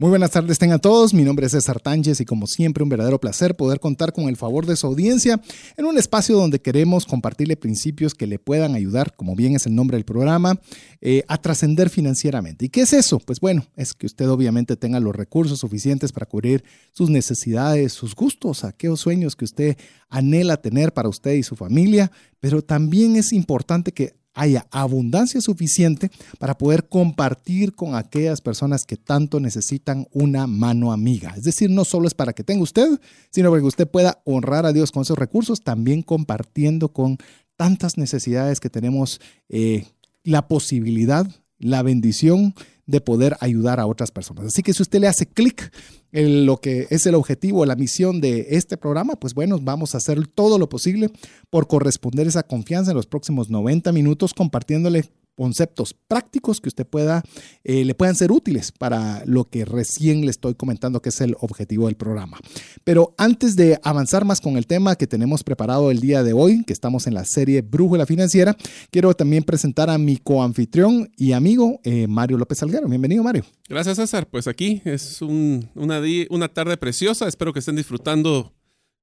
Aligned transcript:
Muy 0.00 0.10
buenas 0.10 0.30
tardes 0.30 0.60
tengan 0.60 0.80
todos, 0.80 1.12
mi 1.12 1.24
nombre 1.24 1.46
es 1.46 1.50
César 1.50 1.80
Tánchez 1.80 2.20
y 2.20 2.24
como 2.24 2.46
siempre 2.46 2.84
un 2.84 2.88
verdadero 2.88 3.18
placer 3.18 3.56
poder 3.56 3.80
contar 3.80 4.12
con 4.12 4.28
el 4.28 4.36
favor 4.36 4.64
de 4.64 4.76
su 4.76 4.86
audiencia 4.86 5.40
en 5.76 5.86
un 5.86 5.98
espacio 5.98 6.36
donde 6.36 6.60
queremos 6.60 7.04
compartirle 7.04 7.56
principios 7.56 8.14
que 8.14 8.28
le 8.28 8.38
puedan 8.38 8.76
ayudar, 8.76 9.16
como 9.16 9.34
bien 9.34 9.56
es 9.56 9.66
el 9.66 9.74
nombre 9.74 9.96
del 9.96 10.04
programa, 10.04 10.60
eh, 11.00 11.24
a 11.26 11.38
trascender 11.38 11.90
financieramente. 11.90 12.66
¿Y 12.66 12.68
qué 12.68 12.82
es 12.82 12.92
eso? 12.92 13.18
Pues 13.18 13.40
bueno, 13.40 13.66
es 13.74 13.92
que 13.92 14.06
usted 14.06 14.30
obviamente 14.30 14.76
tenga 14.76 15.00
los 15.00 15.16
recursos 15.16 15.58
suficientes 15.58 16.12
para 16.12 16.26
cubrir 16.26 16.62
sus 16.92 17.10
necesidades, 17.10 17.92
sus 17.92 18.14
gustos, 18.14 18.62
aquellos 18.62 19.00
sueños 19.00 19.34
que 19.34 19.46
usted 19.46 19.76
anhela 20.08 20.58
tener 20.58 20.94
para 20.94 21.08
usted 21.08 21.32
y 21.32 21.42
su 21.42 21.56
familia, 21.56 22.12
pero 22.38 22.62
también 22.62 23.16
es 23.16 23.32
importante 23.32 23.90
que 23.90 24.14
haya 24.34 24.66
abundancia 24.70 25.40
suficiente 25.40 26.10
para 26.38 26.56
poder 26.56 26.88
compartir 26.88 27.74
con 27.74 27.94
aquellas 27.94 28.40
personas 28.40 28.86
que 28.86 28.96
tanto 28.96 29.40
necesitan 29.40 30.06
una 30.12 30.46
mano 30.46 30.92
amiga. 30.92 31.34
Es 31.36 31.44
decir, 31.44 31.70
no 31.70 31.84
solo 31.84 32.06
es 32.06 32.14
para 32.14 32.32
que 32.32 32.44
tenga 32.44 32.62
usted, 32.62 33.00
sino 33.30 33.50
para 33.50 33.60
que 33.60 33.66
usted 33.66 33.88
pueda 33.88 34.20
honrar 34.24 34.66
a 34.66 34.72
Dios 34.72 34.92
con 34.92 35.02
esos 35.02 35.18
recursos, 35.18 35.62
también 35.62 36.02
compartiendo 36.02 36.92
con 36.92 37.18
tantas 37.56 37.98
necesidades 37.98 38.60
que 38.60 38.70
tenemos 38.70 39.20
eh, 39.48 39.86
la 40.22 40.46
posibilidad, 40.46 41.26
la 41.58 41.82
bendición 41.82 42.54
de 42.86 43.00
poder 43.00 43.36
ayudar 43.40 43.80
a 43.80 43.86
otras 43.86 44.10
personas. 44.10 44.46
Así 44.46 44.62
que 44.62 44.72
si 44.72 44.82
usted 44.82 45.00
le 45.00 45.08
hace 45.08 45.26
clic 45.26 45.72
en 46.12 46.46
lo 46.46 46.58
que 46.58 46.86
es 46.90 47.06
el 47.06 47.14
objetivo, 47.14 47.66
la 47.66 47.76
misión 47.76 48.20
de 48.20 48.46
este 48.50 48.76
programa, 48.76 49.16
pues 49.16 49.34
bueno, 49.34 49.58
vamos 49.60 49.94
a 49.94 49.98
hacer 49.98 50.26
todo 50.26 50.58
lo 50.58 50.68
posible 50.68 51.10
por 51.50 51.66
corresponder 51.66 52.26
esa 52.26 52.42
confianza 52.42 52.92
en 52.92 52.96
los 52.96 53.06
próximos 53.06 53.50
90 53.50 53.92
minutos 53.92 54.34
compartiéndole 54.34 55.04
conceptos 55.38 55.94
prácticos 55.94 56.60
que 56.60 56.68
usted 56.68 56.84
pueda, 56.84 57.22
eh, 57.62 57.84
le 57.84 57.94
puedan 57.94 58.16
ser 58.16 58.32
útiles 58.32 58.72
para 58.72 59.22
lo 59.24 59.44
que 59.44 59.64
recién 59.64 60.22
le 60.22 60.32
estoy 60.32 60.56
comentando 60.56 61.00
que 61.00 61.10
es 61.10 61.20
el 61.20 61.36
objetivo 61.38 61.86
del 61.86 61.94
programa. 61.94 62.38
Pero 62.82 63.14
antes 63.18 63.54
de 63.54 63.78
avanzar 63.84 64.24
más 64.24 64.40
con 64.40 64.56
el 64.56 64.66
tema 64.66 64.96
que 64.96 65.06
tenemos 65.06 65.44
preparado 65.44 65.92
el 65.92 66.00
día 66.00 66.24
de 66.24 66.32
hoy, 66.32 66.64
que 66.64 66.72
estamos 66.72 67.06
en 67.06 67.14
la 67.14 67.24
serie 67.24 67.62
Brújula 67.62 68.04
Financiera, 68.04 68.56
quiero 68.90 69.14
también 69.14 69.44
presentar 69.44 69.90
a 69.90 69.96
mi 69.96 70.16
coanfitrión 70.16 71.08
y 71.16 71.30
amigo 71.30 71.78
eh, 71.84 72.08
Mario 72.08 72.36
López 72.36 72.58
Salguero. 72.58 72.88
Bienvenido, 72.88 73.22
Mario. 73.22 73.44
Gracias, 73.68 73.96
César. 73.96 74.26
Pues 74.28 74.48
aquí 74.48 74.82
es 74.84 75.22
una, 75.22 76.02
una 76.30 76.48
tarde 76.48 76.76
preciosa. 76.76 77.28
Espero 77.28 77.52
que 77.52 77.60
estén 77.60 77.76
disfrutando 77.76 78.57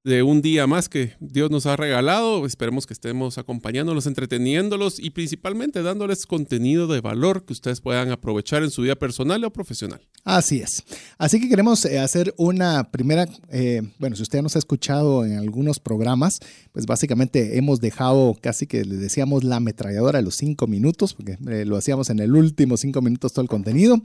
de 0.05 0.21
un 0.21 0.43
día 0.43 0.67
más 0.67 0.87
que 0.87 1.13
Dios 1.19 1.49
nos 1.49 1.65
ha 1.65 1.75
regalado. 1.75 2.45
Esperemos 2.45 2.85
que 2.85 2.93
estemos 2.93 3.39
acompañándolos, 3.39 4.05
entreteniéndolos 4.05 4.99
y 4.99 5.09
principalmente 5.09 5.81
dándoles 5.81 6.27
contenido 6.27 6.85
de 6.85 7.01
valor 7.01 7.43
que 7.43 7.53
ustedes 7.53 7.81
puedan 7.81 8.11
aprovechar 8.11 8.61
en 8.61 8.69
su 8.69 8.83
vida 8.83 8.95
personal 8.95 9.43
o 9.43 9.51
profesional. 9.51 9.99
Así 10.23 10.59
es. 10.59 10.83
Así 11.17 11.39
que 11.39 11.49
queremos 11.49 11.85
eh, 11.85 11.99
hacer 11.99 12.35
una 12.37 12.91
primera, 12.91 13.27
eh, 13.49 13.81
bueno, 13.97 14.15
si 14.15 14.21
usted 14.21 14.43
nos 14.43 14.55
ha 14.55 14.59
escuchado 14.59 15.25
en 15.25 15.37
algunos 15.37 15.79
programas, 15.79 16.39
pues 16.71 16.85
básicamente 16.85 17.57
hemos 17.57 17.81
dejado 17.81 18.37
casi 18.39 18.67
que 18.67 18.85
le 18.85 18.97
decíamos 18.97 19.43
la 19.43 19.55
ametralladora 19.55 20.19
de 20.19 20.23
los 20.23 20.35
cinco 20.35 20.67
minutos, 20.67 21.15
porque 21.15 21.37
eh, 21.49 21.65
lo 21.65 21.77
hacíamos 21.77 22.11
en 22.11 22.19
el 22.19 22.35
último 22.35 22.77
cinco 22.77 23.01
minutos 23.01 23.33
todo 23.33 23.41
el 23.41 23.49
contenido. 23.49 23.99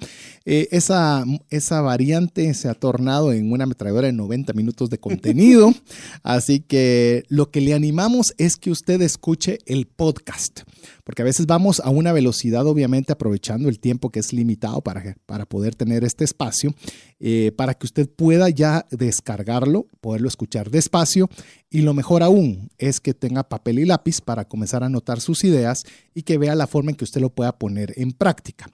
esa, 0.47 1.25
esa 1.51 1.83
variante 1.83 2.55
se 2.55 2.69
ha 2.71 2.75
tornado 2.75 3.33
en 3.35 3.53
una 3.53 3.65
ametralladora 3.65 4.07
de 4.07 4.15
90 4.15 4.55
minutos 4.55 4.89
de 4.89 4.99
contenido. 4.99 5.75
Así 6.23 6.61
que 6.61 7.25
lo 7.29 7.51
que 7.51 7.61
le 7.61 7.75
animamos 7.75 8.35
es 8.39 8.57
que 8.57 8.71
usted 8.71 9.01
escuche 9.03 9.59
el 9.67 9.87
podcast, 9.87 10.61
porque 11.05 11.23
a 11.23 11.25
veces 11.25 11.47
vamos 11.47 11.81
a 11.81 11.91
una 11.91 12.13
velocidad, 12.13 12.67
obviamente 12.67 13.13
aprovechando 13.13 13.69
el 13.69 13.81
tiempo 13.81 14.11
que 14.11 14.21
es 14.21 14.33
limitado 14.33 14.81
para, 14.83 15.17
para 15.27 15.47
poder 15.47 15.75
tener 15.75 16.05
este 16.05 16.25
espacio, 16.25 16.75
eh, 17.19 17.53
para 17.57 17.75
que 17.75 17.87
usted 17.87 18.09
pueda 18.09 18.49
ya 18.49 18.87
descargarlo, 18.91 19.87
poderlo 20.01 20.29
escuchar 20.29 20.71
despacio 20.71 21.29
y 21.71 21.83
lo 21.83 21.95
mejor 21.95 22.23
aún 22.23 22.71
es 22.79 23.01
que 23.01 23.15
tenga 23.15 23.49
papel 23.49 23.79
y 23.79 23.85
lápiz 23.85 24.21
para 24.21 24.47
comenzar 24.47 24.83
a 24.83 24.87
anotar 24.87 25.21
sus 25.21 25.45
ideas 25.45 25.85
y 26.15 26.23
que 26.23 26.39
vea 26.39 26.55
la 26.55 26.67
forma 26.67 26.91
en 26.91 26.97
que 26.97 27.05
usted 27.05 27.21
lo 27.21 27.31
pueda 27.31 27.59
poner 27.59 27.93
en 27.97 28.13
práctica. 28.13 28.71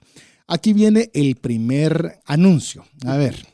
Aquí 0.47 0.73
viene 0.73 1.11
el 1.13 1.35
primer 1.35 2.19
anuncio. 2.25 2.85
A 3.05 3.17
ver, 3.17 3.45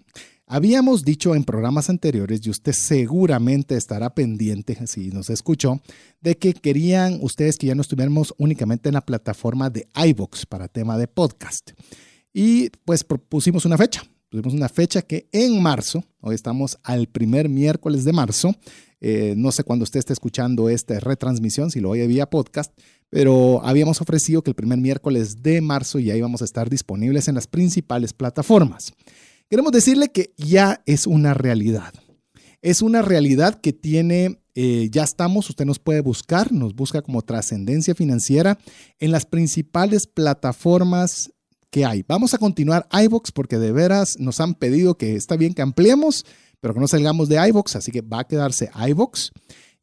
Habíamos 0.46 1.06
dicho 1.06 1.36
en 1.36 1.46
programas 1.46 1.90
anteriores, 1.90 2.46
y 2.46 2.50
usted 2.50 2.74
seguramente 2.74 3.76
estará 3.76 4.14
pendiente, 4.14 4.78
si 4.88 5.10
nos 5.10 5.30
escuchó, 5.30 5.82
de 6.20 6.38
que 6.38 6.54
querían 6.54 7.20
ustedes 7.22 7.58
que 7.58 7.68
ya 7.68 7.76
no 7.76 7.82
estuviéramos 7.82 8.34
únicamente 8.38 8.90
en 8.90 8.96
la 8.96 9.06
plataforma 9.06 9.70
de 9.70 9.88
iVoox 9.96 10.46
para 10.46 10.68
tema 10.68 10.98
de 10.98 11.08
podcast. 11.08 11.72
Y 12.34 12.70
pues 12.84 13.04
propusimos 13.04 13.66
una 13.66 13.78
fecha. 13.78 14.04
Pusimos 14.30 14.54
una 14.54 14.68
fecha 14.68 15.02
que 15.02 15.30
en 15.32 15.62
marzo, 15.62 16.04
hoy 16.20 16.36
estamos 16.36 16.78
al 16.84 17.08
primer 17.08 17.48
miércoles 17.48 18.04
de 18.04 18.14
marzo, 18.14 18.54
eh, 19.00 19.36
no 19.38 19.52
sé 19.52 19.64
cuándo 19.64 19.84
usted 19.84 20.00
esté 20.00 20.12
escuchando 20.12 20.70
esta 20.70 21.00
retransmisión, 21.00 21.72
si 21.72 21.80
lo 21.80 21.92
oye 21.92 22.08
vía 22.08 22.30
podcast, 22.30 22.74
pero 23.10 23.64
habíamos 23.64 24.02
ofrecido 24.02 24.42
que 24.42 24.50
el 24.50 24.56
primer 24.56 24.80
miércoles 24.80 25.44
de 25.44 25.62
marzo 25.62 26.00
ya 26.00 26.16
íbamos 26.16 26.42
a 26.42 26.46
estar 26.46 26.70
disponibles 26.70 27.28
en 27.28 27.36
las 27.36 27.48
principales 27.48 28.12
plataformas. 28.12 28.94
Queremos 29.54 29.72
decirle 29.72 30.08
que 30.08 30.34
ya 30.36 30.82
es 30.88 31.06
una 31.06 31.36
realidad. 31.36 31.94
Es 32.64 32.82
una 32.82 33.04
realidad 33.04 33.62
que 33.62 33.72
tiene, 33.72 34.42
eh, 34.56 34.90
ya 34.92 35.04
estamos, 35.04 35.48
usted 35.48 35.66
nos 35.66 35.78
puede 35.78 36.02
buscar, 36.02 36.52
nos 36.52 36.74
busca 36.74 37.04
como 37.04 37.22
trascendencia 37.22 37.94
financiera 37.94 38.58
en 38.98 39.12
las 39.12 39.28
principales 39.28 40.08
plataformas 40.08 41.32
que 41.70 41.86
hay. 41.86 42.04
Vamos 42.08 42.34
a 42.34 42.40
continuar 42.40 42.88
iVox 42.92 43.32
porque 43.32 43.60
de 43.60 43.72
veras 43.72 44.18
nos 44.18 44.40
han 44.40 44.56
pedido 44.56 44.98
que 44.98 45.16
está 45.16 45.38
bien 45.38 45.54
que 45.54 45.62
ampliemos, 45.62 46.26
pero 46.60 46.74
que 46.74 46.80
no 46.80 46.88
salgamos 46.88 47.30
de 47.30 47.36
iVox, 47.50 47.76
así 47.76 47.92
que 47.92 48.02
va 48.02 48.22
a 48.22 48.28
quedarse 48.28 48.72
iVox. 48.90 49.34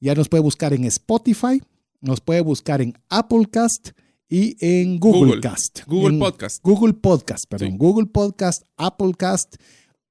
Ya 0.01 0.17
nos 0.17 0.29
puede 0.29 0.43
buscar 0.43 0.75
en 0.75 0.83
Spotify, 0.87 1.63
nos 2.01 2.21
puede 2.21 2.41
buscar 2.41 2.83
en 2.83 2.95
Applecast 3.09 3.91
y 4.31 4.57
en 4.61 4.99
Google, 5.01 5.41
Cast. 5.41 5.81
Google 5.87 6.19
Podcast. 6.19 6.63
Google 6.63 6.95
Podcast, 6.95 7.47
perdón. 7.47 7.77
Google 7.77 8.07
Podcast, 8.07 8.63
Apple 8.77 9.13
Cast 9.19 9.57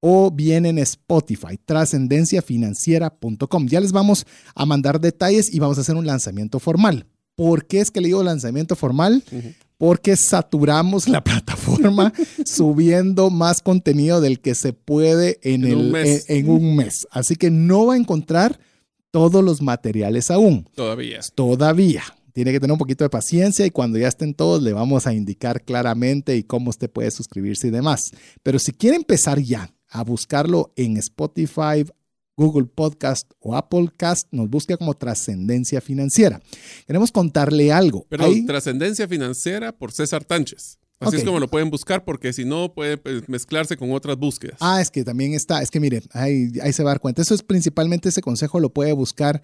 o 0.00 0.30
bien 0.30 0.66
en 0.66 0.78
Spotify, 0.78 1.58
trascendenciafinanciera.com. 1.64 3.66
Ya 3.66 3.80
les 3.80 3.92
vamos 3.92 4.26
a 4.54 4.66
mandar 4.66 5.00
detalles 5.00 5.50
y 5.52 5.58
vamos 5.58 5.78
a 5.78 5.80
hacer 5.80 5.96
un 5.96 6.06
lanzamiento 6.06 6.58
formal. 6.58 7.06
¿Por 7.34 7.66
qué 7.66 7.80
es 7.80 7.90
que 7.90 8.02
le 8.02 8.08
digo 8.08 8.22
lanzamiento 8.22 8.76
formal? 8.76 9.24
Porque 9.78 10.16
saturamos 10.16 11.08
la 11.08 11.24
plataforma 11.24 12.12
subiendo 12.44 13.30
más 13.30 13.62
contenido 13.62 14.20
del 14.20 14.40
que 14.40 14.54
se 14.54 14.74
puede 14.74 15.38
en, 15.42 15.64
el, 15.64 15.96
en 16.28 16.50
un 16.50 16.76
mes. 16.76 17.08
Así 17.10 17.36
que 17.36 17.50
no 17.50 17.86
va 17.86 17.94
a 17.94 17.98
encontrar 17.98 18.60
todos 19.10 19.42
los 19.42 19.62
materiales 19.62 20.30
aún. 20.30 20.68
Todavía. 20.74 21.20
Todavía 21.34 22.02
tiene 22.32 22.52
que 22.52 22.60
tener 22.60 22.72
un 22.72 22.78
poquito 22.78 23.04
de 23.04 23.10
paciencia 23.10 23.66
y 23.66 23.70
cuando 23.70 23.98
ya 23.98 24.08
estén 24.08 24.34
todos 24.34 24.62
le 24.62 24.72
vamos 24.72 25.06
a 25.06 25.12
indicar 25.12 25.64
claramente 25.64 26.36
y 26.36 26.42
cómo 26.42 26.70
usted 26.70 26.90
puede 26.90 27.10
suscribirse 27.10 27.68
y 27.68 27.70
demás. 27.70 28.12
Pero 28.42 28.58
si 28.58 28.72
quiere 28.72 28.96
empezar 28.96 29.40
ya 29.40 29.72
a 29.88 30.04
buscarlo 30.04 30.72
en 30.76 30.96
Spotify, 30.96 31.84
Google 32.36 32.66
Podcast 32.66 33.30
o 33.38 33.54
Apple 33.54 33.88
Cast, 33.96 34.28
nos 34.30 34.48
busca 34.48 34.76
como 34.76 34.94
Trascendencia 34.94 35.80
Financiera. 35.80 36.40
Queremos 36.86 37.12
contarle 37.12 37.72
algo. 37.72 38.06
Perdón, 38.08 38.46
Trascendencia 38.46 39.06
Financiera 39.06 39.72
por 39.72 39.92
César 39.92 40.24
Tánchez. 40.24 40.78
Así 41.00 41.16
es 41.16 41.24
como 41.24 41.40
lo 41.40 41.48
pueden 41.48 41.70
buscar 41.70 42.04
porque 42.04 42.32
si 42.34 42.44
no 42.44 42.74
puede 42.74 42.98
pues, 42.98 43.26
mezclarse 43.26 43.76
con 43.76 43.90
otras 43.92 44.18
búsquedas. 44.18 44.58
Ah, 44.60 44.82
es 44.82 44.90
que 44.90 45.02
también 45.02 45.32
está, 45.32 45.62
es 45.62 45.70
que 45.70 45.80
mire, 45.80 46.02
ahí, 46.12 46.50
ahí 46.62 46.72
se 46.74 46.82
va 46.82 46.90
a 46.90 46.94
dar 46.94 47.00
cuenta. 47.00 47.22
Eso 47.22 47.34
es 47.34 47.42
principalmente 47.42 48.10
ese 48.10 48.20
consejo, 48.20 48.60
lo 48.60 48.70
puede 48.70 48.92
buscar 48.92 49.40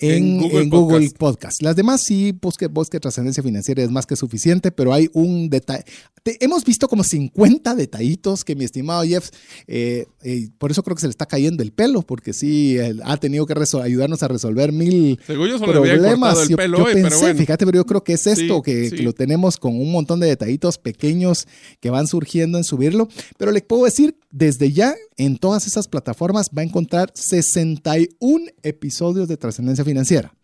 en, 0.00 0.70
Google, 0.70 1.10
Podcast. 1.18 1.62
Las 1.62 1.74
demás 1.74 2.02
sí, 2.02 2.32
busque, 2.40 2.66
busque 2.68 3.00
trascendencia 3.00 3.42
financiera 3.42 3.82
es 3.82 3.90
más 3.90 4.06
que 4.06 4.16
suficiente, 4.16 4.70
pero 4.70 4.92
hay 4.92 5.08
un 5.12 5.50
detalle. 5.50 5.84
hemos 6.24 6.64
visto 6.64 6.88
como 6.88 7.02
50 7.02 7.74
detallitos 7.74 8.44
que 8.44 8.54
mi 8.54 8.64
estimado 8.64 9.02
Jeff, 9.02 9.30
eh, 9.66 10.06
eh, 10.22 10.50
por 10.58 10.70
eso 10.70 10.82
creo 10.82 10.94
que 10.94 11.00
se 11.00 11.08
le 11.08 11.12
está 11.12 11.26
cayendo 11.26 11.62
el 11.62 11.72
pelo, 11.72 12.02
porque 12.02 12.32
sí 12.32 12.76
ha 13.04 13.16
tenido 13.16 13.46
que 13.46 13.54
ayudarnos 13.82 14.22
a 14.22 14.28
resolver 14.28 14.72
mil 14.72 15.18
problemas. 15.26 16.48
El 16.48 16.56
pelo 16.56 16.78
yo, 16.78 16.84
pensé, 16.84 17.34
fíjate, 17.34 17.66
pero 17.66 17.78
yo 17.78 17.86
creo 17.86 18.04
que 18.04 18.12
es 18.12 18.26
esto, 18.26 18.62
que, 18.62 18.90
que, 18.90 19.02
lo 19.02 19.12
tenemos 19.12 19.56
con 19.56 19.74
un 19.74 19.90
montón 19.90 20.20
de 20.20 20.28
detallitos 20.28 20.78
pequeños 20.78 21.48
que 21.80 21.90
van 21.90 22.06
surgiendo 22.06 22.58
en 22.58 22.64
subirlo. 22.64 23.08
Pero 23.36 23.50
le 23.50 23.62
puedo 23.62 23.84
decir, 23.84 24.16
desde 24.30 24.72
ya 24.72 24.94
en 25.16 25.36
todas 25.38 25.66
esas 25.66 25.88
plataformas 25.88 26.50
va 26.56 26.62
a 26.62 26.64
encontrar 26.64 27.10
61 27.14 28.44
episodios 28.62 29.26
de 29.26 29.36
trascendencia 29.36 29.84
financiera. 29.88 30.34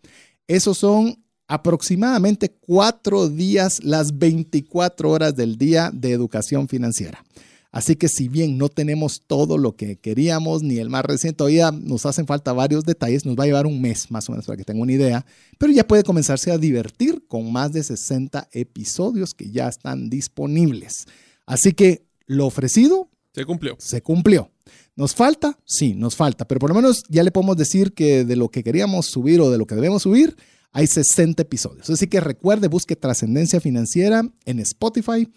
Esos 0.47 0.79
son 0.79 1.23
aproximadamente 1.47 2.49
cuatro 2.59 3.29
días, 3.29 3.83
las 3.83 4.17
24 4.17 5.09
horas 5.09 5.35
del 5.35 5.57
día 5.57 5.91
de 5.93 6.11
educación 6.11 6.67
financiera. 6.67 7.23
Así 7.71 7.95
que 7.95 8.07
si 8.07 8.27
bien 8.29 8.57
no 8.57 8.69
tenemos 8.69 9.21
todo 9.27 9.57
lo 9.57 9.75
que 9.75 9.97
queríamos, 9.97 10.63
ni 10.63 10.77
el 10.77 10.89
más 10.89 11.05
reciente, 11.05 11.37
todavía 11.37 11.71
nos 11.71 12.05
hacen 12.05 12.25
falta 12.25 12.53
varios 12.53 12.85
detalles, 12.85 13.25
nos 13.25 13.35
va 13.35 13.43
a 13.43 13.47
llevar 13.47 13.67
un 13.67 13.81
mes 13.81 14.09
más 14.09 14.27
o 14.27 14.31
menos 14.31 14.45
para 14.45 14.57
que 14.57 14.63
tenga 14.63 14.81
una 14.81 14.93
idea, 14.93 15.25
pero 15.59 15.73
ya 15.73 15.85
puede 15.85 16.03
comenzarse 16.03 16.51
a 16.51 16.57
divertir 16.57 17.27
con 17.27 17.51
más 17.51 17.73
de 17.73 17.83
60 17.83 18.47
episodios 18.53 19.33
que 19.33 19.51
ya 19.51 19.67
están 19.67 20.09
disponibles. 20.09 21.05
Así 21.45 21.73
que 21.73 22.05
lo 22.25 22.47
ofrecido 22.47 23.09
se 23.33 23.45
cumplió. 23.45 23.75
Se 23.77 24.01
cumplió. 24.01 24.49
¿Nos 24.95 25.13
falta? 25.13 25.59
Sí, 25.65 25.93
nos 25.93 26.15
falta, 26.15 26.47
pero 26.47 26.59
por 26.59 26.69
lo 26.69 26.75
menos 26.75 27.03
ya 27.09 27.23
le 27.23 27.31
podemos 27.31 27.57
decir 27.57 27.93
que 27.93 28.23
de 28.23 28.35
lo 28.35 28.49
que 28.49 28.63
queríamos 28.63 29.07
subir 29.07 29.41
o 29.41 29.51
de 29.51 29.57
lo 29.57 29.67
que 29.67 29.75
debemos 29.75 30.03
subir, 30.03 30.37
hay 30.71 30.87
60 30.87 31.41
episodios. 31.41 31.89
Así 31.89 32.07
que 32.07 32.21
recuerde, 32.21 32.67
busque 32.67 32.95
Trascendencia 32.95 33.59
Financiera 33.59 34.23
en 34.45 34.59
Spotify, 34.59 35.27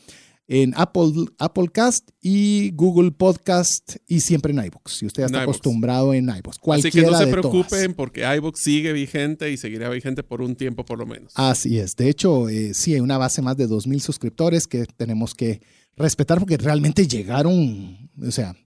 en 0.46 0.72
Apple, 0.76 1.26
Apple 1.38 1.68
Cast 1.72 2.10
y 2.22 2.70
Google 2.70 3.10
Podcast 3.10 3.96
y 4.06 4.20
siempre 4.20 4.52
en 4.52 4.64
iBox. 4.64 4.92
Si 4.92 5.06
usted 5.06 5.24
está 5.24 5.42
acostumbrado 5.42 6.14
en 6.14 6.28
iBox. 6.28 6.58
Así 6.70 6.90
que 6.90 7.02
no 7.02 7.18
se 7.18 7.26
preocupen 7.26 7.94
porque 7.94 8.22
iBox 8.36 8.60
sigue 8.60 8.92
vigente 8.92 9.50
y 9.50 9.56
seguirá 9.56 9.90
vigente 9.90 10.22
por 10.22 10.40
un 10.40 10.54
tiempo 10.54 10.84
por 10.84 10.98
lo 10.98 11.06
menos. 11.06 11.32
Así 11.34 11.78
es. 11.78 11.96
De 11.96 12.08
hecho, 12.08 12.48
eh, 12.48 12.74
sí, 12.74 12.94
hay 12.94 13.00
una 13.00 13.18
base 13.18 13.42
más 13.42 13.56
de 13.56 13.68
2.000 13.68 13.98
suscriptores 13.98 14.66
que 14.66 14.86
tenemos 14.86 15.34
que 15.34 15.60
respetar 15.96 16.38
porque 16.38 16.56
realmente 16.56 17.06
llegaron, 17.06 18.10
o 18.20 18.30
sea, 18.30 18.56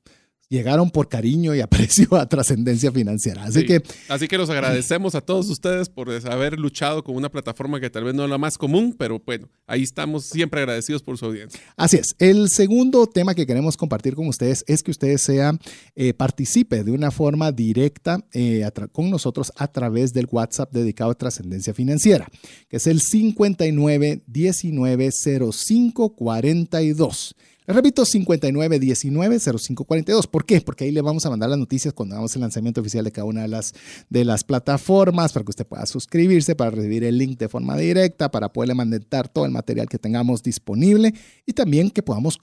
llegaron 0.52 0.90
por 0.90 1.08
cariño 1.08 1.54
y 1.54 1.60
aprecio 1.60 2.14
a 2.14 2.28
trascendencia 2.28 2.92
financiera. 2.92 3.44
Así 3.44 3.64
que. 3.64 3.82
Así 4.08 4.28
que 4.28 4.36
los 4.36 4.50
agradecemos 4.50 5.14
a 5.14 5.22
todos 5.22 5.48
ustedes 5.48 5.88
por 5.88 6.10
haber 6.10 6.58
luchado 6.58 7.02
con 7.02 7.16
una 7.16 7.30
plataforma 7.30 7.80
que 7.80 7.88
tal 7.88 8.04
vez 8.04 8.14
no 8.14 8.24
es 8.24 8.30
la 8.30 8.38
más 8.38 8.58
común, 8.58 8.94
pero 8.96 9.20
bueno, 9.24 9.48
ahí 9.66 9.82
estamos 9.82 10.26
siempre 10.26 10.60
agradecidos 10.60 11.02
por 11.02 11.16
su 11.16 11.24
audiencia. 11.24 11.58
Así 11.76 11.96
es. 11.96 12.14
El 12.18 12.50
segundo 12.50 13.06
tema 13.06 13.34
que 13.34 13.46
queremos 13.46 13.76
compartir 13.76 14.14
con 14.14 14.28
ustedes 14.28 14.62
es 14.68 14.82
que 14.82 14.90
ustedes 14.90 15.22
sea, 15.22 15.58
eh, 15.94 16.12
participe 16.12 16.84
de 16.84 16.90
una 16.90 17.10
forma 17.10 17.50
directa 17.50 18.22
eh, 18.32 18.68
con 18.92 19.10
nosotros 19.10 19.52
a 19.56 19.68
través 19.68 20.12
del 20.12 20.28
WhatsApp 20.30 20.70
dedicado 20.70 21.12
a 21.12 21.14
trascendencia 21.14 21.72
financiera, 21.72 22.28
que 22.68 22.76
es 22.76 22.86
el 22.86 23.00
59 23.00 24.22
19 24.26 25.10
05 25.10 26.14
42. 26.14 27.34
Les 27.64 27.76
repito, 27.76 28.04
5919-0542. 28.04 30.26
¿Por 30.26 30.44
qué? 30.44 30.60
Porque 30.60 30.82
ahí 30.82 30.90
le 30.90 31.00
vamos 31.00 31.24
a 31.26 31.30
mandar 31.30 31.48
las 31.48 31.60
noticias 31.60 31.94
cuando 31.94 32.16
hagamos 32.16 32.34
el 32.34 32.40
lanzamiento 32.40 32.80
oficial 32.80 33.04
de 33.04 33.12
cada 33.12 33.24
una 33.24 33.42
de 33.42 33.48
las, 33.48 33.72
de 34.10 34.24
las 34.24 34.42
plataformas 34.42 35.32
para 35.32 35.44
que 35.44 35.50
usted 35.50 35.64
pueda 35.64 35.86
suscribirse, 35.86 36.56
para 36.56 36.72
recibir 36.72 37.04
el 37.04 37.18
link 37.18 37.38
de 37.38 37.48
forma 37.48 37.76
directa, 37.76 38.32
para 38.32 38.52
poderle 38.52 38.74
mandar 38.74 39.28
todo 39.28 39.46
el 39.46 39.52
material 39.52 39.88
que 39.88 39.98
tengamos 39.98 40.42
disponible 40.42 41.14
y 41.46 41.52
también 41.52 41.90
que 41.90 42.02
podamos 42.02 42.36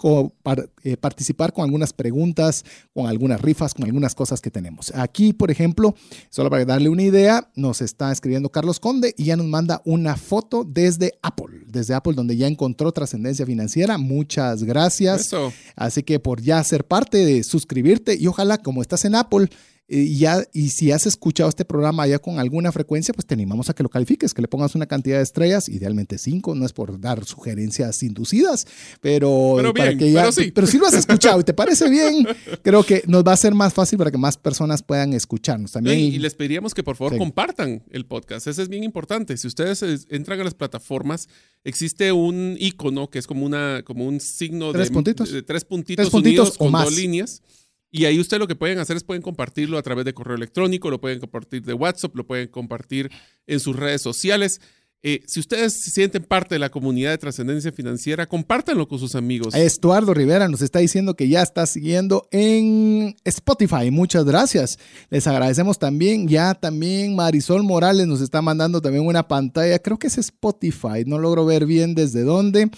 eh, 0.83 0.95
participar 0.95 1.51
con 1.51 1.66
algunas 1.66 1.92
preguntas, 1.92 2.63
con 2.94 3.07
algunas 3.07 3.42
rifas, 3.42 3.74
con 3.74 3.83
algunas 3.83 4.16
cosas 4.16 4.39
que 4.39 4.51
tenemos. 4.51 4.94
Aquí, 4.95 5.33
por 5.33 5.51
ejemplo, 5.51 5.95
solo 6.30 6.50
para 6.50 6.63
darle 6.63 6.88
una 6.88 7.04
idea, 7.04 7.51
nos 7.56 7.81
está 7.81 8.13
escribiendo 8.13 8.48
Carlos 8.50 8.80
Conde 8.80 9.13
y 9.18 9.25
ya 9.25 9.36
nos 9.36 9.48
manda 9.48 9.81
una 9.83 10.16
foto 10.16 10.63
desde 10.63 11.19
Apple, 11.21 11.58
desde 11.69 11.94
Apple 11.94 12.13
donde 12.13 12.36
ya 12.36 12.48
encontró 12.48 12.92
trascendencia 12.92 13.45
financiera. 13.45 13.98
Muchas 13.98 14.63
gracias. 14.63 15.31
Así 15.75 16.04
que 16.04 16.19
por 16.19 16.42
ya 16.42 16.63
ser 16.63 16.86
parte 16.86 17.18
de 17.25 17.44
suscribirte 17.44 18.16
y 18.19 18.27
ojalá 18.27 18.57
como 18.57 18.81
estás 18.81 19.06
en 19.06 19.16
Apple, 19.16 19.50
y, 19.91 20.18
ya, 20.18 20.44
y 20.53 20.69
si 20.69 20.91
has 20.91 21.07
escuchado 21.07 21.50
este 21.50 21.65
programa 21.65 22.06
ya 22.06 22.19
con 22.19 22.38
alguna 22.38 22.71
frecuencia, 22.71 23.12
pues 23.12 23.25
te 23.25 23.33
animamos 23.33 23.71
a 23.71 23.74
que 23.74 23.81
lo 23.81 23.89
califiques, 23.89 24.36
que 24.36 24.41
le 24.41 24.47
pongas 24.47 24.75
una 24.75 24.86
cantidad 24.86 25.18
de 25.18 25.24
estrellas, 25.24 25.68
idealmente 25.68 26.19
cinco, 26.19 26.53
no 26.53 26.65
es 26.65 26.74
por 26.74 27.00
dar 27.01 27.25
sugerencias 27.25 28.03
inducidas, 28.03 28.68
pero, 29.01 29.56
pero, 29.74 29.97
que 29.97 30.12
ya, 30.12 30.31
sí. 30.31 30.51
pero 30.51 30.68
si 30.68 30.77
lo 30.77 30.86
has 30.86 30.94
escuchado 30.94 31.39
y 31.39 31.44
te 31.44 31.56
parece 31.56 31.89
bien, 31.89 32.27
creo 32.62 32.83
que 32.83 33.03
nos 33.07 33.24
va 33.24 33.33
a 33.33 33.38
ser 33.38 33.56
más 33.56 33.74
fácil 33.74 33.97
para 33.97 34.12
que 34.12 34.19
más 34.19 34.38
personas 34.38 34.83
puedan 34.83 35.13
escucharnos 35.13 35.71
también. 35.71 35.97
Y, 35.97 36.19
les 36.19 36.35
pediríamos 36.35 36.75
que 36.75 36.83
por 36.83 36.95
favor 36.95 37.18
compartan 37.18 37.81
el 37.89 38.06
podcast, 38.06 38.45
eso 38.45 38.62
es 38.62 38.69
bien 38.69 38.83
importante. 38.83 39.35
Si 39.38 39.47
ustedes 39.47 39.83
entran 40.09 40.39
a 40.39 40.44
las 40.44 40.53
plataformas, 40.53 41.30
existe 41.63 42.12
un 42.12 42.57
icono 42.59 43.09
que 43.09 43.18
es 43.18 43.25
como, 43.25 43.44
una, 43.44 43.81
como 43.83 44.06
un 44.06 44.19
signo 44.19 44.71
de, 44.71 44.85
puntitos? 44.92 45.33
tres 45.47 45.65
puntitos, 45.65 46.13
unidos 46.13 46.57
con 46.57 46.71
dos 46.71 46.95
líneas 46.95 47.42
y 47.91 48.06
ahí 48.06 48.19
usted 48.19 48.38
lo 48.38 48.47
que 48.47 48.56
pueden 48.56 48.80
hacer 48.80 48.97
es 48.97 49.03
pueden 49.03 49.21
compartirlo 49.21 49.77
a 49.77 49.81
través 49.81 50.06
de 50.06 50.13
correo 50.13 50.36
electrónico, 50.36 50.89
lo 50.89 51.01
pueden 51.01 51.19
compartir 51.19 51.63
de 51.63 51.74
WhatsApp, 51.74 52.15
lo 52.15 52.25
pueden 52.25 52.47
compartir 52.47 53.12
en 53.47 53.59
sus 53.59 53.75
redes 53.75 54.01
sociales. 54.01 54.62
Eh, 55.01 55.21
si 55.27 55.39
ustedes 55.39 55.81
se 55.81 55.91
sienten 55.91 56.24
parte 56.24 56.56
de 56.56 56.59
la 56.59 56.69
comunidad 56.69 57.12
de 57.12 57.18
trascendencia 57.18 57.71
financiera, 57.71 58.25
compártanlo 58.25 58.86
con 58.86 59.00
sus 59.00 59.15
amigos. 59.15 59.56
Estuardo 59.56 60.13
Rivera 60.13 60.50
nos 60.50 60.62
está 60.62 60.80
diciendo 60.80 61.15
que 61.15 61.30
ya 61.30 61.41
está 61.41 61.65
siguiendo 61.65 62.27
en 62.31 63.15
Spotify. 63.24 63.92
Muchas 63.92 64.25
gracias. 64.25 64.77
Les 65.09 65.25
agradecemos 65.25 65.80
también. 65.80 66.27
Ya 66.27 66.53
también 66.53 67.15
Marisol 67.15 67.63
Morales 67.63 68.07
nos 68.07 68.19
está 68.19 68.42
mandando 68.42 68.81
también 68.81 69.06
una 69.06 69.25
pantalla. 69.25 69.80
Creo 69.80 69.97
que 69.97 70.07
es 70.07 70.18
Spotify. 70.18 71.06
No 71.06 71.18
logro 71.18 71.45
ver 71.45 71.65
bien 71.65 71.95
desde 71.95 72.24
dónde. 72.24 72.69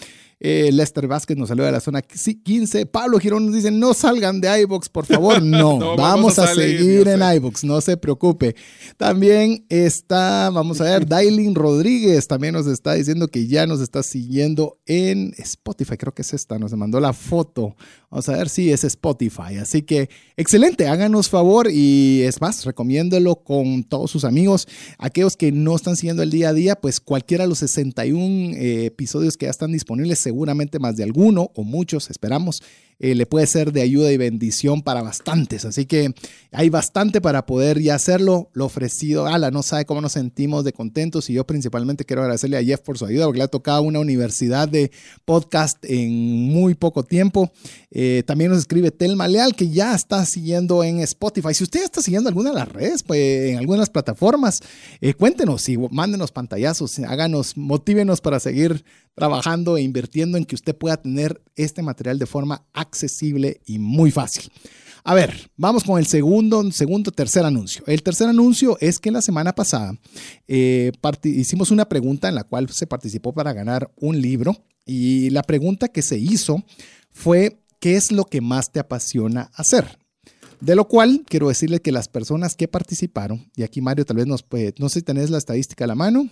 Eh, 0.44 0.72
Lester 0.72 1.08
Vázquez 1.08 1.38
nos 1.38 1.50
saluda 1.50 1.68
de 1.68 1.74
la 1.74 1.80
zona 1.80 2.02
15. 2.02 2.88
Pablo 2.88 3.20
Girón 3.20 3.46
nos 3.46 3.54
dice, 3.54 3.70
no 3.70 3.94
salgan 3.94 4.42
de 4.42 4.62
iBox, 4.62 4.90
por 4.90 5.06
favor. 5.06 5.40
No, 5.52 5.96
vamos, 5.98 6.40
a, 6.40 6.54
seguir 6.56 7.08
en 7.08 7.22
iBox, 7.22 7.64
no 7.64 7.82
se 7.82 7.98
preocupe. 7.98 8.56
También 8.98 9.66
está, 9.70 10.50
vamos 10.50 10.82
a 10.82 10.86
ver, 10.86 11.06
Dailin 11.08 11.54
Rodríguez 11.54 12.28
también 12.28 12.54
nos 12.54 12.66
está 12.68 12.94
diciendo 12.94 13.28
que 13.28 13.48
ya 13.48 13.68
nos 13.68 13.82
está 13.82 14.02
siguiendo 14.02 14.80
en 14.86 15.34
Spotify. 15.38 15.98
Creo 15.98 16.14
que 16.14 16.22
es 16.24 16.34
esta, 16.34 16.58
nos 16.58 16.74
mandó 16.74 17.00
la 17.00 17.14
foto. 17.14 17.76
Vamos 18.12 18.28
a 18.28 18.34
ver 18.34 18.50
si 18.50 18.70
es 18.72 18.84
Spotify. 18.84 19.56
Así 19.62 19.84
que 19.84 20.10
excelente, 20.36 20.90
háganos 20.90 21.30
favor 21.30 21.70
y 21.72 22.24
es 22.24 22.42
más, 22.42 22.66
recomiéndelo 22.66 23.38
con 23.38 23.86
todos 23.86 24.12
sus 24.12 24.26
amigos. 24.26 24.68
Aquellos 24.98 25.38
que 25.38 25.54
no 25.54 25.78
están 25.78 25.96
siguiendo 25.96 26.22
el 26.22 26.30
día 26.30 26.50
a 26.50 26.54
día, 26.54 26.76
pues 26.76 27.00
cualquiera 27.00 27.46
de 27.46 27.48
los 27.48 27.60
61 27.60 28.58
eh, 28.58 28.86
episodios 28.88 29.38
que 29.38 29.46
ya 29.46 29.50
están 29.50 29.72
disponibles 29.72 30.20
seguramente 30.20 30.78
más 30.78 30.98
de 30.98 31.04
alguno 31.04 31.52
o 31.56 31.64
muchos, 31.64 32.10
esperamos, 32.10 32.62
eh, 33.04 33.16
le 33.16 33.26
puede 33.26 33.48
ser 33.48 33.74
de 33.74 33.82
ayuda 33.82 34.12
y 34.12 34.18
bendición 34.18 34.84
para 34.84 35.02
bastantes. 35.02 35.66
Así 35.66 35.88
que 35.88 36.14
hay 36.52 36.70
bastante 36.70 37.20
para 37.20 37.48
poder 37.48 37.82
ya 37.82 37.96
hacerlo. 37.96 38.52
Lo 38.54 38.66
ofrecido, 38.66 39.26
ala, 39.26 39.50
no 39.50 39.64
sabe 39.64 39.86
cómo 39.86 40.02
nos 40.02 40.12
sentimos 40.12 40.64
de 40.64 40.72
contentos 40.72 41.28
y 41.32 41.34
yo 41.34 41.48
principalmente 41.48 42.06
quiero 42.06 42.22
agradecerle 42.22 42.58
a 42.58 42.64
Jeff 42.64 42.82
por 42.82 43.00
su 43.00 43.08
ayuda 43.08 43.26
porque 43.26 43.40
le 43.40 43.46
ha 43.46 43.48
tocado 43.48 43.82
una 43.82 44.00
universidad 44.00 44.70
de 44.70 44.92
podcast 45.26 45.84
en 45.84 46.12
muy 46.12 46.76
poco 46.76 47.02
tiempo. 47.02 47.52
Eh, 47.90 48.22
también 48.28 48.52
nos 48.52 48.60
escribe 48.60 48.92
Telma 48.92 49.28
Leal 49.28 49.56
que 49.56 49.70
ya 49.70 49.96
está 49.96 50.24
siguiendo 50.28 50.84
en 50.84 51.00
Spotify. 51.00 51.56
Si 51.56 51.64
usted 51.64 51.84
está 51.84 52.04
siguiendo 52.04 52.30
alguna 52.30 52.52
de 52.52 52.56
las 52.58 52.70
redes, 52.70 53.02
pues, 53.02 53.50
en 53.50 53.58
algunas 53.58 53.90
plataformas, 53.90 54.60
eh, 55.02 55.16
cuéntenos 55.16 55.68
y 55.70 55.78
mándenos 55.90 56.32
pantallazos, 56.32 57.00
háganos, 57.00 57.58
motívenos 57.58 58.22
para 58.22 58.40
seguir 58.40 58.86
trabajando 59.16 59.78
e 59.78 59.82
invirtiendo 59.82 60.38
en 60.38 60.46
que 60.46 60.56
usted 60.56 60.76
pueda 60.76 60.98
tener 60.98 61.42
este 61.56 61.82
material 61.82 62.20
de 62.20 62.26
forma 62.26 62.66
accesible 62.74 63.62
y 63.66 63.80
muy 63.80 64.12
fácil. 64.12 64.52
A 65.04 65.16
ver, 65.16 65.50
vamos 65.58 65.84
con 65.84 65.98
el 65.98 66.06
segundo, 66.06 66.72
segundo, 66.72 67.12
tercer 67.12 67.44
anuncio. 67.44 67.84
El 67.88 68.04
tercer 68.04 68.28
anuncio 68.28 68.78
es 68.80 69.00
que 69.00 69.10
la 69.10 69.22
semana 69.22 69.54
pasada 69.54 69.96
eh, 70.48 70.92
hicimos 71.24 71.72
una 71.72 71.90
pregunta 71.90 72.30
en 72.30 72.36
la 72.36 72.44
cual 72.44 72.70
se 72.70 72.86
participó 72.86 73.34
para 73.34 73.54
ganar 73.54 73.92
un 73.96 74.22
libro 74.22 74.56
y 74.86 75.32
la 75.32 75.42
pregunta 75.42 75.88
que 75.88 76.04
se 76.04 76.20
hizo 76.20 76.64
fue, 77.12 77.64
¿qué 77.80 77.96
es 77.96 78.12
lo 78.12 78.26
que 78.26 78.42
más 78.42 78.72
te 78.72 78.80
apasiona 78.80 79.50
hacer? 79.56 79.98
De 80.60 80.76
lo 80.76 80.88
cual 80.88 81.24
quiero 81.28 81.48
decirle 81.48 81.82
que 81.82 81.92
las 81.92 82.08
personas 82.08 82.56
que 82.56 82.68
participaron, 82.68 83.50
y 83.56 83.64
aquí 83.64 83.82
Mario 83.82 84.06
tal 84.06 84.18
vez 84.18 84.28
nos 84.28 84.44
puede, 84.44 84.76
no 84.78 84.90
sé 84.90 85.00
si 85.00 85.04
tenés 85.04 85.32
la 85.32 85.40
estadística 85.40 85.86
a 85.86 85.88
la 85.88 85.96
mano, 85.96 86.30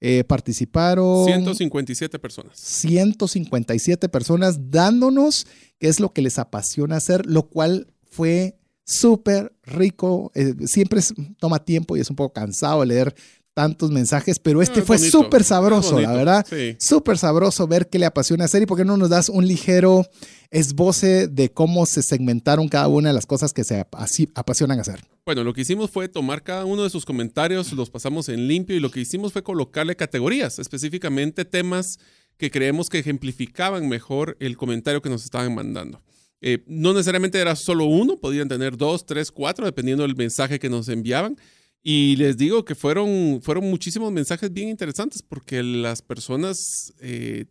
eh, 0.00 0.22
participaron 0.24 1.24
157 1.26 2.18
personas. 2.18 2.58
157 2.58 4.08
personas 4.08 4.70
dándonos 4.70 5.46
qué 5.78 5.88
es 5.88 6.00
lo 6.00 6.12
que 6.12 6.22
les 6.22 6.38
apasiona 6.38 6.96
hacer, 6.96 7.26
lo 7.26 7.48
cual 7.48 7.86
fue 8.10 8.58
súper 8.84 9.52
rico. 9.64 10.30
eh, 10.34 10.54
siempre 10.66 11.00
es- 11.00 11.12
toma 11.38 11.64
tiempo 11.64 11.96
y 11.96 12.00
es 12.00 12.08
un 12.10 12.16
poco 12.16 12.32
cansado 12.32 12.84
leer 12.84 13.14
tantos 13.58 13.90
mensajes, 13.90 14.38
pero 14.38 14.62
este 14.62 14.78
Ah, 14.80 14.82
fue 14.86 14.98
súper 14.98 15.42
sabroso, 15.42 15.98
la 16.00 16.12
verdad. 16.12 16.46
sí. 16.48 16.76
Súper 16.78 17.18
sabroso 17.18 17.66
ver 17.66 17.88
qué 17.88 17.98
le 17.98 18.06
apasiona 18.06 18.44
hacer 18.44 18.62
y 18.62 18.66
por 18.66 18.78
qué 18.78 18.84
no 18.84 18.96
nos 18.96 19.08
das 19.10 19.28
un 19.28 19.44
ligero 19.48 20.06
esboce 20.52 21.26
de 21.26 21.50
cómo 21.50 21.84
se 21.84 22.02
segmentaron 22.02 22.68
cada 22.68 22.86
una 22.86 23.08
de 23.08 23.14
las 23.14 23.26
cosas 23.26 23.52
que 23.52 23.64
se 23.64 23.80
ap- 23.80 23.96
apasionan 24.34 24.78
hacer. 24.78 25.00
Bueno, 25.26 25.42
lo 25.42 25.52
que 25.52 25.62
hicimos 25.62 25.90
fue 25.90 26.08
tomar 26.08 26.44
cada 26.44 26.64
uno 26.66 26.84
de 26.84 26.90
sus 26.90 27.04
comentarios, 27.04 27.72
los 27.72 27.90
pasamos 27.90 28.28
en 28.28 28.46
limpio 28.46 28.76
y 28.76 28.80
lo 28.80 28.92
que 28.92 29.00
hicimos 29.00 29.32
fue 29.32 29.42
colocarle 29.42 29.96
categorías, 29.96 30.60
específicamente 30.60 31.44
temas 31.44 31.98
que 32.36 32.52
creemos 32.52 32.88
que 32.88 33.00
ejemplificaban 33.00 33.88
mejor 33.88 34.36
el 34.38 34.56
comentario 34.56 35.02
que 35.02 35.10
nos 35.10 35.24
estaban 35.24 35.52
mandando. 35.52 36.00
Eh, 36.40 36.62
no 36.68 36.92
necesariamente 36.94 37.40
era 37.40 37.56
solo 37.56 37.86
uno, 37.86 38.16
podían 38.18 38.46
tener 38.48 38.76
dos, 38.76 39.04
tres, 39.04 39.32
cuatro, 39.32 39.66
dependiendo 39.66 40.04
del 40.04 40.14
mensaje 40.14 40.60
que 40.60 40.70
nos 40.70 40.88
enviaban. 40.88 41.36
Y 41.82 42.16
les 42.16 42.36
digo 42.36 42.64
que 42.64 42.74
fueron, 42.74 43.40
fueron 43.42 43.68
muchísimos 43.70 44.12
mensajes 44.12 44.52
bien 44.52 44.68
interesantes 44.68 45.22
porque 45.22 45.62
las 45.62 46.02
personas 46.02 46.92
eh, 47.00 47.46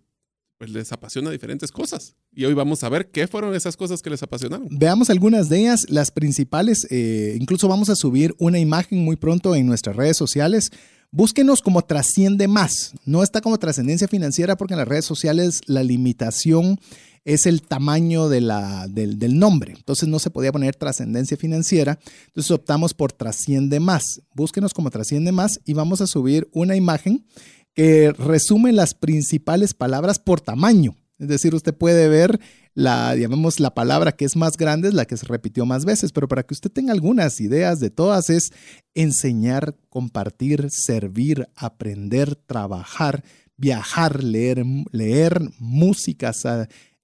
pues 0.58 0.72
les 0.72 0.92
apasiona 0.92 1.32
diferentes 1.32 1.72
cosas. 1.72 2.16
Y 2.34 2.46
hoy 2.46 2.54
vamos 2.54 2.84
a 2.84 2.90
ver 2.90 3.10
qué 3.10 3.28
fueron 3.28 3.56
esas 3.56 3.78
cosas 3.78 4.02
que 4.02 4.10
les 4.10 4.24
apasionaron. 4.24 4.68
Veamos 4.72 5.10
algunas 5.10 5.50
de 5.50 5.60
ellas, 5.60 5.86
las 5.90 6.12
principales. 6.12 6.88
eh, 6.90 7.38
incluso 7.40 7.68
vamos 7.68 7.90
a 7.90 7.96
subir 7.96 8.36
una 8.40 8.60
imagen 8.60 9.00
muy 9.00 9.16
pronto 9.16 9.56
en 9.56 9.66
nuestras 9.66 9.96
redes 9.96 10.18
sociales. 10.18 10.72
Búsquenos 11.12 11.62
como 11.62 11.84
trasciende 11.84 12.48
más. 12.48 12.94
No 13.06 13.24
está 13.24 13.40
como 13.40 13.58
trascendencia 13.58 14.08
financiera 14.08 14.58
porque 14.58 14.74
en 14.74 14.80
las 14.80 14.88
redes 14.88 15.06
sociales 15.06 15.62
la 15.66 15.84
limitación 15.84 16.80
es 17.28 17.46
el 17.46 17.62
tamaño 17.62 18.30
de 18.30 18.40
la, 18.40 18.88
del, 18.88 19.38
nombre. 19.38 19.74
Entonces 19.76 20.08
no 20.08 20.18
se 20.18 20.30
podía 20.30 20.54
poner 20.54 20.78
trascendencia 20.78 21.36
financiera. 21.36 22.00
Entonces 22.28 22.52
optamos 22.52 22.94
por 22.94 23.12
trasciende 23.12 23.82
más. 23.82 24.22
Búsquenos 24.34 24.74
como 24.74 24.90
trasciende 24.92 25.34
más 25.34 25.60
y 25.66 25.74
vamos 25.74 26.00
a 26.00 26.08
subir 26.08 26.48
una 26.54 26.78
imagen 26.78 27.26
que 27.74 28.14
resume 28.14 28.72
las 28.72 28.94
principales 28.94 29.74
palabras 29.74 30.20
por 30.20 30.40
tamaño. 30.40 30.96
Es 31.20 31.28
decir, 31.28 31.54
usted 31.54 31.74
puede 31.76 32.08
ver 32.08 32.40
la, 32.74 33.14
la 33.14 33.76
palabra 33.76 34.14
que 34.14 34.24
es 34.24 34.38
más 34.38 34.56
grande, 34.56 34.88
es 34.88 34.94
la 34.94 35.04
que 35.04 35.18
se 35.18 35.26
repitió 35.26 35.66
más 35.66 35.84
veces, 35.84 36.14
pero 36.14 36.30
para 36.30 36.44
que 36.44 36.54
usted 36.54 36.72
tenga 36.72 36.94
algunas 36.94 37.42
ideas 37.42 37.82
de 37.82 37.90
todas 37.90 38.30
es 38.30 38.54
enseñar, 38.96 39.76
compartir, 39.90 40.70
servir, 40.70 41.50
aprender, 41.58 42.38
trabajar, 42.38 43.22
viajar, 43.58 44.24
leer, 44.24 44.64
leer 44.92 45.42
músicas, 45.60 46.46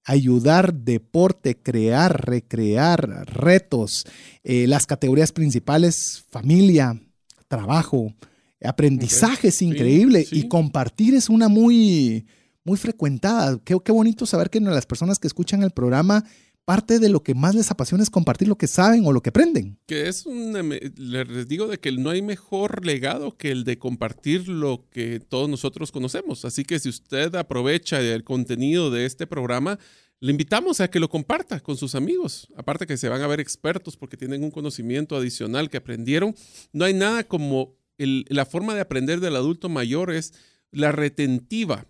ayudar, 0.04 0.74
deporte, 0.74 1.56
crear, 1.56 2.26
recrear, 2.26 3.26
retos, 3.26 4.04
eh, 4.42 4.66
las 4.66 4.86
categorías 4.86 5.32
principales, 5.32 6.24
familia, 6.30 7.00
trabajo, 7.48 8.14
aprendizaje 8.62 9.48
es 9.48 9.56
Sí, 9.56 9.66
increíble 9.66 10.24
sí. 10.24 10.40
y 10.40 10.48
compartir 10.48 11.14
es 11.14 11.28
una 11.28 11.48
muy, 11.48 12.26
muy 12.64 12.76
frecuentada. 12.78 13.58
Qué, 13.64 13.76
qué 13.84 13.92
bonito 13.92 14.26
saber 14.26 14.50
que 14.50 14.60
las 14.60 14.86
personas 14.86 15.18
que 15.18 15.26
escuchan 15.26 15.62
el 15.62 15.70
programa, 15.70 16.24
parte 16.64 16.98
de 16.98 17.08
lo 17.08 17.22
que 17.22 17.34
más 17.34 17.54
les 17.54 17.70
apasiona 17.70 18.02
es 18.02 18.10
compartir 18.10 18.48
lo 18.48 18.56
que 18.56 18.66
saben 18.66 19.04
o 19.06 19.12
lo 19.12 19.22
que 19.22 19.28
aprenden. 19.30 19.78
Que 19.86 20.08
es 20.08 20.24
un, 20.26 20.56
em, 20.56 20.70
les 20.96 21.46
digo 21.48 21.66
de 21.66 21.78
que 21.78 21.92
no 21.92 22.10
hay 22.10 22.22
mejor 22.22 22.84
legado 22.86 23.36
que 23.36 23.50
el 23.50 23.64
de 23.64 23.78
compartir 23.78 24.48
lo 24.48 24.88
que 24.90 25.20
todos 25.20 25.48
nosotros 25.48 25.92
conocemos. 25.92 26.44
Así 26.44 26.64
que 26.64 26.78
si 26.78 26.88
usted 26.88 27.34
aprovecha 27.34 28.00
el 28.00 28.24
contenido 28.24 28.90
de 28.90 29.04
este 29.06 29.26
programa, 29.26 29.78
le 30.20 30.30
invitamos 30.30 30.80
a 30.80 30.88
que 30.88 31.00
lo 31.00 31.08
comparta 31.10 31.60
con 31.60 31.76
sus 31.76 31.94
amigos. 31.94 32.48
Aparte 32.56 32.86
que 32.86 32.96
se 32.96 33.08
van 33.10 33.20
a 33.20 33.26
ver 33.26 33.40
expertos 33.40 33.96
porque 33.96 34.16
tienen 34.16 34.42
un 34.42 34.50
conocimiento 34.50 35.16
adicional 35.16 35.68
que 35.68 35.76
aprendieron. 35.76 36.34
No 36.72 36.84
hay 36.86 36.94
nada 36.94 37.24
como 37.24 37.74
el- 37.98 38.24
la 38.28 38.46
forma 38.46 38.74
de 38.74 38.80
aprender 38.80 39.20
del 39.20 39.36
adulto 39.36 39.68
mayor 39.68 40.10
es 40.12 40.32
la 40.70 40.92
retentiva. 40.92 41.86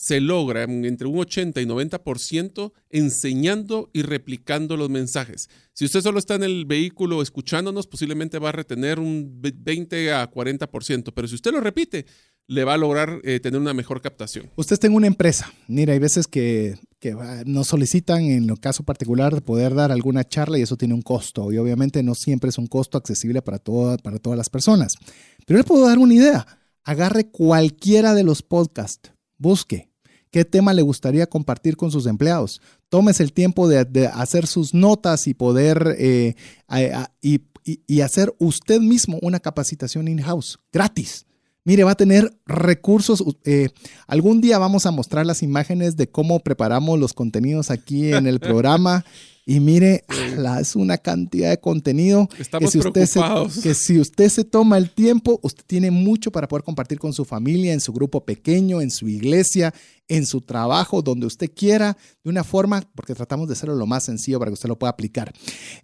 Se 0.00 0.20
logra 0.20 0.62
en- 0.62 0.84
entre 0.84 1.08
un 1.08 1.18
80 1.18 1.60
y 1.60 1.66
90% 1.66 2.72
enseñando 2.88 3.90
y 3.92 4.02
replicando 4.02 4.76
los 4.76 4.88
mensajes. 4.90 5.48
Si 5.72 5.84
usted 5.84 6.02
solo 6.02 6.20
está 6.20 6.36
en 6.36 6.44
el 6.44 6.66
vehículo 6.66 7.20
escuchándonos, 7.20 7.88
posiblemente 7.88 8.38
va 8.38 8.50
a 8.50 8.52
retener 8.52 9.00
un 9.00 9.40
ve- 9.40 9.52
20 9.56 10.12
a 10.12 10.30
40%, 10.30 11.12
pero 11.12 11.26
si 11.26 11.34
usted 11.34 11.50
lo 11.50 11.60
repite, 11.60 12.06
le 12.46 12.62
va 12.62 12.74
a 12.74 12.78
lograr 12.78 13.20
eh, 13.24 13.40
tener 13.40 13.60
una 13.60 13.74
mejor 13.74 14.00
captación. 14.00 14.48
Usted 14.54 14.74
está 14.74 14.86
en 14.86 14.94
una 14.94 15.08
empresa. 15.08 15.52
Mira, 15.66 15.94
hay 15.94 15.98
veces 15.98 16.28
que, 16.28 16.78
que, 17.00 17.16
nos 17.44 17.66
solicitan, 17.66 18.22
en 18.22 18.48
el 18.48 18.60
caso 18.60 18.84
particular, 18.84 19.34
de 19.34 19.40
poder 19.40 19.74
dar 19.74 19.90
alguna 19.90 20.22
charla 20.22 20.58
y 20.58 20.62
eso 20.62 20.76
tiene 20.76 20.94
un 20.94 21.02
costo. 21.02 21.50
Y 21.52 21.58
obviamente 21.58 22.04
no 22.04 22.14
siempre 22.14 22.50
es 22.50 22.56
un 22.58 22.68
costo 22.68 22.96
accesible 22.98 23.42
para, 23.42 23.58
para 23.58 24.18
todas 24.20 24.36
las 24.38 24.48
personas. 24.48 24.94
Pero 25.44 25.58
le 25.58 25.64
puedo 25.64 25.86
dar 25.86 25.98
una 25.98 26.14
idea. 26.14 26.46
Agarre 26.84 27.28
cualquiera 27.30 28.14
de 28.14 28.22
los 28.22 28.42
podcasts, 28.42 29.10
busque 29.38 29.88
qué 30.30 30.44
tema 30.44 30.74
le 30.74 30.82
gustaría 30.82 31.26
compartir 31.26 31.76
con 31.76 31.90
sus 31.90 32.04
empleados. 32.06 32.60
Tómese 32.90 33.22
el 33.22 33.32
tiempo 33.32 33.66
de, 33.66 33.84
de 33.86 34.06
hacer 34.08 34.46
sus 34.46 34.74
notas 34.74 35.26
y 35.26 35.32
poder 35.34 35.96
eh, 35.98 36.34
a- 36.66 36.78
a- 36.78 37.12
y, 37.22 37.40
y- 37.64 37.80
y 37.86 38.00
hacer 38.02 38.34
usted 38.38 38.80
mismo 38.80 39.18
una 39.22 39.40
capacitación 39.40 40.06
in-house, 40.06 40.58
gratis. 40.70 41.24
Mire, 41.64 41.84
va 41.84 41.92
a 41.92 41.96
tener 41.96 42.30
recursos. 42.46 43.22
eh, 43.44 43.68
algún 44.06 44.40
día 44.40 44.58
vamos 44.58 44.86
a 44.86 44.90
mostrar 44.90 45.24
las 45.26 45.42
imágenes 45.42 45.96
de 45.96 46.08
cómo 46.10 46.40
preparamos 46.40 46.98
los 46.98 47.12
contenidos 47.14 47.70
aquí 47.70 48.12
en 48.12 48.26
el 48.26 48.38
programa. 48.40 49.04
Y 49.50 49.60
mire, 49.60 50.04
ala, 50.08 50.60
es 50.60 50.76
una 50.76 50.98
cantidad 50.98 51.48
de 51.48 51.58
contenido 51.58 52.28
Estamos 52.38 52.70
que 52.70 52.70
si, 52.70 52.86
usted 52.86 53.06
se, 53.06 53.20
que 53.62 53.72
si 53.72 53.98
usted 53.98 54.28
se 54.28 54.44
toma 54.44 54.76
el 54.76 54.90
tiempo, 54.90 55.40
usted 55.42 55.64
tiene 55.66 55.90
mucho 55.90 56.30
para 56.30 56.46
poder 56.46 56.62
compartir 56.62 56.98
con 56.98 57.14
su 57.14 57.24
familia, 57.24 57.72
en 57.72 57.80
su 57.80 57.94
grupo 57.94 58.26
pequeño, 58.26 58.82
en 58.82 58.90
su 58.90 59.08
iglesia, 59.08 59.72
en 60.06 60.26
su 60.26 60.42
trabajo, 60.42 61.00
donde 61.00 61.24
usted 61.24 61.50
quiera, 61.50 61.96
de 62.22 62.28
una 62.28 62.44
forma, 62.44 62.82
porque 62.94 63.14
tratamos 63.14 63.48
de 63.48 63.54
hacerlo 63.54 63.74
lo 63.74 63.86
más 63.86 64.04
sencillo 64.04 64.38
para 64.38 64.50
que 64.50 64.52
usted 64.52 64.68
lo 64.68 64.78
pueda 64.78 64.90
aplicar. 64.90 65.32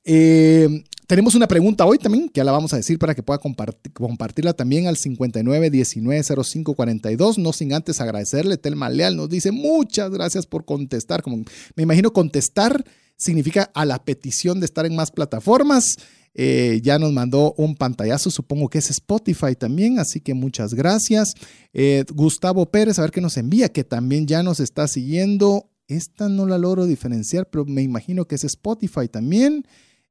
Eh, 0.04 0.84
tenemos 1.06 1.34
una 1.34 1.48
pregunta 1.48 1.86
hoy 1.86 1.96
también, 1.96 2.28
que 2.28 2.40
ya 2.40 2.44
la 2.44 2.52
vamos 2.52 2.74
a 2.74 2.76
decir 2.76 2.98
para 2.98 3.14
que 3.14 3.22
pueda 3.22 3.38
compartir, 3.38 3.94
compartirla 3.94 4.52
también 4.52 4.88
al 4.88 4.98
59 4.98 5.70
19 5.70 6.22
05 6.22 6.74
42. 6.74 7.38
No 7.38 7.54
sin 7.54 7.72
antes 7.72 7.98
agradecerle, 8.02 8.58
Telma 8.58 8.90
Leal 8.90 9.16
nos 9.16 9.30
dice 9.30 9.52
muchas 9.52 10.10
gracias 10.10 10.44
por 10.44 10.66
contestar. 10.66 11.22
Como 11.22 11.38
me 11.76 11.82
imagino 11.82 12.12
contestar 12.12 12.84
significa 13.16 13.70
a 13.74 13.84
la 13.84 14.04
petición 14.04 14.60
de 14.60 14.66
estar 14.66 14.86
en 14.86 14.96
más 14.96 15.10
plataformas. 15.10 15.96
Eh, 16.36 16.80
ya 16.82 16.98
nos 16.98 17.12
mandó 17.12 17.54
un 17.56 17.76
pantallazo, 17.76 18.28
supongo 18.28 18.68
que 18.68 18.78
es 18.78 18.90
Spotify 18.90 19.54
también, 19.56 20.00
así 20.00 20.20
que 20.20 20.34
muchas 20.34 20.74
gracias. 20.74 21.34
Eh, 21.72 22.04
Gustavo 22.12 22.66
Pérez, 22.66 22.98
a 22.98 23.02
ver 23.02 23.12
qué 23.12 23.20
nos 23.20 23.36
envía, 23.36 23.70
que 23.70 23.84
también 23.84 24.26
ya 24.26 24.42
nos 24.42 24.58
está 24.58 24.88
siguiendo. 24.88 25.70
Esta 25.86 26.28
no 26.28 26.46
la 26.46 26.58
logro 26.58 26.86
diferenciar, 26.86 27.48
pero 27.50 27.64
me 27.64 27.82
imagino 27.82 28.26
que 28.26 28.34
es 28.34 28.44
Spotify 28.44 29.06
también. 29.08 29.64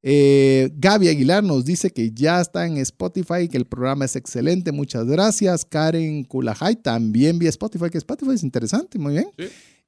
Eh, 0.06 0.70
Gaby 0.76 1.08
Aguilar 1.08 1.42
nos 1.42 1.64
dice 1.64 1.90
que 1.90 2.10
ya 2.12 2.40
está 2.40 2.66
en 2.66 2.76
Spotify, 2.78 3.48
que 3.50 3.56
el 3.56 3.66
programa 3.66 4.04
es 4.04 4.16
excelente. 4.16 4.70
Muchas 4.70 5.06
gracias. 5.06 5.64
Karen 5.64 6.24
Kulajay 6.24 6.76
también 6.76 7.38
vía 7.38 7.50
Spotify, 7.50 7.90
que 7.90 7.98
Spotify 7.98 8.32
es 8.34 8.42
interesante, 8.42 8.98
muy 8.98 9.14
bien. 9.14 9.26
Sí. 9.38 9.46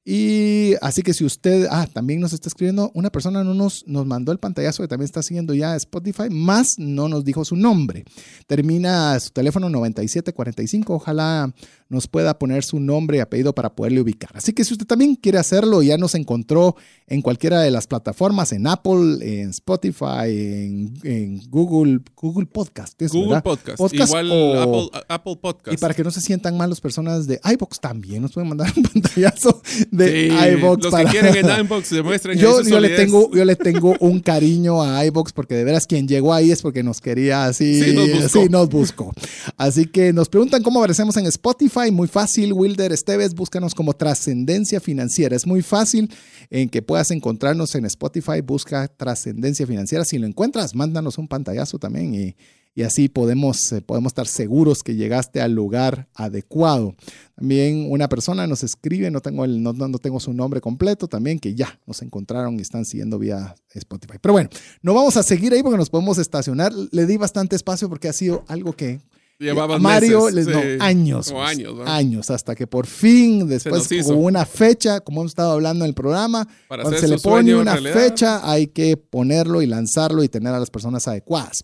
Y 0.09 0.75
así 0.83 1.03
que 1.03 1.13
si 1.13 1.25
usted, 1.25 1.67
ah, 1.69 1.89
también 1.93 2.21
nos 2.21 2.33
está 2.33 2.49
escribiendo, 2.49 2.93
una 2.95 3.11
persona 3.11 3.43
no 3.43 3.55
nos, 3.55 3.85
nos 3.89 4.07
mandó 4.07 4.31
el 4.31 4.39
pantallazo 4.39 4.85
que 4.85 4.89
también 4.89 5.07
está 5.07 5.21
siguiendo 5.21 5.53
ya 5.53 5.75
Spotify, 5.75 6.31
más 6.31 6.79
no 6.79 7.09
nos 7.09 7.25
dijo 7.25 7.45
su 7.45 7.57
nombre. 7.57 8.05
Termina 8.47 9.19
su 9.19 9.31
teléfono 9.31 9.69
9745, 9.69 10.95
ojalá 10.95 11.53
nos 11.89 12.09
pueda 12.09 12.39
poner 12.39 12.65
su 12.65 12.81
nombre 12.81 13.19
y 13.19 13.21
apellido 13.21 13.55
para 13.55 13.75
poderle 13.75 14.01
ubicar. 14.01 14.31
Así 14.35 14.53
que 14.53 14.65
si 14.65 14.75
usted 14.75 14.87
también 14.87 15.15
quiere 15.15 15.39
hacerlo, 15.39 15.83
ya 15.83 15.97
nos 15.99 16.15
encontró 16.17 16.75
en 17.07 17.23
cualquiera 17.23 17.61
de 17.61 17.71
las 17.71 17.87
plataformas, 17.87 18.51
en 18.53 18.67
Apple, 18.67 19.19
en 19.21 19.51
Spotify, 19.51 20.27
en, 20.29 20.95
en 21.05 21.41
Google, 21.49 22.01
Google 22.17 22.47
Podcast. 22.47 23.01
es, 23.01 23.13
Google. 23.13 23.41
Podcast, 23.43 23.79
Podcast 23.79 24.09
igual 24.11 24.31
o- 24.33 24.61
Apple, 24.91 25.01
Apple 25.09 25.37
Podcast. 25.41 25.75
Y 25.75 25.77
para 25.81 25.95
que 25.95 26.03
no 26.03 26.11
se 26.11 26.21
sientan 26.21 26.57
mal 26.57 26.71
las 26.71 26.81
personas 26.81 27.27
de 27.27 27.41
iBox 27.53 27.79
también 27.81 28.23
nos 28.23 28.33
pueden 28.33 28.49
mandar 28.49 28.73
un 28.77 28.83
pantallazo 28.83 29.63
de 29.91 30.29
Sí, 30.31 30.55
iBox 30.57 30.83
los 30.85 30.91
para 30.91 31.05
que 31.11 31.21
quieren 31.21 31.45
en 31.51 31.61
iBox 31.67 31.91
demuestren 31.91 32.39
yo, 32.39 32.63
yo 32.63 32.81
le 32.81 32.91
tengo 32.91 33.31
yo 33.33 33.45
le 33.45 33.55
tengo 33.57 33.95
un 34.01 34.21
cariño 34.21 34.83
a 34.83 35.05
iBox 35.07 35.33
porque 35.33 35.55
de 35.55 35.65
veras 35.65 35.87
quien 35.87 36.09
llegó 36.09 36.35
ahí 36.35 36.51
es 36.51 36.63
porque 36.63 36.83
nos 36.83 37.01
quería 37.01 37.47
así 37.47 37.83
Sí, 37.83 37.93
nos 37.95 38.09
buscó. 38.11 38.29
sí, 38.43 38.49
nos 38.49 38.69
buscó. 38.69 39.13
Así 39.57 39.87
que 39.87 40.13
nos 40.13 40.29
preguntan 40.29 40.63
cómo 40.63 40.81
aparecemos 40.81 41.17
en 41.17 41.27
Spotify, 41.27 41.76
muy 41.93 42.09
fácil, 42.09 42.53
Wilder 42.53 42.93
Esteves, 42.93 43.35
búscanos 43.35 43.75
como 43.75 43.93
Trascendencia 43.93 44.81
Financiera. 44.81 45.37
Es 45.37 45.47
muy 45.47 45.63
fácil 45.63 46.11
en 46.51 46.69
que 46.69 46.83
puedas 46.83 47.11
encontrarnos 47.11 47.75
en 47.75 47.85
Spotify, 47.85 48.41
busca 48.43 48.89
Trascendencia 48.89 49.67
Financiera. 49.67 50.05
Si 50.05 50.19
lo 50.19 50.27
encuentras, 50.27 50.75
mándanos 50.75 51.19
un 51.19 51.29
pantallazo 51.29 51.79
también 51.79 52.15
y 52.15 52.37
y 52.77 52.83
así 52.83 53.09
podemos, 53.09 53.73
eh, 53.73 53.81
podemos 53.81 54.11
estar 54.11 54.27
seguros 54.27 54.83
que 54.83 54.95
llegaste 54.95 55.41
al 55.41 55.53
lugar 55.53 56.09
adecuado. 56.15 56.95
También 57.35 57.87
una 57.91 58.07
persona 58.07 58.47
nos 58.47 58.63
escribe, 58.63 59.11
no 59.11 59.23
tengo, 59.23 59.47
el, 59.47 59.63
no, 59.63 59.73
no 59.73 59.99
tengo 59.99 60.21
su 60.21 60.35
nombre 60.35 60.61
completo, 60.61 61.09
también 61.09 61.39
que 61.39 61.55
ya 61.55 61.81
nos 61.87 62.03
encontraron 62.03 62.59
y 62.59 62.61
están 62.61 62.85
siguiendo 62.85 63.19
vía 63.19 63.55
Spotify. 63.73 64.19
Pero 64.21 64.35
bueno, 64.35 64.51
no 64.83 64.93
vamos 64.93 65.17
a 65.17 65.23
seguir 65.23 65.55
ahí 65.55 65.63
porque 65.63 65.79
nos 65.79 65.89
podemos 65.89 66.19
estacionar. 66.19 66.71
Le 66.93 67.07
di 67.07 67.17
bastante 67.17 67.57
espacio 67.57 67.89
porque 67.89 68.09
ha 68.09 68.13
sido 68.13 68.45
algo 68.47 68.75
que 68.75 69.01
Llevaban 69.39 69.83
Mario, 69.83 70.25
meses, 70.27 70.35
les, 70.35 70.47
no, 70.47 70.63
sí. 70.63 70.69
años, 70.81 71.29
O 71.29 71.35
pues, 71.35 71.49
años, 71.51 71.75
¿no? 71.75 71.85
años, 71.85 72.31
hasta 72.31 72.55
que 72.55 72.67
por 72.67 72.87
fin, 72.87 73.47
después 73.47 73.87
con 74.05 74.17
una 74.17 74.47
fecha, 74.47 75.01
como 75.01 75.21
hemos 75.21 75.33
estado 75.33 75.53
hablando 75.53 75.85
en 75.85 75.91
el 75.91 75.95
programa, 75.95 76.49
Para 76.69 76.85
cuando 76.85 76.99
se 76.99 77.07
le 77.07 77.19
pone 77.19 77.55
una 77.55 77.75
realidad. 77.75 77.95
fecha, 77.95 78.51
hay 78.51 78.69
que 78.69 78.97
ponerlo 78.97 79.61
y 79.61 79.67
lanzarlo 79.67 80.25
y 80.25 80.29
tener 80.31 80.55
a 80.55 80.59
las 80.59 80.71
personas 80.71 81.07
adecuadas. 81.07 81.63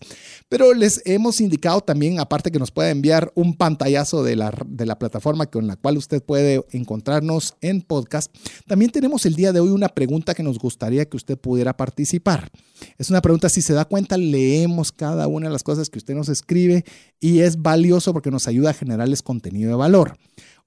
Pero 0.49 0.75
les 0.75 1.01
hemos 1.05 1.41
indicado 1.41 1.81
también, 1.81 2.19
aparte 2.19 2.51
que 2.51 2.59
nos 2.59 2.69
puede 2.69 2.91
enviar 2.91 3.31
un 3.33 3.55
pantallazo 3.55 4.23
de 4.23 4.35
la, 4.35 4.53
de 4.67 4.85
la 4.85 4.99
plataforma 4.99 5.47
con 5.47 5.65
la 5.65 5.75
cual 5.75 5.97
usted 5.97 6.21
puede 6.21 6.63
encontrarnos 6.73 7.55
en 7.61 7.81
podcast, 7.81 8.31
también 8.67 8.91
tenemos 8.91 9.25
el 9.25 9.35
día 9.35 9.51
de 9.51 9.59
hoy 9.59 9.69
una 9.69 9.89
pregunta 9.89 10.35
que 10.35 10.43
nos 10.43 10.59
gustaría 10.59 11.05
que 11.05 11.17
usted 11.17 11.39
pudiera 11.39 11.75
participar. 11.75 12.51
Es 12.97 13.09
una 13.09 13.21
pregunta, 13.21 13.49
si 13.49 13.61
se 13.61 13.73
da 13.73 13.85
cuenta, 13.85 14.17
leemos 14.17 14.91
cada 14.91 15.27
una 15.27 15.47
de 15.47 15.53
las 15.53 15.63
cosas 15.63 15.89
que 15.89 15.97
usted 15.97 16.13
nos 16.13 16.29
escribe 16.29 16.83
y 17.19 17.39
es 17.39 17.62
valioso 17.63 18.13
porque 18.13 18.29
nos 18.29 18.47
ayuda 18.47 18.69
a 18.71 18.73
generarles 18.73 19.23
contenido 19.23 19.69
de 19.71 19.75
valor. 19.75 20.17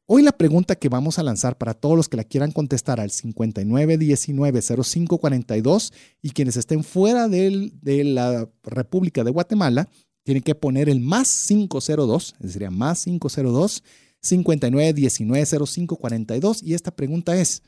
Hoy 0.08 0.22
la 0.22 0.30
pregunta 0.32 0.76
que 0.76 0.88
vamos 0.88 1.18
a 1.18 1.22
lanzar 1.24 1.58
para 1.58 1.74
todos 1.74 1.96
los 1.96 2.08
que 2.08 2.16
la 2.16 2.22
quieran 2.24 2.52
contestar 2.52 3.00
al 3.00 3.10
5919-0542 3.10 5.92
y 6.22 6.30
quienes 6.30 6.56
estén 6.56 6.84
fuera 6.84 7.26
del- 7.28 7.72
de 7.82 8.04
la 8.04 8.48
República 8.62 9.24
de 9.24 9.32
Guatemala, 9.32 9.88
tienen 10.22 10.42
que 10.42 10.54
poner 10.54 10.88
el 10.88 11.00
más 11.00 11.44
502, 11.48 12.34
es 12.40 12.46
decir, 12.54 12.70
más 12.70 13.04
502 13.04 13.82
5919-0542 14.22 16.62
y 16.62 16.74
esta 16.74 16.94
pregunta 16.94 17.36
es, 17.36 17.62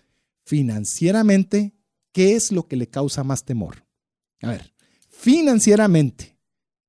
financieramente, 0.45 1.75
¿qué 2.13 2.35
es 2.37 2.53
lo 2.53 2.67
que 2.67 2.77
le 2.77 2.89
causa 2.89 3.23
más 3.25 3.45
temor? 3.45 3.85
A 4.43 4.51
ver, 4.51 4.73
financieramente, 5.09 6.38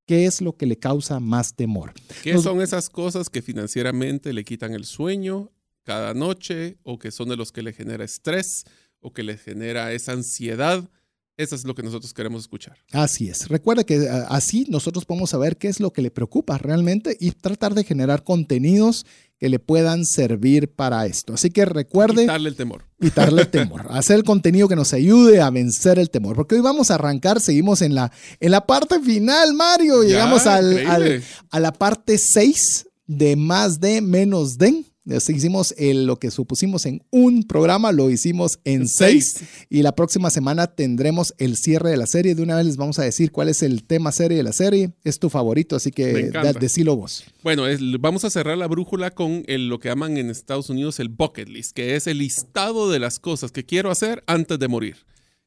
¿qué 0.09 0.25
es 0.25 0.41
lo 0.41 0.57
que 0.57 0.65
le 0.65 0.75
causa 0.75 1.19
más 1.19 1.53
temor? 1.55 1.93
¿Qué 2.23 2.33
Nos- 2.33 2.41
son 2.43 2.61
esas 2.63 2.89
cosas 2.89 3.29
que 3.29 3.43
financieramente 3.43 4.33
le 4.33 4.43
quitan 4.43 4.73
el 4.73 4.85
sueño 4.85 5.51
cada 5.83 6.15
noche 6.15 6.77
o 6.81 6.97
que 6.97 7.11
son 7.11 7.29
de 7.29 7.35
los 7.37 7.51
que 7.51 7.61
le 7.61 7.73
genera 7.73 8.03
estrés 8.03 8.63
o 9.01 9.13
que 9.13 9.21
le 9.21 9.37
genera 9.37 9.93
esa 9.93 10.13
ansiedad? 10.13 10.89
Eso 11.37 11.55
es 11.55 11.63
lo 11.63 11.75
que 11.75 11.83
nosotros 11.83 12.11
queremos 12.13 12.41
escuchar. 12.41 12.77
Así 12.91 13.29
es. 13.29 13.47
Recuerda 13.49 13.83
que 13.83 14.09
ah, 14.09 14.25
así 14.31 14.65
nosotros 14.67 15.05
podemos 15.05 15.29
saber 15.29 15.57
qué 15.57 15.67
es 15.67 15.79
lo 15.79 15.93
que 15.93 16.01
le 16.01 16.09
preocupa 16.09 16.57
realmente 16.57 17.15
y 17.19 17.29
tratar 17.31 17.75
de 17.75 17.83
generar 17.83 18.23
contenidos 18.23 19.05
que 19.39 19.47
le 19.49 19.57
puedan 19.59 20.05
servir 20.05 20.69
para 20.69 21.05
esto. 21.05 21.33
Así 21.33 21.49
que 21.49 21.63
recuerde 21.65 22.23
Quitarle 22.23 22.49
el 22.49 22.55
temor. 22.55 22.83
quitarle 23.01 23.41
el 23.43 23.47
temor, 23.47 23.85
hacer 23.89 24.17
el 24.17 24.23
contenido 24.25 24.67
que 24.67 24.75
nos 24.75 24.91
ayude 24.93 25.39
a 25.41 25.49
vencer 25.49 25.97
el 25.97 26.09
temor. 26.09 26.35
Porque 26.35 26.55
hoy 26.55 26.61
vamos 26.61 26.91
a 26.91 26.95
arrancar, 26.95 27.39
seguimos 27.39 27.81
en 27.81 27.95
la, 27.95 28.11
en 28.41 28.51
la 28.51 28.65
parte 28.67 28.99
final, 28.99 29.53
Mario. 29.53 30.03
Ya, 30.03 30.09
Llegamos 30.09 30.45
al- 30.45 31.23
a 31.51 31.59
la 31.59 31.71
parte 31.71 32.17
6 32.17 32.85
de 33.07 33.35
más 33.37 33.79
de 33.79 34.01
menos 34.01 34.57
de. 34.57 34.83
Así 35.09 35.33
hicimos 35.33 35.73
el- 35.77 36.05
lo 36.05 36.17
que 36.19 36.29
supusimos 36.29 36.85
en 36.85 37.01
un 37.09 37.43
programa, 37.43 37.91
lo 37.91 38.09
hicimos 38.11 38.59
en 38.63 38.87
seis. 38.87 39.33
Seis. 39.37 39.49
Y 39.69 39.81
la 39.81 39.95
próxima 39.95 40.29
semana 40.29 40.67
tendremos 40.67 41.33
el 41.39 41.55
cierre 41.57 41.89
de 41.89 41.97
la 41.97 42.05
serie. 42.05 42.35
De 42.35 42.43
una 42.43 42.55
vez 42.57 42.65
les 42.65 42.77
vamos 42.77 42.99
a 42.99 43.03
decir 43.03 43.31
cuál 43.31 43.49
es 43.49 43.63
el 43.63 43.85
tema 43.85 44.11
serie 44.11 44.37
de 44.37 44.43
la 44.43 44.51
serie. 44.53 44.91
Es 45.03 45.17
tu 45.17 45.29
favorito, 45.29 45.75
así 45.75 45.89
que 45.91 46.11
decilo 46.59 46.95
vos. 46.95 47.23
Bueno, 47.43 47.65
es- 47.65 47.79
vamos 47.99 48.23
a 48.25 48.29
cerrar 48.29 48.57
la 48.57 48.67
brújula 48.67 49.11
con 49.11 49.43
el- 49.47 49.67
lo 49.69 49.79
que 49.79 49.89
llaman 49.89 50.17
en 50.17 50.29
Estados 50.29 50.69
Unidos 50.69 50.99
el 50.99 51.09
bucket 51.09 51.47
list, 51.49 51.71
que 51.75 51.95
es 51.95 52.05
el 52.05 52.19
listado 52.19 52.91
de 52.91 52.99
las 52.99 53.19
cosas 53.19 53.51
que 53.51 53.65
quiero 53.65 53.89
hacer 53.91 54.23
antes 54.27 54.59
de 54.59 54.67
morir. 54.67 54.97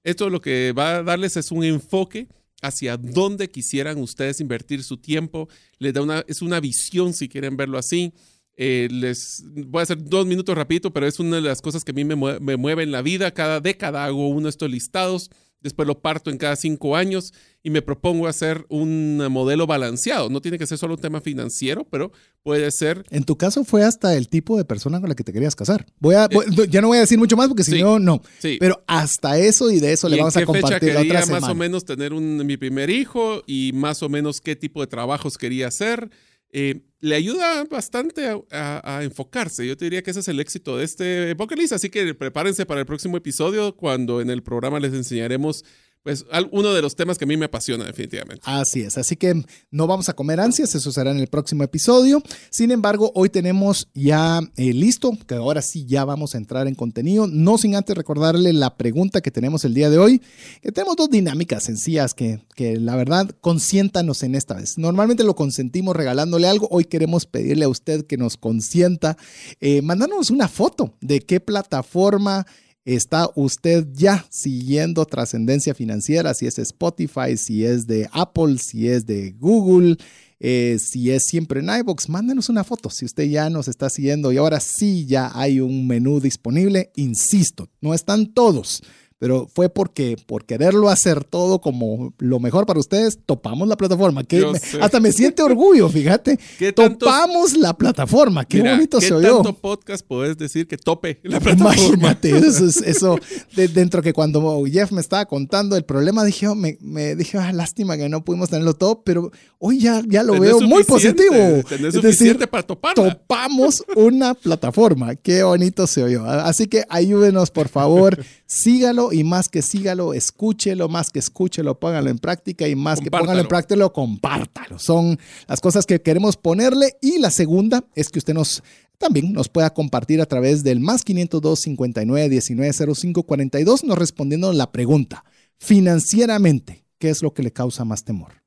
Esto 0.03 0.29
lo 0.31 0.41
que 0.41 0.73
va 0.77 0.97
a 0.97 1.03
darles 1.05 1.37
es 1.37 1.53
un 1.53 1.63
enfoque 1.63 2.27
hacia 2.63 2.97
dónde 2.97 3.49
quisieran 3.51 3.99
ustedes 3.99 4.41
invertir 4.41 4.83
su 4.83 4.97
tiempo. 4.97 5.49
Les 5.79 5.93
da 5.95 6.03
una, 6.03 6.25
es 6.27 6.43
una 6.43 6.59
visión, 6.59 7.13
si 7.13 7.29
quieren 7.29 7.57
verlo 7.57 7.79
así. 7.79 8.13
Eh, 8.57 8.89
les 8.91 9.43
voy 9.67 9.81
a 9.81 9.83
hacer 9.85 9.99
dos 10.05 10.27
minutos 10.27 10.55
rapidito, 10.55 10.93
pero 10.93 11.07
es 11.07 11.19
una 11.19 11.37
de 11.37 11.43
las 11.43 11.63
cosas 11.63 11.85
que 11.85 11.93
a 11.93 11.95
mí 11.95 12.05
me, 12.05 12.17
mue- 12.17 12.39
me 12.41 12.57
mueve 12.57 12.83
en 12.83 12.93
la 12.93 13.03
vida. 13.03 13.31
Cada 13.33 13.61
década 13.61 14.05
hago 14.05 14.29
uno 14.29 14.43
de 14.43 14.51
estos 14.51 14.71
listados, 14.71 15.31
después 15.63 15.87
lo 15.89 16.01
parto 16.01 16.29
en 16.31 16.37
cada 16.39 16.55
cinco 16.57 16.95
años 16.97 17.33
y 17.63 17.71
me 17.71 17.81
propongo 17.81 18.27
hacer 18.27 18.67
un 18.69 19.17
modelo 19.31 19.67
balanceado. 19.67 20.29
No 20.29 20.41
tiene 20.43 20.59
que 20.59 20.67
ser 20.67 20.77
solo 20.77 20.95
un 20.95 21.01
tema 21.01 21.21
financiero, 21.23 21.87
pero 21.89 22.13
puede 22.43 22.71
ser 22.73 23.05
En 23.11 23.25
tu 23.25 23.37
caso 23.39 23.65
fue 23.65 23.85
hasta 23.85 24.17
el 24.17 24.29
tipo 24.29 24.59
de 24.59 24.65
persona 24.67 25.01
con 25.01 25.09
la 25.09 25.15
que 25.15 25.25
te 25.25 25.33
querías 25.33 25.55
casar. 25.57 25.87
Voy 26.01 26.17
a, 26.17 26.29
voy- 26.29 26.45
ya 26.69 26.81
no 26.83 26.89
voy 26.89 26.99
a 26.99 27.03
decir 27.03 27.17
mucho 27.19 27.37
más 27.37 27.49
porque 27.49 27.65
si 27.65 27.71
Eh, 27.73 27.77
sí. 27.77 27.81
no, 27.83 27.99
no. 27.99 28.21
Sí. 28.39 28.59
Pero 28.61 28.83
hasta 28.87 29.39
eso 29.39 29.71
y 29.71 29.79
de 29.81 29.93
eso 29.93 30.09
le 30.11 30.17
¿Y 30.17 30.19
en 30.19 30.25
vamos 30.25 30.37
a 30.37 30.41
qué 30.41 30.47
fecha 30.47 30.61
compartir 30.61 30.89
la 30.95 31.01
quería 31.01 31.13
otra 31.15 31.23
semana. 31.27 31.41
más 31.41 31.51
o 31.51 31.55
menos 31.55 31.85
tener 31.87 32.13
un- 32.13 32.45
mi 32.45 32.57
primer 32.59 32.91
hijo 32.91 33.43
y 33.47 33.71
más 33.73 34.03
o 34.03 34.09
menos 34.11 34.41
qué 34.43 34.57
tipo 34.57 34.81
de 34.83 34.89
trabajos 34.89 35.39
quería 35.39 35.69
hacer. 35.69 36.11
Eh, 36.53 36.83
le 37.01 37.17
ayuda 37.17 37.65
bastante 37.65 38.29
a, 38.53 39.01
enfocarse. 39.03 39.67
Yo 39.67 39.77
te 39.77 39.87
diría 39.87 40.03
que 40.03 40.13
ese 40.13 40.21
es 40.21 40.29
el 40.29 40.39
éxito 40.39 40.77
de 40.77 40.85
este 40.85 41.35
list. 41.57 41.73
Así 41.73 41.91
que 41.91 42.15
prepárense 42.15 42.65
para 42.65 42.81
el 42.81 42.87
próximo 42.87 43.17
episodio 43.17 43.77
cuando 43.77 44.21
en 44.21 44.31
el 44.31 44.43
programa 44.43 44.79
les 44.79 44.93
enseñaremos 44.93 45.65
pues 46.03 46.25
uno 46.51 46.73
de 46.73 46.83
los 46.83 46.97
temas 46.97 47.17
que 47.17 47.25
a 47.25 47.29
mí 47.29 47.37
me 47.37 47.45
apasiona 47.45 47.85
definitivamente. 47.85 48.43
Así 48.45 48.81
es, 48.81 48.99
así 48.99 49.17
que 49.17 49.45
no 49.71 49.87
vamos 49.87 50.09
a 50.09 50.15
comer 50.15 50.41
ansias, 50.41 50.75
eso 50.75 50.91
será 50.91 51.13
en 51.13 51.19
el 51.19 51.29
próximo 51.29 51.63
episodio. 51.63 52.23
Sin 52.51 52.73
embargo, 52.73 53.13
hoy 53.15 53.29
tenemos 53.29 53.89
ya 53.95 54.41
eh, 54.57 54.73
listo, 54.73 55.13
que 55.27 55.37
ahora 55.37 55.63
sí 55.63 55.87
ya 55.87 56.05
vamos 56.05 56.35
a 56.35 56.39
entrar 56.39 56.67
en 56.67 56.75
contenido, 56.75 57.29
no 57.29 57.57
sin 57.57 57.77
antes 57.77 57.97
recordarle 57.97 58.53
la 58.53 58.77
pregunta 58.77 59.21
que 59.21 59.31
tenemos 59.31 59.65
el 59.65 59.75
día 59.75 59.91
de 59.91 59.99
hoy, 59.99 60.21
que 60.61 60.73
tenemos 60.73 60.97
dos 60.97 61.09
dinámicas 61.09 61.63
sencillas 61.63 62.15
que, 62.15 62.41
que 62.57 62.79
la 62.79 62.97
verdad 62.97 63.31
consiéntanos 63.41 64.25
en 64.25 64.35
esta 64.35 64.55
vez. 64.55 64.79
Normalmente 64.79 65.23
lo 65.23 65.37
consentimos 65.37 65.95
regalándole 65.95 66.49
algo, 66.49 66.67
hoy 66.71 66.85
queremos 66.85 67.27
pedirle 67.27 67.65
a 67.65 67.69
usted 67.69 68.07
que 68.07 68.17
nos 68.17 68.37
consienta, 68.37 69.17
eh, 69.61 69.83
mandándonos 69.83 70.31
una 70.31 70.49
foto 70.49 70.95
de 71.01 71.21
qué 71.21 71.39
plataforma 71.39 72.47
¿Está 72.85 73.31
usted 73.37 73.87
ya 73.93 74.27
siguiendo 74.29 75.05
trascendencia 75.05 75.73
financiera? 75.73 76.35
Si 76.35 76.47
es 76.47 76.59
Spotify, 76.59 77.37
si 77.37 77.65
es 77.65 77.87
de 77.87 78.09
Apple, 78.13 78.59
si 78.59 78.89
es 78.89 79.07
de 79.07 79.33
Google, 79.39 79.97
eh, 80.41 80.79
si 80.81 81.13
es 81.13 81.23
siempre 81.25 81.61
en 81.61 81.71
iBox, 81.71 82.09
mándenos 82.09 82.49
una 82.49 82.65
foto. 82.65 82.91
Si 82.91 83.05
usted 83.05 83.25
ya 83.25 83.49
nos 83.51 83.69
está 83.69 83.89
siguiendo 83.89 84.33
y 84.33 84.39
ahora 84.39 84.59
sí 84.59 85.07
ya 85.07 85.31
hay 85.33 85.61
un 85.61 85.87
menú 85.87 86.19
disponible, 86.19 86.91
insisto, 86.97 87.71
no 87.81 87.95
están 87.95 88.27
todos. 88.35 88.83
Pero 89.23 89.49
fue 89.55 89.69
porque 89.69 90.17
por 90.27 90.45
quererlo 90.45 90.89
hacer 90.89 91.23
todo 91.23 91.61
como 91.61 92.13
lo 92.19 92.41
mejor 92.41 92.67
para 92.67 92.81
ustedes, 92.81 93.21
topamos 93.25 93.69
la 93.69 93.77
plataforma. 93.77 94.25
Que 94.25 94.45
me- 94.45 94.59
hasta 94.83 94.99
me 94.99 95.13
siente 95.13 95.43
orgullo, 95.45 95.89
fíjate. 95.89 96.41
¿Qué 96.59 96.73
Topamos 96.73 97.57
la 97.57 97.73
plataforma. 97.73 98.45
Qué 98.45 98.57
Mira, 98.59 98.75
bonito 98.75 98.99
¿qué 98.99 99.07
se 99.07 99.15
oyó. 99.15 99.35
tanto 99.37 99.53
podcast 99.55 100.05
puedes 100.05 100.37
decir 100.37 100.67
que 100.67 100.77
tope 100.77 101.21
la 101.23 101.39
plataforma? 101.39 101.77
Imagínate, 101.77 102.37
eso, 102.37 102.67
es- 102.67 102.79
eso 102.83 103.17
de- 103.55 103.69
dentro 103.69 104.03
que 104.03 104.13
cuando 104.13 104.65
Jeff 104.67 104.91
me 104.91 105.01
estaba 105.01 105.25
contando 105.27 105.77
el 105.77 105.85
problema, 105.85 106.25
dije, 106.25 106.49
oh, 106.49 106.57
me, 106.57 106.77
me 106.81 107.15
dije, 107.15 107.39
ah, 107.39 107.53
lástima 107.53 107.97
que 107.97 108.09
no 108.09 108.25
pudimos 108.25 108.51
tenerlo 108.51 108.75
todo, 108.75 109.03
pero 109.05 109.31
hoy 109.61 109.79
ya, 109.79 110.03
ya 110.09 110.25
lo 110.25 110.41
veo 110.41 110.61
muy 110.63 110.83
positivo. 110.83 111.37
tenés 111.69 111.95
Es 111.95 112.03
decir, 112.03 112.37
para 112.49 112.65
toparla. 112.65 113.15
topamos 113.15 113.85
una 113.95 114.35
plataforma. 114.35 115.15
Qué 115.15 115.45
bonito 115.45 115.87
se 115.87 116.03
oyó. 116.03 116.25
Así 116.27 116.67
que 116.67 116.83
ayúdenos, 116.89 117.53
por 117.53 117.69
favor, 117.69 118.19
sígalo 118.53 119.13
y 119.13 119.25
más 119.25 119.49
que 119.49 119.63
sígalo, 119.63 120.13
escúchelo, 120.13 120.89
más 120.89 121.11
que 121.11 121.19
escúchelo, 121.19 121.79
póngalo 121.81 122.11
en 122.11 122.19
práctica 122.19 122.69
y 122.69 122.75
más 122.75 123.01
que 123.01 123.11
póngalo 123.11 123.41
en 123.41 123.49
práctica, 123.49 123.77
lo 123.77 123.93
compártalo. 123.93 124.79
Son 124.79 125.19
las 125.49 125.61
cosas 125.61 125.87
que 125.87 126.03
queremos 126.03 126.37
ponerle. 126.37 126.97
Y 127.01 127.19
la 127.19 127.31
segunda 127.31 127.85
es 127.95 128.11
que 128.11 128.19
usted 128.19 128.35
nos 128.35 128.63
también 128.99 129.33
nos 129.33 129.49
pueda 129.49 129.73
compartir 129.73 130.21
a 130.21 130.27
través 130.27 130.63
del 130.63 130.81
más 130.81 131.03
502 131.03 131.59
59 131.59 132.29
19 132.29 132.95
05 132.95 133.23
42, 133.23 133.85
nos 133.85 133.99
respondiendo 133.99 134.53
la 134.53 134.71
pregunta: 134.71 135.25
financieramente, 135.59 136.85
¿qué 136.99 137.09
es 137.09 137.23
lo 137.23 137.33
que 137.33 137.43
le 137.43 137.53
causa 137.53 137.85
más 137.85 138.05
temor? 138.05 138.43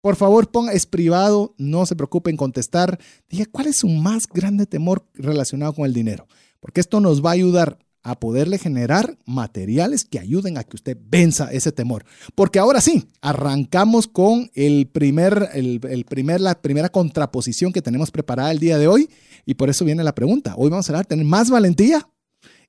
Por 0.00 0.16
favor, 0.16 0.50
ponga, 0.50 0.72
es 0.72 0.86
privado, 0.86 1.54
no 1.56 1.86
se 1.86 1.96
preocupe 1.96 2.30
en 2.30 2.36
contestar. 2.36 2.98
Diga, 3.28 3.46
¿cuál 3.50 3.68
es 3.68 3.76
su 3.78 3.88
más 3.88 4.26
grande 4.26 4.66
temor 4.66 5.06
relacionado 5.14 5.72
con 5.72 5.86
el 5.86 5.92
dinero? 5.92 6.26
Porque 6.60 6.80
esto 6.80 7.00
nos 7.00 7.24
va 7.24 7.30
a 7.30 7.34
ayudar 7.34 7.78
a 8.08 8.20
poderle 8.20 8.58
generar 8.58 9.18
materiales 9.26 10.04
que 10.04 10.18
ayuden 10.20 10.58
a 10.58 10.64
que 10.64 10.76
usted 10.76 10.96
venza 11.08 11.50
ese 11.52 11.72
temor. 11.72 12.04
Porque 12.34 12.58
ahora 12.60 12.80
sí, 12.80 13.08
arrancamos 13.20 14.06
con 14.06 14.50
el 14.54 14.86
primer, 14.86 15.48
el, 15.54 15.80
el 15.90 16.04
primer, 16.04 16.40
la 16.40 16.60
primera 16.62 16.88
contraposición 16.88 17.72
que 17.72 17.82
tenemos 17.82 18.10
preparada 18.12 18.52
el 18.52 18.60
día 18.60 18.78
de 18.78 18.86
hoy. 18.86 19.10
Y 19.44 19.54
por 19.54 19.70
eso 19.70 19.84
viene 19.84 20.04
la 20.04 20.14
pregunta. 20.14 20.54
Hoy 20.56 20.70
vamos 20.70 20.88
a 20.88 20.92
hablar 20.92 21.04
de 21.06 21.10
tener 21.10 21.24
más 21.26 21.50
valentía 21.50 22.08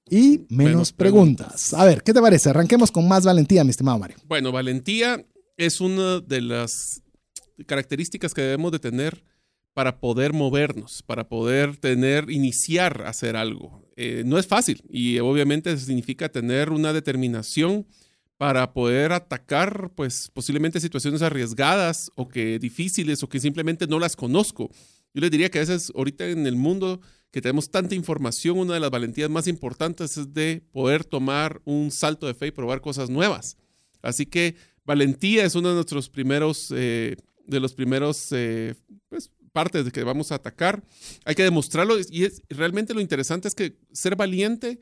y 0.10 0.46
menos, 0.50 0.50
Menos 0.50 0.94
preguntas. 0.94 1.48
preguntas. 1.48 1.74
A 1.74 1.86
ver, 1.86 2.02
¿qué 2.02 2.14
te 2.14 2.22
parece? 2.22 2.50
Arranquemos 2.50 2.92
con 2.92 3.08
más 3.08 3.24
valentía, 3.26 3.64
mi 3.64 3.70
estimado 3.72 4.00
Mario. 4.00 4.18
Bueno, 4.26 4.52
valentía 4.52 5.24
es 5.58 5.82
una 5.82 6.20
de 6.22 6.42
las 6.42 7.02
características 7.66 8.34
que 8.34 8.42
debemos 8.42 8.72
de 8.72 8.80
tener 8.80 9.24
para 9.78 10.00
poder 10.00 10.34
movernos, 10.34 11.04
para 11.04 11.30
poder 11.30 11.78
tener, 11.78 12.32
iniciar 12.32 13.04
a 13.06 13.10
hacer 13.10 13.36
algo. 13.36 13.88
Eh, 13.96 14.24
no 14.26 14.40
es 14.40 14.48
fácil 14.48 14.82
y 14.90 15.20
obviamente 15.20 15.78
significa 15.78 16.30
tener 16.30 16.72
una 16.72 16.94
determinación 16.94 17.86
para 18.38 18.74
poder 18.74 19.12
atacar, 19.12 19.92
pues 19.94 20.32
posiblemente 20.34 20.80
situaciones 20.80 21.22
arriesgadas 21.22 22.10
o 22.16 22.28
que 22.28 22.58
difíciles 22.58 23.22
o 23.22 23.30
que 23.30 23.40
simplemente 23.40 23.86
no 23.86 24.00
las 24.00 24.16
conozco. 24.16 24.72
Yo 25.14 25.22
les 25.22 25.30
diría 25.30 25.52
que 25.52 25.60
a 25.60 25.62
veces 25.62 25.92
ahorita 25.96 26.26
en 26.26 26.48
el 26.48 26.56
mundo 26.56 27.00
que 27.30 27.40
tenemos 27.40 27.70
tanta 27.70 27.94
información, 27.94 28.58
una 28.58 28.74
de 28.74 28.80
las 28.80 28.90
valentías 28.90 29.30
más 29.30 29.48
importantes 29.48 30.18
es 30.18 30.34
de 30.34 30.64
poder 30.72 31.06
tomar 31.06 31.62
un 31.66 31.92
salto 31.92 32.26
de 32.26 32.34
fe 32.34 32.48
y 32.48 32.52
probar 32.52 32.82
cosas 32.82 33.12
nuevas. 33.12 33.58
Así 34.02 34.26
que 34.26 34.56
valentía 34.86 35.46
es 35.46 35.54
uno 35.54 35.70
de 35.70 35.76
nuestros 35.76 36.10
primeros, 36.10 36.74
eh, 36.76 37.16
de 37.46 37.60
los 37.60 37.76
primeros 37.76 38.32
eh, 38.32 38.74
pues, 39.10 39.30
partes 39.58 39.86
de 39.86 39.92
que 39.92 40.04
vamos 40.04 40.32
a 40.32 40.36
atacar. 40.36 40.84
Hay 41.26 41.34
que 41.34 41.42
demostrarlo 41.42 41.96
y 42.12 42.26
es, 42.26 42.44
realmente 42.48 42.94
lo 42.94 43.02
interesante 43.02 43.48
es 43.48 43.56
que 43.56 43.76
ser 43.92 44.16
valiente 44.16 44.78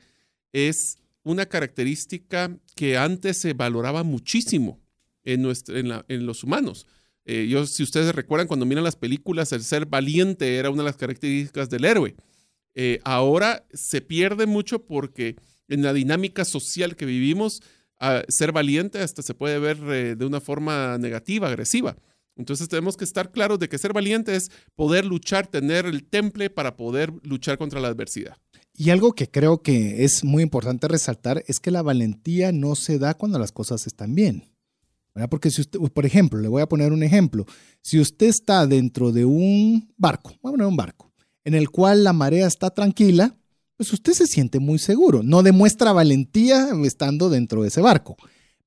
es 0.52 0.98
una 1.22 1.46
característica 1.46 2.54
que 2.74 2.98
antes 2.98 3.38
se 3.38 3.54
valoraba 3.54 4.02
muchísimo 4.02 4.78
en, 5.24 5.50
en, 6.08 6.26
los 6.26 6.44
humanos. 6.44 6.86
Eh, 7.24 7.46
yo, 7.48 7.64
si 7.64 7.82
ustedes 7.82 8.14
recuerdan, 8.14 8.48
cuando 8.48 8.66
miran 8.66 8.84
las 8.84 8.96
películas, 8.96 9.50
el 9.52 9.64
ser 9.64 9.86
valiente 9.86 10.56
era 10.56 10.68
una 10.68 10.82
de 10.82 10.90
las 10.90 10.98
características 10.98 11.70
del 11.70 11.86
héroe. 11.86 12.14
Eh, 12.74 13.00
ahora 13.02 13.64
se 13.72 14.02
pierde 14.02 14.44
mucho 14.44 14.84
porque 14.84 15.36
en 15.68 15.82
la 15.82 15.94
dinámica 15.94 16.44
social 16.44 16.96
que 16.96 17.06
vivimos, 17.06 17.62
ser 18.28 18.52
valiente 18.52 18.98
hasta 19.00 19.22
se 19.22 19.32
puede 19.32 19.58
ver 19.58 19.78
eh, 19.84 20.16
de 20.16 20.26
una 20.26 20.42
forma 20.42 20.98
negativa, 20.98 21.48
agresiva. 21.48 21.96
Entonces 22.36 22.68
tenemos 22.68 22.96
que 22.96 23.04
estar 23.04 23.32
claros 23.32 23.58
de 23.58 23.68
que 23.68 23.78
ser 23.78 23.92
valiente 23.92 24.36
es 24.36 24.50
poder 24.74 25.04
luchar, 25.06 25.46
tener 25.46 25.86
el 25.86 26.04
temple 26.04 26.50
para 26.50 26.76
poder 26.76 27.12
luchar 27.22 27.58
contra 27.58 27.80
la 27.80 27.88
adversidad. 27.88 28.36
Y 28.74 28.90
algo 28.90 29.14
que 29.14 29.30
creo 29.30 29.62
que 29.62 30.04
es 30.04 30.22
muy 30.22 30.42
importante 30.42 30.86
resaltar 30.86 31.42
es 31.46 31.60
que 31.60 31.70
la 31.70 31.82
valentía 31.82 32.52
no 32.52 32.74
se 32.74 32.98
da 32.98 33.14
cuando 33.14 33.38
las 33.38 33.52
cosas 33.52 33.86
están 33.86 34.14
bien. 34.14 34.44
Porque 35.30 35.50
si 35.50 35.62
usted, 35.62 35.78
por 35.78 36.04
ejemplo, 36.04 36.38
le 36.38 36.48
voy 36.48 36.60
a 36.60 36.68
poner 36.68 36.92
un 36.92 37.02
ejemplo. 37.02 37.46
Si 37.80 37.98
usted 37.98 38.26
está 38.26 38.66
dentro 38.66 39.12
de 39.12 39.24
un 39.24 39.90
barco, 39.96 40.34
un 40.42 40.76
barco, 40.76 41.10
en 41.42 41.54
el 41.54 41.70
cual 41.70 42.04
la 42.04 42.12
marea 42.12 42.46
está 42.46 42.68
tranquila, 42.68 43.34
pues 43.78 43.90
usted 43.94 44.12
se 44.12 44.26
siente 44.26 44.58
muy 44.58 44.78
seguro. 44.78 45.22
No 45.22 45.42
demuestra 45.42 45.92
valentía 45.92 46.68
estando 46.84 47.30
dentro 47.30 47.62
de 47.62 47.68
ese 47.68 47.80
barco. 47.80 48.18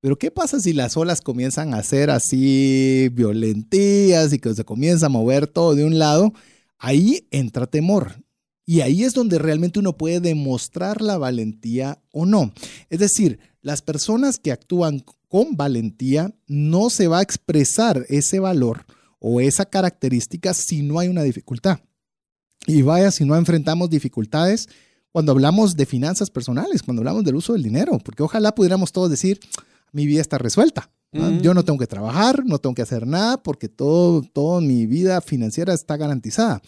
Pero 0.01 0.17
¿qué 0.17 0.31
pasa 0.31 0.59
si 0.59 0.73
las 0.73 0.95
olas 0.95 1.21
comienzan 1.21 1.73
a 1.73 1.83
ser 1.83 2.09
así 2.09 3.09
violentías 3.11 4.31
y 4.31 4.39
que 4.39 4.53
se 4.53 4.63
comienza 4.63 5.07
a 5.07 5.09
mover 5.09 5.47
todo 5.47 5.75
de 5.75 5.83
un 5.83 5.99
lado? 5.99 6.33
Ahí 6.77 7.27
entra 7.31 7.67
temor. 7.67 8.23
Y 8.65 8.81
ahí 8.81 9.03
es 9.03 9.13
donde 9.13 9.39
realmente 9.39 9.79
uno 9.79 9.97
puede 9.97 10.19
demostrar 10.19 11.01
la 11.01 11.17
valentía 11.17 12.01
o 12.11 12.25
no. 12.25 12.53
Es 12.89 12.99
decir, 12.99 13.39
las 13.61 13.81
personas 13.81 14.37
que 14.37 14.51
actúan 14.51 15.03
con 15.27 15.57
valentía 15.57 16.33
no 16.47 16.89
se 16.89 17.07
va 17.07 17.19
a 17.19 17.23
expresar 17.23 18.05
ese 18.09 18.39
valor 18.39 18.85
o 19.19 19.41
esa 19.41 19.65
característica 19.65 20.53
si 20.53 20.81
no 20.81 20.99
hay 20.99 21.09
una 21.09 21.23
dificultad. 21.23 21.79
Y 22.67 22.83
vaya, 22.83 23.11
si 23.11 23.25
no 23.25 23.35
enfrentamos 23.35 23.89
dificultades 23.89 24.69
cuando 25.11 25.31
hablamos 25.31 25.75
de 25.75 25.85
finanzas 25.85 26.29
personales, 26.29 26.83
cuando 26.83 27.01
hablamos 27.01 27.23
del 27.23 27.35
uso 27.35 27.53
del 27.53 27.63
dinero, 27.63 27.97
porque 27.99 28.23
ojalá 28.23 28.53
pudiéramos 28.53 28.91
todos 28.91 29.09
decir, 29.09 29.39
mi 29.91 30.05
vida 30.05 30.21
está 30.21 30.37
resuelta. 30.37 30.89
Yo 31.41 31.55
no 31.55 31.65
tengo 31.65 31.79
que 31.79 31.87
trabajar, 31.87 32.45
no 32.45 32.59
tengo 32.59 32.75
que 32.75 32.83
hacer 32.83 33.07
nada 33.07 33.41
porque 33.41 33.67
todo, 33.67 34.21
toda 34.21 34.61
mi 34.61 34.85
vida 34.85 35.21
financiera 35.21 35.73
está 35.73 35.97
garantizada. 35.97 36.61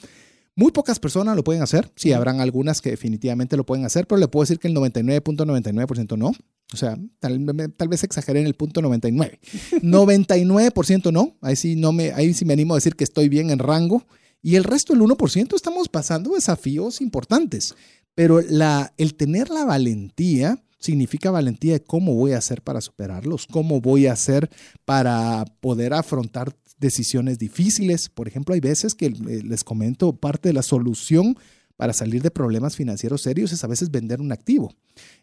Muy 0.56 0.72
pocas 0.72 1.00
personas 1.00 1.36
lo 1.36 1.44
pueden 1.44 1.62
hacer, 1.62 1.92
sí, 1.96 2.12
habrán 2.12 2.42
algunas 2.42 2.82
que 2.82 2.90
definitivamente 2.90 3.56
lo 3.56 3.66
pueden 3.66 3.86
hacer, 3.86 4.06
pero 4.06 4.20
le 4.20 4.28
puedo 4.28 4.44
decir 4.44 4.60
que 4.60 4.68
el 4.68 4.76
99.99% 4.76 6.18
no. 6.18 6.34
O 6.74 6.78
sea, 6.78 6.98
tal, 7.20 7.88
vez 7.88 8.04
exageré 8.04 8.42
en 8.42 8.48
el 8.48 8.56
punto 8.56 8.82
99. 8.82 9.40
99% 9.82 11.12
no, 11.14 11.38
ahí 11.42 11.56
sí, 11.56 11.76
no 11.76 11.92
me, 11.92 12.12
ahí 12.14 12.34
sí 12.34 12.44
me 12.44 12.54
animo 12.54 12.74
a 12.74 12.78
decir 12.78 12.96
que 12.96 13.04
estoy 13.04 13.30
bien 13.30 13.50
en 13.50 13.60
rango. 13.60 14.06
Y 14.42 14.56
el 14.56 14.64
resto, 14.64 14.94
el 14.94 15.02
1%, 15.02 15.56
estamos 15.56 15.88
pasando 15.88 16.34
desafíos 16.34 17.00
importantes. 17.00 17.76
Pero 18.16 18.42
la, 18.42 18.94
el 18.98 19.16
tener 19.16 19.50
la 19.50 19.66
valentía 19.66 20.62
significa 20.82 21.32
valentía 21.32 21.74
de 21.74 21.84
cómo 21.84 22.16
voy 22.16 22.34
a 22.34 22.40
hacer 22.40 22.62
para 22.62 22.82
superarlos, 22.82 23.48
cómo 23.48 23.80
voy 23.80 24.08
a 24.08 24.14
hacer 24.14 24.50
para 24.84 25.46
poder 25.62 25.94
afrontar 25.94 26.54
decisiones 26.80 27.38
difíciles. 27.38 28.10
Por 28.10 28.28
ejemplo, 28.28 28.54
hay 28.54 28.60
veces 28.60 28.96
que 28.96 29.06
eh, 29.06 29.42
les 29.46 29.64
comento, 29.64 30.14
parte 30.14 30.50
de 30.50 30.54
la 30.54 30.64
solución 30.64 31.38
para 31.78 31.94
salir 31.94 32.22
de 32.22 32.32
problemas 32.32 32.76
financieros 32.76 33.22
serios 33.22 33.54
es 33.54 33.64
a 33.64 33.68
veces 33.68 33.90
vender 33.90 34.20
un 34.22 34.32
activo, 34.32 34.76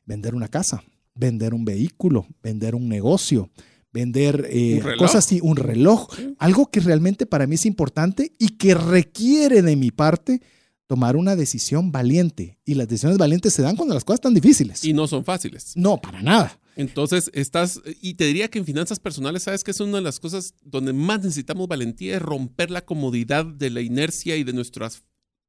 vender 0.07 0.35
una 0.35 0.49
casa, 0.49 0.83
vender 1.15 1.55
un 1.55 1.65
vehículo, 1.65 2.27
vender 2.43 2.75
un 2.75 2.89
negocio, 2.89 3.51
vender 3.93 4.47
eh, 4.51 4.81
cosas 4.99 5.27
así, 5.27 5.41
un 5.43 5.57
reloj, 5.57 6.09
algo 6.39 6.71
que 6.71 6.81
realmente 6.81 7.27
para 7.27 7.47
mí 7.47 7.57
es 7.57 7.67
importante 7.67 8.33
y 8.39 8.51
que 8.51 8.75
requiere 8.75 9.63
de 9.63 9.77
mi 9.77 9.91
parte 9.91 10.41
tomar 10.89 11.17
una 11.17 11.37
decisión 11.37 11.93
valiente. 11.93 12.59
Y 12.65 12.75
las 12.75 12.89
decisiones 12.89 13.19
valientes 13.19 13.53
se 13.53 13.63
dan 13.63 13.77
cuando 13.77 13.95
las 13.95 14.05
cosas 14.05 14.19
están 14.19 14.35
difíciles. 14.35 14.85
Y 14.85 14.93
no 14.93 15.07
son 15.07 15.25
fáciles. 15.25 15.75
No, 15.77 16.01
para 16.01 16.21
nada. 16.23 16.59
Entonces, 16.75 17.31
estás, 17.35 17.81
y 18.01 18.15
te 18.15 18.25
diría 18.25 18.49
que 18.49 18.59
en 18.59 18.65
finanzas 18.65 18.99
personales, 18.99 19.45
sabes 19.45 19.63
que 19.63 19.71
es 19.71 19.81
una 19.81 19.99
de 19.99 20.03
las 20.03 20.19
cosas 20.19 20.55
donde 20.63 20.93
más 20.93 21.21
necesitamos 21.21 21.69
valentía, 21.69 22.17
es 22.17 22.23
romper 22.23 22.71
la 22.71 22.85
comodidad 22.85 23.45
de 23.45 23.71
la 23.71 23.83
inercia 23.83 24.37
y 24.37 24.45
de 24.45 24.53
nuestras 24.53 25.05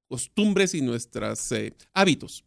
costumbres 0.07 0.73
y 0.73 0.81
nuestros 0.81 1.51
eh, 1.53 1.73
hábitos. 1.93 2.43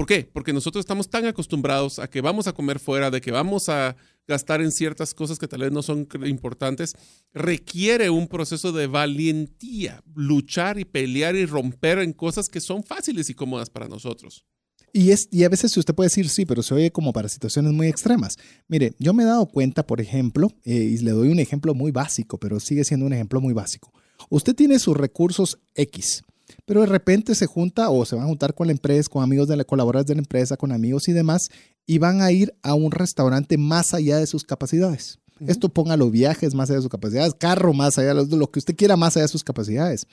¿Por 0.00 0.06
qué? 0.06 0.26
Porque 0.32 0.54
nosotros 0.54 0.80
estamos 0.80 1.10
tan 1.10 1.26
acostumbrados 1.26 1.98
a 1.98 2.08
que 2.08 2.22
vamos 2.22 2.46
a 2.46 2.54
comer 2.54 2.78
fuera, 2.78 3.10
de 3.10 3.20
que 3.20 3.32
vamos 3.32 3.68
a 3.68 3.96
gastar 4.26 4.62
en 4.62 4.72
ciertas 4.72 5.12
cosas 5.12 5.38
que 5.38 5.46
tal 5.46 5.60
vez 5.60 5.72
no 5.72 5.82
son 5.82 6.08
importantes, 6.24 6.94
requiere 7.34 8.08
un 8.08 8.26
proceso 8.26 8.72
de 8.72 8.86
valentía, 8.86 10.02
luchar 10.14 10.78
y 10.78 10.86
pelear 10.86 11.36
y 11.36 11.44
romper 11.44 11.98
en 11.98 12.14
cosas 12.14 12.48
que 12.48 12.62
son 12.62 12.82
fáciles 12.82 13.28
y 13.28 13.34
cómodas 13.34 13.68
para 13.68 13.88
nosotros. 13.88 14.46
Y, 14.94 15.10
es, 15.10 15.28
y 15.30 15.44
a 15.44 15.50
veces 15.50 15.76
usted 15.76 15.94
puede 15.94 16.06
decir, 16.06 16.30
sí, 16.30 16.46
pero 16.46 16.62
se 16.62 16.72
oye 16.72 16.90
como 16.90 17.12
para 17.12 17.28
situaciones 17.28 17.74
muy 17.74 17.86
extremas. 17.86 18.38
Mire, 18.68 18.94
yo 18.98 19.12
me 19.12 19.24
he 19.24 19.26
dado 19.26 19.44
cuenta, 19.48 19.86
por 19.86 20.00
ejemplo, 20.00 20.48
eh, 20.64 20.76
y 20.76 20.96
le 20.96 21.10
doy 21.10 21.28
un 21.28 21.40
ejemplo 21.40 21.74
muy 21.74 21.90
básico, 21.90 22.40
pero 22.40 22.58
sigue 22.58 22.84
siendo 22.84 23.04
un 23.04 23.12
ejemplo 23.12 23.42
muy 23.42 23.52
básico. 23.52 23.92
Usted 24.30 24.54
tiene 24.54 24.78
sus 24.78 24.96
recursos 24.96 25.58
X 25.74 26.22
pero 26.64 26.80
de 26.80 26.86
repente 26.86 27.34
se 27.34 27.46
junta 27.46 27.90
o 27.90 28.04
se 28.04 28.16
van 28.16 28.24
a 28.24 28.28
juntar 28.28 28.54
con 28.54 28.66
la 28.66 28.72
empresa, 28.72 29.08
con 29.08 29.22
amigos 29.22 29.48
de 29.48 29.56
la 29.56 29.64
colaboradores 29.64 30.06
de 30.06 30.14
la 30.14 30.20
empresa, 30.20 30.56
con 30.56 30.72
amigos 30.72 31.08
y 31.08 31.12
demás, 31.12 31.50
y 31.86 31.98
van 31.98 32.22
a 32.22 32.32
ir 32.32 32.54
a 32.62 32.74
un 32.74 32.90
restaurante 32.90 33.58
más 33.58 33.94
allá 33.94 34.18
de 34.18 34.26
sus 34.26 34.44
capacidades. 34.44 35.18
Esto 35.46 35.70
ponga 35.70 35.96
los 35.96 36.10
viajes 36.10 36.54
más 36.54 36.68
allá 36.68 36.76
de 36.78 36.82
sus 36.82 36.90
capacidades, 36.90 37.34
carro 37.34 37.72
más 37.72 37.98
allá 37.98 38.14
de 38.14 38.36
lo 38.36 38.50
que 38.50 38.58
usted 38.58 38.76
quiera 38.76 38.96
más 38.96 39.16
allá 39.16 39.24
de 39.24 39.32
sus 39.32 39.44
capacidades. 39.44 40.06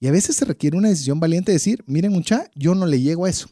Y 0.00 0.08
a 0.08 0.12
veces 0.12 0.36
se 0.36 0.44
requiere 0.44 0.76
una 0.76 0.88
decisión 0.88 1.20
valiente 1.20 1.52
de 1.52 1.56
decir, 1.56 1.84
miren 1.86 2.12
mucha, 2.12 2.50
yo 2.54 2.74
no 2.74 2.86
le 2.86 3.00
llego 3.00 3.24
a 3.24 3.30
eso. 3.30 3.48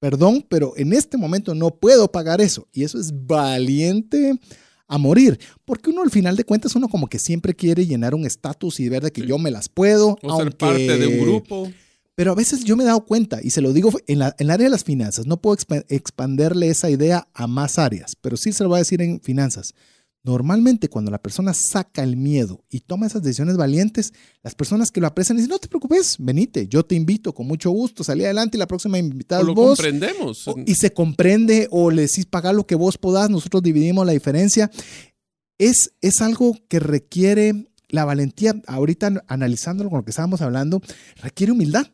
Perdón, 0.00 0.46
pero 0.48 0.74
en 0.76 0.92
este 0.92 1.16
momento 1.16 1.54
no 1.54 1.70
puedo 1.70 2.10
pagar 2.10 2.40
eso. 2.40 2.66
Y 2.72 2.84
eso 2.84 2.98
es 2.98 3.12
valiente 3.26 4.38
a 4.88 4.98
morir. 4.98 5.38
Porque 5.64 5.90
uno 5.90 6.02
al 6.02 6.10
final 6.10 6.36
de 6.36 6.44
cuentas, 6.44 6.74
uno 6.74 6.88
como 6.88 7.06
que 7.06 7.18
siempre 7.18 7.54
quiere 7.54 7.86
llenar 7.86 8.14
un 8.14 8.26
estatus 8.26 8.80
y 8.80 8.88
ver 8.88 9.04
de 9.04 9.12
que 9.12 9.24
yo 9.26 9.38
me 9.38 9.50
las 9.50 9.68
puedo. 9.68 10.18
O 10.22 10.38
ser 10.38 10.56
parte 10.56 10.98
de 10.98 11.06
un 11.06 11.20
grupo. 11.20 11.70
Pero 12.16 12.32
a 12.32 12.34
veces 12.34 12.64
yo 12.64 12.76
me 12.76 12.82
he 12.82 12.86
dado 12.86 13.04
cuenta, 13.04 13.38
y 13.40 13.50
se 13.50 13.60
lo 13.60 13.72
digo 13.72 13.92
en, 14.08 14.18
la, 14.18 14.34
en 14.40 14.46
el 14.46 14.50
área 14.50 14.64
de 14.64 14.70
las 14.70 14.82
finanzas, 14.82 15.26
no 15.26 15.40
puedo 15.40 15.56
expanderle 15.88 16.68
esa 16.68 16.90
idea 16.90 17.28
a 17.32 17.46
más 17.46 17.78
áreas, 17.78 18.16
pero 18.20 18.36
sí 18.36 18.52
se 18.52 18.64
lo 18.64 18.70
voy 18.70 18.78
a 18.78 18.80
decir 18.80 19.00
en 19.00 19.20
finanzas. 19.20 19.72
Normalmente 20.28 20.90
cuando 20.90 21.10
la 21.10 21.22
persona 21.22 21.54
saca 21.54 22.02
el 22.02 22.18
miedo 22.18 22.62
y 22.68 22.80
toma 22.80 23.06
esas 23.06 23.22
decisiones 23.22 23.56
valientes, 23.56 24.12
las 24.42 24.54
personas 24.54 24.90
que 24.90 25.00
lo 25.00 25.06
aprecian 25.06 25.38
dicen, 25.38 25.48
no 25.48 25.58
te 25.58 25.68
preocupes, 25.68 26.16
venite, 26.18 26.68
yo 26.68 26.84
te 26.84 26.94
invito 26.94 27.32
con 27.32 27.46
mucho 27.46 27.70
gusto, 27.70 28.04
salí 28.04 28.26
adelante 28.26 28.58
y 28.58 28.60
la 28.60 28.66
próxima 28.66 28.98
invitada 28.98 29.42
lo 29.42 29.54
vos. 29.54 29.78
comprendemos. 29.78 30.44
y 30.66 30.74
se 30.74 30.92
comprende 30.92 31.66
o 31.70 31.90
le 31.90 32.02
decís 32.02 32.26
pagar 32.26 32.54
lo 32.54 32.66
que 32.66 32.74
vos 32.74 32.98
podás, 32.98 33.30
nosotros 33.30 33.62
dividimos 33.62 34.04
la 34.04 34.12
diferencia. 34.12 34.70
Es, 35.56 35.94
es 36.02 36.20
algo 36.20 36.54
que 36.68 36.78
requiere 36.78 37.70
la 37.88 38.04
valentía, 38.04 38.54
ahorita 38.66 39.24
analizándolo 39.28 39.88
con 39.88 40.00
lo 40.00 40.04
que 40.04 40.10
estábamos 40.10 40.42
hablando, 40.42 40.82
requiere 41.22 41.52
humildad. 41.52 41.86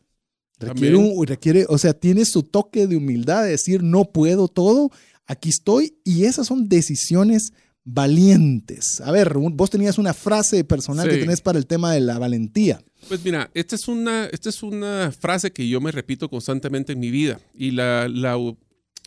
Requiere, 0.59 0.97
requiere, 1.25 1.65
o 1.69 1.77
sea, 1.77 1.93
tiene 1.93 2.25
su 2.25 2.43
toque 2.43 2.85
de 2.85 2.97
humildad 2.97 3.43
de 3.43 3.51
decir, 3.51 3.81
no 3.81 4.11
puedo 4.11 4.49
todo, 4.49 4.91
aquí 5.25 5.47
estoy, 5.47 5.99
y 6.03 6.25
esas 6.25 6.47
son 6.47 6.67
decisiones 6.67 7.53
valientes. 7.85 8.99
A 8.99 9.11
ver, 9.11 9.33
vos 9.37 9.69
tenías 9.69 9.97
una 9.97 10.13
frase 10.13 10.63
personal 10.63 11.07
que 11.07 11.17
tenés 11.17 11.39
para 11.39 11.59
el 11.59 11.67
tema 11.67 11.93
de 11.93 12.01
la 12.01 12.17
valentía. 12.17 12.81
Pues 13.07 13.23
mira, 13.23 13.51
esta 13.53 13.75
es, 13.75 13.87
una, 13.87 14.25
esta 14.25 14.49
es 14.49 14.63
una 14.63 15.11
frase 15.11 15.51
que 15.51 15.67
yo 15.69 15.79
me 15.79 15.91
repito 15.91 16.27
constantemente 16.27 16.93
en 16.93 16.99
mi 16.99 17.11
vida 17.11 17.39
y 17.53 17.71
la, 17.71 18.07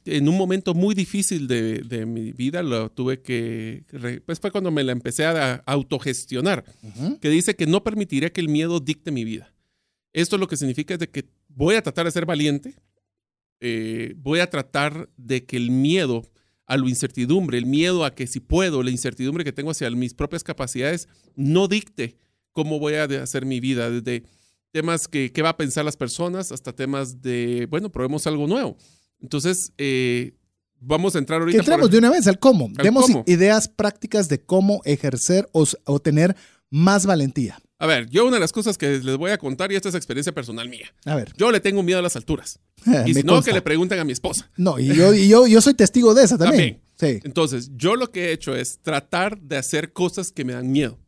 en 0.05 0.29
un 0.29 0.39
momento 0.39 0.75
muy 0.75 0.95
difícil 0.95 1.49
de, 1.49 1.81
de 1.81 2.07
mi 2.07 2.31
vida, 2.31 2.63
lo 2.63 2.89
tuve 2.91 3.21
que, 3.21 3.85
pues 4.25 4.39
fue 4.39 4.53
cuando 4.53 4.71
me 4.71 4.85
la 4.85 4.93
empecé 4.93 5.27
a 5.27 5.55
autogestionar, 5.67 6.65
que 7.21 7.29
dice 7.29 7.57
que 7.57 7.67
no 7.67 7.83
permitiría 7.83 8.33
que 8.33 8.41
el 8.41 8.49
miedo 8.49 8.79
dicte 8.79 9.11
mi 9.11 9.25
vida. 9.25 9.53
Esto 10.13 10.39
lo 10.39 10.47
que 10.47 10.57
significa 10.57 10.95
es 10.95 11.01
de 11.01 11.11
que 11.11 11.27
voy 11.49 11.75
a 11.75 11.83
tratar 11.83 12.07
de 12.07 12.13
ser 12.13 12.27
valiente, 12.27 12.77
eh, 13.61 14.15
voy 14.19 14.39
a 14.39 14.49
tratar 14.49 15.09
de 15.17 15.45
que 15.45 15.57
el 15.57 15.73
miedo 15.73 16.25
a 16.69 16.77
la 16.77 16.89
incertidumbre, 16.89 17.59
el 17.59 17.67
miedo 17.67 18.05
a 18.05 18.15
que 18.15 18.27
si 18.29 18.39
puedo, 18.39 18.83
la 18.85 18.91
incertidumbre 18.91 19.43
que 19.43 19.53
tengo 19.53 19.71
hacia 19.73 19.91
mis 19.91 20.15
propias 20.15 20.45
capacidades, 20.45 21.09
no 21.35 21.67
dicte 21.67 22.17
cómo 22.53 22.79
voy 22.79 22.95
a 22.95 23.05
hacer 23.05 23.45
mi 23.47 23.59
vida, 23.59 23.91
desde 23.91 24.23
temas 24.71 25.09
que 25.09 25.33
qué 25.33 25.43
va 25.43 25.49
a 25.51 25.57
pensar 25.57 25.85
las 25.85 25.97
personas 25.97 26.53
hasta 26.53 26.73
temas 26.73 27.21
de, 27.23 27.67
bueno, 27.71 27.91
probemos 27.91 28.27
algo 28.27 28.47
nuevo. 28.47 28.77
Entonces, 29.21 29.73
eh, 29.79 30.35
vamos 30.79 31.17
a 31.17 31.19
entrar 31.19 31.41
ahorita. 31.41 31.59
entremos 31.59 31.85
por- 31.87 31.91
de 31.91 31.99
una 31.99 32.11
vez 32.11 32.27
al 32.29 32.39
cómo. 32.39 32.67
Al 32.77 32.85
Demos 32.85 33.07
cómo. 33.07 33.25
ideas 33.27 33.69
prácticas 33.69 34.29
de 34.29 34.41
cómo 34.45 34.81
ejercer 34.85 35.49
o, 35.53 35.67
o 35.87 35.99
tener 36.01 36.37
más 36.71 37.07
valentía. 37.07 37.59
A 37.81 37.87
ver, 37.87 38.09
yo 38.11 38.27
una 38.27 38.37
de 38.37 38.41
las 38.41 38.51
cosas 38.53 38.77
que 38.77 38.99
les 38.99 39.17
voy 39.17 39.31
a 39.31 39.39
contar, 39.39 39.71
y 39.71 39.77
esta 39.77 39.89
es 39.89 39.95
experiencia 39.95 40.33
personal 40.35 40.69
mía, 40.69 40.93
A 41.05 41.15
ver. 41.15 41.33
yo 41.37 41.53
le 41.53 41.61
tengo 41.61 41.83
miedo 41.85 42.01
a 42.01 42.03
las 42.03 42.17
alturas. 42.17 42.59
Y 43.07 43.15
si 43.15 43.23
no, 43.23 43.41
que 43.43 43.53
le 43.53 43.63
pregunten 43.63 43.99
a 44.01 44.05
mi 44.05 44.13
esposa. 44.13 44.51
No, 44.57 44.79
y 44.79 44.87
yo, 44.95 45.15
y 45.15 45.29
yo, 45.29 45.47
yo 45.47 45.61
soy 45.61 45.75
testigo 45.75 46.13
de 46.15 46.25
esa 46.25 46.37
también. 46.39 46.81
Sí. 46.99 47.21
Entonces, 47.23 47.71
yo 47.77 47.95
lo 47.95 48.11
que 48.11 48.27
he 48.27 48.33
hecho 48.33 48.57
es 48.57 48.81
tratar 48.81 49.39
de 49.41 49.57
hacer 49.57 49.93
cosas 49.93 50.33
que 50.33 50.45
me 50.45 50.55
dan 50.55 50.73
miedo. 50.73 50.99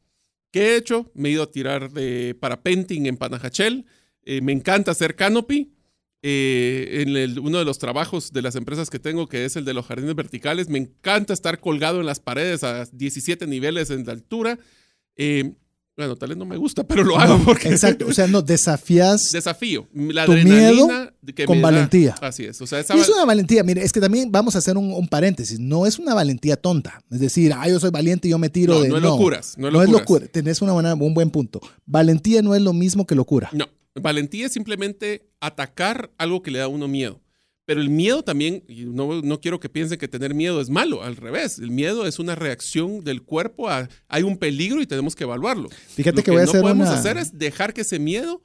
¿Qué 0.52 0.74
he 0.74 0.76
hecho? 0.76 1.10
Me 1.14 1.28
he 1.28 1.32
ido 1.32 1.42
a 1.42 1.50
tirar 1.50 1.90
de 1.92 2.36
parapenting 2.38 3.06
en 3.06 3.16
Panajachel. 3.16 3.86
Eh, 4.24 4.40
me 4.40 4.52
encanta 4.52 4.92
hacer 4.92 5.16
canopy. 5.16 5.72
Eh, 6.22 7.02
en 7.02 7.16
el- 7.16 7.38
uno 7.40 7.58
de 7.58 7.64
los 7.64 7.78
trabajos 7.78 8.32
de 8.32 8.42
las 8.42 8.54
empresas 8.54 8.90
que 8.90 8.98
tengo, 8.98 9.26
que 9.28 9.44
es 9.44 9.56
el 9.56 9.64
de 9.64 9.72
los 9.74 9.86
jardines 9.86 10.14
verticales, 10.14 10.68
me 10.68 10.78
encanta 10.78 11.32
estar 11.32 11.58
colgado 11.60 11.98
en 12.00 12.06
las 12.06 12.20
paredes 12.20 12.62
a 12.62 12.84
17 12.92 13.46
niveles 13.46 13.90
en 13.90 14.04
de 14.04 14.12
altura. 14.12 14.58
Eh, 15.16 15.54
bueno, 16.00 16.16
tal 16.16 16.30
vez 16.30 16.38
no 16.38 16.44
me 16.46 16.56
gusta, 16.56 16.82
pero 16.84 17.04
lo 17.04 17.18
hago 17.18 17.38
No, 17.38 17.44
porque 17.44 17.68
Exacto. 17.68 18.06
O 18.08 18.12
sea, 18.12 18.26
no, 18.26 18.42
desafías. 18.42 19.30
desafío. 19.32 19.86
La 19.94 20.24
Tu 20.26 20.32
que 21.34 21.44
con 21.44 21.58
me 21.58 21.62
da- 21.62 21.68
valentía. 21.70 22.14
Así 22.20 22.44
es. 22.44 22.60
O 22.60 22.66
sea, 22.66 22.80
esa 22.80 22.96
Y 22.96 23.00
es 23.00 23.08
una 23.08 23.24
valentía, 23.24 23.62
mire, 23.62 23.82
es 23.84 23.92
que 23.92 24.00
también 24.00 24.32
vamos 24.32 24.54
a 24.56 24.58
hacer 24.58 24.76
un, 24.76 24.92
un 24.92 25.06
paréntesis, 25.08 25.58
no 25.60 25.86
es 25.86 25.98
una 25.98 26.14
valentía 26.14 26.56
tonta, 26.56 27.02
es 27.10 27.20
decir, 27.20 27.52
ah, 27.54 27.68
yo 27.68 27.78
soy 27.78 27.90
valiente 27.90 28.28
y 28.28 28.30
yo 28.32 28.38
me 28.38 28.48
tiro 28.48 28.74
no, 28.74 28.80
de... 28.82 28.88
no 28.88 28.96
es 28.96 29.02
locuras. 29.02 29.58
No 29.58 29.68
es 29.68 29.72
No 29.72 29.82
es 29.82 29.88
locuras. 29.90 30.00
locura, 30.22 30.26
tenés 30.32 30.62
una 30.62 30.72
buena- 30.72 30.94
un 30.94 31.14
buen 31.14 31.30
punto. 31.30 31.60
Valentía 31.86 32.42
no 32.42 32.54
es 32.54 32.62
lo 32.62 32.72
mismo 32.72 33.06
que 33.06 33.14
locura. 33.14 33.50
No, 33.52 33.66
valentía 33.94 34.46
es 34.46 34.52
simplemente 34.52 35.28
atacar 35.40 36.10
algo 36.18 36.42
que 36.42 36.50
le 36.50 36.58
da 36.58 36.64
a 36.64 36.68
uno 36.68 36.88
miedo. 36.88 37.20
Pero 37.70 37.82
el 37.82 37.88
miedo 37.88 38.24
también, 38.24 38.64
y 38.66 38.86
no, 38.86 39.22
no 39.22 39.40
quiero 39.40 39.60
que 39.60 39.68
piensen 39.68 39.96
que 39.96 40.08
tener 40.08 40.34
miedo 40.34 40.60
es 40.60 40.68
malo, 40.68 41.04
al 41.04 41.14
revés. 41.14 41.60
El 41.60 41.70
miedo 41.70 42.04
es 42.04 42.18
una 42.18 42.34
reacción 42.34 43.04
del 43.04 43.22
cuerpo 43.22 43.68
a 43.68 43.88
hay 44.08 44.24
un 44.24 44.38
peligro 44.38 44.82
y 44.82 44.88
tenemos 44.88 45.14
que 45.14 45.22
evaluarlo. 45.22 45.68
Fíjate 45.94 46.16
Lo 46.16 46.22
que 46.24 46.30
voy 46.32 46.40
a 46.40 46.44
no 46.46 46.50
hacer 46.50 46.62
podemos 46.62 46.88
una... 46.88 46.98
hacer 46.98 47.16
es 47.16 47.38
dejar 47.38 47.72
que 47.72 47.82
ese 47.82 48.00
miedo 48.00 48.42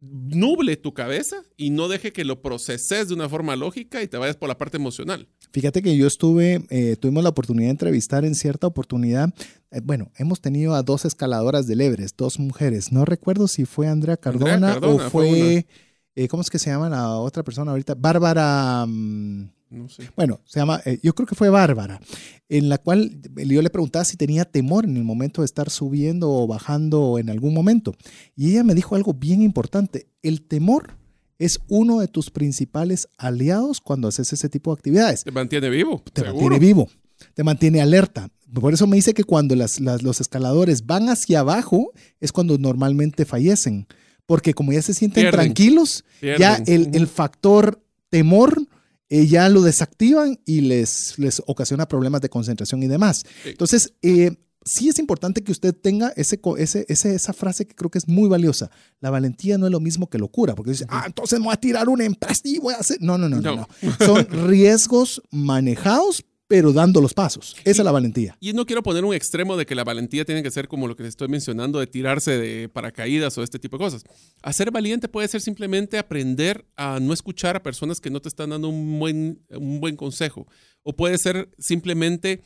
nuble 0.00 0.78
tu 0.78 0.94
cabeza 0.94 1.42
y 1.58 1.68
no 1.68 1.86
deje 1.88 2.14
que 2.14 2.24
lo 2.24 2.40
proceses 2.40 3.08
de 3.08 3.14
una 3.14 3.28
forma 3.28 3.56
lógica 3.56 4.02
y 4.02 4.08
te 4.08 4.16
vayas 4.16 4.36
por 4.36 4.48
la 4.48 4.56
parte 4.56 4.78
emocional. 4.78 5.28
Fíjate 5.50 5.82
que 5.82 5.94
yo 5.94 6.06
estuve, 6.06 6.64
eh, 6.70 6.96
tuvimos 6.98 7.22
la 7.22 7.28
oportunidad 7.28 7.66
de 7.66 7.72
entrevistar 7.72 8.24
en 8.24 8.34
cierta 8.34 8.66
oportunidad, 8.66 9.34
eh, 9.70 9.82
bueno, 9.84 10.10
hemos 10.16 10.40
tenido 10.40 10.74
a 10.74 10.82
dos 10.82 11.04
escaladoras 11.04 11.66
del 11.66 11.82
Everest, 11.82 12.16
dos 12.16 12.38
mujeres, 12.38 12.90
no 12.90 13.04
recuerdo 13.04 13.48
si 13.48 13.66
fue 13.66 13.86
Andrea 13.86 14.16
Cardona, 14.16 14.54
Andrea 14.54 14.72
Cardona 14.72 15.06
o 15.06 15.10
fue 15.10 15.28
fue, 15.28 15.66
eh, 16.14 16.28
¿cómo 16.28 16.42
es 16.42 16.50
que 16.50 16.58
se 16.58 16.70
llama 16.70 16.88
la 16.88 17.16
otra 17.18 17.42
persona 17.42 17.70
ahorita? 17.70 17.94
Bárbara... 17.94 18.84
mm, 18.86 19.42
No 19.70 19.88
sé. 19.88 20.10
bueno, 20.16 20.40
se 20.44 20.60
llama, 20.60 20.80
eh, 20.84 20.98
yo 21.02 21.14
creo 21.14 21.26
que 21.26 21.34
fue 21.34 21.48
Bárbara, 21.50 22.00
en 22.48 22.68
la 22.68 22.78
cual 22.78 23.20
yo 23.36 23.62
le 23.62 23.70
preguntaba 23.70 24.04
si 24.04 24.16
tenía 24.16 24.44
temor 24.44 24.84
en 24.84 24.96
el 24.96 25.04
momento 25.04 25.40
de 25.42 25.46
estar 25.46 25.70
subiendo 25.70 26.30
o 26.30 26.46
bajando 26.46 27.18
en 27.18 27.30
algún 27.30 27.54
momento. 27.54 27.94
Y 28.36 28.50
ella 28.50 28.64
me 28.64 28.74
dijo 28.74 28.94
algo 28.96 29.14
bien 29.14 29.40
importante, 29.42 30.06
el 30.22 30.42
temor 30.42 30.96
es 31.38 31.58
uno 31.68 31.98
de 32.00 32.06
tus 32.08 32.30
principales 32.30 33.08
aliados 33.18 33.80
cuando 33.80 34.08
haces 34.08 34.32
ese 34.32 34.48
tipo 34.48 34.70
de 34.74 34.78
actividades. 34.78 35.24
Te 35.24 35.32
mantiene 35.32 35.70
vivo. 35.70 36.02
Te 36.12 36.20
seguro. 36.22 36.40
mantiene 36.40 36.58
vivo, 36.64 36.88
te 37.34 37.42
mantiene 37.42 37.80
alerta. 37.80 38.28
Por 38.52 38.74
eso 38.74 38.86
me 38.86 38.96
dice 38.96 39.14
que 39.14 39.24
cuando 39.24 39.56
las- 39.56 39.80
las- 39.80 40.02
los 40.02 40.20
escaladores 40.20 40.84
van 40.84 41.08
hacia 41.08 41.40
abajo 41.40 41.92
es 42.20 42.30
cuando 42.32 42.58
normalmente 42.58 43.24
fallecen. 43.24 43.86
Porque 44.26 44.54
como 44.54 44.72
ya 44.72 44.82
se 44.82 44.94
sienten 44.94 45.24
Pierden. 45.24 45.40
tranquilos, 45.40 46.04
ya 46.20 46.56
el, 46.66 46.90
el 46.94 47.06
factor 47.06 47.82
temor 48.08 48.60
eh, 49.08 49.26
ya 49.26 49.48
lo 49.48 49.62
desactivan 49.62 50.38
y 50.46 50.62
les, 50.62 51.18
les 51.18 51.42
ocasiona 51.46 51.86
problemas 51.86 52.20
de 52.20 52.28
concentración 52.30 52.82
y 52.82 52.86
demás. 52.88 53.24
Sí. 53.42 53.50
Entonces, 53.50 53.92
eh, 54.00 54.36
sí 54.64 54.88
es 54.88 54.98
importante 55.00 55.42
que 55.42 55.52
usted 55.52 55.74
tenga 55.74 56.12
ese, 56.16 56.40
ese, 56.56 56.86
ese- 56.88 57.14
esa 57.14 57.32
frase 57.32 57.66
que 57.66 57.74
creo 57.74 57.90
que 57.90 57.98
es 57.98 58.06
muy 58.08 58.28
valiosa. 58.28 58.70
La 59.00 59.10
valentía 59.10 59.58
no 59.58 59.66
es 59.66 59.72
lo 59.72 59.80
mismo 59.80 60.08
que 60.08 60.18
locura, 60.18 60.54
porque 60.54 60.70
dice, 60.70 60.86
ah, 60.88 61.02
entonces 61.06 61.38
me 61.40 61.46
voy 61.46 61.54
a 61.54 61.56
tirar 61.60 61.88
una 61.88 62.04
empresa 62.04 62.40
y 62.44 62.58
voy 62.58 62.72
a 62.74 62.78
hacer... 62.78 62.98
No, 63.00 63.18
no, 63.18 63.28
no, 63.28 63.40
no. 63.40 63.56
No. 63.56 63.68
no. 63.82 64.06
Son 64.06 64.24
riesgos 64.48 65.20
manejados, 65.30 66.24
pero 66.52 66.74
dando 66.74 67.00
los 67.00 67.14
pasos. 67.14 67.56
Esa 67.64 67.80
es 67.80 67.84
la 67.86 67.92
valentía. 67.92 68.36
Y 68.38 68.52
no 68.52 68.66
quiero 68.66 68.82
poner 68.82 69.06
un 69.06 69.14
extremo 69.14 69.56
de 69.56 69.64
que 69.64 69.74
la 69.74 69.84
valentía 69.84 70.26
tiene 70.26 70.42
que 70.42 70.50
ser 70.50 70.68
como 70.68 70.86
lo 70.86 70.94
que 70.94 71.02
les 71.02 71.08
estoy 71.08 71.28
mencionando, 71.28 71.80
de 71.80 71.86
tirarse 71.86 72.36
de 72.36 72.68
paracaídas 72.68 73.38
o 73.38 73.42
este 73.42 73.58
tipo 73.58 73.78
de 73.78 73.84
cosas. 73.84 74.04
Hacer 74.42 74.70
valiente 74.70 75.08
puede 75.08 75.28
ser 75.28 75.40
simplemente 75.40 75.96
aprender 75.96 76.66
a 76.76 77.00
no 77.00 77.14
escuchar 77.14 77.56
a 77.56 77.62
personas 77.62 78.02
que 78.02 78.10
no 78.10 78.20
te 78.20 78.28
están 78.28 78.50
dando 78.50 78.68
un 78.68 78.98
buen, 78.98 79.42
un 79.48 79.80
buen 79.80 79.96
consejo. 79.96 80.46
O 80.82 80.94
puede 80.94 81.16
ser 81.16 81.48
simplemente 81.58 82.42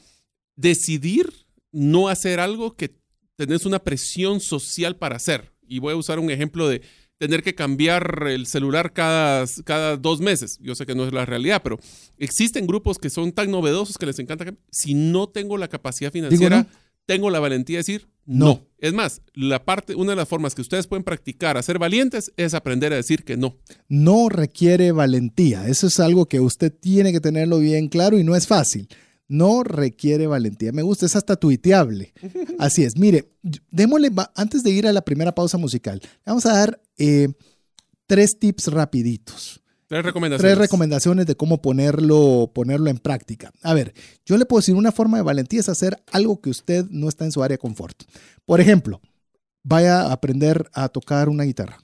decidir 0.55 1.29
no 1.73 2.09
hacer 2.09 2.39
algo 2.39 2.77
que 2.77 2.95
tenés 3.35 3.67
una 3.67 3.81
presión 3.81 4.39
social 4.39 4.95
para 4.95 5.17
hacer. 5.17 5.53
Y 5.67 5.81
voy 5.81 5.95
a 5.95 5.97
usar 5.97 6.21
un 6.21 6.31
ejemplo 6.31 6.69
de 6.69 6.83
tener 7.19 7.43
que 7.43 7.55
cambiar 7.55 8.25
el 8.29 8.47
celular 8.47 8.93
cada, 8.93 9.45
cada 9.65 9.97
dos 9.97 10.21
meses. 10.21 10.59
Yo 10.61 10.75
sé 10.75 10.87
que 10.87 10.95
no 10.95 11.07
es 11.07 11.13
la 11.13 11.27
realidad, 11.27 11.63
pero 11.63 11.79
existen 12.19 12.67
grupos 12.67 12.99
que 12.99 13.11
son 13.11 13.33
tan 13.33 13.51
novedosos 13.51 13.99
que 13.99 14.07
les 14.07 14.19
encanta. 14.19 14.55
Si 14.71 14.95
no 14.95 15.29
tengo 15.29 15.57
la 15.57 15.69
capacidad 15.69 16.13
financiera, 16.13 16.59
no. 16.59 16.67
tengo 17.07 17.31
la 17.31 17.41
valentía 17.41 17.77
de 17.77 17.81
decir 17.81 18.09
no. 18.27 18.47
No. 18.47 18.67
Es 18.79 18.93
más, 18.93 19.23
la 19.35 19.65
parte, 19.65 19.95
una 19.95 20.11
de 20.13 20.17
las 20.17 20.29
formas 20.29 20.55
que 20.55 20.61
ustedes 20.61 20.87
pueden 20.87 21.05
practicar 21.05 21.57
a 21.57 21.63
ser 21.63 21.79
valientes 21.79 22.33
es 22.37 22.55
aprender 22.55 22.93
a 22.93 22.97
decir 22.97 23.25
que 23.25 23.37
no. 23.37 23.57
No 23.89 24.29
requiere 24.29 24.93
valentía. 24.93 25.67
Eso 25.69 25.87
es 25.87 25.99
algo 26.01 26.27
que 26.27 26.41
usted 26.41 26.73
tiene 26.73 27.13
que 27.13 27.21
tenerlo 27.21 27.59
bien 27.59 27.89
claro 27.89 28.19
y 28.19 28.25
no 28.25 28.37
es 28.37 28.47
fácil. 28.47 28.89
No 29.29 29.63
requiere 29.65 30.27
valentía. 30.27 30.73
Me 30.73 30.83
gusta, 30.83 31.07
es 31.07 31.17
hasta 31.17 31.37
tuiteable. 31.37 32.13
Así 32.59 32.85
es. 32.85 32.97
Mire, 32.97 33.33
démosle, 33.71 34.11
va- 34.11 34.33
antes 34.37 34.63
de 34.63 34.71
ir 34.71 34.87
a 34.87 34.93
la 34.93 35.03
primera 35.05 35.35
pausa 35.35 35.59
musical, 35.59 36.01
le 36.03 36.09
vamos 36.27 36.47
a 36.47 36.53
dar 36.53 36.81
eh, 36.99 37.29
tres 38.07 38.39
tips 38.39 38.69
rapiditos. 38.69 39.61
Tres 39.89 40.05
recomendaciones. 40.05 40.57
Tres 40.57 40.59
recomendaciones 40.67 41.27
de 41.27 41.37
cómo 41.37 41.63
ponerlo, 41.63 42.51
ponerlo 42.53 42.91
en 42.91 42.99
práctica. 42.99 43.53
A 43.63 43.73
ver, 43.73 43.95
yo 44.25 44.37
le 44.37 44.45
puedo 44.45 44.59
decir 44.61 44.75
una 44.75 44.91
forma 44.91 45.17
de 45.17 45.23
valentía 45.23 45.61
es 45.61 45.69
hacer 45.69 45.97
algo 46.11 46.41
que 46.41 46.51
usted 46.51 46.87
no 46.91 47.09
está 47.09 47.25
en 47.25 47.31
su 47.33 47.43
área 47.43 47.55
de 47.55 47.59
confort. 47.61 48.03
Por 48.45 48.61
ejemplo, 48.61 49.01
vaya 49.63 50.03
a 50.03 50.13
aprender 50.13 50.69
a 50.73 50.89
tocar 50.89 51.29
una 51.29 51.45
guitarra. 51.45 51.79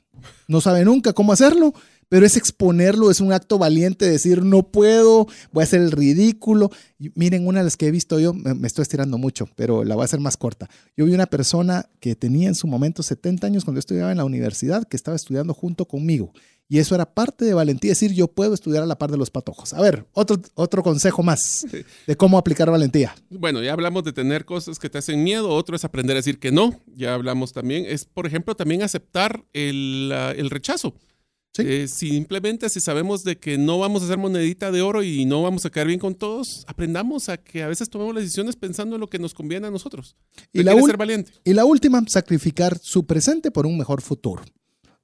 No 0.49 0.61
sabe 0.61 0.85
nunca 0.85 1.13
cómo 1.13 1.33
hacerlo, 1.33 1.75
pero 2.13 2.27
es 2.27 2.37
exponerlo, 2.37 3.11
es 3.11 3.23
un 3.23 3.33
acto 3.33 3.57
valiente, 3.57 4.05
decir 4.05 4.45
no 4.45 4.65
puedo, 4.65 5.27
voy 5.51 5.63
a 5.63 5.65
hacer 5.65 5.81
el 5.81 5.91
ridículo. 5.91 6.71
Y 6.99 7.11
miren, 7.15 7.47
una 7.47 7.61
de 7.61 7.65
las 7.65 7.79
que 7.79 7.87
he 7.87 7.91
visto 7.91 8.21
yo, 8.21 8.35
me, 8.35 8.67
estoy 8.67 8.83
estirando 8.83 9.17
mucho, 9.17 9.49
pero 9.57 9.83
la 9.83 9.95
voy 9.95 10.03
a 10.03 10.05
hacer 10.05 10.21
más 10.21 10.37
corta. 10.37 10.69
Yo 10.95 11.07
vi 11.07 11.15
una 11.15 11.25
persona 11.25 11.89
que 12.01 12.15
tenía 12.15 12.49
en 12.49 12.55
su 12.55 12.67
momento 12.67 13.03
70 13.03 13.47
años 13.47 13.65
cuando 13.65 13.79
yo 13.79 13.81
estudiaba 13.81 14.13
en 14.13 14.19
la 14.19 14.27
universidad, 14.27 14.87
que 14.87 14.95
estaba 14.95 15.17
estudiando 15.17 15.55
junto 15.55 15.87
conmigo. 15.87 16.35
Y 16.69 16.81
eso 16.81 16.95
era 16.95 17.15
parte 17.15 17.47
de 17.47 17.55
valentía, 17.55 17.93
decir 17.93 18.13
yo 18.13 18.29
puedo 18.29 18.53
estudiar 18.53 18.83
a 18.83 18.87
la 18.87 18.99
par 18.99 19.11
de 19.11 19.17
los 19.17 19.31
patojos. 19.31 19.73
A 19.73 19.81
ver, 19.81 20.05
otro, 20.13 20.39
otro 20.53 20.83
consejo 20.83 21.23
más 21.23 21.65
de 22.07 22.17
cómo 22.17 22.37
aplicar 22.37 22.71
valentía. 22.71 23.15
Bueno, 23.31 23.63
ya 23.63 23.73
hablamos 23.73 24.05
de 24.05 24.13
tener 24.13 24.45
cosas 24.45 24.79
que 24.79 24.91
te 24.91 24.99
hacen 24.99 25.25
miedo, 25.25 25.49
otro 25.49 25.77
es 25.77 25.85
aprender 25.87 26.15
a 26.17 26.19
decir 26.19 26.39
que 26.39 26.53
no, 26.53 26.79
ya 26.95 27.15
hablamos 27.15 27.55
también, 27.55 27.87
es 27.89 28.05
por 28.05 28.27
ejemplo 28.27 28.55
también 28.55 28.83
aceptar 28.83 29.47
el, 29.55 30.13
el 30.37 30.51
rechazo. 30.51 30.95
Sí. 31.53 31.63
Eh, 31.67 31.89
simplemente 31.89 32.71
si 32.71 32.81
sabemos 32.81 33.25
de 33.25 33.37
que 33.37 33.59
no 33.59 33.79
vamos 33.79 34.03
a 34.03 34.07
hacer 34.07 34.17
monedita 34.17 34.73
de 34.73 34.81
oro 34.81 35.03
y 35.03 35.27
no 35.27 35.43
vamos 35.43 35.67
a 35.67 35.71
quedar 35.71 35.87
bien 35.87 35.99
con 36.01 36.15
todos, 36.15 36.65
aprendamos 36.67 37.29
a 37.29 37.37
que 37.37 37.63
a 37.63 37.69
veces 37.69 37.91
tomemos 37.91 38.15
las 38.15 38.25
decisiones 38.25 38.57
pensando 38.57 38.97
en 38.97 39.01
lo 39.01 39.07
que 39.07 39.19
nos 39.19 39.35
conviene 39.35 39.67
a 39.67 39.71
nosotros. 39.71 40.17
Y 40.53 40.63
la, 40.63 40.75
ser 40.81 40.97
valiente. 40.97 41.33
y 41.45 41.53
la 41.53 41.67
última, 41.67 42.03
sacrificar 42.07 42.79
su 42.79 43.05
presente 43.05 43.51
por 43.51 43.67
un 43.67 43.77
mejor 43.77 44.01
futuro. 44.01 44.43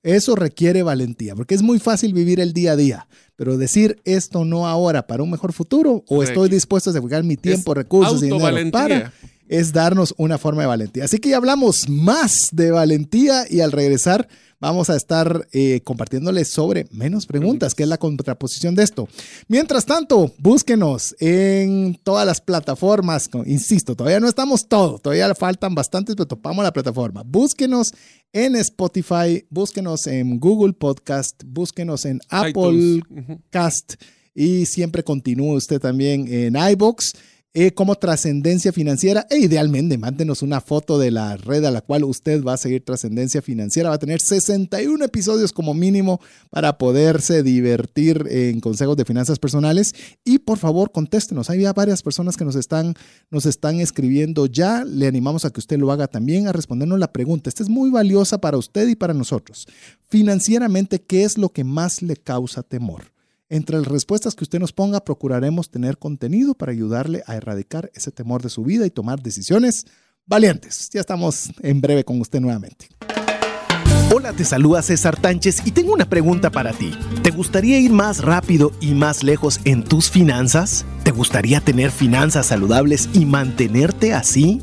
Eso 0.02 0.36
requiere 0.36 0.82
valentía, 0.82 1.34
porque 1.34 1.54
es 1.54 1.62
muy 1.62 1.78
fácil 1.80 2.14
vivir 2.14 2.38
el 2.40 2.52
día 2.52 2.72
a 2.72 2.76
día, 2.76 3.08
pero 3.34 3.58
decir 3.58 4.00
esto 4.04 4.44
no 4.44 4.66
ahora 4.66 5.06
para 5.06 5.24
un 5.24 5.30
mejor 5.30 5.52
futuro 5.52 6.04
o 6.08 6.22
estoy 6.22 6.48
dispuesto 6.48 6.90
a 6.90 6.92
sacrificar 6.92 7.24
mi 7.24 7.36
tiempo, 7.36 7.74
recursos 7.74 8.22
y 8.22 8.26
dinero 8.26 8.70
para, 8.70 9.12
es 9.48 9.72
darnos 9.72 10.14
una 10.16 10.38
forma 10.38 10.62
de 10.62 10.68
valentía. 10.68 11.04
Así 11.04 11.18
que 11.18 11.30
ya 11.30 11.36
hablamos 11.36 11.88
más 11.88 12.48
de 12.52 12.70
valentía 12.70 13.44
y 13.48 13.60
al 13.60 13.72
regresar 13.72 14.28
vamos 14.60 14.90
a 14.90 14.96
estar 14.96 15.46
eh, 15.52 15.80
compartiéndoles 15.84 16.48
sobre 16.48 16.86
menos 16.90 17.26
preguntas, 17.26 17.74
que 17.74 17.84
es 17.84 17.88
la 17.88 17.98
contraposición 17.98 18.74
de 18.74 18.82
esto. 18.82 19.08
Mientras 19.46 19.86
tanto, 19.86 20.32
búsquenos 20.38 21.14
en 21.20 21.98
todas 22.02 22.26
las 22.26 22.40
plataformas. 22.40 23.28
Insisto, 23.46 23.94
todavía 23.94 24.20
no 24.20 24.28
estamos 24.28 24.68
todos, 24.68 25.00
todavía 25.00 25.34
faltan 25.34 25.74
bastantes, 25.74 26.16
pero 26.16 26.26
topamos 26.26 26.64
la 26.64 26.72
plataforma. 26.72 27.22
Búsquenos 27.24 27.92
en 28.32 28.56
Spotify, 28.56 29.46
búsquenos 29.48 30.06
en 30.06 30.38
Google 30.38 30.72
Podcast, 30.74 31.42
búsquenos 31.46 32.04
en 32.04 32.20
Apple 32.28 33.02
Cast 33.50 33.94
y 34.34 34.66
siempre 34.66 35.02
continúe 35.02 35.54
usted 35.54 35.80
también 35.80 36.32
en 36.32 36.54
iBox. 36.54 37.12
Eh, 37.54 37.72
como 37.72 37.94
trascendencia 37.94 38.72
financiera 38.72 39.26
e 39.30 39.38
idealmente 39.38 39.96
mándenos 39.96 40.42
una 40.42 40.60
foto 40.60 40.98
de 40.98 41.10
la 41.10 41.38
red 41.38 41.64
a 41.64 41.70
la 41.70 41.80
cual 41.80 42.04
usted 42.04 42.44
va 42.44 42.52
a 42.52 42.58
seguir 42.58 42.84
trascendencia 42.84 43.40
financiera. 43.40 43.88
Va 43.88 43.94
a 43.94 43.98
tener 43.98 44.20
61 44.20 45.02
episodios 45.02 45.54
como 45.54 45.72
mínimo 45.72 46.20
para 46.50 46.76
poderse 46.76 47.42
divertir 47.42 48.26
en 48.28 48.60
consejos 48.60 48.98
de 48.98 49.06
finanzas 49.06 49.38
personales 49.38 49.94
y 50.26 50.40
por 50.40 50.58
favor 50.58 50.92
contéstenos. 50.92 51.48
Hay 51.48 51.64
varias 51.74 52.02
personas 52.02 52.36
que 52.36 52.44
nos 52.44 52.54
están, 52.54 52.92
nos 53.30 53.46
están 53.46 53.80
escribiendo 53.80 54.44
ya. 54.44 54.84
Le 54.84 55.06
animamos 55.06 55.46
a 55.46 55.50
que 55.50 55.60
usted 55.60 55.78
lo 55.78 55.90
haga 55.90 56.06
también 56.06 56.48
a 56.48 56.52
respondernos 56.52 56.98
la 56.98 57.12
pregunta. 57.14 57.48
Esta 57.48 57.62
es 57.62 57.70
muy 57.70 57.88
valiosa 57.88 58.38
para 58.38 58.58
usted 58.58 58.86
y 58.88 58.94
para 58.94 59.14
nosotros. 59.14 59.66
Financieramente, 60.10 61.00
¿qué 61.00 61.24
es 61.24 61.38
lo 61.38 61.48
que 61.48 61.64
más 61.64 62.02
le 62.02 62.16
causa 62.16 62.62
temor? 62.62 63.17
Entre 63.50 63.78
las 63.78 63.86
respuestas 63.86 64.34
que 64.34 64.44
usted 64.44 64.58
nos 64.58 64.74
ponga, 64.74 65.00
procuraremos 65.00 65.70
tener 65.70 65.96
contenido 65.96 66.54
para 66.54 66.72
ayudarle 66.72 67.22
a 67.26 67.34
erradicar 67.34 67.90
ese 67.94 68.10
temor 68.10 68.42
de 68.42 68.50
su 68.50 68.62
vida 68.62 68.84
y 68.84 68.90
tomar 68.90 69.22
decisiones 69.22 69.86
valientes. 70.26 70.90
Ya 70.92 71.00
estamos 71.00 71.50
en 71.62 71.80
breve 71.80 72.04
con 72.04 72.20
usted 72.20 72.40
nuevamente. 72.40 72.88
Hola, 74.14 74.34
te 74.34 74.44
saluda 74.44 74.82
César 74.82 75.18
Tánchez 75.18 75.62
y 75.64 75.70
tengo 75.70 75.94
una 75.94 76.08
pregunta 76.08 76.50
para 76.50 76.72
ti. 76.72 76.92
¿Te 77.22 77.30
gustaría 77.30 77.78
ir 77.78 77.90
más 77.90 78.22
rápido 78.22 78.72
y 78.80 78.92
más 78.92 79.22
lejos 79.22 79.60
en 79.64 79.82
tus 79.82 80.10
finanzas? 80.10 80.84
¿Te 81.02 81.10
gustaría 81.10 81.60
tener 81.60 81.90
finanzas 81.90 82.46
saludables 82.46 83.08
y 83.14 83.24
mantenerte 83.24 84.12
así? 84.12 84.62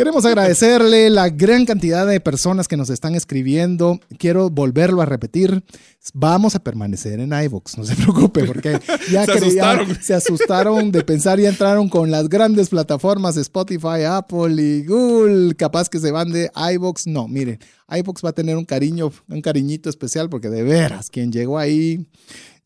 Queremos 0.00 0.24
agradecerle 0.24 1.10
la 1.10 1.28
gran 1.28 1.66
cantidad 1.66 2.06
de 2.06 2.20
personas 2.20 2.68
que 2.68 2.78
nos 2.78 2.88
están 2.88 3.14
escribiendo. 3.14 4.00
Quiero 4.16 4.48
volverlo 4.48 5.02
a 5.02 5.04
repetir. 5.04 5.62
Vamos 6.14 6.54
a 6.54 6.60
permanecer 6.60 7.20
en 7.20 7.34
iVoox, 7.34 7.76
no 7.76 7.84
se 7.84 7.94
preocupe, 8.02 8.44
porque 8.44 8.80
ya 9.12 9.26
se, 9.26 9.32
asustaron. 9.32 9.98
se 10.00 10.14
asustaron 10.14 10.90
de 10.90 11.04
pensar 11.04 11.38
y 11.38 11.44
entraron 11.44 11.90
con 11.90 12.10
las 12.10 12.30
grandes 12.30 12.70
plataformas 12.70 13.36
Spotify, 13.36 14.04
Apple 14.08 14.54
y 14.62 14.86
Google. 14.86 15.54
Capaz 15.54 15.90
que 15.90 15.98
se 15.98 16.10
van 16.10 16.32
de 16.32 16.50
iVoox. 16.72 17.06
No, 17.06 17.28
miren, 17.28 17.58
iVoox 17.90 18.24
va 18.24 18.30
a 18.30 18.32
tener 18.32 18.56
un 18.56 18.64
cariño, 18.64 19.12
un 19.28 19.42
cariñito 19.42 19.90
especial, 19.90 20.30
porque 20.30 20.48
de 20.48 20.62
veras, 20.62 21.10
quien 21.10 21.30
llegó 21.30 21.58
ahí 21.58 22.06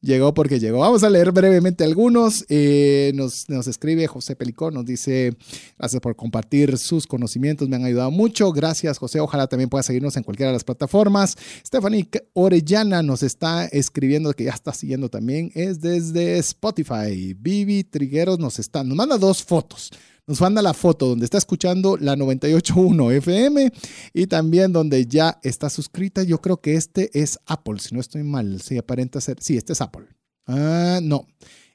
Llegó 0.04 0.34
porque 0.34 0.60
llegó. 0.60 0.80
Vamos 0.80 1.02
a 1.02 1.08
leer 1.08 1.32
brevemente 1.32 1.82
algunos. 1.82 2.44
Eh, 2.50 3.12
nos, 3.14 3.48
nos, 3.48 3.66
escribe 3.66 4.06
José 4.06 4.36
Pelicó, 4.36 4.70
nos 4.70 4.84
dice, 4.84 5.34
gracias 5.78 6.02
por 6.02 6.14
compartir 6.14 6.76
sus 6.76 7.06
conocimientos, 7.06 7.70
me 7.70 7.76
han 7.76 7.86
ayudado 7.86 8.10
mucho. 8.10 8.52
Gracias, 8.52 8.98
José. 8.98 9.20
Ojalá 9.20 9.46
también 9.46 9.70
pueda 9.70 9.82
seguirnos 9.82 10.14
en 10.18 10.22
cualquiera 10.22 10.50
de 10.50 10.56
las 10.56 10.64
plataformas. 10.64 11.38
Stephanie 11.66 12.06
Orellana 12.34 13.02
nos 13.02 13.22
está 13.22 13.64
escribiendo, 13.64 14.34
que 14.34 14.44
ya 14.44 14.50
está 14.52 14.74
siguiendo 14.74 15.08
también, 15.08 15.50
es 15.54 15.80
desde 15.80 16.36
Spotify. 16.36 17.32
Vivi 17.32 17.82
Trigueros 17.82 18.38
nos 18.38 18.58
está, 18.58 18.84
nos 18.84 18.98
manda 18.98 19.16
dos 19.16 19.42
fotos 19.42 19.90
nos 20.26 20.40
manda 20.40 20.62
la 20.62 20.72
foto 20.74 21.08
donde 21.08 21.24
está 21.24 21.38
escuchando 21.38 21.96
la 21.98 22.16
98.1 22.16 23.12
FM 23.16 23.72
y 24.12 24.26
también 24.26 24.72
donde 24.72 25.06
ya 25.06 25.38
está 25.42 25.68
suscrita. 25.68 26.22
Yo 26.22 26.40
creo 26.40 26.60
que 26.60 26.74
este 26.74 27.10
es 27.18 27.38
Apple, 27.46 27.78
si 27.80 27.94
no 27.94 28.00
estoy 28.00 28.22
mal. 28.22 28.60
Sí, 28.62 28.78
aparenta 28.78 29.20
ser. 29.20 29.36
Sí, 29.40 29.56
este 29.56 29.74
es 29.74 29.80
Apple. 29.80 30.06
Ah, 30.46 31.00
no. 31.02 31.26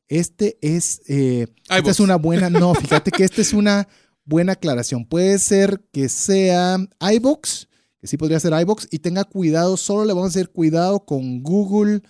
Este 0.08 0.58
es. 0.62 1.02
Eh, 1.08 1.48
esta 1.70 1.92
es 1.92 2.00
una 2.00 2.16
buena. 2.16 2.50
No, 2.50 2.74
fíjate 2.74 3.12
que 3.12 3.24
esta 3.24 3.42
es 3.42 3.54
una 3.54 3.88
buena 4.26 4.54
aclaración. 4.54 5.06
Puede 5.06 5.38
ser 5.38 5.84
que 5.92 6.10
sea 6.10 6.78
iBox, 7.00 7.68
que 8.00 8.08
sí 8.08 8.18
podría 8.18 8.40
ser 8.40 8.54
iBox, 8.60 8.88
y 8.90 9.00
tenga 9.00 9.26
cuidado, 9.26 9.78
solo 9.78 10.06
le 10.06 10.14
vamos 10.14 10.28
a 10.28 10.30
hacer 10.30 10.50
cuidado 10.50 11.06
con 11.06 11.44
Google 11.44 12.02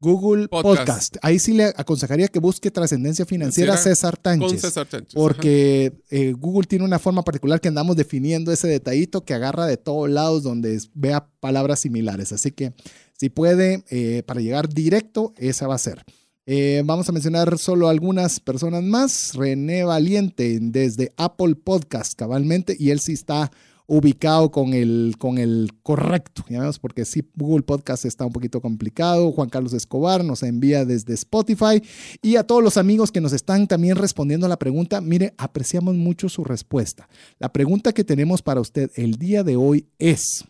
Google 0.00 0.48
Podcast. 0.48 1.16
Ahí 1.22 1.38
sí 1.38 1.52
le 1.54 1.72
aconsejaría 1.76 2.28
que 2.28 2.38
busque 2.38 2.70
trascendencia 2.70 3.26
financiera 3.26 3.76
César 3.76 4.16
Tánchez. 4.16 4.60
César 4.60 4.86
Tánchez. 4.86 5.14
Porque 5.14 5.92
eh, 6.10 6.32
Google 6.38 6.66
tiene 6.66 6.84
una 6.84 6.98
forma 6.98 7.22
particular 7.22 7.60
que 7.60 7.68
andamos 7.68 7.96
definiendo 7.96 8.52
ese 8.52 8.68
detallito 8.68 9.24
que 9.24 9.34
agarra 9.34 9.66
de 9.66 9.76
todos 9.76 10.08
lados 10.08 10.42
donde 10.42 10.80
vea 10.94 11.28
palabras 11.40 11.80
similares. 11.80 12.32
Así 12.32 12.52
que 12.52 12.74
si 13.18 13.28
puede, 13.28 13.84
eh, 13.90 14.22
para 14.24 14.40
llegar 14.40 14.68
directo, 14.68 15.34
esa 15.36 15.66
va 15.66 15.74
a 15.74 15.78
ser. 15.78 16.04
Eh, 16.46 16.82
vamos 16.84 17.06
a 17.08 17.12
mencionar 17.12 17.58
solo 17.58 17.88
algunas 17.88 18.40
personas 18.40 18.82
más. 18.82 19.34
René 19.34 19.84
Valiente 19.84 20.58
desde 20.62 21.12
Apple 21.16 21.56
Podcast, 21.56 22.14
cabalmente, 22.14 22.76
y 22.78 22.90
él 22.90 23.00
sí 23.00 23.12
está 23.12 23.50
ubicado 23.90 24.50
con 24.50 24.74
el, 24.74 25.14
con 25.18 25.38
el 25.38 25.70
correcto, 25.82 26.44
vemos, 26.48 26.78
porque 26.78 27.06
sí, 27.06 27.26
Google 27.34 27.62
Podcast 27.62 28.04
está 28.04 28.26
un 28.26 28.32
poquito 28.32 28.60
complicado. 28.60 29.32
Juan 29.32 29.48
Carlos 29.48 29.72
Escobar 29.72 30.22
nos 30.22 30.42
envía 30.42 30.84
desde 30.84 31.14
Spotify 31.14 31.82
y 32.20 32.36
a 32.36 32.44
todos 32.44 32.62
los 32.62 32.76
amigos 32.76 33.10
que 33.10 33.22
nos 33.22 33.32
están 33.32 33.66
también 33.66 33.96
respondiendo 33.96 34.44
a 34.44 34.50
la 34.50 34.58
pregunta, 34.58 35.00
mire, 35.00 35.32
apreciamos 35.38 35.94
mucho 35.94 36.28
su 36.28 36.44
respuesta. 36.44 37.08
La 37.38 37.50
pregunta 37.50 37.94
que 37.94 38.04
tenemos 38.04 38.42
para 38.42 38.60
usted 38.60 38.90
el 38.94 39.16
día 39.16 39.42
de 39.42 39.56
hoy 39.56 39.88
es, 39.98 40.44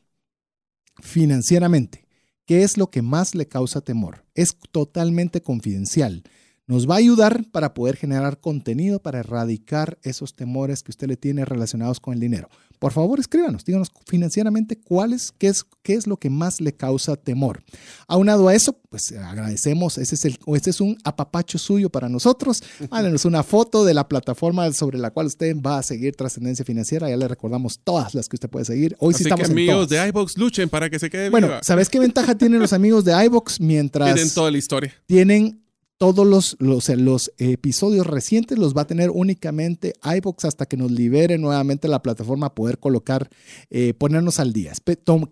financieramente, 1.00 2.08
¿qué 2.44 2.64
es 2.64 2.76
lo 2.76 2.90
que 2.90 3.02
más 3.02 3.36
le 3.36 3.46
causa 3.46 3.80
temor? 3.80 4.24
Es 4.34 4.56
totalmente 4.72 5.42
confidencial. 5.42 6.24
nos 6.66 6.90
va 6.90 6.96
a 6.96 6.98
ayudar 6.98 7.44
para 7.52 7.72
poder 7.72 7.96
generar 7.96 8.40
contenido 8.40 9.00
para 9.00 9.20
erradicar 9.20 9.96
esos 10.02 10.34
temores 10.34 10.82
que 10.82 10.90
usted 10.90 11.06
le 11.06 11.16
tiene 11.16 11.44
relacionados 11.44 12.00
con 12.00 12.14
el 12.14 12.20
dinero. 12.20 12.48
Por 12.78 12.92
favor, 12.92 13.18
escríbanos, 13.18 13.64
díganos 13.64 13.90
financieramente 14.06 14.78
cuál 14.78 15.12
es, 15.12 15.32
qué 15.36 15.48
es, 15.48 15.64
qué 15.82 15.94
es 15.94 16.06
lo 16.06 16.16
que 16.16 16.30
más 16.30 16.60
le 16.60 16.72
causa 16.72 17.16
temor. 17.16 17.62
Aunado 18.06 18.48
a 18.48 18.54
eso, 18.54 18.78
pues 18.88 19.12
agradecemos, 19.12 19.98
ese 19.98 20.14
es, 20.14 20.24
el, 20.24 20.38
este 20.54 20.70
es 20.70 20.80
un 20.80 20.96
apapacho 21.04 21.58
suyo 21.58 21.90
para 21.90 22.08
nosotros. 22.08 22.62
Mándenos 22.90 23.24
una 23.24 23.42
foto 23.42 23.84
de 23.84 23.94
la 23.94 24.08
plataforma 24.08 24.72
sobre 24.72 24.98
la 24.98 25.10
cual 25.10 25.26
usted 25.26 25.56
va 25.56 25.78
a 25.78 25.82
seguir 25.82 26.14
Trascendencia 26.14 26.64
Financiera. 26.64 27.08
Ya 27.08 27.16
le 27.16 27.28
recordamos 27.28 27.80
todas 27.82 28.14
las 28.14 28.28
que 28.28 28.36
usted 28.36 28.48
puede 28.48 28.64
seguir. 28.64 28.96
Hoy 29.00 29.14
sí 29.14 29.24
estamos 29.24 29.46
que 29.46 29.52
amigos 29.52 29.88
de 29.88 30.06
iBox 30.08 30.38
luchen 30.38 30.68
para 30.68 30.88
que 30.88 30.98
se 30.98 31.10
quede 31.10 31.30
Bueno, 31.30 31.50
¿sabes 31.62 31.88
qué 31.88 31.98
ventaja 31.98 32.36
tienen 32.36 32.60
los 32.60 32.72
amigos 32.72 33.04
de 33.04 33.24
iBox 33.24 33.60
mientras 33.60 34.14
tienen 34.14 34.32
toda 34.32 34.50
la 34.50 34.58
historia? 34.58 34.94
Tienen 35.06 35.62
todos 35.98 36.26
los, 36.26 36.56
los, 36.60 36.88
los, 36.88 37.32
episodios 37.38 38.06
recientes 38.06 38.56
los 38.56 38.74
va 38.74 38.82
a 38.82 38.86
tener 38.86 39.10
únicamente 39.10 39.94
iBox 40.02 40.44
hasta 40.44 40.66
que 40.66 40.76
nos 40.76 40.92
libere 40.92 41.38
nuevamente 41.38 41.88
la 41.88 42.02
plataforma 42.02 42.54
poder 42.54 42.78
colocar, 42.78 43.28
eh, 43.70 43.94
ponernos 43.94 44.38
al 44.38 44.52
día. 44.52 44.72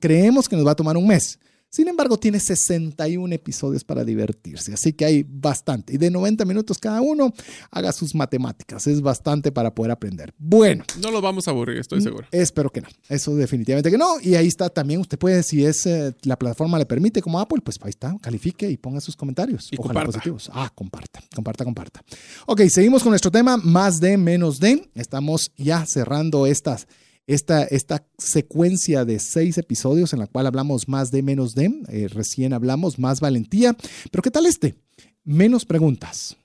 Creemos 0.00 0.48
que 0.48 0.56
nos 0.56 0.66
va 0.66 0.72
a 0.72 0.76
tomar 0.76 0.96
un 0.96 1.06
mes. 1.06 1.38
Sin 1.76 1.88
embargo, 1.88 2.16
tiene 2.16 2.40
61 2.40 3.34
episodios 3.34 3.84
para 3.84 4.02
divertirse, 4.02 4.72
así 4.72 4.94
que 4.94 5.04
hay 5.04 5.26
bastante. 5.28 5.92
Y 5.92 5.98
de 5.98 6.10
90 6.10 6.46
minutos 6.46 6.78
cada 6.78 7.02
uno, 7.02 7.34
haga 7.70 7.92
sus 7.92 8.14
matemáticas. 8.14 8.86
Es 8.86 9.02
bastante 9.02 9.52
para 9.52 9.74
poder 9.74 9.92
aprender. 9.92 10.32
Bueno. 10.38 10.84
No 11.02 11.10
lo 11.10 11.20
vamos 11.20 11.48
a 11.48 11.50
aburrir, 11.50 11.76
estoy 11.76 12.00
seguro. 12.00 12.28
Espero 12.30 12.70
que 12.70 12.80
no. 12.80 12.88
Eso 13.10 13.36
definitivamente 13.36 13.90
que 13.90 13.98
no. 13.98 14.18
Y 14.22 14.36
ahí 14.36 14.46
está 14.46 14.70
también, 14.70 15.00
usted 15.00 15.18
puede, 15.18 15.42
si 15.42 15.66
es 15.66 15.84
eh, 15.84 16.16
la 16.22 16.38
plataforma 16.38 16.78
le 16.78 16.86
permite, 16.86 17.20
como 17.20 17.38
Apple, 17.38 17.60
pues 17.62 17.78
ahí 17.82 17.90
está, 17.90 18.16
califique 18.22 18.70
y 18.70 18.78
ponga 18.78 19.02
sus 19.02 19.14
comentarios. 19.14 19.68
Y 19.70 19.76
Ojalá 19.78 20.02
positivos. 20.02 20.50
Ah, 20.54 20.72
comparta, 20.74 21.22
comparta, 21.34 21.62
comparta. 21.62 22.02
Ok, 22.46 22.62
seguimos 22.70 23.02
con 23.02 23.10
nuestro 23.10 23.30
tema, 23.30 23.58
más 23.58 24.00
de, 24.00 24.16
menos 24.16 24.60
de. 24.60 24.88
Estamos 24.94 25.52
ya 25.58 25.84
cerrando 25.84 26.46
estas 26.46 26.88
esta, 27.26 27.64
esta 27.64 28.06
secuencia 28.18 29.04
de 29.04 29.18
seis 29.18 29.58
episodios 29.58 30.12
en 30.12 30.20
la 30.20 30.26
cual 30.26 30.46
hablamos 30.46 30.88
más 30.88 31.10
de 31.10 31.22
menos 31.22 31.54
de, 31.54 31.72
eh, 31.88 32.08
recién 32.08 32.52
hablamos 32.52 32.98
más 32.98 33.20
valentía, 33.20 33.76
pero 34.10 34.22
¿qué 34.22 34.30
tal 34.30 34.46
este? 34.46 34.76
Menos 35.24 35.64
preguntas. 35.64 36.36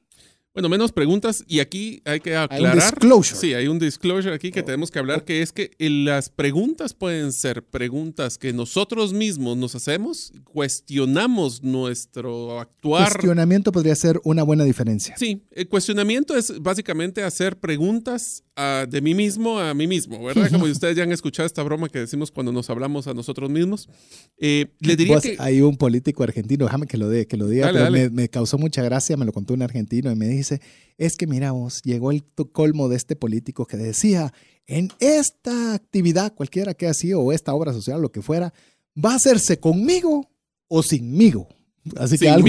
Bueno, 0.54 0.68
menos 0.68 0.92
preguntas 0.92 1.46
y 1.48 1.62
aquí 1.62 2.02
hay 2.04 2.20
que 2.20 2.36
aclarar. 2.36 2.74
Hay 2.74 2.78
un 2.78 2.84
disclosure. 2.84 3.40
Sí, 3.40 3.54
hay 3.54 3.68
un 3.68 3.80
disclosure 3.80 4.36
aquí 4.36 4.52
que 4.52 4.60
oh. 4.60 4.66
tenemos 4.66 4.92
que 4.92 5.00
hablar, 5.00 5.24
que 5.24 5.42
es 5.42 5.54
que 5.54 5.72
las 5.80 6.30
preguntas 6.30 6.94
pueden 6.94 7.32
ser 7.32 7.64
preguntas 7.64 8.38
que 8.38 8.52
nosotros 8.52 9.14
mismos 9.14 9.56
nos 9.56 9.76
hacemos, 9.76 10.34
cuestionamos 10.44 11.64
nuestro 11.64 12.60
actuar. 12.60 13.14
Cuestionamiento 13.14 13.72
podría 13.72 13.96
ser 13.96 14.20
una 14.26 14.44
buena 14.44 14.66
diferencia. 14.66 15.16
Sí, 15.18 15.42
el 15.52 15.70
cuestionamiento 15.70 16.36
es 16.36 16.62
básicamente 16.62 17.24
hacer 17.24 17.58
preguntas 17.58 18.44
de 18.56 19.02
mí 19.02 19.16
mismo 19.16 19.60
a 19.60 19.74
mí 19.74 19.88
mismo, 19.88 20.24
¿verdad? 20.24 20.52
Como 20.52 20.66
ustedes 20.66 20.96
ya 20.96 21.04
han 21.04 21.12
escuchado 21.12 21.48
esta 21.48 21.64
broma 21.64 21.90
que 21.90 22.00
decimos 22.00 22.32
cuando 22.32 22.52
nos 22.52 22.70
hablamos 22.70 23.08
a 23.08 23.14
nosotros 23.14 23.50
mismos. 23.50 23.90
Eh, 24.38 24.68
le 24.80 24.96
diría 24.96 25.20
que... 25.20 25.36
Hay 25.40 25.62
un 25.62 25.78
político 25.78 26.24
argentino, 26.24 26.66
déjame 26.66 26.86
que 26.86 26.98
lo, 26.98 27.10
de, 27.10 27.28
que 27.28 27.38
lo 27.38 27.48
diga, 27.48 27.72
pero 27.72 27.90
Me, 27.90 28.10
me, 28.10 28.30
causó 28.30 28.58
mucha 28.58 28.84
gracia, 28.84 29.18
me 29.18 29.26
lo 29.26 29.32
contó 29.32 29.54
un 29.54 29.62
argentino 29.62 30.12
y 30.12 30.16
me 30.16 30.28
dice, 30.28 30.62
es 30.98 31.16
que 31.18 31.28
mira 31.28 31.52
vos, 31.52 31.82
llegó 31.84 32.12
el 32.12 32.24
colmo 32.52 32.90
de 32.90 32.98
este 32.98 33.16
político 33.16 33.66
que 33.66 33.78
decía, 33.78 34.34
en 34.68 34.90
esta 35.00 35.74
actividad, 35.74 36.34
cualquiera 36.34 36.74
que 36.74 36.88
ha 36.88 36.94
sido, 36.94 37.22
o 37.22 37.32
esta 37.32 37.54
obra 37.54 37.74
social, 37.74 38.02
lo 38.02 38.12
que 38.12 38.22
fuera, 38.22 38.54
va 38.94 39.14
a 39.14 39.16
hacerse 39.16 39.60
conmigo 39.60 40.30
o 40.68 40.84
sinmigo. 40.84 41.48
Así 41.98 42.18
que 42.18 42.30
algo. 42.30 42.48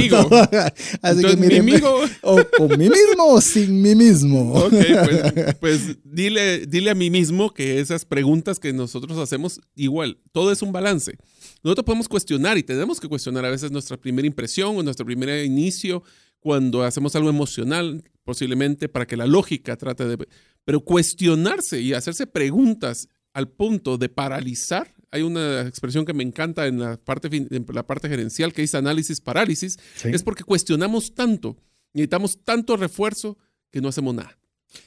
Así 1.03 1.23
que 1.23 1.37
miren, 1.37 1.83
o 2.23 2.39
con 2.57 2.69
mí 2.79 2.89
mismo 2.89 3.25
o 3.29 3.41
sin 3.41 3.81
mí 3.81 3.95
mismo. 3.95 4.53
Ok, 4.53 4.73
pues, 4.73 5.57
pues, 5.61 5.97
dile, 6.05 6.67
dile 6.67 6.91
a 6.91 6.95
mí 6.95 7.11
mismo 7.11 7.53
que 7.53 7.81
esas 7.81 8.05
preguntas 8.05 8.59
que 8.61 8.73
nosotros 8.73 9.19
hacemos, 9.19 9.61
igual, 9.75 10.19
todo 10.33 10.53
es 10.53 10.61
un 10.63 10.73
balance. 10.73 11.17
Nosotros 11.63 11.85
podemos 11.85 12.09
cuestionar 12.09 12.59
y 12.59 12.63
tenemos 12.63 13.01
que 13.01 13.09
cuestionar 13.09 13.45
a 13.45 13.51
veces 13.51 13.71
nuestra 13.71 13.97
primera 13.97 14.27
impresión 14.27 14.77
o 14.77 14.83
nuestro 14.83 15.07
primer 15.07 15.45
inicio 15.45 16.03
cuando 16.41 16.83
hacemos 16.83 17.15
algo 17.17 17.31
emocional, 17.31 18.03
posiblemente 18.25 18.89
para 18.89 19.07
que 19.07 19.17
la 19.17 19.27
lógica 19.27 19.77
trate 19.77 20.05
de... 20.05 20.29
Pero 20.65 20.81
cuestionarse 20.81 21.81
y 21.81 21.95
hacerse 21.95 22.27
preguntas 22.27 23.09
al 23.33 23.49
punto 23.49 23.97
de 23.97 24.09
paralizar 24.09 24.93
hay 25.13 25.23
una 25.23 25.61
expresión 25.63 26.05
que 26.05 26.15
me 26.15 26.25
encanta 26.25 26.67
en 26.67 26.81
la 26.81 26.97
parte, 26.97 27.29
en 27.33 27.67
la 27.73 27.87
parte 27.87 28.09
gerencial 28.09 28.53
que 28.53 28.63
dice 28.63 28.79
análisis 28.79 29.21
parálisis, 29.21 29.79
es 30.03 30.23
porque 30.23 30.43
cuestionamos 30.43 31.15
tanto, 31.15 31.57
necesitamos 31.93 32.41
tanto 32.43 32.77
refuerzo 32.77 33.37
que 33.71 33.81
no 33.81 33.89
hacemos 33.89 34.15
nada. 34.15 34.37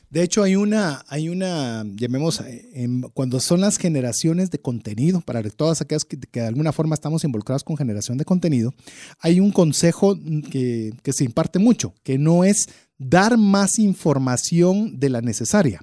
De 0.10 0.24
hecho, 0.24 0.44
hay 0.44 0.56
una, 0.56 1.04
hay 1.10 1.30
una, 1.30 1.84
llamemos, 1.96 2.42
eh, 2.42 2.88
cuando 3.14 3.40
son 3.40 3.62
las 3.62 3.78
generaciones 3.78 4.50
de 4.50 4.60
contenido, 4.60 5.22
para 5.22 5.44
todas 5.50 5.82
aquellas 5.82 6.06
que, 6.06 6.18
de 6.18 6.42
alguna 6.42 6.72
forma 6.72 6.96
estamos 6.96 7.24
involucrados 7.24 7.64
con 7.64 7.78
generación 7.78 8.18
de 8.18 8.26
contenido, 8.26 8.74
hay 9.20 9.40
un 9.40 9.52
consejo 9.52 10.18
que, 10.50 10.94
se 11.06 11.24
imparte 11.24 11.60
mucho, 11.60 11.94
que 12.04 12.18
no 12.18 12.44
es 12.44 12.70
dar 12.98 13.38
más 13.38 13.78
información 13.78 15.00
de 15.00 15.10
la 15.10 15.22
necesaria, 15.22 15.82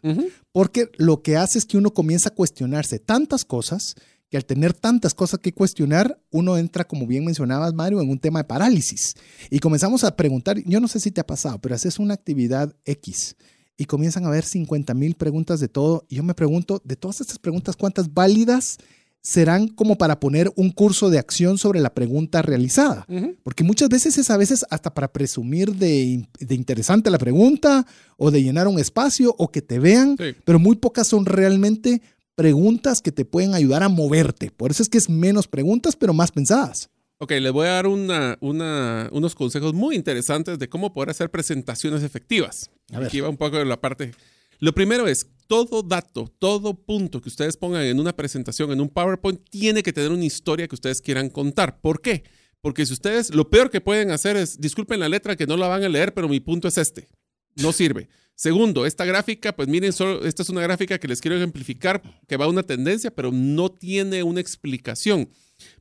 porque 0.50 0.88
lo 0.96 1.22
que 1.22 1.36
hace 1.36 1.58
es 1.58 1.66
que 1.66 1.76
uno 1.76 1.92
comienza 1.92 2.30
a 2.30 2.34
cuestionarse 2.34 2.98
tantas 2.98 3.44
cosas 3.44 3.96
que 4.32 4.38
al 4.38 4.46
tener 4.46 4.72
tantas 4.72 5.12
cosas 5.12 5.40
que 5.40 5.52
cuestionar, 5.52 6.18
uno 6.30 6.56
entra, 6.56 6.84
como 6.84 7.06
bien 7.06 7.22
mencionabas, 7.22 7.74
Mario, 7.74 8.00
en 8.00 8.08
un 8.08 8.18
tema 8.18 8.38
de 8.38 8.44
parálisis. 8.44 9.12
Y 9.50 9.58
comenzamos 9.58 10.04
a 10.04 10.16
preguntar, 10.16 10.56
yo 10.64 10.80
no 10.80 10.88
sé 10.88 11.00
si 11.00 11.10
te 11.10 11.20
ha 11.20 11.26
pasado, 11.26 11.58
pero 11.58 11.74
haces 11.74 11.98
una 11.98 12.14
actividad 12.14 12.74
X 12.86 13.36
y 13.76 13.84
comienzan 13.84 14.24
a 14.24 14.28
haber 14.28 14.44
50 14.44 14.94
mil 14.94 15.16
preguntas 15.16 15.60
de 15.60 15.68
todo. 15.68 16.06
Y 16.08 16.14
yo 16.14 16.22
me 16.22 16.32
pregunto, 16.32 16.80
de 16.82 16.96
todas 16.96 17.20
estas 17.20 17.38
preguntas, 17.38 17.76
¿cuántas 17.76 18.14
válidas 18.14 18.78
serán 19.20 19.68
como 19.68 19.98
para 19.98 20.18
poner 20.18 20.50
un 20.56 20.70
curso 20.70 21.10
de 21.10 21.18
acción 21.18 21.58
sobre 21.58 21.80
la 21.80 21.92
pregunta 21.92 22.40
realizada? 22.40 23.06
Porque 23.42 23.64
muchas 23.64 23.90
veces 23.90 24.16
es 24.16 24.30
a 24.30 24.38
veces 24.38 24.64
hasta 24.70 24.94
para 24.94 25.12
presumir 25.12 25.74
de, 25.74 26.26
interesante 26.48 27.10
la 27.10 27.18
pregunta 27.18 27.86
o 28.16 28.30
de 28.30 28.42
llenar 28.42 28.66
un 28.66 28.78
espacio 28.78 29.34
o 29.36 29.52
que 29.52 29.60
te 29.60 29.78
vean, 29.78 30.16
pero 30.46 30.58
muy 30.58 30.76
pocas 30.76 31.06
son 31.06 31.26
realmente 31.26 32.00
preguntas 32.34 33.02
que 33.02 33.12
te 33.12 33.24
pueden 33.24 33.54
ayudar 33.54 33.82
a 33.82 33.88
moverte. 33.88 34.50
Por 34.50 34.70
eso 34.70 34.82
es 34.82 34.88
que 34.88 34.98
es 34.98 35.08
menos 35.08 35.48
preguntas, 35.48 35.96
pero 35.96 36.12
más 36.12 36.30
pensadas. 36.30 36.90
Ok, 37.18 37.32
les 37.32 37.52
voy 37.52 37.68
a 37.68 37.72
dar 37.72 37.86
una, 37.86 38.36
unos 38.40 39.34
consejos 39.36 39.74
muy 39.74 39.94
interesantes 39.94 40.58
de 40.58 40.68
cómo 40.68 40.92
poder 40.92 41.10
hacer 41.10 41.30
presentaciones 41.30 42.02
efectivas. 42.02 42.70
Aquí 42.92 43.20
va 43.20 43.28
un 43.28 43.36
poco 43.36 43.58
de 43.58 43.64
la 43.64 43.80
parte. 43.80 44.12
Lo 44.58 44.72
primero 44.74 45.06
es, 45.06 45.28
todo 45.46 45.82
dato, 45.82 46.32
todo 46.38 46.74
punto 46.74 47.20
que 47.20 47.28
ustedes 47.28 47.56
pongan 47.56 47.82
en 47.82 48.00
una 48.00 48.14
presentación, 48.14 48.72
en 48.72 48.80
un 48.80 48.88
PowerPoint, 48.88 49.40
tiene 49.50 49.82
que 49.82 49.92
tener 49.92 50.10
una 50.10 50.24
historia 50.24 50.66
que 50.66 50.74
ustedes 50.74 51.00
quieran 51.00 51.28
contar. 51.30 51.80
¿Por 51.80 52.00
qué? 52.00 52.24
Porque 52.60 52.86
si 52.86 52.92
ustedes, 52.92 53.34
lo 53.34 53.50
peor 53.50 53.70
que 53.70 53.80
pueden 53.80 54.12
hacer 54.12 54.36
es, 54.36 54.60
disculpen 54.60 55.00
la 55.00 55.08
letra 55.08 55.36
que 55.36 55.46
no 55.46 55.56
la 55.56 55.68
van 55.68 55.82
a 55.82 55.88
leer, 55.88 56.14
pero 56.14 56.28
mi 56.28 56.40
punto 56.40 56.68
es 56.68 56.78
este. 56.78 57.08
No 57.56 57.72
sirve. 57.72 58.08
Segundo, 58.34 58.86
esta 58.86 59.04
gráfica, 59.04 59.54
pues 59.54 59.68
miren, 59.68 59.92
solo, 59.92 60.24
esta 60.24 60.42
es 60.42 60.48
una 60.48 60.62
gráfica 60.62 60.98
que 60.98 61.08
les 61.08 61.20
quiero 61.20 61.36
ejemplificar, 61.36 62.02
que 62.26 62.36
va 62.36 62.46
a 62.46 62.48
una 62.48 62.62
tendencia, 62.62 63.14
pero 63.14 63.30
no 63.30 63.70
tiene 63.70 64.22
una 64.22 64.40
explicación. 64.40 65.28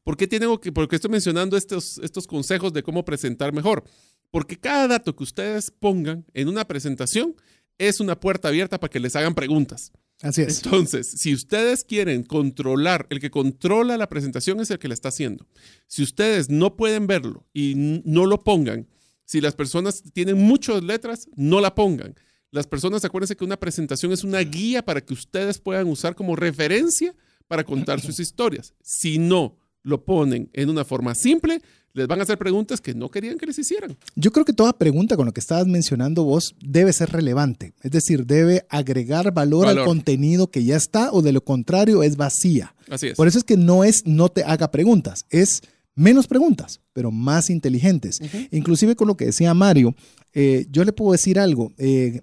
¿Por 0.03 0.17
qué, 0.17 0.27
tengo 0.27 0.59
que, 0.59 0.71
por 0.71 0.93
estoy 0.93 1.09
mencionando 1.09 1.57
estos, 1.57 1.97
estos 1.99 2.27
consejos 2.27 2.73
de 2.73 2.83
cómo 2.83 3.03
presentar 3.03 3.53
mejor? 3.53 3.83
Porque 4.29 4.57
cada 4.57 4.87
dato 4.87 5.15
que 5.15 5.23
ustedes 5.23 5.71
pongan 5.71 6.25
en 6.33 6.47
una 6.47 6.65
presentación 6.65 7.35
es 7.77 7.99
una 7.99 8.19
puerta 8.19 8.49
abierta 8.49 8.79
para 8.79 8.91
que 8.91 8.99
les 8.99 9.15
hagan 9.15 9.33
preguntas. 9.33 9.91
Así 10.21 10.43
es. 10.43 10.63
Entonces, 10.63 11.07
si 11.07 11.33
ustedes 11.33 11.83
quieren 11.83 12.23
controlar, 12.23 13.07
el 13.09 13.19
que 13.19 13.31
controla 13.31 13.97
la 13.97 14.07
presentación 14.07 14.59
es 14.59 14.69
el 14.69 14.77
que 14.77 14.87
la 14.87 14.93
está 14.93 15.09
haciendo. 15.09 15.47
Si 15.87 16.03
ustedes 16.03 16.49
no 16.49 16.75
pueden 16.75 17.07
verlo 17.07 17.47
y 17.53 17.73
no 18.05 18.27
lo 18.27 18.43
pongan, 18.43 18.87
si 19.25 19.41
las 19.41 19.55
personas 19.55 20.03
tienen 20.13 20.37
muchas 20.37 20.83
letras, 20.83 21.27
no 21.35 21.59
la 21.59 21.73
pongan. 21.73 22.15
Las 22.51 22.67
personas, 22.67 23.05
acuérdense 23.05 23.37
que 23.37 23.45
una 23.45 23.57
presentación 23.57 24.11
es 24.11 24.25
una 24.25 24.39
guía 24.39 24.83
para 24.83 24.99
que 25.01 25.13
ustedes 25.13 25.57
puedan 25.57 25.87
usar 25.87 26.15
como 26.15 26.35
referencia 26.35 27.15
para 27.47 27.63
contar 27.63 28.01
sus 28.01 28.19
historias. 28.19 28.73
Si 28.83 29.17
no 29.17 29.57
lo 29.83 30.03
ponen 30.03 30.49
en 30.53 30.69
una 30.69 30.83
forma 30.83 31.15
simple, 31.15 31.61
les 31.93 32.07
van 32.07 32.19
a 32.19 32.23
hacer 32.23 32.37
preguntas 32.37 32.81
que 32.81 32.93
no 32.93 33.09
querían 33.09 33.37
que 33.37 33.45
les 33.45 33.57
hicieran. 33.57 33.97
Yo 34.15 34.31
creo 34.31 34.45
que 34.45 34.53
toda 34.53 34.73
pregunta 34.73 35.15
con 35.15 35.25
lo 35.25 35.33
que 35.33 35.39
estabas 35.39 35.65
mencionando 35.65 36.23
vos 36.23 36.55
debe 36.61 36.93
ser 36.93 37.09
relevante, 37.11 37.73
es 37.81 37.91
decir, 37.91 38.25
debe 38.25 38.65
agregar 38.69 39.33
valor, 39.33 39.67
al 39.67 39.83
contenido 39.83 40.51
que 40.51 40.63
ya 40.63 40.75
está 40.75 41.11
o 41.11 41.21
de 41.21 41.31
lo 41.31 41.43
contrario 41.43 42.03
es 42.03 42.17
vacía. 42.17 42.75
Así 42.89 43.07
es. 43.07 43.17
Por 43.17 43.27
eso 43.27 43.37
es 43.37 43.43
que 43.43 43.57
no 43.57 43.83
es 43.83 44.05
no 44.05 44.29
te 44.29 44.43
haga 44.43 44.71
preguntas, 44.71 45.25
es 45.29 45.61
menos 45.95 46.27
preguntas, 46.27 46.81
pero 46.93 47.11
más 47.11 47.49
inteligentes. 47.49 48.19
Inclusive 48.51 48.95
con 48.95 49.07
lo 49.07 49.17
que 49.17 49.25
decía 49.25 49.53
Mario, 49.53 49.95
eh, 50.33 50.65
yo 50.69 50.83
le 50.83 50.93
puedo 50.93 51.11
decir 51.11 51.39
algo. 51.39 51.73
Eh, 51.77 52.21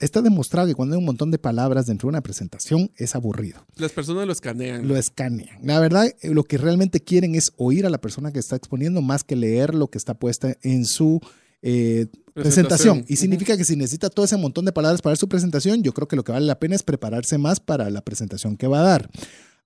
Está 0.00 0.22
demostrado 0.22 0.68
que 0.68 0.74
cuando 0.74 0.94
hay 0.94 0.98
un 0.98 1.04
montón 1.04 1.30
de 1.30 1.38
palabras 1.38 1.86
dentro 1.86 2.06
de 2.06 2.10
una 2.10 2.20
presentación 2.20 2.90
es 2.96 3.14
aburrido. 3.14 3.66
Las 3.76 3.92
personas 3.92 4.26
lo 4.26 4.32
escanean. 4.32 4.86
Lo 4.86 4.96
escanean. 4.96 5.58
La 5.62 5.80
verdad, 5.80 6.06
eh, 6.06 6.30
lo 6.30 6.44
que 6.44 6.58
realmente 6.58 7.00
quieren 7.00 7.34
es 7.34 7.52
oír 7.56 7.84
a 7.84 7.90
la 7.90 8.00
persona 8.00 8.32
que 8.32 8.38
está 8.38 8.56
exponiendo 8.56 9.02
más 9.02 9.24
que 9.24 9.36
leer 9.36 9.74
lo 9.74 9.88
que 9.88 9.98
está 9.98 10.14
puesta 10.14 10.56
en 10.62 10.84
su, 10.84 11.20
eh, 11.62 12.06
presentación. 12.34 12.34
Presentación. 12.34 13.04
Y 13.08 13.16
significa 13.16 13.56
que 13.56 13.64
si 13.64 13.74
necesita 13.74 14.10
todo 14.10 14.24
ese 14.24 14.36
montón 14.36 14.64
de 14.64 14.72
palabras 14.72 15.02
para 15.02 15.16
su 15.16 15.28
presentación, 15.28 15.82
yo 15.82 15.92
creo 15.92 16.06
que 16.06 16.16
lo 16.16 16.22
que 16.22 16.32
vale 16.32 16.46
la 16.46 16.60
pena 16.60 16.76
es 16.76 16.82
prepararse 16.82 17.38
más 17.38 17.58
para 17.58 17.90
la 17.90 18.02
presentación 18.02 18.56
que 18.56 18.68
va 18.68 18.80
a 18.80 18.84
dar. 18.84 19.10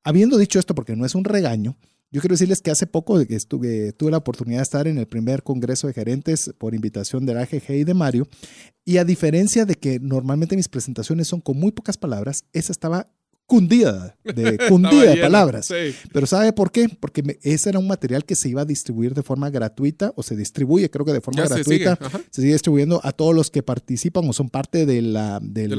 Habiendo 0.03 0.39
dicho 0.39 0.59
esto, 0.59 0.74
porque 0.74 0.97
no 0.97 1.05
es 1.05 1.14
un 1.14 1.24
regaño, 1.24 1.76
yo 2.13 2.21
quiero 2.21 2.35
decirles 2.35 2.61
que 2.61 2.71
hace 2.71 2.87
poco 2.87 3.19
estuve, 3.19 3.93
tuve 3.95 4.11
la 4.11 4.19
oportunidad 4.19 4.59
de 4.59 4.65
estar 4.65 4.87
en 4.87 4.99
el 4.99 5.07
primer 5.07 5.43
Congreso 5.43 5.87
de 5.87 5.95
Gerentes 5.95 6.53
por 6.59 6.75
invitación 6.75 7.25
del 7.25 7.39
AGG 7.39 7.71
y 7.71 7.85
de 7.85 7.95
Mario, 7.95 8.29
y 8.85 8.99
a 8.99 9.05
diferencia 9.05 9.65
de 9.65 9.77
que 9.77 9.99
normalmente 9.99 10.55
mis 10.55 10.69
presentaciones 10.69 11.29
son 11.29 11.41
con 11.41 11.59
muy 11.59 11.73
pocas 11.73 11.97
palabras, 11.97 12.45
esa 12.53 12.71
estaba 12.71 13.11
cundida, 13.47 14.16
de, 14.24 14.57
cundida 14.68 15.14
de 15.14 15.16
palabras. 15.20 15.66
sí. 15.66 15.95
Pero 16.12 16.26
¿sabe 16.26 16.53
por 16.53 16.72
qué? 16.72 16.88
Porque 16.88 17.22
me- 17.22 17.38
ese 17.43 17.68
era 17.70 17.78
un 17.78 17.86
material 17.86 18.24
que 18.24 18.34
se 18.34 18.49
iba 18.49 18.62
a 18.62 18.64
distribuir 18.64 19.14
de 19.14 19.22
forma 19.22 19.51
gratuita 19.51 20.12
o 20.16 20.22
se 20.22 20.36
distribuye, 20.36 20.90
creo 20.90 21.05
que 21.05 21.12
de 21.12 21.20
forma 21.20 21.43
Ya 21.43 21.49
se 21.57 21.64
sigue. 21.64 21.78
gratuita. 21.84 22.20
Se 22.30 22.40
sigue 22.43 22.55
distribuyendo 22.55 23.01
a 23.05 23.12
todos 23.12 23.34
los 23.34 23.51
que 23.51 23.62
participan 23.62 24.26
o 24.28 24.32
son 24.32 24.49
parte 24.49 24.86
de 24.86 25.03
la, 25.03 25.38
del, 25.43 25.70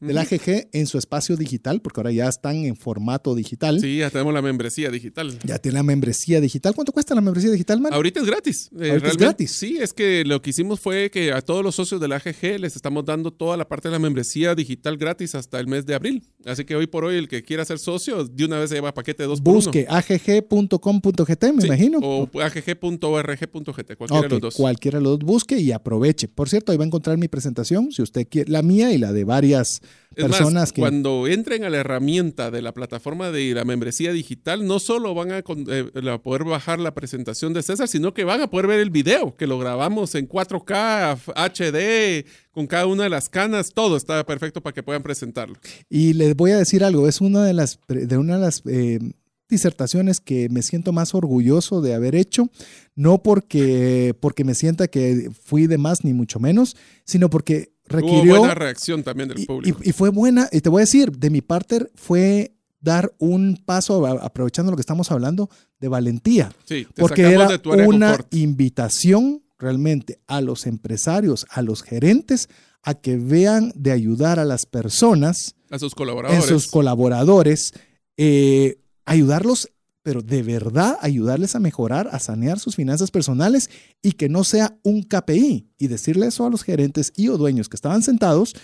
Del 0.00 0.18
AGG. 0.18 0.68
en 0.72 0.86
su 0.86 0.98
espacio 0.98 1.36
digital, 1.36 1.80
porque 1.80 2.00
ahora 2.00 2.12
ya 2.12 2.28
están 2.28 2.56
en 2.56 2.76
formato 2.76 3.34
digital. 3.34 3.80
Sí, 3.80 3.98
ya 3.98 4.10
tenemos 4.10 4.34
la 4.34 4.42
membresía 4.42 4.90
digital. 4.90 5.38
Ya 5.44 5.58
tiene 5.58 5.76
la 5.76 5.82
membresía 5.82 6.40
digital. 6.40 6.74
¿Cuánto 6.74 6.92
cuesta 6.92 7.14
la 7.14 7.20
membresía 7.20 7.50
digital, 7.50 7.80
Mario? 7.80 7.96
Ahorita 7.96 8.20
es 8.20 8.26
gratis. 8.26 8.70
eh, 8.78 8.90
Ahorita 8.90 9.08
es 9.08 9.16
gratis. 9.16 9.50
Sí, 9.52 9.78
es 9.80 9.92
que 9.92 10.24
lo 10.24 10.42
que 10.42 10.50
hicimos 10.50 10.80
fue 10.80 11.10
que 11.10 11.32
a 11.32 11.40
todos 11.40 11.62
los 11.64 11.74
socios 11.74 12.00
del 12.00 12.12
AGG 12.12 12.58
les 12.60 12.76
estamos 12.76 13.04
dando 13.04 13.32
toda 13.32 13.56
la 13.56 13.66
parte 13.68 13.88
de 13.88 13.92
la 13.92 13.98
membresía 13.98 14.54
digital 14.54 14.96
gratis 14.96 15.34
hasta 15.34 15.58
el 15.60 15.66
mes 15.68 15.86
de 15.86 15.94
abril. 15.94 16.22
Así 16.44 16.64
que 16.64 16.76
hoy 16.76 16.86
por 16.86 17.03
hoy 17.04 17.16
el 17.16 17.28
que 17.28 17.42
quiera 17.42 17.64
ser 17.64 17.78
socio, 17.78 18.24
de 18.24 18.44
una 18.44 18.58
vez 18.58 18.70
se 18.70 18.76
lleva 18.76 18.92
paquete 18.94 19.22
de 19.24 19.28
dos 19.28 19.40
por. 19.40 19.54
Busque 19.54 19.86
agg.com.gt, 19.88 21.42
me 21.54 21.60
Sí, 21.60 21.66
imagino. 21.66 21.98
O 22.02 22.28
agg.org.gt, 22.40 23.96
cualquiera 23.96 24.22
de 24.22 24.28
los 24.28 24.40
dos. 24.40 24.54
cualquiera 24.54 24.98
de 24.98 25.04
los 25.04 25.18
dos 25.18 25.26
busque 25.26 25.58
y 25.58 25.72
aproveche. 25.72 26.28
Por 26.28 26.48
cierto, 26.48 26.72
ahí 26.72 26.78
va 26.78 26.84
a 26.84 26.86
encontrar 26.86 27.16
mi 27.18 27.28
presentación, 27.28 27.92
si 27.92 28.02
usted 28.02 28.26
quiere, 28.28 28.50
la 28.50 28.62
mía 28.62 28.92
y 28.92 28.98
la 28.98 29.12
de 29.12 29.24
varias 29.24 29.80
Es 30.16 30.28
más, 30.28 30.38
personas 30.38 30.72
que... 30.72 30.80
cuando 30.80 31.26
entren 31.26 31.64
a 31.64 31.70
la 31.70 31.78
herramienta 31.78 32.50
de 32.50 32.62
la 32.62 32.72
plataforma 32.72 33.30
de 33.30 33.54
la 33.54 33.64
membresía 33.64 34.12
digital, 34.12 34.66
no 34.66 34.78
solo 34.78 35.14
van 35.14 35.32
a, 35.32 35.38
eh, 35.38 35.90
a 36.10 36.18
poder 36.18 36.44
bajar 36.44 36.78
la 36.80 36.94
presentación 36.94 37.52
de 37.52 37.62
César, 37.62 37.88
sino 37.88 38.14
que 38.14 38.24
van 38.24 38.40
a 38.40 38.50
poder 38.50 38.66
ver 38.66 38.80
el 38.80 38.90
video, 38.90 39.36
que 39.36 39.46
lo 39.46 39.58
grabamos 39.58 40.14
en 40.14 40.28
4K, 40.28 41.18
HD, 41.34 42.26
con 42.54 42.66
cada 42.66 42.86
una 42.86 43.02
de 43.02 43.10
las 43.10 43.28
canas, 43.28 43.72
todo 43.74 43.96
está 43.96 44.24
perfecto 44.24 44.62
para 44.62 44.72
que 44.72 44.82
puedan 44.82 45.02
presentarlo. 45.02 45.56
Y 45.90 46.12
les 46.14 46.34
voy 46.36 46.52
a 46.52 46.56
decir 46.58 46.84
algo, 46.84 47.08
es 47.08 47.20
una 47.20 47.44
de 47.44 47.52
las, 47.52 47.78
de 47.88 48.16
una 48.16 48.34
de 48.36 48.40
las 48.40 48.62
eh, 48.66 48.98
disertaciones 49.48 50.20
que 50.20 50.48
me 50.48 50.62
siento 50.62 50.92
más 50.92 51.14
orgulloso 51.14 51.80
de 51.82 51.94
haber 51.94 52.14
hecho, 52.14 52.48
no 52.94 53.22
porque, 53.22 54.14
porque 54.20 54.44
me 54.44 54.54
sienta 54.54 54.88
que 54.88 55.30
fui 55.42 55.66
de 55.66 55.78
más, 55.78 56.04
ni 56.04 56.12
mucho 56.12 56.40
menos, 56.40 56.76
sino 57.04 57.28
porque 57.28 57.72
Hubo 57.90 57.98
requirió... 57.98 58.38
buena 58.38 58.54
reacción 58.54 59.02
también 59.02 59.28
del 59.28 59.44
público. 59.44 59.78
y- 59.84 59.90
y 59.90 59.92
fue 59.92 60.08
buena, 60.10 60.48
y 60.50 60.60
te 60.60 60.70
voy 60.70 60.80
a 60.80 60.86
decir, 60.86 61.12
de 61.12 61.28
mi 61.30 61.42
parte 61.42 61.86
fue 61.94 62.52
dar 62.80 63.12
un 63.18 63.60
paso, 63.64 64.06
aprovechando 64.06 64.70
lo 64.70 64.76
que 64.76 64.80
estamos 64.82 65.10
hablando, 65.10 65.48
de 65.80 65.88
valentía 65.88 66.50
sí, 66.64 66.86
te 66.94 67.00
porque 67.02 67.22
era 67.22 67.46
de 67.48 67.58
tu 67.58 67.72
una 67.72 68.18
invitación 68.30 69.42
realmente 69.58 70.20
a 70.26 70.40
los 70.40 70.66
empresarios, 70.66 71.46
a 71.50 71.62
los 71.62 71.82
gerentes, 71.82 72.48
a 72.82 72.94
que 72.94 73.16
vean 73.16 73.72
de 73.74 73.92
ayudar 73.92 74.38
a 74.38 74.44
las 74.44 74.66
personas, 74.66 75.56
a 75.70 75.78
sus 75.78 75.94
colaboradores. 75.94 76.44
sus 76.44 76.68
colaboradores, 76.68 77.72
eh, 78.16 78.78
ayudarlos, 79.04 79.70
pero 80.02 80.20
de 80.20 80.42
verdad 80.42 80.98
ayudarles 81.00 81.54
a 81.54 81.60
mejorar, 81.60 82.08
a 82.12 82.18
sanear 82.18 82.58
sus 82.58 82.76
finanzas 82.76 83.10
personales 83.10 83.70
y 84.02 84.12
que 84.12 84.28
no 84.28 84.44
sea 84.44 84.76
un 84.82 85.02
KPI. 85.02 85.70
Y 85.78 85.86
decirle 85.86 86.26
eso 86.26 86.44
a 86.44 86.50
los 86.50 86.62
gerentes 86.62 87.10
y 87.16 87.28
o 87.28 87.38
dueños 87.38 87.70
que 87.70 87.76
estaban 87.76 88.02
sentados 88.02 88.54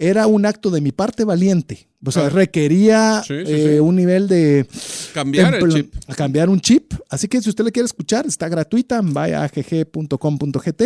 era 0.00 0.26
un 0.26 0.46
acto 0.46 0.70
de 0.70 0.80
mi 0.80 0.90
parte 0.92 1.24
valiente. 1.24 1.86
O 2.02 2.10
sea, 2.10 2.26
Ah. 2.26 2.30
requería 2.30 3.22
Sí, 3.22 3.34
sí, 3.44 3.52
eh, 3.52 3.72
sí. 3.74 3.78
un 3.78 3.94
nivel 3.94 4.26
de 4.26 4.66
Cambiar 5.12 5.54
el 5.56 5.68
chip. 5.70 5.94
A 6.06 6.14
cambiar 6.14 6.48
un 6.48 6.58
chip. 6.58 6.94
Así 7.10 7.28
que 7.28 7.42
si 7.42 7.50
usted 7.50 7.62
le 7.62 7.70
quiere 7.72 7.84
escuchar, 7.84 8.26
está 8.26 8.48
gratuita. 8.48 9.00
Vaya 9.04 9.44
a 9.44 9.48
gg.com.gt 9.48 10.82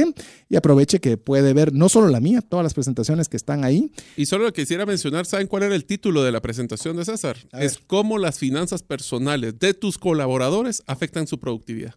y 0.48 0.56
aproveche 0.56 0.98
que 1.00 1.16
puede 1.16 1.52
ver 1.52 1.72
no 1.72 1.88
solo 1.88 2.08
la 2.08 2.18
mía, 2.20 2.40
todas 2.42 2.64
las 2.64 2.74
presentaciones 2.74 3.28
que 3.28 3.36
están 3.36 3.64
ahí. 3.64 3.92
Y 4.16 4.26
solo 4.26 4.52
quisiera 4.52 4.84
mencionar, 4.86 5.24
¿saben 5.26 5.46
cuál 5.46 5.62
era 5.62 5.76
el 5.76 5.84
título 5.84 6.24
de 6.24 6.32
la 6.32 6.40
presentación 6.42 6.96
de 6.96 7.04
César? 7.04 7.36
Es 7.52 7.78
cómo 7.86 8.18
las 8.18 8.38
finanzas 8.40 8.82
personales 8.82 9.58
de 9.60 9.74
tus 9.74 9.98
colaboradores 9.98 10.82
afectan 10.86 11.28
su 11.28 11.38
productividad. 11.38 11.94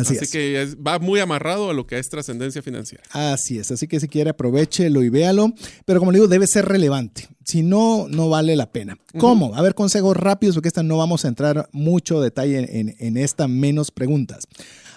Así, 0.00 0.14
Así, 0.16 0.24
es. 0.24 0.30
que 0.30 0.62
es- 0.62 0.76
va 0.76 0.98
muy 0.98 1.20
amarrado 1.20 1.70
a 1.70 1.74
lo 1.74 1.86
que 1.86 1.98
es 1.98 2.08
trascendencia 2.08 2.62
financiera. 2.62 3.02
Así 3.10 3.58
es. 3.58 3.70
Así 3.70 3.86
que 3.88 4.00
si 4.00 4.08
quiere, 4.08 4.30
aprovechelo 4.30 5.02
y 5.02 5.08
véalo. 5.08 5.52
Pero 5.84 5.98
como 6.00 6.12
le 6.12 6.18
digo, 6.18 6.28
debe 6.28 6.46
ser 6.46 6.64
relevante. 6.66 7.28
Si 7.44 7.62
no, 7.62 8.06
no 8.08 8.28
vale 8.28 8.54
la 8.56 8.70
pena. 8.72 8.98
¿Cómo? 9.18 9.54
A 9.54 9.62
ver, 9.62 9.74
consejos 9.74 10.16
rápidos, 10.16 10.54
porque 10.56 10.68
esta 10.68 10.82
no 10.82 10.96
vamos 10.98 11.24
a 11.24 11.28
entrar 11.28 11.68
mucho 11.72 12.20
detalle 12.20 12.58
en, 12.58 12.88
en- 12.90 12.96
en 12.98 13.16
esta, 13.16 13.48
menos 13.48 13.90
preguntas. 13.90 14.46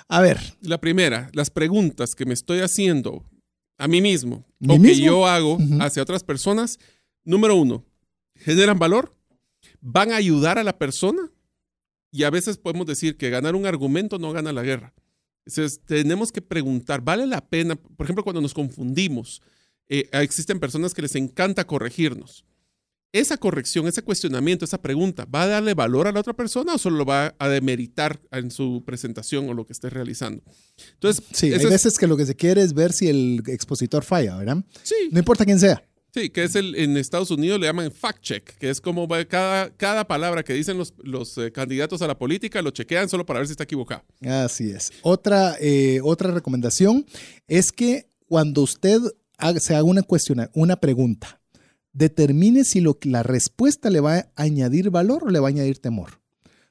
A 0.08 0.20
ver, 0.22 0.39
La 0.62 0.80
primera, 0.82 1.30
las 1.34 1.49
preguntas 1.49 2.16
que 2.16 2.26
me 2.26 2.34
estoy 2.34 2.60
haciendo 2.60 3.24
a 3.78 3.88
mí 3.88 4.02
mismo 4.02 4.45
¿Mí 4.60 4.74
o 4.76 4.82
que 4.82 4.89
mismo? 4.89 5.06
yo 5.06 5.26
hago 5.28 5.58
hacia 5.80 6.04
otras 6.04 6.24
personas, 6.24 6.78
número 7.24 7.56
uno, 7.56 7.86
¿generan 8.36 8.78
valor? 8.78 9.16
¿Van 9.80 10.12
a 10.12 10.18
ayudar 10.18 10.60
a 10.60 10.64
la 10.64 10.78
persona? 10.78 11.32
Y 12.12 12.24
a 12.24 12.30
veces 12.30 12.57
podemos 12.57 12.86
decir 12.88 13.18
que 13.18 13.30
ganar 13.30 13.55
un 13.55 13.66
argumento 13.66 14.20
no 14.20 14.34
gana 14.34 14.51
la 14.51 14.64
guerra. 14.64 14.93
Entonces, 15.45 15.82
tenemos 15.86 16.32
que 16.32 16.41
preguntar, 16.41 17.01
¿vale 17.01 17.26
la 17.26 17.41
pena? 17.41 17.76
Por 17.76 18.05
ejemplo, 18.05 18.24
cuando 18.24 18.41
nos 18.41 18.53
confundimos, 18.53 19.41
eh, 19.89 20.07
existen 20.14 20.59
personas 20.59 20.93
que 20.93 21.01
les 21.01 21.16
encanta 21.16 21.66
corregirnos. 21.66 22.45
Esa 23.14 23.36
corrección, 23.36 23.88
ese 23.88 24.03
cuestionamiento, 24.03 24.64
esa 24.64 24.82
pregunta, 24.82 25.26
¿va 25.26 25.43
a 25.43 25.47
darle 25.47 25.74
valor 25.74 26.07
a 26.07 26.14
la 26.14 26.22
otra 26.22 26.34
persona 26.34 26.76
o 26.76 26.78
solo 26.78 26.97
lo 26.97 27.05
va 27.05 27.36
a 27.39 27.49
demeritar 27.49 28.22
en 28.32 28.51
su 28.51 28.84
presentación 28.86 29.49
o 29.49 29.53
lo 29.53 29.66
que 29.66 29.74
esté 29.74 29.89
realizando? 29.89 30.43
Entonces, 30.93 31.26
sí, 31.34 31.47
hay 31.47 31.53
ese 31.55 31.64
es- 31.66 31.70
veces 31.72 31.97
que 31.97 32.07
lo 32.07 32.16
que 32.16 32.26
se 32.26 32.36
quiere 32.36 32.62
es 32.62 32.74
ver 32.74 32.93
si 32.93 33.09
el 33.09 33.43
expositor 33.47 34.03
falla, 34.05 34.38
¿verdad? 34.38 34.64
sí, 34.84 34.95
No 35.12 35.20
importa 35.20 35.43
quién 35.43 35.59
sea. 35.59 35.84
Sí, 36.14 36.30
que 36.30 36.43
es 36.43 36.55
el, 36.55 36.76
en 36.76 36.97
Estados 36.97 37.32
Unidos 37.32 37.59
le 37.59 37.68
llaman 37.68 37.89
fact 37.91 38.22
check, 38.22 38.43
que 38.57 38.70
es 38.70 38.82
como 38.82 39.07
cada, 39.30 39.70
cada 39.78 40.05
palabra 40.05 40.43
que 40.43 40.53
dicen 40.53 40.78
los, 40.78 40.93
los 41.03 41.38
eh, 41.38 41.51
candidatos 41.53 42.01
a 42.01 42.07
la 42.07 42.18
política, 42.18 42.62
lo 42.62 42.72
chequean 42.72 43.07
solo 43.07 43.26
para 43.26 43.39
ver 43.39 43.47
si 43.47 43.51
está 43.53 43.64
equivocado. 43.64 44.03
Así 44.22 44.72
es. 44.72 44.91
Otra, 45.03 45.55
eh, 45.62 46.01
otra 46.03 46.32
recomendación 46.32 47.05
es 47.47 47.72
que 47.72 48.07
cuando 48.28 48.62
usted 48.62 48.99
haga- 49.38 49.59
se 49.62 49.74
haga 49.74 49.84
una, 49.86 50.03
cuestiona, 50.03 50.49
una 50.53 50.76
pregunta, 50.76 51.39
determine 51.93 52.64
si 52.66 52.82
lo, 52.82 52.97
la 53.03 53.24
respuesta 53.24 53.89
le 53.89 53.99
va 54.01 54.18
a 54.18 54.32
añadir 54.36 54.89
valor 54.89 55.24
o 55.26 55.30
le 55.30 55.39
va 55.39 55.47
a 55.47 55.51
añadir 55.51 55.80
temor. 55.80 56.20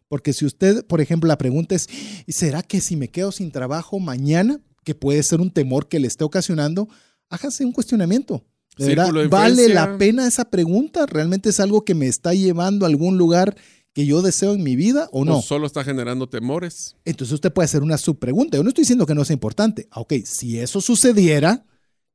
Porque 0.09 0.33
si 0.33 0.45
usted, 0.45 0.85
por 0.87 1.01
ejemplo, 1.01 1.29
la 1.29 1.39
pregunta 1.39 1.75
es, 1.75 1.89
¿será 2.29 2.63
que 2.63 2.81
si 2.81 2.97
me 2.97 3.09
quedo 3.09 3.33
sin 3.33 3.53
trabajo 3.53 3.99
mañana, 4.01 4.61
que 4.85 4.95
puede 4.95 5.23
ser 5.23 5.41
un 5.41 5.51
temor 5.51 5.89
que 5.89 6.01
le 6.01 6.09
esté 6.09 6.25
ocasionando, 6.25 6.89
hágase 7.29 7.65
un 7.65 7.73
cuestionamiento. 7.73 8.45
De 8.81 8.89
verdad, 8.89 9.05
Círculo 9.05 9.21
de 9.23 9.29
¿Vale 9.29 9.69
la 9.69 9.99
pena 9.99 10.27
esa 10.27 10.47
pregunta? 10.47 11.07
¿Realmente 11.07 11.51
es 11.51 11.61
algo 11.61 11.85
que 11.85 11.95
me 11.95 12.07
está 12.07 12.33
llevando 12.35 12.87
a 12.87 12.89
algún 12.89 13.19
lugar 13.19 13.57
que 13.93 14.07
yo 14.07 14.23
deseo 14.23 14.55
en 14.55 14.63
mi 14.63 14.77
vida 14.77 15.09
o 15.13 15.25
no? 15.25 15.39
O 15.39 15.43
solo 15.43 15.67
está 15.67 15.85
generando 15.85 16.29
temores. 16.29 16.97
Entonces 17.05 17.35
usted 17.35 17.53
puede 17.53 17.67
hacer 17.67 17.83
una 17.83 17.99
subpregunta. 17.99 18.57
Yo 18.57 18.63
no 18.63 18.71
estoy 18.71 18.83
diciendo 18.83 19.07
que 19.07 19.15
no 19.15 19.25
sea 19.25 19.35
importante. 19.35 19.87
Ah, 19.91 20.01
Ok, 20.01 20.15
si 20.25 20.59
eso 20.59 20.81
sucediera, 20.81 21.65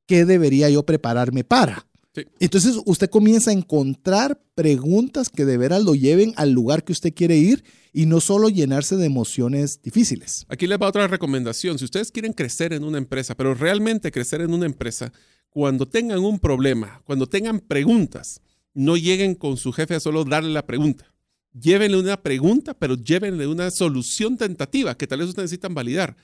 ¿qué 0.06 0.24
debería 0.24 0.68
yo 0.70 0.84
prepararme 0.84 1.44
para? 1.44 1.86
Sí. 2.14 2.22
Entonces 2.40 2.76
usted 2.86 3.10
comienza 3.10 3.50
a 3.50 3.54
encontrar 3.54 4.40
preguntas 4.54 5.28
que 5.28 5.44
de 5.44 5.58
veras 5.58 5.84
lo 5.84 5.94
lleven 5.94 6.32
al 6.36 6.50
lugar 6.50 6.82
que 6.82 6.92
usted 6.92 7.12
quiere 7.14 7.36
ir 7.36 7.62
y 7.92 8.06
no 8.06 8.20
solo 8.20 8.48
llenarse 8.48 8.96
de 8.96 9.06
emociones 9.06 9.80
difíciles. 9.82 10.46
Aquí 10.48 10.66
les 10.66 10.78
va 10.78 10.88
otra 10.88 11.06
recomendación. 11.06 11.78
Si 11.78 11.84
ustedes 11.84 12.10
quieren 12.10 12.32
crecer 12.32 12.72
en 12.72 12.84
una 12.84 12.98
empresa, 12.98 13.34
pero 13.34 13.54
realmente 13.54 14.10
crecer 14.10 14.40
en 14.40 14.52
una 14.52 14.66
empresa, 14.66 15.12
cuando 15.56 15.86
tengan 15.86 16.18
un 16.18 16.38
problema, 16.38 17.00
cuando 17.06 17.26
tengan 17.26 17.60
preguntas, 17.60 18.42
no 18.74 18.98
lleguen 18.98 19.34
con 19.34 19.56
su 19.56 19.72
jefe 19.72 19.94
a 19.94 20.00
solo 20.00 20.22
darle 20.22 20.50
la 20.50 20.66
pregunta. 20.66 21.14
Llévenle 21.58 21.98
una 21.98 22.22
pregunta, 22.22 22.74
pero 22.74 22.94
llévenle 22.94 23.46
una 23.46 23.70
solución 23.70 24.36
tentativa 24.36 24.98
que 24.98 25.06
tal 25.06 25.20
vez 25.20 25.30
ustedes 25.30 25.44
necesitan 25.44 25.72
validar. 25.72 26.14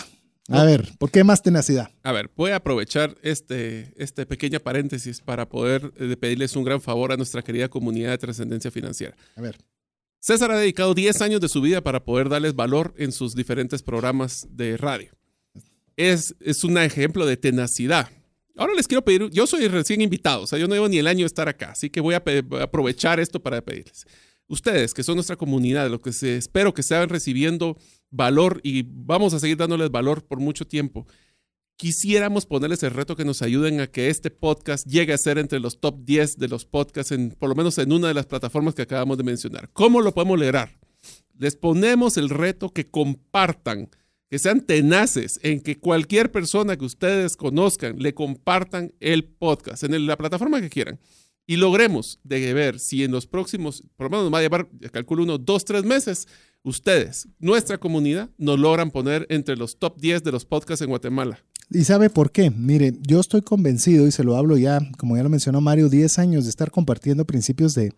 A 0.49 0.65
ver, 0.65 0.89
¿por 0.99 1.11
qué 1.11 1.23
más 1.23 1.43
tenacidad? 1.43 1.91
A 2.03 2.13
ver, 2.13 2.31
voy 2.37 2.51
a 2.51 2.57
aprovechar 2.57 3.17
este, 3.23 3.93
este 3.97 4.27
pequeño 4.27 4.59
paréntesis 4.61 5.21
para 5.21 5.49
poder 5.49 5.93
eh, 5.99 6.17
pedirles 6.17 6.57
un 6.57 6.65
gran 6.65 6.81
favor 6.81 7.13
a 7.13 7.17
nuestra 7.17 7.43
querida 7.43 7.69
comunidad 7.69 8.11
de 8.11 8.19
trascendencia 8.19 8.71
financiera. 8.71 9.17
A 9.37 9.41
ver. 9.41 9.59
César 10.19 10.51
ha 10.51 10.59
dedicado 10.59 10.95
10 10.95 11.21
años 11.23 11.41
de 11.41 11.49
su 11.49 11.61
vida 11.61 11.81
para 11.81 12.05
poder 12.05 12.29
darles 12.29 12.55
valor 12.55 12.95
en 12.97 13.13
sus 13.13 13.35
diferentes 13.35 13.83
programas 13.83 14.47
de 14.51 14.77
radio. 14.77 15.13
Es, 15.97 16.35
es 16.41 16.65
un 16.65 16.79
ejemplo 16.79 17.27
de 17.27 17.37
tenacidad. 17.37 18.09
Ahora 18.57 18.75
les 18.75 18.87
quiero 18.87 19.05
pedir, 19.05 19.31
yo 19.31 19.47
soy 19.47 19.67
recién 19.69 20.01
invitado, 20.01 20.43
o 20.43 20.47
sea, 20.47 20.59
yo 20.59 20.69
no 20.69 20.75
llevo 20.75 20.89
ni 20.89 20.99
el 20.99 21.07
año 21.07 21.21
de 21.21 21.27
estar 21.27 21.49
acá, 21.49 21.71
así 21.71 21.89
que 21.89 22.01
voy 22.01 22.15
a 22.15 22.23
aprovechar 22.61 23.19
esto 23.19 23.43
para 23.43 23.63
pedirles. 23.63 24.07
Ustedes, 24.47 24.93
que 24.93 25.03
son 25.03 25.15
nuestra 25.15 25.37
comunidad, 25.37 25.89
lo 25.89 26.01
que 26.01 26.13
se, 26.13 26.37
espero 26.37 26.75
que 26.75 26.83
estén 26.83 27.09
recibiendo 27.09 27.79
valor 28.13 28.61
y 28.63 28.85
vamos 28.87 29.35
a 29.35 29.41
seguir 29.41 29.57
dándoles 29.57 29.91
valor 29.91 30.25
por 30.25 30.39
mucho 30.39 30.67
tiempo. 30.67 31.07
Quisiéramos 31.77 32.47
ponerles 32.47 32.83
el 32.85 32.93
reto 32.93 33.17
que 33.17 33.25
nos 33.25 33.43
ayuden 33.43 33.81
a 33.81 33.89
que 33.89 34.09
este 34.09 34.31
podcast 34.31 34.87
llegue 34.87 35.13
a 35.13 35.19
ser 35.19 35.39
entre 35.39 35.59
los 35.59 35.81
top 35.81 36.05
10 36.05 36.39
de 36.39 36.47
los 36.47 36.65
podcasts, 36.65 37.11
en, 37.11 37.31
por 37.31 37.49
lo 37.49 37.57
menos 37.57 37.77
en 37.79 37.91
una 37.91 38.07
de 38.07 38.15
las 38.15 38.27
plataformas 38.27 38.75
que 38.75 38.83
acabamos 38.83 39.19
de 39.19 39.25
mencionar. 39.25 39.69
¿Cómo 39.73 40.01
lo 40.01 40.15
podemos 40.15 40.39
lograr? 40.39 40.79
Les 41.37 41.57
ponemos 41.57 42.19
el 42.19 42.29
reto 42.29 42.69
que 42.69 42.89
compartan, 42.89 43.89
que 44.29 44.39
sean 44.39 44.61
tenaces 44.61 45.41
en 45.43 45.61
que 45.61 45.81
cualquier 45.81 46.31
persona 46.31 46.77
que 46.77 46.85
ustedes 46.85 47.37
conozcan 47.37 47.99
le 47.99 48.15
compartan 48.15 48.93
el 49.01 49.25
podcast 49.25 49.83
en 49.83 50.07
la 50.07 50.17
plataforma 50.17 50.61
que 50.61 50.71
quieran. 50.71 51.01
Y 51.47 51.57
logremos 51.57 52.21
de 52.23 52.55
ver 52.55 52.79
si 52.79 53.03
en 53.03 53.11
los 53.11 53.27
próximos, 53.27 53.83
por 53.97 54.05
lo 54.05 54.11
menos 54.11 54.25
nos 54.27 54.35
va 54.35 54.39
a 54.39 54.43
llevar, 54.43 54.69
calculo 54.93 55.25
unos 55.25 55.45
dos, 55.45 55.65
tres 55.65 55.83
meses, 55.85 56.29
ustedes, 56.63 57.29
nuestra 57.39 57.79
comunidad, 57.79 58.31
nos 58.39 58.59
logran 58.59 58.91
poner 58.91 59.27
entre 59.31 59.57
los 59.57 59.79
top 59.79 60.01
10 60.01 60.23
de 60.25 60.33
los 60.33 60.45
podcasts 60.45 60.83
en 60.83 60.91
Guatemala. 60.91 61.39
¿Y 61.71 61.85
sabe 61.85 62.11
por 62.11 62.33
qué? 62.33 62.51
Mire, 62.51 62.93
yo 63.01 63.19
estoy 63.19 63.41
convencido, 63.41 64.07
y 64.07 64.13
se 64.13 64.25
lo 64.25 64.37
hablo 64.37 64.59
ya, 64.59 64.79
como 64.99 65.17
ya 65.17 65.23
lo 65.23 65.31
mencionó 65.31 65.61
Mario, 65.63 65.89
10 65.89 66.19
años 66.19 66.45
de 66.45 66.51
estar 66.51 66.71
compartiendo 66.71 67.25
principios 67.25 67.75
de, 67.75 67.93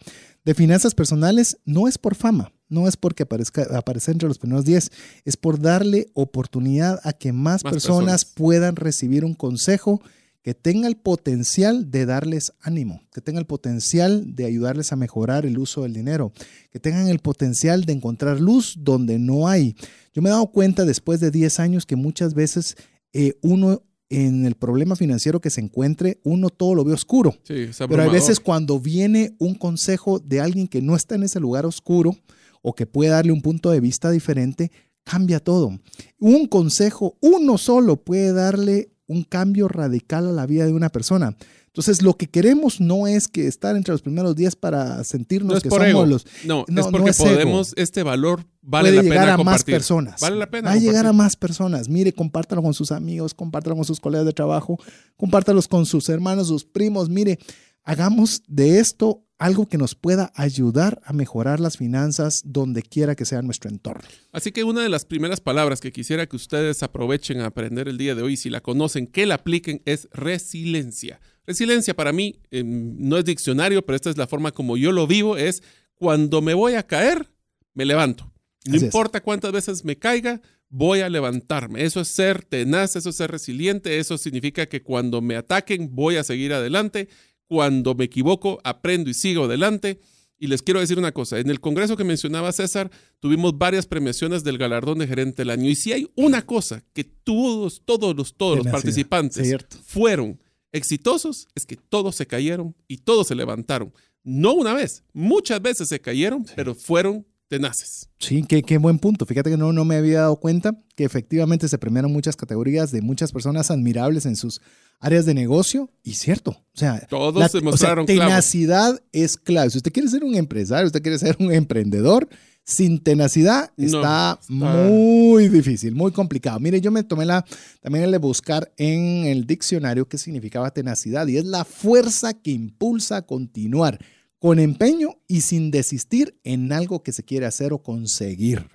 de 0.44 0.54
finanzas 0.54 0.94
personales, 0.94 1.58
no 1.64 1.88
es 1.88 1.98
por 1.98 2.14
fama, 2.14 2.52
no 2.68 2.86
es 2.86 2.96
porque 2.96 3.24
aparezca, 3.24 3.66
entre 4.06 4.28
los 4.28 4.38
primeros 4.38 4.64
10, 4.64 4.90
es 5.24 5.36
por 5.36 5.60
darle 5.60 6.06
oportunidad 6.14 7.00
a 7.02 7.12
que 7.12 7.32
más, 7.32 7.64
Más 7.64 7.72
personas, 7.72 8.24
personas. 8.24 8.24
puedan 8.26 8.76
recibir 8.76 9.24
un 9.24 9.34
consejo 9.34 10.00
que 10.44 10.52
tenga 10.52 10.88
el 10.88 10.96
potencial 10.96 11.90
de 11.90 12.04
darles 12.04 12.52
ánimo, 12.60 13.00
que 13.14 13.22
tenga 13.22 13.40
el 13.40 13.46
potencial 13.46 14.34
de 14.36 14.44
ayudarles 14.44 14.92
a 14.92 14.96
mejorar 14.96 15.46
el 15.46 15.58
uso 15.58 15.84
del 15.84 15.94
dinero, 15.94 16.32
que 16.70 16.78
tengan 16.78 17.08
el 17.08 17.20
potencial 17.20 17.86
de 17.86 17.94
encontrar 17.94 18.40
luz 18.40 18.76
donde 18.78 19.18
no 19.18 19.48
hay. 19.48 19.74
Yo 20.12 20.20
me 20.20 20.28
he 20.28 20.32
dado 20.32 20.46
cuenta 20.48 20.84
después 20.84 21.18
de 21.18 21.30
10 21.30 21.60
años 21.60 21.86
que 21.86 21.96
muchas 21.96 22.34
veces 22.34 22.76
eh, 23.14 23.38
uno 23.40 23.82
en 24.10 24.44
el 24.44 24.54
problema 24.54 24.96
financiero 24.96 25.40
que 25.40 25.48
se 25.48 25.62
encuentre, 25.62 26.20
uno 26.24 26.50
todo 26.50 26.74
lo 26.74 26.84
ve 26.84 26.92
oscuro. 26.92 27.32
Sí, 27.44 27.70
Pero 27.70 27.84
abrumador. 27.84 28.12
veces 28.12 28.38
cuando 28.38 28.78
viene 28.78 29.34
un 29.38 29.54
consejo 29.54 30.18
de 30.18 30.42
alguien 30.42 30.68
que 30.68 30.82
no 30.82 30.94
está 30.94 31.14
en 31.14 31.22
ese 31.22 31.40
lugar 31.40 31.64
oscuro 31.64 32.18
o 32.60 32.74
que 32.74 32.84
puede 32.84 33.12
darle 33.12 33.32
un 33.32 33.40
punto 33.40 33.70
de 33.70 33.80
vista 33.80 34.10
diferente, 34.10 34.70
cambia 35.04 35.40
todo. 35.40 35.80
Un 36.18 36.46
consejo, 36.48 37.16
uno 37.22 37.56
solo, 37.56 37.96
puede 37.96 38.34
darle 38.34 38.90
un 39.06 39.22
cambio 39.24 39.68
radical 39.68 40.28
a 40.28 40.32
la 40.32 40.46
vida 40.46 40.66
de 40.66 40.72
una 40.72 40.88
persona. 40.88 41.36
Entonces, 41.66 42.02
lo 42.02 42.16
que 42.16 42.28
queremos 42.28 42.80
no 42.80 43.08
es 43.08 43.26
que 43.26 43.48
estar 43.48 43.74
entre 43.74 43.92
los 43.92 44.00
primeros 44.00 44.36
10 44.36 44.54
para 44.56 45.02
sentirnos 45.02 45.50
no 45.50 45.56
es 45.56 45.62
que 45.62 45.68
por 45.68 45.80
somos 45.80 45.90
ego. 45.90 46.06
los... 46.06 46.26
no, 46.44 46.64
no, 46.68 46.80
es 46.80 46.86
no 46.86 46.92
porque 46.92 47.10
ego. 47.10 47.24
podemos, 47.24 47.74
este 47.76 48.04
valor 48.04 48.46
vale 48.62 48.90
puede 48.90 48.96
la 48.98 49.02
llegar 49.02 49.18
pena 49.24 49.34
a 49.34 49.36
más 49.38 49.44
compartir. 49.44 49.74
personas. 49.74 50.20
Vale 50.20 50.36
la 50.36 50.48
pena 50.48 50.68
Va 50.68 50.74
a 50.76 50.78
llegar 50.78 51.06
a 51.06 51.12
más 51.12 51.34
personas. 51.34 51.88
Mire, 51.88 52.12
compártalo 52.12 52.62
con 52.62 52.74
sus 52.74 52.92
amigos, 52.92 53.34
compártalo 53.34 53.74
con 53.74 53.84
sus 53.84 53.98
colegas 53.98 54.24
de 54.24 54.32
trabajo, 54.32 54.78
compártalos 55.16 55.66
con 55.66 55.84
sus 55.84 56.08
hermanos, 56.08 56.46
sus 56.46 56.64
primos. 56.64 57.08
Mire, 57.08 57.40
hagamos 57.82 58.42
de 58.46 58.78
esto 58.78 59.24
algo 59.44 59.68
que 59.68 59.76
nos 59.76 59.94
pueda 59.94 60.32
ayudar 60.36 61.02
a 61.04 61.12
mejorar 61.12 61.60
las 61.60 61.76
finanzas 61.76 62.44
donde 62.46 62.80
quiera 62.80 63.14
que 63.14 63.26
sea 63.26 63.42
nuestro 63.42 63.70
entorno. 63.70 64.08
Así 64.32 64.52
que 64.52 64.64
una 64.64 64.82
de 64.82 64.88
las 64.88 65.04
primeras 65.04 65.42
palabras 65.42 65.82
que 65.82 65.92
quisiera 65.92 66.26
que 66.26 66.36
ustedes 66.36 66.82
aprovechen 66.82 67.40
a 67.40 67.46
aprender 67.46 67.86
el 67.86 67.98
día 67.98 68.14
de 68.14 68.22
hoy, 68.22 68.38
si 68.38 68.48
la 68.48 68.62
conocen, 68.62 69.06
que 69.06 69.26
la 69.26 69.34
apliquen, 69.34 69.82
es 69.84 70.08
resiliencia. 70.12 71.20
Resiliencia 71.46 71.94
para 71.94 72.10
mí 72.10 72.40
eh, 72.50 72.62
no 72.64 73.18
es 73.18 73.26
diccionario, 73.26 73.84
pero 73.84 73.96
esta 73.96 74.08
es 74.08 74.16
la 74.16 74.26
forma 74.26 74.50
como 74.50 74.78
yo 74.78 74.92
lo 74.92 75.06
vivo, 75.06 75.36
es 75.36 75.62
cuando 75.94 76.40
me 76.40 76.54
voy 76.54 76.72
a 76.76 76.86
caer, 76.86 77.30
me 77.74 77.84
levanto. 77.84 78.32
No 78.64 78.76
Así 78.76 78.76
es. 78.76 78.82
importa 78.84 79.20
cuántas 79.20 79.52
veces 79.52 79.84
me 79.84 79.98
caiga, 79.98 80.40
voy 80.70 81.00
a 81.00 81.10
levantarme. 81.10 81.84
Eso 81.84 82.00
es 82.00 82.08
ser 82.08 82.42
tenaz, 82.44 82.96
eso 82.96 83.10
es 83.10 83.16
ser 83.16 83.30
resiliente, 83.30 83.98
eso 83.98 84.16
significa 84.16 84.64
que 84.64 84.82
cuando 84.82 85.20
me 85.20 85.36
ataquen 85.36 85.94
voy 85.94 86.16
a 86.16 86.24
seguir 86.24 86.54
adelante, 86.54 87.10
cuando 87.46 87.94
me 87.94 88.04
equivoco 88.04 88.60
aprendo 88.64 89.10
y 89.10 89.14
sigo 89.14 89.44
adelante. 89.44 90.00
Y 90.38 90.48
les 90.48 90.62
quiero 90.62 90.80
decir 90.80 90.98
una 90.98 91.12
cosa, 91.12 91.38
en 91.38 91.48
el 91.48 91.60
congreso 91.60 91.96
que 91.96 92.04
mencionaba 92.04 92.52
César, 92.52 92.90
tuvimos 93.20 93.56
varias 93.56 93.86
premiaciones 93.86 94.44
del 94.44 94.58
galardón 94.58 94.98
de 94.98 95.06
gerente 95.06 95.42
del 95.42 95.50
año. 95.50 95.70
Y 95.70 95.74
si 95.74 95.92
hay 95.92 96.10
una 96.16 96.44
cosa 96.44 96.82
que 96.92 97.04
todos, 97.04 97.82
todos 97.84 98.14
los, 98.16 98.34
todos 98.34 98.58
los 98.58 98.66
participantes 98.66 99.46
cierto. 99.46 99.78
fueron 99.84 100.40
exitosos, 100.72 101.46
es 101.54 101.64
que 101.64 101.76
todos 101.76 102.16
se 102.16 102.26
cayeron 102.26 102.74
y 102.88 102.98
todos 102.98 103.28
se 103.28 103.34
levantaron. 103.34 103.94
No 104.24 104.54
una 104.54 104.74
vez, 104.74 105.04
muchas 105.12 105.62
veces 105.62 105.88
se 105.88 106.00
cayeron, 106.00 106.44
pero 106.56 106.74
fueron 106.74 107.24
tenaces. 107.48 108.08
Sí, 108.18 108.44
qué, 108.48 108.62
qué 108.62 108.78
buen 108.78 108.98
punto. 108.98 109.26
Fíjate 109.26 109.50
que 109.50 109.56
no, 109.56 109.72
no 109.72 109.84
me 109.84 109.96
había 109.96 110.22
dado 110.22 110.36
cuenta 110.36 110.76
que 110.96 111.04
efectivamente 111.04 111.68
se 111.68 111.78
premiaron 111.78 112.12
muchas 112.12 112.34
categorías 112.34 112.90
de 112.90 113.02
muchas 113.02 113.32
personas 113.32 113.70
admirables 113.70 114.26
en 114.26 114.34
sus 114.34 114.60
áreas 115.00 115.26
de 115.26 115.34
negocio. 115.34 115.90
Y 116.02 116.14
cierto, 116.14 116.50
o 116.50 116.76
sea, 116.78 117.00
Todos 117.08 117.36
la- 117.40 117.48
se 117.48 117.58
o 117.58 117.60
sea, 117.60 117.70
mostraron 117.70 118.06
clavos. 118.06 118.24
tenacidad 118.26 119.02
es 119.12 119.36
clave. 119.36 119.70
Si 119.70 119.78
usted 119.78 119.92
quiere 119.92 120.08
ser 120.08 120.24
un 120.24 120.34
empresario, 120.34 120.86
usted 120.86 121.02
quiere 121.02 121.18
ser 121.18 121.36
un 121.40 121.52
emprendedor, 121.52 122.28
sin 122.66 122.98
tenacidad 123.02 123.70
No, 123.76 123.84
está, 123.86 124.38
está- 124.40 124.54
muy 124.54 125.48
difícil, 125.48 125.94
muy 125.94 126.12
complicado. 126.12 126.58
Mire, 126.60 126.80
yo 126.80 126.90
me 126.90 127.02
tomé 127.02 127.26
la 127.26 127.44
también 127.82 128.04
el 128.06 128.10
de 128.12 128.18
buscar 128.18 128.72
en 128.78 129.26
el 129.26 129.46
diccionario 129.46 130.08
qué 130.08 130.16
significaba 130.16 130.70
tenacidad 130.70 131.26
y 131.26 131.36
es 131.36 131.44
la 131.44 131.66
fuerza 131.66 132.32
que 132.32 132.52
impulsa 132.52 133.18
a 133.18 133.22
continuar 133.26 133.98
con 134.38 134.58
empeño 134.58 135.10
y 135.28 135.42
sin 135.42 135.70
desistir 135.70 136.38
en 136.44 136.72
algo 136.72 137.02
que 137.02 137.12
se 137.12 137.22
quiere 137.22 137.44
hacer 137.46 137.72
o 137.74 137.82
conseguir. 137.82 138.66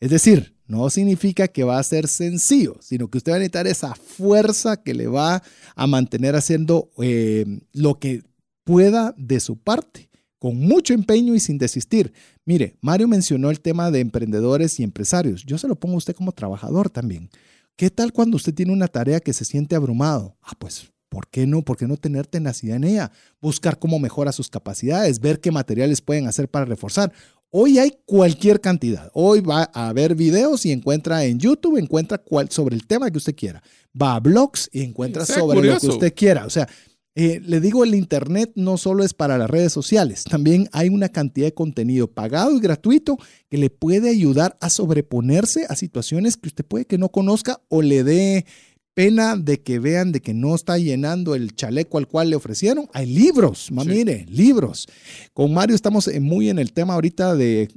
Es 0.00 0.10
decir, 0.10 0.56
no 0.66 0.88
significa 0.88 1.48
que 1.48 1.62
va 1.62 1.78
a 1.78 1.82
ser 1.82 2.08
sencillo, 2.08 2.76
sino 2.80 3.08
que 3.08 3.18
usted 3.18 3.32
va 3.32 3.36
a 3.36 3.38
necesitar 3.40 3.66
esa 3.66 3.94
fuerza 3.94 4.82
que 4.82 4.94
le 4.94 5.06
va 5.06 5.42
a 5.76 5.86
mantener 5.86 6.36
haciendo 6.36 6.90
eh, 6.98 7.44
lo 7.72 7.98
que 7.98 8.22
pueda 8.64 9.14
de 9.18 9.40
su 9.40 9.58
parte, 9.58 10.08
con 10.38 10.56
mucho 10.56 10.94
empeño 10.94 11.34
y 11.34 11.40
sin 11.40 11.58
desistir. 11.58 12.12
Mire, 12.46 12.76
Mario 12.80 13.08
mencionó 13.08 13.50
el 13.50 13.60
tema 13.60 13.90
de 13.90 14.00
emprendedores 14.00 14.80
y 14.80 14.84
empresarios. 14.84 15.44
Yo 15.44 15.58
se 15.58 15.68
lo 15.68 15.76
pongo 15.76 15.96
a 15.96 15.98
usted 15.98 16.14
como 16.14 16.32
trabajador 16.32 16.88
también. 16.88 17.28
¿Qué 17.76 17.90
tal 17.90 18.12
cuando 18.12 18.36
usted 18.36 18.54
tiene 18.54 18.72
una 18.72 18.88
tarea 18.88 19.20
que 19.20 19.32
se 19.32 19.44
siente 19.44 19.76
abrumado? 19.76 20.36
Ah, 20.42 20.52
pues 20.58 20.90
¿Por 21.10 21.26
qué 21.26 21.44
no? 21.44 21.62
¿Por 21.62 21.76
qué 21.76 21.88
no 21.88 21.96
tener 21.96 22.28
tenacidad 22.28 22.76
en 22.76 22.84
ella? 22.84 23.10
Buscar 23.40 23.80
cómo 23.80 23.98
mejora 23.98 24.30
sus 24.30 24.48
capacidades, 24.48 25.18
ver 25.18 25.40
qué 25.40 25.50
materiales 25.50 26.00
pueden 26.00 26.28
hacer 26.28 26.48
para 26.48 26.64
reforzar. 26.64 27.12
Hoy 27.52 27.80
hay 27.80 27.98
cualquier 28.04 28.60
cantidad. 28.60 29.10
Hoy 29.12 29.40
va 29.40 29.64
a 29.64 29.92
ver 29.92 30.14
videos 30.14 30.64
y 30.64 30.70
encuentra 30.70 31.24
en 31.24 31.40
YouTube, 31.40 31.78
encuentra 31.78 32.18
cual, 32.18 32.48
sobre 32.50 32.76
el 32.76 32.86
tema 32.86 33.10
que 33.10 33.18
usted 33.18 33.34
quiera. 33.34 33.60
Va 34.00 34.14
a 34.14 34.20
blogs 34.20 34.68
y 34.72 34.82
encuentra 34.82 35.26
sobre 35.26 35.60
lo 35.60 35.78
que 35.80 35.88
usted 35.88 36.14
quiera. 36.14 36.46
O 36.46 36.50
sea, 36.50 36.68
eh, 37.16 37.40
le 37.44 37.60
digo, 37.60 37.82
el 37.82 37.96
Internet 37.96 38.52
no 38.54 38.78
solo 38.78 39.02
es 39.02 39.14
para 39.14 39.36
las 39.36 39.50
redes 39.50 39.72
sociales, 39.72 40.22
también 40.22 40.68
hay 40.70 40.88
una 40.88 41.08
cantidad 41.08 41.48
de 41.48 41.54
contenido 41.54 42.06
pagado 42.06 42.56
y 42.56 42.60
gratuito 42.60 43.18
que 43.48 43.58
le 43.58 43.68
puede 43.68 44.10
ayudar 44.10 44.56
a 44.60 44.70
sobreponerse 44.70 45.66
a 45.68 45.74
situaciones 45.74 46.36
que 46.36 46.48
usted 46.48 46.64
puede 46.64 46.84
que 46.84 46.98
no 46.98 47.08
conozca 47.08 47.60
o 47.68 47.82
le 47.82 48.04
dé 48.04 48.46
pena 49.00 49.34
de 49.34 49.62
que 49.62 49.78
vean 49.78 50.12
de 50.12 50.20
que 50.20 50.34
no 50.34 50.54
está 50.54 50.76
llenando 50.76 51.34
el 51.34 51.56
chaleco 51.56 51.96
al 51.96 52.06
cual 52.06 52.28
le 52.28 52.36
ofrecieron. 52.36 52.86
Hay 52.92 53.06
libros, 53.06 53.70
mire, 53.70 54.26
libros. 54.28 54.86
Con 55.32 55.54
Mario 55.54 55.74
estamos 55.74 56.10
muy 56.20 56.50
en 56.50 56.58
el 56.58 56.74
tema 56.74 56.92
ahorita 56.92 57.34
de, 57.34 57.70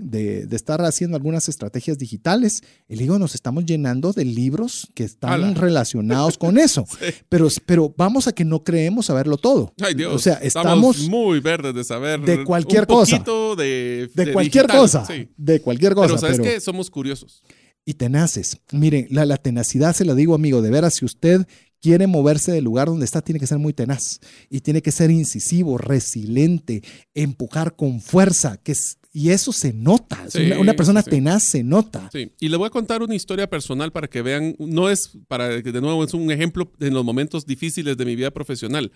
estar 0.51 0.82
haciendo 0.82 1.15
algunas 1.15 1.47
estrategias 1.47 1.97
digitales. 1.97 2.61
Y 2.89 2.97
digo, 2.97 3.17
nos 3.19 3.36
estamos 3.36 3.65
llenando 3.65 4.11
de 4.11 4.26
libros 4.26 4.89
que 4.95 5.05
están 5.05 5.55
relacionados 5.55 6.38
con 6.38 6.57
eso. 6.59 6.86
pero, 7.30 7.47
pero 7.65 7.93
vamos 7.95 8.28
a 8.28 8.34
que 8.34 8.43
no 8.43 8.61
creemos 8.65 9.05
saberlo 9.05 9.38
todo. 9.38 9.74
Ay, 9.82 9.93
Dios. 9.93 10.13
O 10.13 10.19
sea, 10.19 10.34
estamos, 10.41 11.07
muy 11.07 11.39
verdes 11.39 11.74
de 11.74 11.86
saber 11.86 12.19
de 12.19 12.43
cualquier 12.43 12.86
cosa. 12.86 13.24
De, 13.55 14.09
de, 14.13 14.34
cualquier 14.34 14.67
cosa. 14.67 15.07
De 15.38 15.61
cualquier 15.61 15.93
cosa. 15.93 16.07
Pero 16.07 16.19
sabes 16.19 16.39
que 16.41 16.59
somos 16.59 16.89
curiosos 16.89 17.43
y 17.86 17.96
tenaces. 17.96 18.58
Miren, 18.72 19.08
la, 19.10 19.38
tenacidad 19.38 19.96
se 19.96 20.06
la 20.06 20.16
digo, 20.16 20.36
amigo, 20.36 20.62
de 20.62 20.70
veras, 20.70 20.96
si 20.96 21.06
usted 21.06 21.46
quiere 21.82 22.08
moverse 22.08 22.52
del 22.52 22.64
lugar 22.64 22.88
donde 22.88 23.06
está, 23.06 23.22
tiene 23.22 23.40
que 23.40 23.48
ser 23.48 23.60
muy 23.60 23.74
tenaz 23.74 24.22
y 24.50 24.62
tiene 24.62 24.82
que 24.82 24.92
ser 24.92 25.12
incisivo, 25.12 25.78
resiliente, 25.78 26.82
empujar 27.14 27.76
con 27.76 28.00
fuerza, 28.00 28.58
que 28.58 28.72
es, 28.72 29.00
y 29.12 29.30
eso 29.30 29.52
se 29.52 29.74
nota. 29.74 30.26
una, 30.60 30.74
persona 30.74 31.04
tenaz 31.04 31.44
se 31.44 31.64
nota. 31.64 32.10
Sí. 32.12 32.32
Y 32.40 32.50
le 32.50 32.58
voy 32.58 32.68
a 32.68 32.72
contar 32.72 33.04
una 33.04 33.16
historia 33.16 33.50
personal 33.50 33.92
para 33.92 34.08
que 34.08 34.22
vean, 34.22 34.56
no 34.60 34.90
es 34.90 35.12
para 35.28 35.62
que 35.62 35.72
de 35.72 35.82
nuevo 35.82 36.04
es 36.04 36.14
un 36.14 36.32
ejemplo 36.32 36.72
en 36.80 36.94
los 36.94 37.04
momentos 37.04 37.46
difíciles 37.46 37.98
de 37.98 38.06
mi 38.06 38.16
vida 38.16 38.32
profesional. 38.32 38.92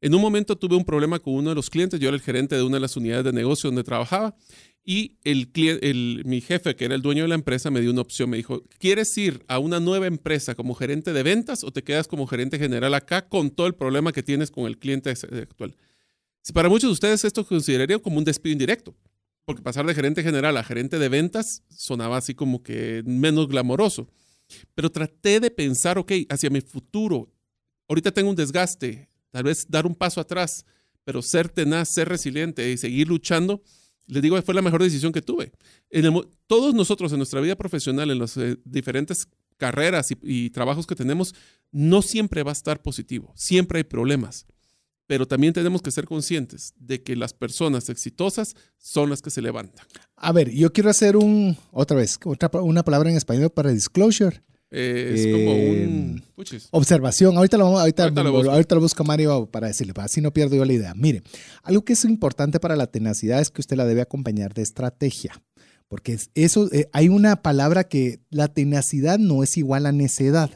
En 0.00 0.14
un 0.14 0.22
momento 0.22 0.56
tuve 0.56 0.76
un 0.76 0.84
problema 0.84 1.18
con 1.18 1.34
uno 1.34 1.50
de 1.50 1.54
los 1.54 1.68
clientes, 1.68 2.00
yo 2.00 2.08
era 2.08 2.16
el 2.16 2.22
gerente 2.22 2.56
de 2.56 2.62
una 2.62 2.76
de 2.76 2.80
las 2.80 2.96
unidades 2.96 3.24
de 3.24 3.32
negocio 3.32 3.68
donde 3.68 3.84
trabajaba 3.84 4.34
y 4.84 5.18
el, 5.24 6.22
mi 6.24 6.40
jefe, 6.40 6.74
que 6.74 6.86
era 6.86 6.94
el 6.94 7.02
dueño 7.02 7.22
de 7.22 7.28
la 7.28 7.34
empresa, 7.34 7.70
me 7.70 7.80
dio 7.80 7.90
una 7.90 8.00
opción. 8.00 8.30
Me 8.30 8.38
dijo, 8.38 8.64
¿quieres 8.78 9.16
ir 9.18 9.44
a 9.46 9.58
una 9.58 9.78
nueva 9.78 10.06
empresa 10.06 10.54
como 10.54 10.74
gerente 10.74 11.12
de 11.12 11.22
ventas 11.22 11.64
o 11.64 11.70
te 11.70 11.84
quedas 11.84 12.08
como 12.08 12.26
gerente 12.26 12.58
general 12.58 12.94
acá 12.94 13.28
con 13.28 13.50
todo 13.50 13.66
el 13.66 13.74
problema 13.74 14.12
que 14.12 14.22
tienes 14.22 14.50
con 14.50 14.66
el 14.66 14.78
cliente 14.78 15.10
actual? 15.10 15.76
Para 16.54 16.68
muchos 16.68 16.88
de 16.88 16.92
ustedes 16.92 17.24
esto 17.24 17.46
consideraría 17.46 17.98
como 17.98 18.18
un 18.18 18.24
despido 18.24 18.52
indirecto, 18.52 18.96
porque 19.44 19.62
pasar 19.62 19.84
de 19.86 19.94
gerente 19.94 20.22
general 20.22 20.56
a 20.56 20.64
gerente 20.64 20.98
de 20.98 21.08
ventas 21.08 21.62
sonaba 21.68 22.16
así 22.16 22.34
como 22.34 22.62
que 22.62 23.02
menos 23.04 23.48
glamoroso. 23.48 24.08
Pero 24.74 24.90
traté 24.90 25.38
de 25.38 25.50
pensar, 25.50 25.98
ok, 25.98 26.12
hacia 26.30 26.50
mi 26.50 26.62
futuro, 26.62 27.30
ahorita 27.88 28.10
tengo 28.10 28.30
un 28.30 28.36
desgaste, 28.36 29.08
tal 29.30 29.44
vez 29.44 29.66
dar 29.68 29.86
un 29.86 29.94
paso 29.94 30.20
atrás, 30.20 30.64
pero 31.04 31.20
ser 31.22 31.48
tenaz, 31.48 31.90
ser 31.90 32.08
resiliente 32.08 32.72
y 32.72 32.78
seguir 32.78 33.08
luchando 33.08 33.62
les 34.10 34.22
digo, 34.22 34.40
fue 34.42 34.54
la 34.54 34.62
mejor 34.62 34.82
decisión 34.82 35.12
que 35.12 35.22
tuve. 35.22 35.52
todos 36.46 36.74
nosotros 36.74 37.12
en 37.12 37.18
nuestra 37.18 37.40
vida 37.40 37.56
profesional, 37.56 38.10
en 38.10 38.18
las 38.18 38.36
eh, 38.36 38.56
diferentes 38.64 39.28
carreras 39.56 40.08
y, 40.22 40.50
trabajos 40.50 40.86
que 40.86 40.96
tenemos, 40.96 41.34
no 41.70 42.02
siempre 42.02 42.42
va 42.42 42.50
a 42.50 42.52
estar 42.52 42.82
positivo, 42.82 43.32
siempre 43.36 43.78
hay 43.78 43.84
problemas. 43.84 44.46
Pero 45.06 45.26
también 45.26 45.52
tenemos 45.52 45.82
que 45.82 45.90
ser 45.90 46.06
conscientes 46.06 46.72
de 46.78 47.02
que 47.02 47.16
las 47.16 47.34
personas 47.34 47.88
exitosas 47.88 48.54
son 48.78 49.10
las 49.10 49.22
que 49.22 49.30
se 49.30 49.42
levantan. 49.42 49.84
A 50.16 50.32
ver, 50.32 50.50
yo 50.50 50.72
quiero 50.72 50.88
hacer 50.88 51.16
un, 51.16 51.56
otra 51.72 51.96
vez, 51.96 52.18
una 52.62 52.84
palabra 52.84 53.10
en 53.10 53.16
español 53.16 53.50
para 53.50 53.70
disclosure. 53.70 54.42
Es 54.70 55.26
como 55.32 55.52
un... 55.52 56.22
Eh, 56.36 56.60
observación. 56.70 57.36
Ahorita 57.36 57.56
lo, 57.56 57.78
ahorita, 57.78 58.04
ahorita, 58.04 58.74
lo 58.74 58.80
busco 58.80 59.04
Mario 59.04 59.46
para 59.46 59.66
decirle, 59.66 59.92
así 59.96 60.20
no 60.20 60.32
pierdo 60.32 60.56
yo 60.56 60.64
la 60.64 60.72
idea. 60.72 60.94
Mire, 60.94 61.22
algo 61.62 61.84
que 61.84 61.94
es 61.94 62.04
importante 62.04 62.60
para 62.60 62.76
la 62.76 62.86
tenacidad 62.86 63.40
es 63.40 63.50
que 63.50 63.60
usted 63.60 63.76
la 63.76 63.84
debe 63.84 64.00
acompañar 64.00 64.54
de 64.54 64.62
estrategia. 64.62 65.42
Porque 65.88 66.18
eso, 66.34 66.72
eh, 66.72 66.88
hay 66.92 67.08
una 67.08 67.42
palabra 67.42 67.84
que 67.84 68.20
la 68.30 68.46
tenacidad 68.46 69.18
no 69.18 69.42
es 69.42 69.56
igual 69.56 69.86
a 69.86 69.92
necedad. 69.92 70.50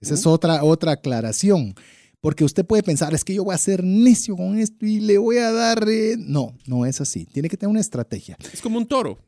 Esa 0.00 0.14
es 0.14 0.26
otra, 0.26 0.64
otra 0.64 0.92
aclaración. 0.92 1.74
Porque 2.20 2.44
usted 2.44 2.64
puede 2.64 2.82
pensar, 2.82 3.14
es 3.14 3.22
que 3.22 3.34
yo 3.34 3.44
voy 3.44 3.54
a 3.54 3.58
ser 3.58 3.84
necio 3.84 4.34
con 4.36 4.58
esto 4.58 4.86
y 4.86 5.00
le 5.00 5.18
voy 5.18 5.36
a 5.38 5.52
dar... 5.52 5.86
Eh, 5.88 6.16
no, 6.18 6.56
no 6.66 6.86
es 6.86 7.00
así. 7.00 7.26
Tiene 7.26 7.48
que 7.48 7.56
tener 7.56 7.70
una 7.70 7.80
estrategia. 7.80 8.36
Es 8.52 8.60
como 8.60 8.78
un 8.78 8.86
toro. 8.86 9.18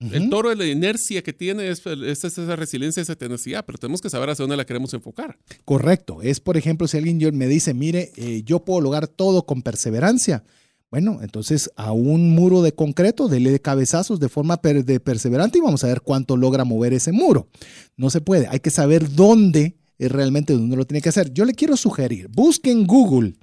El 0.00 0.30
toro, 0.30 0.54
la 0.54 0.64
inercia 0.64 1.22
que 1.22 1.32
tiene 1.32 1.68
es, 1.68 1.84
esa 1.84 2.56
resiliencia, 2.56 3.02
esa 3.02 3.16
tenacidad, 3.16 3.64
pero 3.66 3.78
tenemos 3.78 4.00
que 4.00 4.08
saber 4.08 4.30
hacia 4.30 4.44
dónde 4.44 4.56
la 4.56 4.64
queremos 4.64 4.94
enfocar. 4.94 5.38
Correcto. 5.64 6.22
Es, 6.22 6.38
por 6.38 6.56
ejemplo, 6.56 6.86
si 6.86 6.98
alguien 6.98 7.18
me 7.36 7.48
dice, 7.48 7.74
mire, 7.74 8.12
eh, 8.16 8.42
yo 8.44 8.64
puedo 8.64 8.80
lograr 8.80 9.08
todo 9.08 9.44
con 9.44 9.62
perseverancia. 9.62 10.44
Bueno, 10.90 11.18
entonces 11.20 11.70
a 11.76 11.92
un 11.92 12.30
muro 12.30 12.62
de 12.62 12.72
concreto, 12.72 13.28
dele 13.28 13.60
cabezazos 13.60 14.20
de 14.20 14.28
forma 14.28 14.58
de 14.62 15.00
perseverante 15.00 15.58
y 15.58 15.60
vamos 15.60 15.82
a 15.84 15.88
ver 15.88 16.00
cuánto 16.00 16.36
logra 16.36 16.64
mover 16.64 16.94
ese 16.94 17.12
muro. 17.12 17.48
No 17.96 18.08
se 18.08 18.20
puede. 18.20 18.46
Hay 18.46 18.60
que 18.60 18.70
saber 18.70 19.14
dónde 19.14 19.76
es 19.98 20.12
realmente 20.12 20.52
donde 20.52 20.76
lo 20.76 20.86
tiene 20.86 21.02
que 21.02 21.08
hacer. 21.08 21.32
Yo 21.32 21.44
le 21.44 21.54
quiero 21.54 21.76
sugerir, 21.76 22.28
busque 22.28 22.70
en 22.70 22.86
Google 22.86 23.34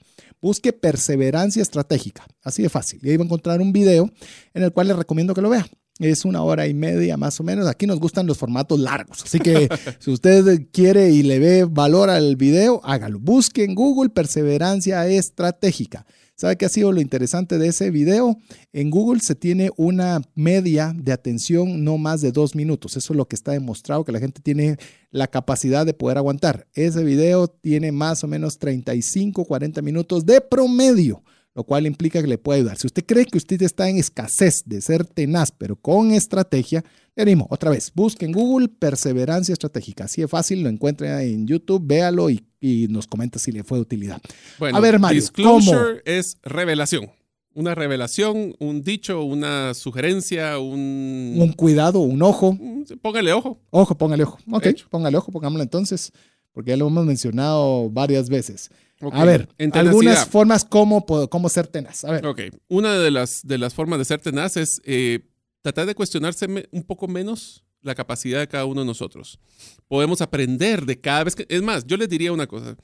busque 0.42 0.74
perseverancia 0.74 1.64
estratégica. 1.64 2.24
Así 2.44 2.62
de 2.62 2.70
fácil. 2.70 3.00
Y 3.02 3.10
ahí 3.10 3.18
va 3.18 3.24
a 3.24 3.26
encontrar 3.26 3.62
un 3.62 3.74
video 3.74 4.12
en 4.54 4.62
el 4.62 4.72
cual 4.72 4.88
le 4.88 4.94
recomiendo 4.94 5.34
que 5.34 5.42
lo 5.42 5.50
vea. 5.50 5.66
Es 6.00 6.26
una 6.26 6.44
hora 6.44 6.68
y 6.68 6.74
media 6.74 7.16
más 7.16 7.40
o 7.40 7.44
menos. 7.44 7.68
Aquí 7.68 7.88
nos 7.88 8.00
gustan 8.00 8.28
los 8.28 8.38
formatos 8.38 8.80
largos. 8.80 9.24
Así 9.24 9.40
que 9.40 9.70
si 10.00 10.12
usted 10.12 10.68
quiere 10.74 11.12
y 11.12 11.24
le 11.24 11.40
ve 11.40 11.64
valor 11.64 12.10
al 12.10 12.36
video, 12.36 12.82
hágalo. 12.84 13.20
Busque 13.20 13.64
en 13.64 13.76
Google 13.76 14.10
perseverancia 14.10 15.08
estratégica. 15.08 16.06
¿Sabe 16.38 16.58
qué 16.58 16.66
ha 16.66 16.70
sido 16.70 16.92
lo 16.92 17.00
interesante 17.00 17.58
de 17.58 17.70
ese 17.70 17.92
video? 17.92 18.38
En 18.74 18.90
Google 18.90 19.22
se 19.22 19.36
tiene 19.36 19.72
una 19.78 20.22
media 20.36 20.94
de 20.94 21.14
atención 21.14 21.86
no 21.86 21.98
más 21.98 22.20
de 22.20 22.34
dos 22.34 22.56
minutos. 22.56 22.98
Eso 22.98 23.14
es 23.14 23.18
lo 23.18 23.30
que 23.30 23.38
está 23.38 23.54
demostrado, 23.54 24.04
que 24.04 24.12
la 24.12 24.20
gente 24.20 24.42
tiene 24.42 24.76
la 25.12 25.28
capacidad 25.28 25.86
de 25.86 25.94
poder 25.94 26.18
aguantar. 26.18 26.68
Ese 26.74 27.06
video 27.06 27.48
tiene 27.48 27.94
más 27.94 28.22
o 28.26 28.28
menos 28.28 28.60
35, 28.60 29.46
40 29.46 29.82
minutos 29.82 30.26
de 30.26 30.42
promedio 30.42 31.24
lo 31.56 31.64
cual 31.64 31.88
implica 31.88 32.22
que 32.22 32.28
le 32.28 32.38
puede 32.38 32.60
ayudar. 32.60 32.78
Si 32.78 32.86
usted 32.86 33.06
cree 33.06 33.26
que 33.26 33.38
usted 33.38 33.62
está 33.62 33.90
en 33.90 33.98
escasez 33.98 34.64
de 34.66 34.82
ser 34.82 35.06
tenaz, 35.06 35.52
pero 35.52 35.78
con 35.78 36.12
estrategia, 36.12 36.84
le 37.16 37.24
animo, 37.24 37.48
otra 37.50 37.72
vez, 37.72 37.94
busque 37.96 38.26
en 38.26 38.34
Google 38.34 38.68
perseverancia 38.68 39.54
estratégica. 39.54 40.04
Así 40.04 40.22
de 40.22 40.28
fácil, 40.28 40.62
lo 40.62 40.70
encuentra 40.70 41.24
en 41.24 41.48
YouTube, 41.48 41.82
véalo 41.86 42.30
y, 42.30 42.44
nos 42.90 43.08
comenta 43.08 43.40
si 43.40 43.52
le 43.52 43.64
fue 43.64 43.78
de 43.78 43.84
utilidad. 43.84 44.20
Bueno, 44.60 44.78
a 44.78 44.82
ver, 44.82 45.00
Mario, 45.00 45.22
disclosure 45.22 46.02
es 46.04 46.38
revelación. 46.44 47.10
Una 47.54 47.74
revelación, 47.74 48.54
un 48.60 48.82
dicho, 48.82 49.24
una 49.24 49.74
sugerencia, 49.76 50.60
un... 50.60 51.36
Un 51.38 51.54
cuidado, 51.54 52.00
un 52.00 52.22
ojo. 52.22 52.52
Mm, 52.52 52.84
póngale 53.02 53.32
ojo. 53.32 53.62
Ojo, 53.70 53.96
póngale 53.96 54.24
ojo. 54.24 54.40
Ok, 54.52 54.68
póngale 54.90 55.16
ojo, 55.16 55.32
pongámoslo 55.32 55.64
entonces, 55.64 56.12
porque 56.52 56.72
ya 56.72 56.78
lo 56.78 56.88
hemos 56.88 57.06
mencionado 57.06 57.90
varias 57.90 58.28
veces. 58.28 58.72
A 59.12 59.26
ver, 59.26 59.50
algunas 59.74 60.26
formas 60.26 60.64
como, 60.64 61.06
cómo 61.06 61.50
ser 61.50 61.68
tenaz. 61.68 62.06
A 62.06 62.12
ver. 62.12 62.26
Ok, 62.26 62.42
una 62.68 62.98
de 62.98 63.12
las, 63.12 63.46
de 63.46 63.58
las 63.58 63.74
formas 63.74 64.00
de 64.00 64.06
ser 64.06 64.22
tenaz 64.22 64.56
es 64.58 64.82
eh, 64.86 65.28
tratar 65.62 65.86
de 65.86 65.96
cuestionarse 65.96 66.48
un 66.72 66.84
poco 66.84 67.08
menos 67.08 67.66
la 67.82 67.94
capacidad 67.94 68.40
de 68.40 68.48
cada 68.48 68.66
uno 68.66 68.82
de 68.82 68.88
nosotros. 68.88 69.40
Podemos 69.88 70.22
aprender 70.22 70.86
de 70.86 71.00
cada 71.00 71.26
vez 71.26 71.36
que... 71.36 71.46
Es 71.50 71.62
más, 71.62 71.86
yo 71.86 71.98
les 71.98 72.10
diría 72.10 72.32
una 72.32 72.48
cosa. 72.48 72.76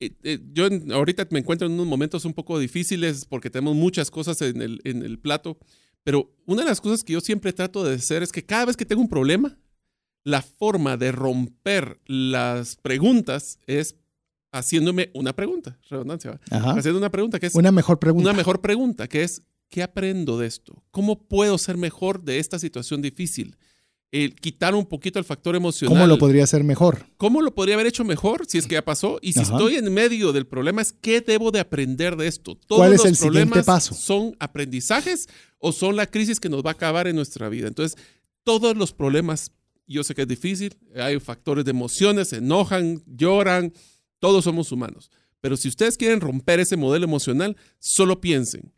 Eh, 0.00 0.10
eh, 0.22 0.38
yo 0.52 0.68
ahorita 0.92 1.26
me 1.30 1.40
encuentro 1.40 1.66
en 1.66 1.74
unos 1.74 1.86
momentos 1.86 2.24
un 2.24 2.32
poco 2.32 2.58
difíciles 2.58 3.26
porque 3.26 3.50
tenemos 3.50 3.76
muchas 3.76 4.10
cosas 4.10 4.40
en 4.42 4.62
el, 4.62 4.80
en 4.84 5.02
el 5.02 5.18
plato, 5.18 5.58
pero 6.04 6.34
una 6.46 6.62
de 6.62 6.68
las 6.68 6.80
cosas 6.80 7.04
que 7.04 7.12
yo 7.12 7.20
siempre 7.20 7.52
trato 7.52 7.84
de 7.84 7.96
hacer 7.96 8.22
es 8.22 8.32
que 8.32 8.44
cada 8.44 8.66
vez 8.66 8.76
que 8.76 8.86
tengo 8.86 9.02
un 9.02 9.08
problema, 9.08 9.58
la 10.24 10.42
forma 10.42 10.96
de 10.96 11.12
romper 11.12 12.00
las 12.06 12.76
preguntas 12.76 13.58
es 13.66 13.96
haciéndome 14.52 15.10
una 15.14 15.32
pregunta, 15.32 15.78
redundancia, 15.88 16.38
haciendo 16.50 16.98
una 16.98 17.10
pregunta 17.10 17.40
que 17.40 17.46
es... 17.46 17.54
Una 17.54 17.72
mejor 17.72 17.98
pregunta. 17.98 18.30
Una 18.30 18.36
mejor 18.36 18.60
pregunta, 18.60 19.08
que 19.08 19.24
es, 19.24 19.42
¿qué 19.70 19.82
aprendo 19.82 20.38
de 20.38 20.46
esto? 20.46 20.84
¿Cómo 20.90 21.18
puedo 21.18 21.58
ser 21.58 21.76
mejor 21.78 22.22
de 22.22 22.38
esta 22.38 22.58
situación 22.58 23.02
difícil? 23.02 23.56
El 24.10 24.34
quitar 24.34 24.74
un 24.74 24.84
poquito 24.84 25.18
el 25.18 25.24
factor 25.24 25.56
emocional. 25.56 25.96
¿Cómo 25.96 26.06
lo 26.06 26.18
podría 26.18 26.44
hacer 26.44 26.64
mejor? 26.64 27.06
¿Cómo 27.16 27.40
lo 27.40 27.54
podría 27.54 27.76
haber 27.76 27.86
hecho 27.86 28.04
mejor 28.04 28.44
si 28.46 28.58
es 28.58 28.66
que 28.66 28.74
ya 28.74 28.84
pasó? 28.84 29.18
Y 29.22 29.32
si 29.32 29.40
estoy 29.40 29.76
en 29.76 29.90
medio 29.92 30.34
del 30.34 30.46
problema, 30.46 30.82
es 30.82 30.92
qué 30.92 31.22
debo 31.22 31.50
de 31.50 31.60
aprender 31.60 32.16
de 32.16 32.26
esto. 32.26 32.54
Todos 32.54 32.80
¿Cuál 32.80 32.92
es 32.92 33.06
el 33.06 33.16
siguiente 33.16 33.62
paso? 33.62 33.94
¿Son 33.94 34.36
aprendizajes 34.38 35.30
o 35.58 35.72
son 35.72 35.96
la 35.96 36.06
crisis 36.06 36.40
que 36.40 36.50
nos 36.50 36.62
va 36.62 36.70
a 36.70 36.74
acabar 36.74 37.08
en 37.08 37.16
nuestra 37.16 37.48
vida? 37.48 37.68
Entonces, 37.68 37.98
todos 38.44 38.76
los 38.76 38.92
problemas 38.92 39.50
yo 39.86 40.04
sé 40.04 40.14
que 40.14 40.22
es 40.22 40.28
difícil, 40.28 40.76
hay 40.96 41.18
factores 41.20 41.64
de 41.64 41.70
emociones, 41.70 42.28
se 42.28 42.36
enojan, 42.36 43.02
lloran, 43.06 43.72
todos 44.22 44.44
somos 44.44 44.70
humanos. 44.70 45.10
Pero 45.40 45.56
si 45.56 45.66
ustedes 45.66 45.96
quieren 45.96 46.20
romper 46.20 46.60
ese 46.60 46.76
modelo 46.76 47.04
emocional, 47.04 47.56
solo 47.80 48.20
piensen, 48.20 48.72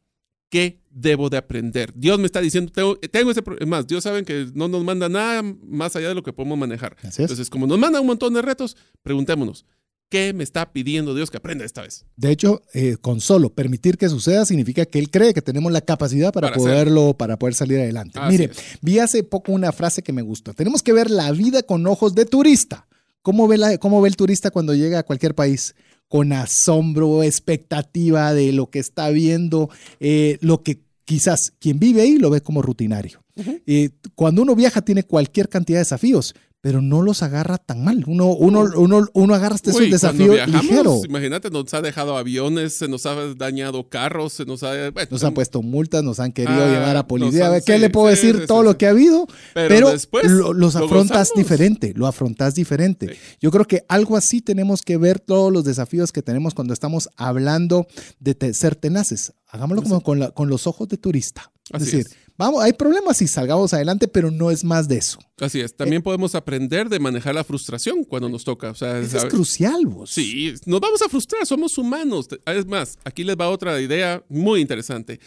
¿qué 0.48 0.80
debo 0.88 1.28
de 1.28 1.36
aprender? 1.36 1.92
Dios 1.94 2.18
me 2.18 2.24
está 2.24 2.40
diciendo, 2.40 2.72
tengo, 2.72 3.30
ese 3.30 3.42
problema. 3.42 3.76
Más, 3.76 3.86
Dios 3.86 4.04
sabe 4.04 4.24
que 4.24 4.46
no 4.54 4.68
nos 4.68 4.82
manda 4.82 5.10
nada 5.10 5.42
más 5.42 5.94
allá 5.96 6.08
de 6.08 6.14
lo 6.14 6.22
que 6.22 6.32
podemos 6.32 6.56
manejar. 6.56 6.96
Entonces, 7.02 7.50
como 7.50 7.66
nos 7.66 7.78
manda 7.78 8.00
un 8.00 8.06
montón 8.06 8.32
de 8.32 8.40
retos, 8.40 8.74
preguntémonos, 9.02 9.66
¿qué 10.08 10.32
me 10.32 10.44
está 10.44 10.72
pidiendo 10.72 11.14
Dios 11.14 11.30
que 11.30 11.36
aprenda 11.36 11.66
esta 11.66 11.82
vez? 11.82 12.06
De 12.16 12.30
hecho, 12.30 12.62
eh, 12.72 12.96
con 12.98 13.20
solo 13.20 13.50
permitir 13.50 13.98
que 13.98 14.08
suceda 14.08 14.46
significa 14.46 14.86
que 14.86 14.98
Él 14.98 15.10
cree 15.10 15.34
que 15.34 15.42
tenemos 15.42 15.70
la 15.72 15.82
capacidad 15.82 16.32
para, 16.32 16.54
poderlo, 16.54 17.18
para 17.18 17.38
poder 17.38 17.54
salir 17.54 17.80
adelante. 17.80 18.18
Mire, 18.30 18.50
vi 18.80 18.98
hace 18.98 19.24
poco 19.24 19.52
una 19.52 19.72
frase 19.72 20.02
que 20.02 20.14
me 20.14 20.22
gustó. 20.22 20.54
Tenemos 20.54 20.82
que 20.82 20.94
ver 20.94 21.10
la 21.10 21.30
vida 21.32 21.62
con 21.62 21.86
ojos 21.86 22.14
de 22.14 22.24
turista. 22.24 22.86
¿Cómo 23.24 23.48
ve, 23.48 23.58
la, 23.58 23.78
cómo 23.78 24.00
ve 24.00 24.10
el 24.10 24.16
turista 24.16 24.52
cuando 24.52 24.74
llega 24.74 25.00
a 25.00 25.02
cualquier 25.02 25.34
país? 25.34 25.74
con 26.06 26.32
asombro, 26.32 27.24
expectativa 27.24 28.34
de 28.34 28.52
lo 28.52 28.70
que 28.70 28.78
está 28.78 29.08
viendo, 29.08 29.68
eh, 29.98 30.38
lo 30.42 30.62
que 30.62 30.78
quizás 31.04 31.52
quien 31.58 31.80
vive 31.80 32.02
ahí 32.02 32.18
lo 32.18 32.30
ve 32.30 32.40
como 32.40 32.62
rutinario. 32.62 33.24
Eh, 33.66 33.90
cuando 34.14 34.42
uno 34.42 34.54
viaja 34.54 34.82
tiene 34.82 35.02
cualquier 35.02 35.48
cantidad 35.48 35.78
de 35.78 35.84
desafíos, 35.84 36.34
pero 36.64 36.80
no 36.80 37.02
los 37.02 37.22
agarra 37.22 37.58
tan 37.58 37.84
mal. 37.84 38.04
Uno, 38.06 38.32
uno, 38.32 38.64
uno, 38.76 39.06
uno 39.12 39.34
agarra 39.34 39.56
este 39.56 39.70
desafío 39.70 40.46
ligero. 40.46 41.02
Imagínate, 41.06 41.50
nos 41.50 41.74
ha 41.74 41.82
dejado 41.82 42.16
aviones, 42.16 42.72
se 42.72 42.88
nos 42.88 43.04
ha 43.04 43.34
dañado 43.34 43.90
carros, 43.90 44.32
se 44.32 44.46
nos 44.46 44.62
ha... 44.62 44.72
nos 45.10 45.22
han 45.24 45.34
puesto 45.34 45.60
multas, 45.60 46.02
nos 46.02 46.20
han 46.20 46.32
querido 46.32 46.64
ah, 46.64 46.68
llevar 46.70 46.96
a 46.96 47.06
policía. 47.06 47.60
¿Qué 47.60 47.78
le 47.78 47.90
puedo 47.90 48.06
decir? 48.06 48.46
Todo 48.46 48.62
lo 48.62 48.78
que 48.78 48.86
ha 48.86 48.90
habido, 48.90 49.28
pero, 49.52 49.90
después 49.90 50.24
los 50.24 50.74
afrontas 50.74 51.32
diferente, 51.36 51.92
lo 51.94 52.06
afrontas 52.06 52.54
diferente. 52.54 53.14
Yo 53.42 53.50
creo 53.50 53.66
que 53.66 53.84
algo 53.86 54.16
así 54.16 54.40
tenemos 54.40 54.80
que 54.80 54.96
ver 54.96 55.20
todos 55.20 55.52
los 55.52 55.64
desafíos 55.64 56.12
que 56.12 56.22
tenemos 56.22 56.54
cuando 56.54 56.72
estamos 56.72 57.10
hablando 57.18 57.86
de 58.20 58.54
ser 58.54 58.74
tenaces. 58.74 59.34
Hagámoslo 59.48 59.82
como 59.82 60.00
con, 60.00 60.30
con 60.30 60.48
los 60.48 60.66
ojos 60.66 60.88
de 60.88 60.96
turista. 60.96 61.52
es 61.74 61.84
decir, 61.84 62.06
vamos, 62.36 62.62
hay 62.62 62.72
problemas 62.72 63.20
y 63.22 63.26
salgamos 63.26 63.72
adelante, 63.74 64.08
pero 64.08 64.30
no 64.30 64.50
es 64.50 64.64
más 64.64 64.88
de 64.88 64.98
eso. 64.98 65.18
Así 65.38 65.60
es. 65.60 65.74
También 65.76 66.00
eh, 66.00 66.02
podemos 66.02 66.34
aprender 66.34 66.88
de 66.88 66.98
manejar 66.98 67.34
la 67.34 67.44
frustración 67.44 68.04
cuando 68.04 68.28
nos 68.28 68.44
toca. 68.44 68.70
O 68.70 68.74
sea, 68.74 68.98
eso 68.98 69.18
es 69.18 69.24
crucial, 69.26 69.86
vos. 69.86 70.10
Sí, 70.10 70.52
nos 70.66 70.80
vamos 70.80 71.02
a 71.02 71.08
frustrar, 71.08 71.46
somos 71.46 71.76
humanos. 71.78 72.28
Es 72.46 72.66
más, 72.66 72.98
aquí 73.04 73.24
les 73.24 73.36
va 73.36 73.48
otra 73.48 73.80
idea 73.80 74.24
muy 74.28 74.60
interesante. 74.60 75.20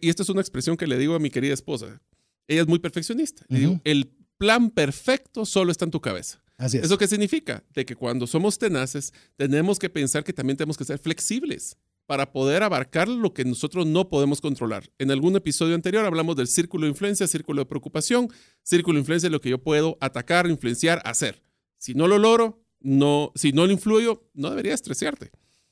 y 0.00 0.08
esta 0.08 0.22
es 0.22 0.28
una 0.28 0.40
expresión 0.40 0.76
que 0.76 0.86
le 0.86 0.98
digo 0.98 1.14
a 1.14 1.18
mi 1.18 1.30
querida 1.30 1.54
esposa. 1.54 2.00
Ella 2.46 2.62
es 2.62 2.68
muy 2.68 2.78
perfeccionista. 2.78 3.44
Le 3.48 3.60
digo, 3.60 3.80
el 3.84 4.10
plan 4.36 4.70
perfecto 4.70 5.46
solo 5.46 5.72
está 5.72 5.84
en 5.84 5.90
tu 5.90 6.00
cabeza. 6.00 6.42
Así 6.56 6.76
es. 6.76 6.84
¿Eso 6.84 6.98
qué 6.98 7.08
significa? 7.08 7.64
De 7.74 7.84
que 7.84 7.96
cuando 7.96 8.26
somos 8.26 8.58
tenaces, 8.58 9.12
tenemos 9.36 9.78
que 9.78 9.90
pensar 9.90 10.22
que 10.22 10.32
también 10.32 10.56
tenemos 10.56 10.76
que 10.76 10.84
ser 10.84 10.98
flexibles 10.98 11.76
para 12.06 12.32
poder 12.32 12.62
abarcar 12.62 13.08
lo 13.08 13.32
que 13.32 13.44
nosotros 13.44 13.86
no 13.86 14.08
podemos 14.08 14.40
controlar. 14.40 14.90
En 14.98 15.10
algún 15.10 15.36
episodio 15.36 15.74
anterior 15.74 16.04
hablamos 16.04 16.36
del 16.36 16.48
círculo 16.48 16.84
de 16.84 16.90
influencia, 16.90 17.26
círculo 17.26 17.62
de 17.62 17.66
preocupación, 17.66 18.28
círculo 18.62 18.96
de 18.96 19.00
influencia 19.00 19.28
es 19.28 19.32
lo 19.32 19.40
que 19.40 19.50
yo 19.50 19.62
puedo 19.62 19.96
atacar, 20.00 20.46
influenciar, 20.48 21.00
hacer. 21.04 21.42
Si 21.78 21.94
no 21.94 22.08
lo 22.08 22.18
logro, 22.18 22.62
no, 22.80 23.32
si 23.34 23.52
no 23.52 23.66
lo 23.66 23.72
influyo, 23.72 24.28
no 24.34 24.50
debería 24.50 24.74
estresarte. 24.74 25.30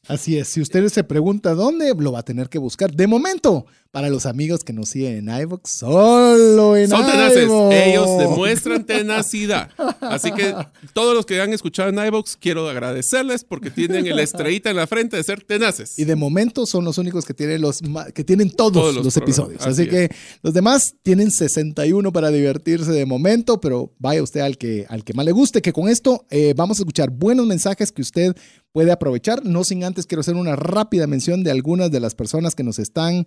Así 0.09 0.37
es, 0.37 0.49
si 0.49 0.61
usted 0.61 0.89
se 0.89 1.05
pregunta 1.05 1.55
dónde, 1.55 1.95
lo 1.95 2.13
va 2.13 2.21
a 2.21 2.25
tener 2.25 2.49
que 2.49 2.59
buscar. 2.59 2.93
De 2.93 3.07
momento, 3.07 3.67
para 3.93 4.09
los 4.09 4.25
amigos 4.25 4.65
que 4.65 4.73
nos 4.73 4.89
siguen 4.89 5.29
en 5.29 5.41
iVoox, 5.43 5.71
solo 5.71 6.79
en 6.79 6.89
Son 6.89 7.05
tenaces, 7.05 7.45
ellos 7.45 8.19
demuestran 8.19 8.87
tenacidad. 8.87 9.71
Así 10.01 10.33
que 10.33 10.55
todos 10.95 11.15
los 11.15 11.27
que 11.27 11.43
han 11.43 11.53
escuchado 11.53 11.91
en 11.91 11.99
iVoox, 12.07 12.37
quiero 12.41 12.71
agradecerles 12.71 13.45
porque 13.45 13.71
tienen 13.71 14.07
el 14.07 14.19
estrellita 14.19 14.71
en 14.71 14.77
la 14.77 14.87
frente 14.87 15.19
de 15.19 15.23
ser 15.23 15.45
tenaces. 15.45 15.99
Y 15.99 16.07
de 16.07 16.17
momento 16.17 16.65
son 16.65 16.87
los 16.87 16.97
únicos 16.97 17.27
que 17.27 17.35
tienen, 17.35 17.61
los, 17.61 17.81
que 18.15 18.25
tienen 18.25 18.51
todos, 18.51 18.95
los, 18.95 19.17
episodios. 19.19 19.67
Así, 19.67 19.87
que 19.87 20.09
los 20.43 20.55
demás 20.55 20.95
tienen 21.03 21.31
61 21.31 22.13
para 22.13 22.31
divertirse 22.31 22.93
de 22.93 23.05
momento, 23.05 23.61
pero 23.61 23.93
vaya 23.99 24.23
usted 24.23 24.41
al 24.41 24.57
que, 24.57 24.87
al 24.89 25.05
que 25.05 25.13
más 25.13 25.27
le 25.27 25.33
guste, 25.33 25.61
que 25.61 25.75
con 25.75 25.91
esto 25.91 26.25
eh, 26.31 26.55
vamos 26.57 26.79
a 26.79 26.83
escuchar 26.83 27.11
buenos 27.11 27.47
mensajes 27.47 27.93
que 27.93 28.01
usted 28.01 28.35
puede 28.73 28.91
aprovechar. 28.91 29.45
No 29.45 29.65
sin 29.65 29.85
antes 29.85 30.07
quiero 30.07 30.21
hacer 30.21 30.35
una 30.35 30.57
rápida 30.57 31.07
mención 31.07 31.45
de 31.45 31.51
algunas 31.51 31.91
de 31.91 32.01
las 32.01 32.15
personas 32.15 32.55
que 32.55 32.65
nos 32.65 32.79
están 32.79 33.27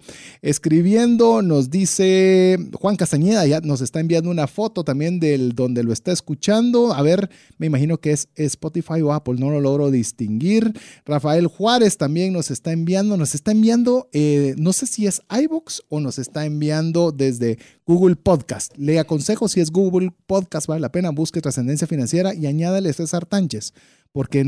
escribiendo. 0.56 1.42
Nos 1.42 1.70
dice 1.70 2.58
Juan 2.80 2.96
Castañeda, 2.96 3.46
ya 3.46 3.60
nos 3.60 3.82
está 3.82 4.00
enviando 4.00 4.30
una 4.30 4.48
foto 4.48 4.86
también 4.86 5.20
del 5.20 5.54
donde 5.54 5.84
lo 5.84 5.92
está 5.92 6.14
escuchando. 6.14 6.94
A 6.94 7.02
ver, 7.02 7.30
me 7.58 7.68
imagino 7.68 7.98
que 7.98 8.12
es 8.12 8.30
Spotify 8.36 9.02
o 9.02 9.12
Apple, 9.12 9.36
no 9.38 9.52
lo 9.52 9.60
logro 9.60 9.92
distinguir. 9.92 10.72
Rafael 11.06 11.48
Juárez 11.48 11.98
también 11.98 12.32
nos 12.32 12.52
está 12.52 12.72
enviando, 12.72 13.18
nos 13.18 13.36
está 13.36 13.52
enviando, 13.52 14.08
eh, 14.14 14.56
no 14.58 14.72
sé 14.72 14.88
si 14.88 15.08
es 15.08 15.22
iBox 15.30 15.84
o 15.90 16.00
nos 16.00 16.20
está 16.20 16.46
enviando 16.46 17.12
desde 17.12 17.60
Google 17.86 18.16
Podcast. 18.16 18.72
Le 18.78 18.98
aconsejo 18.98 19.50
si 19.50 19.60
es 19.60 19.72
Google 19.72 20.14
Podcast, 20.26 20.68
vale 20.68 20.80
la 20.80 20.92
pena, 20.92 21.10
busque 21.10 21.42
trascendencia 21.42 21.86
financiera 21.86 22.34
y 22.34 22.46
añádale 22.46 22.94
César 22.94 23.26
Tánchez 23.26 23.74
porque 24.16 24.46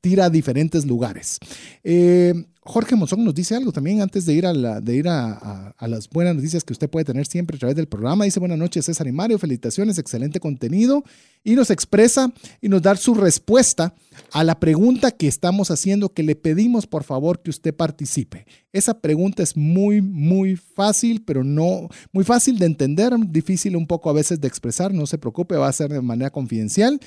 tira 0.00 0.24
a 0.24 0.30
diferentes 0.30 0.84
lugares. 0.84 1.38
Eh, 1.84 2.34
Jorge 2.58 2.96
Monzón 2.96 3.24
nos 3.24 3.36
dice 3.36 3.54
algo 3.54 3.70
también 3.70 4.02
antes 4.02 4.26
de 4.26 4.34
ir, 4.34 4.44
a, 4.44 4.52
de 4.52 4.96
ir 4.96 5.06
a, 5.08 5.72
las 5.78 6.10
buenas 6.10 6.34
noticias 6.34 6.64
que 6.64 6.72
usted 6.72 6.90
puede 6.90 7.04
tener 7.04 7.24
siempre 7.24 7.54
a 7.54 7.60
través 7.60 7.76
del 7.76 7.86
programa. 7.86 8.24
Dice 8.24 8.40
buenas 8.40 8.58
noches 8.58 8.86
César 8.86 9.06
y 9.06 9.12
Mario, 9.12 9.38
felicitaciones, 9.38 9.98
excelente 9.98 10.40
contenido. 10.40 11.04
Y 11.44 11.54
nos 11.54 11.70
expresa 11.70 12.32
y 12.60 12.68
nos 12.68 12.82
da 12.82 12.96
su 12.96 13.14
respuesta 13.14 13.94
a 14.32 14.42
la 14.42 14.58
pregunta 14.58 15.12
que 15.12 15.28
estamos 15.28 15.70
haciendo, 15.70 16.12
que 16.12 16.24
le 16.24 16.34
pedimos 16.34 16.88
por 16.88 17.04
favor 17.04 17.40
que 17.40 17.50
usted 17.50 17.72
participe. 17.72 18.44
Esa 18.72 19.00
pregunta 19.00 19.44
es 19.44 19.56
muy, 19.56 20.02
muy 20.02 20.56
fácil, 20.56 21.22
pero 21.24 21.44
no 21.44 21.88
muy 22.10 22.24
fácil 22.24 22.58
de 22.58 22.66
entender, 22.66 23.12
difícil 23.28 23.76
un 23.76 23.86
poco 23.86 24.10
a 24.10 24.14
veces 24.14 24.40
de 24.40 24.48
expresar. 24.48 24.92
No 24.92 25.06
se 25.06 25.18
preocupe, 25.18 25.54
va 25.54 25.68
a 25.68 25.72
ser 25.72 25.92
de 25.92 26.00
manera 26.00 26.30
confidencial 26.30 26.98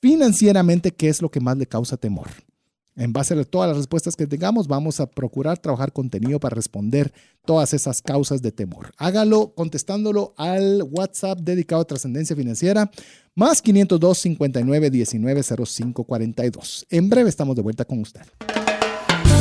financieramente, 0.00 0.92
¿qué 0.92 1.08
es 1.08 1.22
lo 1.22 1.30
que 1.30 1.40
más 1.40 1.56
le 1.56 1.66
causa 1.66 1.96
temor? 1.96 2.28
En 2.98 3.12
base 3.12 3.34
a 3.34 3.44
todas 3.44 3.68
las 3.68 3.76
respuestas 3.76 4.16
que 4.16 4.26
tengamos, 4.26 4.66
vamos 4.66 4.98
a 4.98 5.08
procurar 5.08 5.56
trabajar 5.58 5.92
contenido 5.92 6.40
para 6.40 6.56
responder 6.56 7.12
todas 7.44 7.72
esas 7.72 8.02
causas 8.02 8.42
de 8.42 8.50
temor. 8.50 8.90
Hágalo 8.96 9.54
contestándolo 9.54 10.34
al 10.36 10.82
WhatsApp 10.82 11.38
dedicado 11.38 11.82
a 11.82 11.86
trascendencia 11.86 12.34
financiera, 12.34 12.90
más 13.36 13.62
502 13.62 14.18
59 14.18 14.90
19 14.90 15.42
05 15.44 16.04
42. 16.04 16.86
En 16.90 17.08
breve 17.08 17.28
estamos 17.30 17.54
de 17.54 17.62
vuelta 17.62 17.84
con 17.84 18.00
usted. 18.00 18.22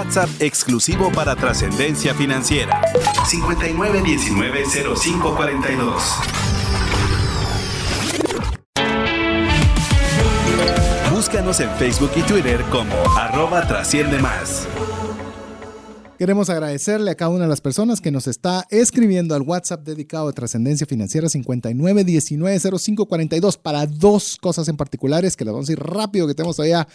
WhatsApp 0.00 0.30
exclusivo 0.40 1.12
para 1.12 1.36
trascendencia 1.36 2.14
financiera. 2.14 2.80
59190542. 3.26 6.00
Búscanos 11.12 11.60
en 11.60 11.68
Facebook 11.72 12.12
y 12.16 12.22
Twitter 12.22 12.64
como 12.70 12.94
arroba 13.14 13.68
trasciende 13.68 14.18
más. 14.20 14.66
Queremos 16.18 16.48
agradecerle 16.48 17.10
a 17.10 17.14
cada 17.14 17.30
una 17.30 17.44
de 17.44 17.50
las 17.50 17.60
personas 17.60 18.00
que 18.00 18.10
nos 18.10 18.26
está 18.26 18.66
escribiendo 18.70 19.34
al 19.34 19.42
WhatsApp 19.42 19.84
dedicado 19.84 20.28
a 20.28 20.32
Trascendencia 20.32 20.86
Financiera 20.86 21.28
59190542 21.28 23.58
para 23.58 23.84
dos 23.86 24.38
cosas 24.38 24.66
en 24.68 24.78
particulares 24.78 25.36
que 25.36 25.44
las 25.44 25.52
vamos 25.52 25.68
a 25.68 25.72
ir 25.72 25.80
rápido 25.80 26.26
que 26.26 26.32
tenemos 26.34 26.56
todavía 26.56 26.88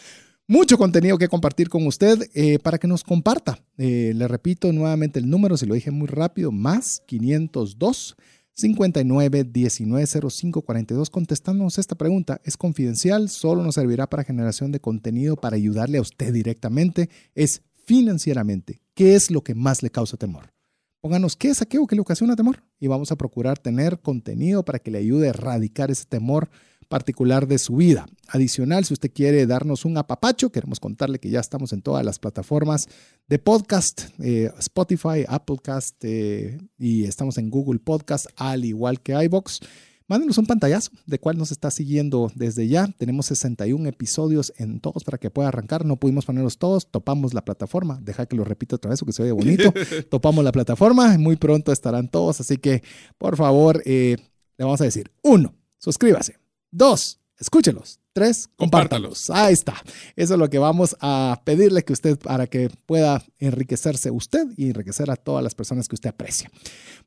mucho 0.48 0.78
contenido 0.78 1.18
que 1.18 1.28
compartir 1.28 1.70
con 1.70 1.86
usted 1.88 2.30
eh, 2.34 2.60
para 2.60 2.78
que 2.78 2.88
nos 2.88 3.04
comparta. 3.04 3.60
Eh, 3.78 4.14
le 4.16 4.28
repito 4.28 4.72
nuevamente 4.72 5.20
el 5.20 5.30
número, 5.30 5.58
si 5.58 5.66
lo 5.66 5.74
dije 5.74 5.92
muy 5.92 6.08
rápido, 6.08 6.52
más 6.52 7.02
502 7.08 8.16
59 8.54 9.44
19 9.44 10.08
05 10.08 10.62
42 10.62 11.10
contestándonos 11.10 11.78
esta 11.78 11.96
pregunta. 11.96 12.40
Es 12.44 12.58
confidencial, 12.58 13.30
solo 13.30 13.64
nos 13.64 13.76
servirá 13.76 14.08
para 14.08 14.24
generación 14.24 14.72
de 14.72 14.80
contenido 14.80 15.36
para 15.36 15.58
ayudarle 15.58 15.98
a 15.98 16.02
usted 16.02 16.32
directamente. 16.32 17.10
Es 17.34 17.62
financieramente. 17.86 18.82
¿Qué 18.94 19.16
es 19.16 19.30
lo 19.30 19.44
que 19.44 19.56
más 19.56 19.84
le 19.84 19.90
causa 19.90 20.16
temor? 20.16 20.54
Pónganos 21.02 21.36
qué 21.36 21.50
es 21.50 21.62
aquello 21.62 21.86
que 21.86 21.96
le 21.96 22.02
ocasiona 22.02 22.36
temor 22.36 22.64
y 22.80 22.88
vamos 22.88 23.12
a 23.12 23.16
procurar 23.16 23.60
tener 23.60 24.00
contenido 24.00 24.66
para 24.66 24.80
que 24.80 24.90
le 24.90 24.98
ayude 24.98 25.28
a 25.28 25.30
erradicar 25.30 25.92
ese 25.92 26.06
temor 26.06 26.50
particular 26.88 27.48
de 27.48 27.58
su 27.58 27.76
vida. 27.76 28.06
Adicional, 28.28 28.86
si 28.86 28.94
usted 28.94 29.12
quiere 29.14 29.46
darnos 29.46 29.86
un 29.86 29.98
apapacho, 29.98 30.52
queremos 30.52 30.80
contarle 30.80 31.20
que 31.20 31.30
ya 31.30 31.40
estamos 31.40 31.74
en 31.74 31.82
todas 31.82 32.06
las 32.06 32.20
plataformas 32.20 32.88
de 33.28 33.40
podcast, 33.40 34.04
eh, 34.20 34.52
Spotify, 34.60 35.26
Applecast 35.28 36.04
eh, 36.04 36.58
y 36.78 37.06
estamos 37.06 37.38
en 37.38 37.50
Google 37.50 37.80
Podcast, 37.80 38.28
al 38.36 38.66
igual 38.66 39.02
que 39.02 39.14
iBox. 39.26 39.62
Mándenos 40.08 40.38
un 40.38 40.46
pantallazo 40.46 40.92
de 41.08 41.18
cuál 41.18 41.36
nos 41.36 41.52
está 41.52 41.72
siguiendo 41.72 42.32
desde 42.36 42.68
ya. 42.68 42.88
Tenemos 43.00 43.26
61 43.26 43.90
episodios 43.90 44.54
en 44.58 44.80
todos 44.80 45.04
para 45.04 45.18
que 45.18 45.32
pueda 45.32 45.48
arrancar. 45.48 45.84
No 45.84 45.96
pudimos 45.98 46.26
ponerlos 46.26 46.60
todos. 46.60 46.92
Topamos 46.92 47.34
la 47.34 47.44
plataforma. 47.44 48.00
Deja 48.04 48.28
que 48.28 48.36
lo 48.36 48.44
repita 48.44 48.76
otra 48.76 48.92
vez 48.92 49.00
porque 49.00 49.14
se 49.14 49.24
oye 49.24 49.32
bonito. 49.32 49.74
Topamos 50.12 50.44
la 50.44 50.52
plataforma. 50.52 51.18
Muy 51.18 51.38
pronto 51.38 51.72
estarán 51.72 52.08
todos. 52.08 52.40
Así 52.40 52.58
que, 52.58 52.84
por 53.18 53.36
favor, 53.36 53.82
eh, 53.86 54.18
le 54.58 54.66
vamos 54.66 54.80
a 54.82 54.84
decir, 54.84 55.12
uno, 55.24 55.56
suscríbase. 55.80 56.45
Dos, 56.72 57.20
escúchelos. 57.38 58.00
Tres, 58.14 58.48
compártalos. 58.56 59.30
Ahí 59.30 59.52
está. 59.52 59.74
Eso 60.16 60.36
es 60.36 60.40
lo 60.40 60.50
que 60.50 60.58
vamos 60.58 60.96
a 61.02 61.42
pedirle 61.44 61.84
que 61.84 61.92
usted 61.92 62.18
para 62.18 62.48
que 62.48 62.70
pueda 62.86 63.22
enriquecerse 63.40 64.10
usted 64.10 64.46
y 64.56 64.68
enriquecer 64.70 65.12
a 65.12 65.18
todas 65.18 65.44
las 65.44 65.54
personas 65.54 65.90
que 65.90 65.96
usted 65.96 66.12
aprecia. 66.12 66.50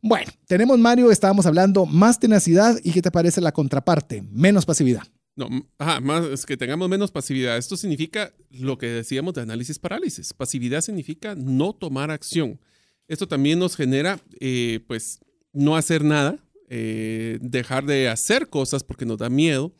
Bueno, 0.02 0.30
tenemos 0.46 0.78
Mario, 0.78 1.10
estábamos 1.10 1.46
hablando 1.46 1.86
más 1.86 2.20
tenacidad 2.20 2.78
y 2.84 2.92
¿qué 2.92 3.00
te 3.00 3.10
parece 3.10 3.40
la 3.40 3.52
contraparte? 3.52 4.20
Menos 4.30 4.66
pasividad. 4.66 5.04
No, 5.34 5.48
ajá, 5.78 6.00
más 6.00 6.26
es 6.26 6.44
que 6.44 6.58
tengamos 6.58 6.90
menos 6.90 7.10
pasividad. 7.10 7.56
Esto 7.56 7.78
significa 7.78 8.34
lo 8.50 8.76
que 8.76 8.88
decíamos 8.88 9.32
de 9.32 9.40
análisis 9.40 9.78
parálisis. 9.78 10.34
Pasividad 10.34 10.82
significa 10.82 11.34
no 11.36 11.72
tomar 11.72 12.10
acción. 12.10 12.60
Esto 13.06 13.26
también 13.26 13.60
nos 13.60 13.76
genera, 13.76 14.20
eh, 14.40 14.80
pues, 14.86 15.20
no 15.54 15.74
hacer 15.74 16.04
nada, 16.04 16.36
eh, 16.70 17.38
dejar 17.40 17.86
de 17.86 18.08
hacer 18.08 18.48
cosas 18.48 18.84
porque 18.84 19.06
nos 19.06 19.18
da 19.18 19.30
miedo. 19.30 19.72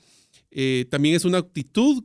Eh, 0.51 0.86
también 0.91 1.14
es 1.14 1.26
una 1.26 1.39
actitud 1.39 2.05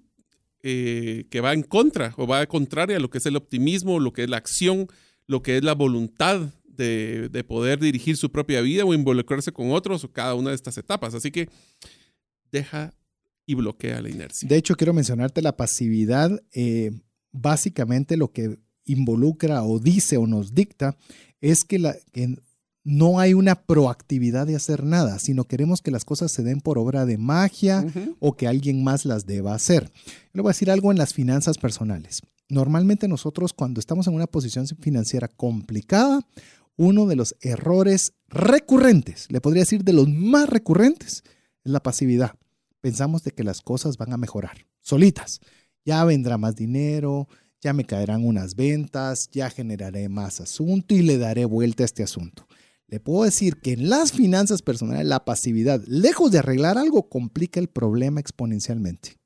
eh, 0.62 1.26
que 1.30 1.40
va 1.40 1.54
en 1.54 1.64
contra 1.64 2.14
o 2.18 2.28
va 2.28 2.46
contraria 2.48 2.98
a 2.98 3.00
lo 3.00 3.10
que 3.10 3.20
es 3.20 3.26
el 3.26 3.38
optimismo, 3.38 4.00
lo 4.00 4.12
que 4.12 4.24
es 4.24 4.30
la 4.30 4.38
acción, 4.38 4.88
lo 5.26 5.42
que 5.42 5.58
es 5.58 5.64
la 5.64 5.74
voluntad 5.74 6.42
de, 6.66 7.30
de, 7.30 7.44
poder 7.44 7.80
dirigir 7.80 8.18
su 8.18 8.32
propia 8.32 8.60
vida 8.60 8.84
o 8.84 8.94
involucrarse 8.94 9.54
con 9.54 9.72
otros 9.72 10.04
o 10.04 10.12
cada 10.12 10.36
una 10.36 10.50
de 10.50 10.56
estas 10.56 10.78
etapas. 10.78 11.14
Así 11.14 11.32
que 11.32 11.48
deja 12.52 12.94
y 13.46 13.56
bloquea 13.56 14.02
la 14.02 14.10
inercia. 14.10 14.50
De 14.50 14.58
hecho, 14.58 14.76
quiero 14.76 14.94
mencionarte 14.94 15.42
la 15.42 15.56
pasividad. 15.56 16.32
básicamente 17.32 18.18
lo 18.18 18.32
que 18.32 18.58
involucra 18.86 19.64
o 19.64 19.80
dice 19.80 20.18
o 20.18 20.28
nos 20.28 20.54
dicta 20.54 20.98
es 21.42 21.64
que, 21.64 21.80
la, 21.80 21.96
que 22.12 22.36
no 22.84 23.20
hay 23.20 23.34
una 23.34 23.56
proactividad 23.56 24.46
de 24.46 24.56
hacer 24.56 24.84
nada, 24.84 25.20
sino 25.20 25.46
queremos 25.46 25.82
que 25.82 25.92
las 25.92 26.06
cosas 26.06 26.32
se 26.32 26.44
den 26.44 26.60
por 26.60 26.78
obra 26.78 27.06
de 27.06 27.18
magia 27.18 27.86
o 28.20 28.36
que 28.36 28.48
alguien 28.48 28.84
más 28.84 29.06
las 29.06 29.26
deba 29.26 29.54
hacer. 29.54 29.92
Le 30.34 30.42
voy 30.42 30.50
a 30.50 30.54
decir 30.54 30.70
algo 30.70 30.92
en 30.92 30.98
las 30.98 31.14
finanzas 31.14 31.58
personales. 31.58 32.22
Normalmente 32.50 33.08
nosotros 33.08 33.54
cuando 33.54 33.80
estamos 33.80 34.08
en 34.08 34.16
una 34.16 34.28
posición 34.28 34.68
financiera 34.68 35.28
complicada, 35.28 36.20
uno 36.76 37.06
de 37.06 37.16
los 37.16 37.36
errores 37.42 38.14
recurrentes, 38.28 39.28
le 39.30 39.42
podría 39.42 39.62
decir 39.62 39.84
de 39.84 39.94
los 39.94 40.10
más 40.10 40.50
recurrentes, 40.50 41.24
es 41.64 41.72
la 41.72 41.82
pasividad. 41.82 42.36
Pensamos 42.82 43.24
de 43.24 43.32
que 43.32 43.44
las 43.44 43.62
cosas 43.62 43.98
van 43.98 44.12
a 44.12 44.18
mejorar 44.18 44.66
solitas. 44.82 45.40
Ya 45.86 46.04
vendrá 46.04 46.38
más 46.38 46.56
dinero, 46.56 47.28
ya 47.62 47.72
me 47.72 47.86
caerán 47.86 48.26
unas 48.26 48.56
ventas, 48.56 49.30
ya 49.32 49.50
generaré 49.50 50.10
más 50.10 50.42
asunto 50.42 50.94
y 50.96 51.02
le 51.02 51.18
daré 51.18 51.46
vuelta 51.46 51.84
a 51.84 51.86
este 51.86 52.04
asunto. 52.04 52.46
Le 52.94 53.00
puedo 53.00 53.24
decir 53.24 53.56
que 53.56 53.72
en 53.74 53.90
las 53.90 54.12
finanzas 54.12 54.62
personales 54.62 55.08
la 55.08 55.26
pasividad, 55.26 55.84
lejos 55.88 56.30
de 56.32 56.38
arreglar 56.38 56.78
algo, 56.78 57.10
complica 57.10 57.60
el 57.60 57.68
problema 57.68 58.20
exponencialmente. 58.20 59.18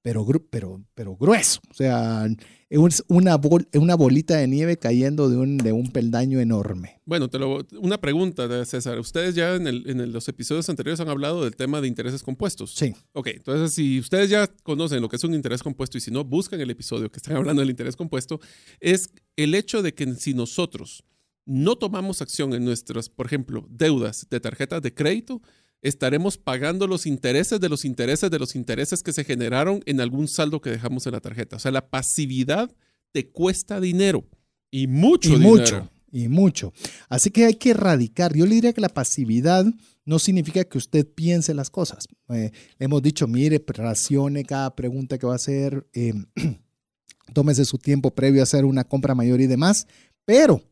Pero, 0.00 0.24
pero, 0.48 0.84
pero 0.94 1.16
grueso. 1.16 1.58
O 1.68 1.74
sea, 1.74 2.28
es 2.70 3.04
una, 3.08 3.40
una 3.74 3.96
bolita 3.96 4.36
de 4.36 4.46
nieve 4.46 4.76
cayendo 4.76 5.28
de 5.28 5.38
un, 5.38 5.58
de 5.58 5.72
un 5.72 5.90
peldaño 5.90 6.38
enorme. 6.38 7.00
Bueno, 7.04 7.28
te 7.28 7.40
lo, 7.40 7.66
una 7.80 8.00
pregunta, 8.00 8.64
César. 8.64 9.00
Ustedes 9.00 9.34
ya 9.34 9.56
en, 9.56 9.66
el, 9.66 9.90
en 9.90 10.12
los 10.12 10.28
episodios 10.28 10.68
anteriores 10.68 11.00
han 11.00 11.08
hablado 11.08 11.42
del 11.42 11.56
tema 11.56 11.80
de 11.80 11.88
intereses 11.88 12.22
compuestos. 12.22 12.74
Sí. 12.76 12.94
Ok, 13.12 13.26
entonces 13.34 13.72
si 13.72 13.98
ustedes 13.98 14.30
ya 14.30 14.46
conocen 14.62 15.02
lo 15.02 15.08
que 15.08 15.16
es 15.16 15.24
un 15.24 15.34
interés 15.34 15.64
compuesto 15.64 15.98
y 15.98 16.00
si 16.00 16.12
no, 16.12 16.22
buscan 16.22 16.60
el 16.60 16.70
episodio 16.70 17.10
que 17.10 17.16
están 17.16 17.34
hablando 17.38 17.58
del 17.58 17.70
interés 17.70 17.96
compuesto, 17.96 18.38
es 18.78 19.10
el 19.34 19.56
hecho 19.56 19.82
de 19.82 19.94
que 19.94 20.14
si 20.14 20.32
nosotros 20.32 21.02
no 21.46 21.76
tomamos 21.76 22.20
acción 22.20 22.52
en 22.52 22.64
nuestras, 22.64 23.08
por 23.08 23.26
ejemplo, 23.26 23.66
deudas 23.70 24.26
de 24.28 24.40
tarjetas 24.40 24.82
de 24.82 24.92
crédito, 24.92 25.40
estaremos 25.80 26.36
pagando 26.36 26.86
los 26.86 27.06
intereses 27.06 27.60
de 27.60 27.68
los 27.68 27.84
intereses 27.84 28.30
de 28.30 28.38
los 28.38 28.56
intereses 28.56 29.02
que 29.02 29.12
se 29.12 29.24
generaron 29.24 29.80
en 29.86 30.00
algún 30.00 30.26
saldo 30.26 30.60
que 30.60 30.70
dejamos 30.70 31.06
en 31.06 31.12
la 31.12 31.20
tarjeta. 31.20 31.56
O 31.56 31.58
sea, 31.58 31.70
la 31.70 31.88
pasividad 31.88 32.74
te 33.12 33.30
cuesta 33.30 33.80
dinero 33.80 34.28
y 34.70 34.88
mucho 34.88 35.30
y 35.30 35.38
dinero. 35.38 35.50
Mucho, 35.50 35.90
y 36.10 36.28
mucho. 36.28 36.72
Así 37.08 37.30
que 37.30 37.44
hay 37.44 37.54
que 37.54 37.70
erradicar. 37.70 38.34
Yo 38.34 38.46
le 38.46 38.56
diría 38.56 38.72
que 38.72 38.80
la 38.80 38.88
pasividad 38.88 39.64
no 40.04 40.18
significa 40.18 40.64
que 40.64 40.78
usted 40.78 41.06
piense 41.06 41.54
las 41.54 41.70
cosas. 41.70 42.08
Eh, 42.30 42.50
le 42.78 42.84
hemos 42.84 43.02
dicho, 43.02 43.28
mire, 43.28 43.62
racione 43.66 44.44
cada 44.44 44.74
pregunta 44.74 45.18
que 45.18 45.26
va 45.26 45.34
a 45.34 45.36
hacer, 45.36 45.86
eh, 45.92 46.14
tómese 47.32 47.64
su 47.64 47.78
tiempo 47.78 48.14
previo 48.14 48.40
a 48.40 48.44
hacer 48.44 48.64
una 48.64 48.84
compra 48.84 49.14
mayor 49.14 49.40
y 49.40 49.46
demás, 49.46 49.86
pero 50.24 50.62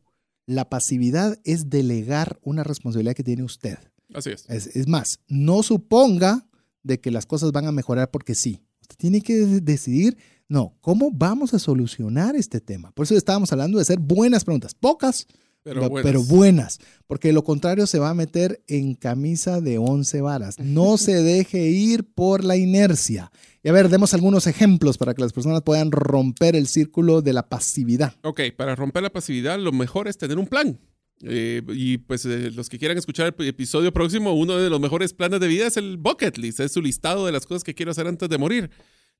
la 0.45 0.69
pasividad 0.69 1.39
es 1.43 1.69
delegar 1.69 2.39
una 2.43 2.63
responsabilidad 2.63 3.15
que 3.15 3.23
tiene 3.23 3.43
usted. 3.43 3.77
Así 4.13 4.29
es. 4.29 4.47
Es, 4.49 4.87
más, 4.87 5.19
no 5.27 5.63
suponga 5.63 6.47
de 6.83 6.99
que 6.99 7.11
las 7.11 7.25
cosas 7.25 7.51
van 7.51 7.65
a 7.67 7.71
mejorar 7.71 8.11
porque 8.11 8.35
sí. 8.35 8.61
Usted 8.81 8.95
tiene 8.97 9.21
que 9.21 9.33
decidir, 9.61 10.17
no, 10.47 10.77
¿cómo 10.81 11.09
vamos 11.11 11.53
a 11.53 11.59
solucionar 11.59 12.35
este 12.35 12.61
tema? 12.61 12.91
Por 12.91 13.05
eso 13.05 13.15
estábamos 13.15 13.51
hablando 13.51 13.77
de 13.77 13.81
hacer 13.81 13.99
buenas 13.99 14.43
preguntas, 14.43 14.75
pocas, 14.75 15.25
pero 15.65 15.89
buenas. 15.89 16.03
pero 16.03 16.23
buenas. 16.23 16.79
porque 17.07 17.33
lo 17.33 17.43
contrario 17.43 17.87
se 17.87 17.97
va 17.97 18.11
a 18.11 18.13
meter 18.13 18.63
en 18.67 18.93
camisa 18.93 19.61
de 19.61 19.79
once 19.79 20.21
varas. 20.21 20.59
No 20.59 20.97
se 20.99 21.23
deje 21.23 21.69
ir 21.69 22.03
por 22.03 22.43
la 22.43 22.55
inercia. 22.55 23.31
Y 23.63 23.69
a 23.69 23.71
ver, 23.71 23.89
demos 23.89 24.13
algunos 24.13 24.45
ejemplos 24.45 24.99
para 24.99 25.15
que 25.15 25.23
las 25.23 25.33
personas 25.33 25.63
puedan 25.63 25.91
romper 25.91 26.55
el 26.55 26.67
círculo 26.67 27.23
de 27.23 27.33
la 27.33 27.49
pasividad. 27.49 28.13
Ok, 28.21 28.41
para 28.55 28.75
romper 28.75 29.01
la 29.01 29.09
pasividad 29.09 29.57
lo 29.57 29.71
mejor 29.71 30.07
es 30.07 30.19
tener 30.19 30.37
un 30.37 30.45
plan. 30.45 30.79
Eh, 31.23 31.63
y 31.69 31.97
pues 31.97 32.25
eh, 32.25 32.51
los 32.51 32.69
que 32.69 32.77
quieran 32.77 32.99
escuchar 32.99 33.33
el 33.35 33.47
episodio 33.47 33.91
próximo, 33.91 34.33
uno 34.33 34.57
de 34.57 34.69
los 34.69 34.79
mejores 34.79 35.13
planes 35.13 35.39
de 35.39 35.47
vida 35.47 35.65
es 35.65 35.77
el 35.77 35.97
bucket 35.97 36.37
list, 36.37 36.59
es 36.59 36.73
su 36.73 36.81
listado 36.81 37.25
de 37.25 37.31
las 37.31 37.47
cosas 37.47 37.63
que 37.63 37.73
quiero 37.73 37.91
hacer 37.91 38.05
antes 38.05 38.29
de 38.29 38.37
morir. 38.37 38.69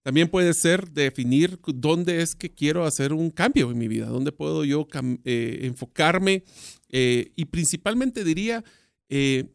También 0.05 0.27
puede 0.27 0.53
ser 0.53 0.91
definir 0.91 1.59
dónde 1.65 2.21
es 2.21 2.35
que 2.35 2.51
quiero 2.53 2.85
hacer 2.85 3.11
un 3.11 3.31
cambio 3.31 3.71
en 3.71 3.77
mi 3.79 3.87
vida, 3.87 4.05
dónde 4.05 4.31
puedo 4.31 4.63
yo 4.63 4.87
eh, 5.23 5.61
enfocarme 5.63 6.43
eh, 6.89 7.31
y 7.35 7.45
principalmente 7.45 8.23
diría, 8.23 8.63
eh, 9.09 9.45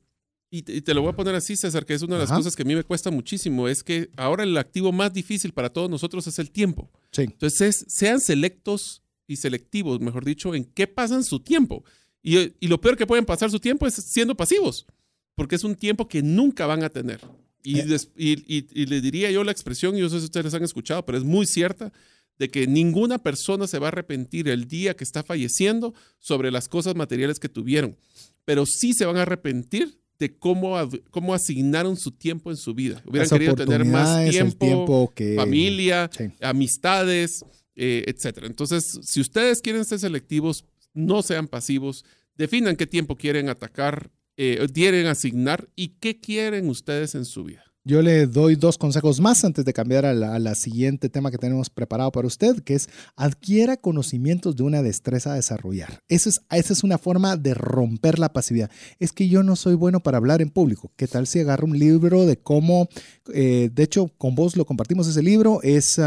y, 0.50 0.62
te, 0.62 0.92
lo 0.92 1.02
voy 1.02 1.10
a 1.10 1.14
poner 1.14 1.36
así, 1.36 1.56
César, 1.56 1.86
que 1.86 1.94
es 1.94 2.02
una 2.02 2.16
de 2.16 2.22
las 2.22 2.32
cosas 2.32 2.56
que 2.56 2.62
a 2.62 2.64
mí 2.64 2.74
me 2.74 2.82
cuesta 2.82 3.12
muchísimo, 3.12 3.68
es 3.68 3.84
que 3.84 4.10
ahora 4.16 4.42
el 4.42 4.56
activo 4.56 4.90
más 4.90 5.12
difícil 5.12 5.52
para 5.52 5.72
todos 5.72 5.88
nosotros 5.88 6.26
es 6.26 6.40
el 6.40 6.50
tiempo. 6.50 6.90
Entonces, 7.16 7.84
sean 7.86 8.18
selectos 8.18 9.04
y 9.28 9.36
selectivos, 9.36 10.00
mejor 10.00 10.24
dicho, 10.24 10.56
en 10.56 10.64
qué 10.64 10.88
pasan 10.88 11.22
su 11.22 11.38
tiempo. 11.38 11.84
Y, 12.24 12.36
y 12.58 12.66
lo 12.66 12.80
peor 12.80 12.96
que 12.96 13.06
pueden 13.06 13.24
pasar 13.24 13.52
su 13.52 13.60
tiempo 13.60 13.86
es 13.86 13.94
siendo 13.94 14.36
pasivos, 14.36 14.84
porque 15.36 15.54
es 15.54 15.62
un 15.62 15.76
tiempo 15.76 16.08
que 16.08 16.24
nunca 16.24 16.66
van 16.66 16.82
a 16.82 16.90
tener. 16.90 17.20
Eh. 17.64 17.98
Y, 18.16 18.86
le 18.86 19.00
diría 19.00 19.30
yo 19.30 19.44
la 19.44 19.52
expresión, 19.52 19.96
y 19.96 20.00
yo 20.00 20.08
sé 20.08 20.18
si 20.18 20.24
ustedes 20.26 20.54
han 20.54 20.64
escuchado, 20.64 21.04
pero 21.04 21.18
es 21.18 21.24
muy 21.24 21.46
cierta, 21.46 21.92
de 22.38 22.50
que 22.50 22.66
ninguna 22.66 23.18
persona 23.18 23.66
se 23.66 23.78
va 23.78 23.88
a 23.88 23.88
arrepentir 23.88 24.48
el 24.48 24.66
día 24.66 24.94
que 24.94 25.04
está 25.04 25.22
falleciendo 25.22 25.94
sobre 26.18 26.50
las 26.50 26.68
cosas 26.68 26.94
materiales 26.94 27.38
que 27.38 27.50
tuvieron, 27.50 27.96
pero 28.44 28.64
sí 28.64 28.94
se 28.94 29.04
van 29.04 29.18
a 29.18 29.22
arrepentir 29.22 29.98
de 30.18 30.36
cómo, 30.36 30.76
cómo 31.10 31.34
asignaron 31.34 31.96
su 31.96 32.12
tiempo 32.12 32.50
en 32.50 32.56
su 32.56 32.74
vida. 32.74 33.02
Hubieran 33.06 33.28
querido 33.28 33.54
tener 33.54 33.84
más 33.84 34.30
tiempo, 34.30 35.12
familia, 35.36 36.10
amistades, 36.40 37.44
eh, 37.74 38.04
etc. 38.06 38.44
Entonces, 38.44 39.00
si 39.02 39.20
ustedes 39.20 39.62
quieren 39.62 39.84
ser 39.84 39.98
selectivos, 39.98 40.64
no 40.92 41.22
sean 41.22 41.48
pasivos, 41.48 42.04
definan 42.36 42.76
qué 42.76 42.86
tiempo 42.86 43.16
quieren 43.16 43.48
atacar 43.48 44.10
eh, 44.42 44.66
quieren 44.72 45.06
asignar 45.06 45.68
y 45.76 45.88
qué 46.00 46.18
quieren 46.18 46.70
ustedes 46.70 47.14
en 47.14 47.26
su 47.26 47.44
vida. 47.44 47.62
Yo 47.84 48.00
le 48.00 48.26
doy 48.26 48.56
dos 48.56 48.78
consejos 48.78 49.20
más 49.20 49.44
antes 49.44 49.66
de 49.66 49.72
cambiar 49.74 50.06
a 50.06 50.14
la, 50.14 50.54
siguiente 50.54 51.10
tema 51.10 51.30
que 51.30 51.36
tenemos 51.36 51.68
preparado 51.68 52.10
para 52.10 52.26
usted, 52.26 52.62
que 52.62 52.74
es 52.74 52.88
adquiera 53.16 53.76
conocimientos 53.76 54.56
de 54.56 54.62
una 54.62 54.82
destreza 54.82 55.32
a 55.32 55.34
desarrollar. 55.36 56.02
Esa 56.08 56.30
es, 56.30 56.40
esa 56.50 56.72
es 56.72 56.84
una 56.84 56.96
forma 56.96 57.36
de 57.36 57.52
romper 57.52 58.18
la 58.18 58.32
pasividad. 58.32 58.70
Es 58.98 59.12
que 59.12 59.28
yo 59.28 59.42
no 59.42 59.56
soy 59.56 59.74
bueno 59.74 60.00
para 60.00 60.16
hablar 60.16 60.40
en 60.40 60.48
público. 60.48 60.90
¿Qué 60.96 61.06
tal 61.06 61.26
si 61.26 61.40
agarro 61.40 61.66
un 61.66 61.78
libro 61.78 62.24
de 62.24 62.38
cómo, 62.38 62.88
eh, 63.34 63.68
de 63.70 63.82
hecho, 63.82 64.08
con 64.16 64.34
vos 64.34 64.56
lo 64.56 64.64
compartimos 64.64 65.06
ese 65.06 65.22
libro, 65.22 65.60
es 65.62 66.00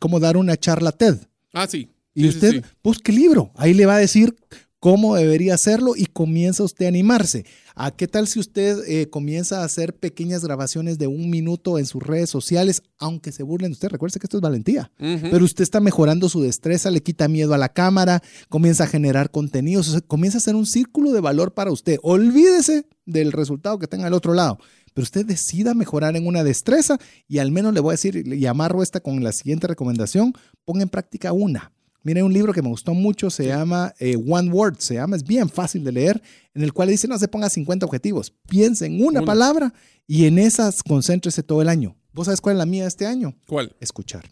cómo 0.00 0.18
dar 0.18 0.36
una 0.36 0.56
charla 0.56 0.90
TED? 0.90 1.16
Ah, 1.52 1.68
sí. 1.68 1.90
Y 2.14 2.28
usted 2.28 2.64
busque 2.82 3.12
el 3.12 3.18
libro. 3.18 3.52
Ahí 3.54 3.72
le 3.72 3.86
va 3.86 3.96
a 3.96 3.98
decir 3.98 4.34
cómo 4.82 5.14
debería 5.14 5.54
hacerlo 5.54 5.92
y 5.96 6.06
comienza 6.06 6.64
usted 6.64 6.86
a 6.86 6.88
animarse. 6.88 7.46
¿A 7.76 7.92
qué 7.92 8.08
tal 8.08 8.26
si 8.26 8.40
usted 8.40 8.78
eh, 8.88 9.08
comienza 9.08 9.60
a 9.60 9.64
hacer 9.64 9.94
pequeñas 9.94 10.44
grabaciones 10.44 10.98
de 10.98 11.06
un 11.06 11.30
minuto 11.30 11.78
en 11.78 11.86
sus 11.86 12.02
redes 12.02 12.28
sociales, 12.30 12.82
aunque 12.98 13.30
se 13.30 13.44
burlen 13.44 13.70
de 13.70 13.74
usted? 13.74 13.90
Recuerde 13.90 14.18
que 14.18 14.26
esto 14.26 14.38
es 14.38 14.40
valentía, 14.40 14.90
pero 14.98 15.44
usted 15.44 15.62
está 15.62 15.78
mejorando 15.78 16.28
su 16.28 16.42
destreza, 16.42 16.90
le 16.90 17.00
quita 17.00 17.28
miedo 17.28 17.54
a 17.54 17.58
la 17.58 17.68
cámara, 17.68 18.24
comienza 18.48 18.82
a 18.82 18.86
generar 18.88 19.30
contenidos, 19.30 20.02
comienza 20.08 20.38
a 20.38 20.40
hacer 20.40 20.56
un 20.56 20.66
círculo 20.66 21.12
de 21.12 21.20
valor 21.20 21.54
para 21.54 21.70
usted. 21.70 21.98
Olvídese 22.02 22.84
del 23.06 23.30
resultado 23.30 23.78
que 23.78 23.86
tenga 23.86 24.08
al 24.08 24.14
otro 24.14 24.34
lado 24.34 24.58
pero 24.94 25.04
usted 25.04 25.24
decida 25.24 25.72
mejorar 25.72 26.16
en 26.16 26.26
una 26.26 26.44
destreza 26.44 26.98
y 27.26 27.38
al 27.38 27.50
menos 27.50 27.72
le 27.72 27.80
voy 27.80 27.92
a 27.92 27.94
decir, 27.94 28.26
y 28.26 28.46
amarro 28.46 28.82
esta 28.82 29.00
con 29.00 29.24
la 29.24 29.32
siguiente 29.32 29.66
recomendación, 29.66 30.34
ponga 30.66 30.82
en 30.82 30.90
práctica 30.90 31.32
una. 31.32 31.72
Mire, 32.04 32.22
un 32.22 32.32
libro 32.32 32.52
que 32.52 32.62
me 32.62 32.68
gustó 32.68 32.94
mucho 32.94 33.30
se 33.30 33.46
llama 33.46 33.94
eh, 33.98 34.16
One 34.16 34.50
Word, 34.50 34.78
se 34.78 34.94
llama, 34.94 35.16
es 35.16 35.22
bien 35.22 35.48
fácil 35.48 35.84
de 35.84 35.92
leer, 35.92 36.22
en 36.54 36.62
el 36.62 36.72
cual 36.72 36.88
dice 36.88 37.06
no 37.06 37.18
se 37.18 37.28
ponga 37.28 37.48
50 37.48 37.86
objetivos, 37.86 38.32
piense 38.48 38.86
en 38.86 39.04
una, 39.04 39.22
palabra 39.22 39.72
y 40.06 40.26
en 40.26 40.38
esas 40.38 40.82
concéntrese 40.82 41.42
todo 41.42 41.62
el 41.62 41.68
año. 41.68 41.96
¿Vos 42.12 42.26
sabes 42.26 42.40
cuál 42.40 42.56
es 42.56 42.58
la 42.58 42.66
mía 42.66 42.86
este 42.86 43.06
año? 43.06 43.36
¿Cuál? 43.46 43.74
Escuchar. 43.80 44.30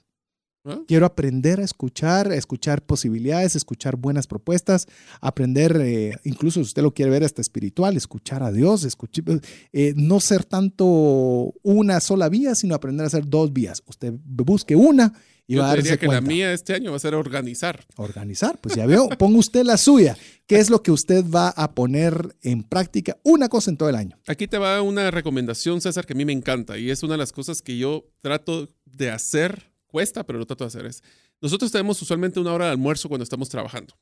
¿Ah? 0.64 0.80
Quiero 0.86 1.06
aprender 1.06 1.60
a 1.60 1.64
escuchar, 1.64 2.30
a 2.30 2.34
escuchar 2.34 2.82
posibilidades, 2.82 3.56
escuchar 3.56 3.96
buenas 3.96 4.26
propuestas, 4.26 4.88
aprender, 5.20 5.80
eh, 5.80 6.12
incluso 6.24 6.60
si 6.60 6.66
usted 6.66 6.82
lo 6.82 6.92
quiere 6.92 7.10
ver 7.10 7.24
hasta 7.24 7.40
espiritual, 7.40 7.96
escuchar 7.96 8.42
a 8.42 8.52
Dios, 8.52 8.84
escuchar, 8.84 9.24
eh, 9.72 9.94
no 9.96 10.20
ser 10.20 10.44
tanto 10.44 11.54
una 11.62 12.00
sola 12.00 12.28
vía, 12.28 12.54
sino 12.54 12.74
aprender 12.74 13.04
a 13.04 13.06
hacer 13.06 13.26
dos 13.26 13.52
vías. 13.54 13.82
Usted 13.86 14.12
busque 14.22 14.76
una 14.76 15.14
Yo 15.56 15.74
diría 15.74 15.96
que 15.96 16.06
la 16.06 16.20
mía 16.20 16.52
este 16.52 16.74
año 16.74 16.90
va 16.90 16.96
a 16.96 17.00
ser 17.00 17.14
organizar. 17.14 17.84
Organizar, 17.96 18.58
pues 18.60 18.74
ya 18.76 18.86
veo, 18.86 19.08
ponga 19.18 19.38
usted 19.38 19.64
la 19.64 19.76
suya. 19.76 20.16
¿Qué 20.46 20.58
es 20.58 20.70
lo 20.70 20.82
que 20.82 20.90
usted 20.90 21.24
va 21.24 21.48
a 21.50 21.72
poner 21.74 22.36
en 22.42 22.62
práctica? 22.62 23.16
Una 23.22 23.48
cosa 23.48 23.70
en 23.70 23.76
todo 23.76 23.88
el 23.88 23.96
año. 23.96 24.18
Aquí 24.26 24.46
te 24.46 24.58
va 24.58 24.80
una 24.82 25.10
recomendación, 25.10 25.80
César, 25.80 26.06
que 26.06 26.12
a 26.12 26.16
mí 26.16 26.24
me 26.24 26.32
encanta 26.32 26.78
y 26.78 26.90
es 26.90 27.02
una 27.02 27.14
de 27.14 27.18
las 27.18 27.32
cosas 27.32 27.62
que 27.62 27.76
yo 27.76 28.04
trato 28.20 28.68
de 28.84 29.10
hacer, 29.10 29.72
cuesta, 29.86 30.24
pero 30.24 30.38
lo 30.38 30.46
trato 30.46 30.64
de 30.64 30.68
hacer. 30.68 30.86
Es, 30.86 31.02
nosotros 31.40 31.72
tenemos 31.72 32.00
usualmente 32.02 32.38
una 32.38 32.52
hora 32.52 32.66
de 32.66 32.72
almuerzo 32.72 33.08
cuando 33.08 33.24
estamos 33.24 33.48
trabajando. 33.48 33.94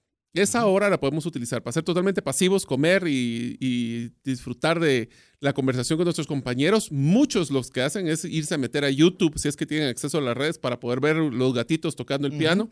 Esa 0.43 0.67
hora 0.67 0.89
la 0.89 1.01
podemos 1.01 1.27
utilizar 1.27 1.63
para 1.63 1.73
ser 1.73 1.83
totalmente 1.83 2.23
pasivos, 2.23 2.65
comer 2.65 3.05
y, 3.07 4.13
disfrutar 4.25 4.79
de 4.79 5.09
la 5.41 5.53
conversación 5.53 5.97
con 5.97 6.05
nuestros 6.05 6.27
compañeros. 6.27 6.93
Muchos 6.93 7.51
los 7.51 7.71
que 7.71 7.83
hacen 7.83 8.09
es 8.09 8.25
irse 8.25 8.55
a 8.55 8.59
meter 8.59 8.85
a 8.85 8.91
YouTube 8.91 9.39
si 9.39 9.49
es 9.49 9.57
que 9.57 9.67
tienen 9.67 9.89
acceso 9.89 10.19
a 10.19 10.21
las 10.21 10.37
redes 10.37 10.59
para 10.59 10.81
poder 10.81 11.01
ver 11.01 11.17
los 11.17 11.55
gatitos 11.55 11.97
tocando 11.97 12.27
el 12.27 12.37
piano. 12.37 12.71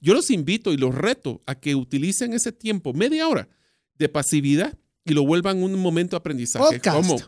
Yo 0.00 0.14
los 0.14 0.30
invito 0.30 0.72
y 0.72 0.76
los 0.76 0.94
reto 0.94 1.42
a 1.46 1.54
que 1.54 1.74
utilicen 1.74 2.32
ese 2.32 2.52
tiempo, 2.52 2.92
media 2.92 3.26
hora 3.28 3.48
de 3.96 4.08
pasividad 4.08 4.78
y 5.04 5.14
lo 5.14 5.24
vuelvan 5.24 5.62
un 5.62 5.78
momento 5.78 6.16
de 6.16 6.18
aprendizaje. 6.18 6.80
Como 6.80 7.18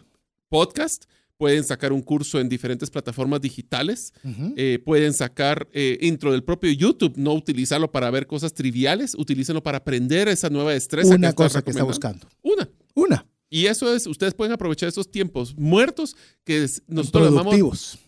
podcast 0.49 1.07
pueden 1.37 1.65
sacar 1.65 1.93
un 1.93 2.03
curso 2.03 2.39
en 2.41 2.49
diferentes 2.49 2.91
plataformas 2.91 3.41
digitales, 3.41 4.13
eh, 4.57 4.79
pueden 4.85 5.13
sacar 5.13 5.69
eh, 5.73 5.99
intro 6.01 6.33
del 6.33 6.45
propio 6.45 6.71
YouTube, 6.71 7.15
no 7.17 7.33
utilizarlo 7.35 7.91
para 7.91 8.11
ver 8.11 8.27
cosas 8.27 8.55
triviales, 8.55 9.15
utilícenlo 9.15 9.63
para 9.63 9.79
aprender 9.79 10.29
esa 10.29 10.51
nueva 10.51 10.73
destreza. 10.73 11.15
Una 11.15 11.33
cosa 11.33 11.63
que 11.63 11.71
está 11.71 11.83
buscando. 11.83 12.29
Una. 12.43 12.69
Una. 12.95 13.27
Y 13.51 13.67
eso 13.67 13.95
es, 13.95 14.07
ustedes 14.07 14.35
pueden 14.35 14.53
aprovechar 14.53 14.89
esos 14.89 15.11
tiempos 15.11 15.55
muertos 15.57 16.17
que 16.45 16.67
nosotros 16.87 17.31
llamamos 17.31 17.99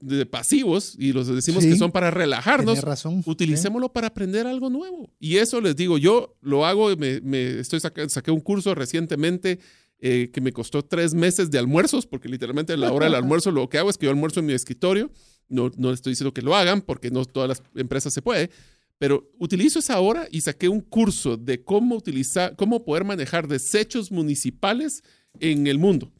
de 0.00 0.26
pasivos 0.26 0.96
y 0.98 1.12
los 1.12 1.28
decimos 1.28 1.64
que 1.64 1.76
son 1.76 1.92
para 1.92 2.10
relajarnos. 2.10 2.80
Razón. 2.80 3.22
Utilicémoslo 3.24 3.92
para 3.92 4.08
aprender 4.08 4.46
algo 4.46 4.70
nuevo. 4.70 5.10
Y 5.20 5.36
eso 5.36 5.60
les 5.60 5.76
digo, 5.76 5.98
yo 5.98 6.36
lo 6.40 6.66
hago, 6.66 6.96
me, 6.96 7.20
me 7.20 7.60
estoy 7.60 7.80
saqué 7.80 8.30
un 8.30 8.40
curso 8.40 8.74
recientemente 8.74 9.60
eh, 10.00 10.30
que 10.32 10.40
me 10.40 10.52
costó 10.52 10.84
tres 10.84 11.14
meses 11.14 11.50
de 11.50 11.58
almuerzos, 11.58 12.06
porque 12.06 12.28
literalmente 12.28 12.72
a 12.72 12.76
la 12.76 12.92
hora 12.92 13.06
del 13.06 13.14
almuerzo 13.14 13.50
lo 13.50 13.68
que 13.68 13.78
hago 13.78 13.90
es 13.90 13.98
que 13.98 14.06
yo 14.06 14.10
almuerzo 14.10 14.40
en 14.40 14.46
mi 14.46 14.52
escritorio. 14.52 15.10
No, 15.48 15.70
no 15.76 15.92
estoy 15.92 16.12
diciendo 16.12 16.32
que 16.32 16.42
lo 16.42 16.56
hagan, 16.56 16.80
porque 16.80 17.10
no 17.10 17.24
todas 17.24 17.48
las 17.48 17.62
empresas 17.74 18.12
se 18.14 18.22
puede, 18.22 18.50
pero 18.98 19.30
utilizo 19.38 19.78
esa 19.78 20.00
hora 20.00 20.26
y 20.30 20.40
saqué 20.40 20.68
un 20.68 20.80
curso 20.80 21.36
de 21.36 21.62
cómo 21.62 21.96
utilizar, 21.96 22.56
cómo 22.56 22.84
poder 22.84 23.04
manejar 23.04 23.48
desechos 23.48 24.10
municipales 24.10 25.02
en 25.40 25.66
el 25.66 25.78
mundo. 25.78 26.12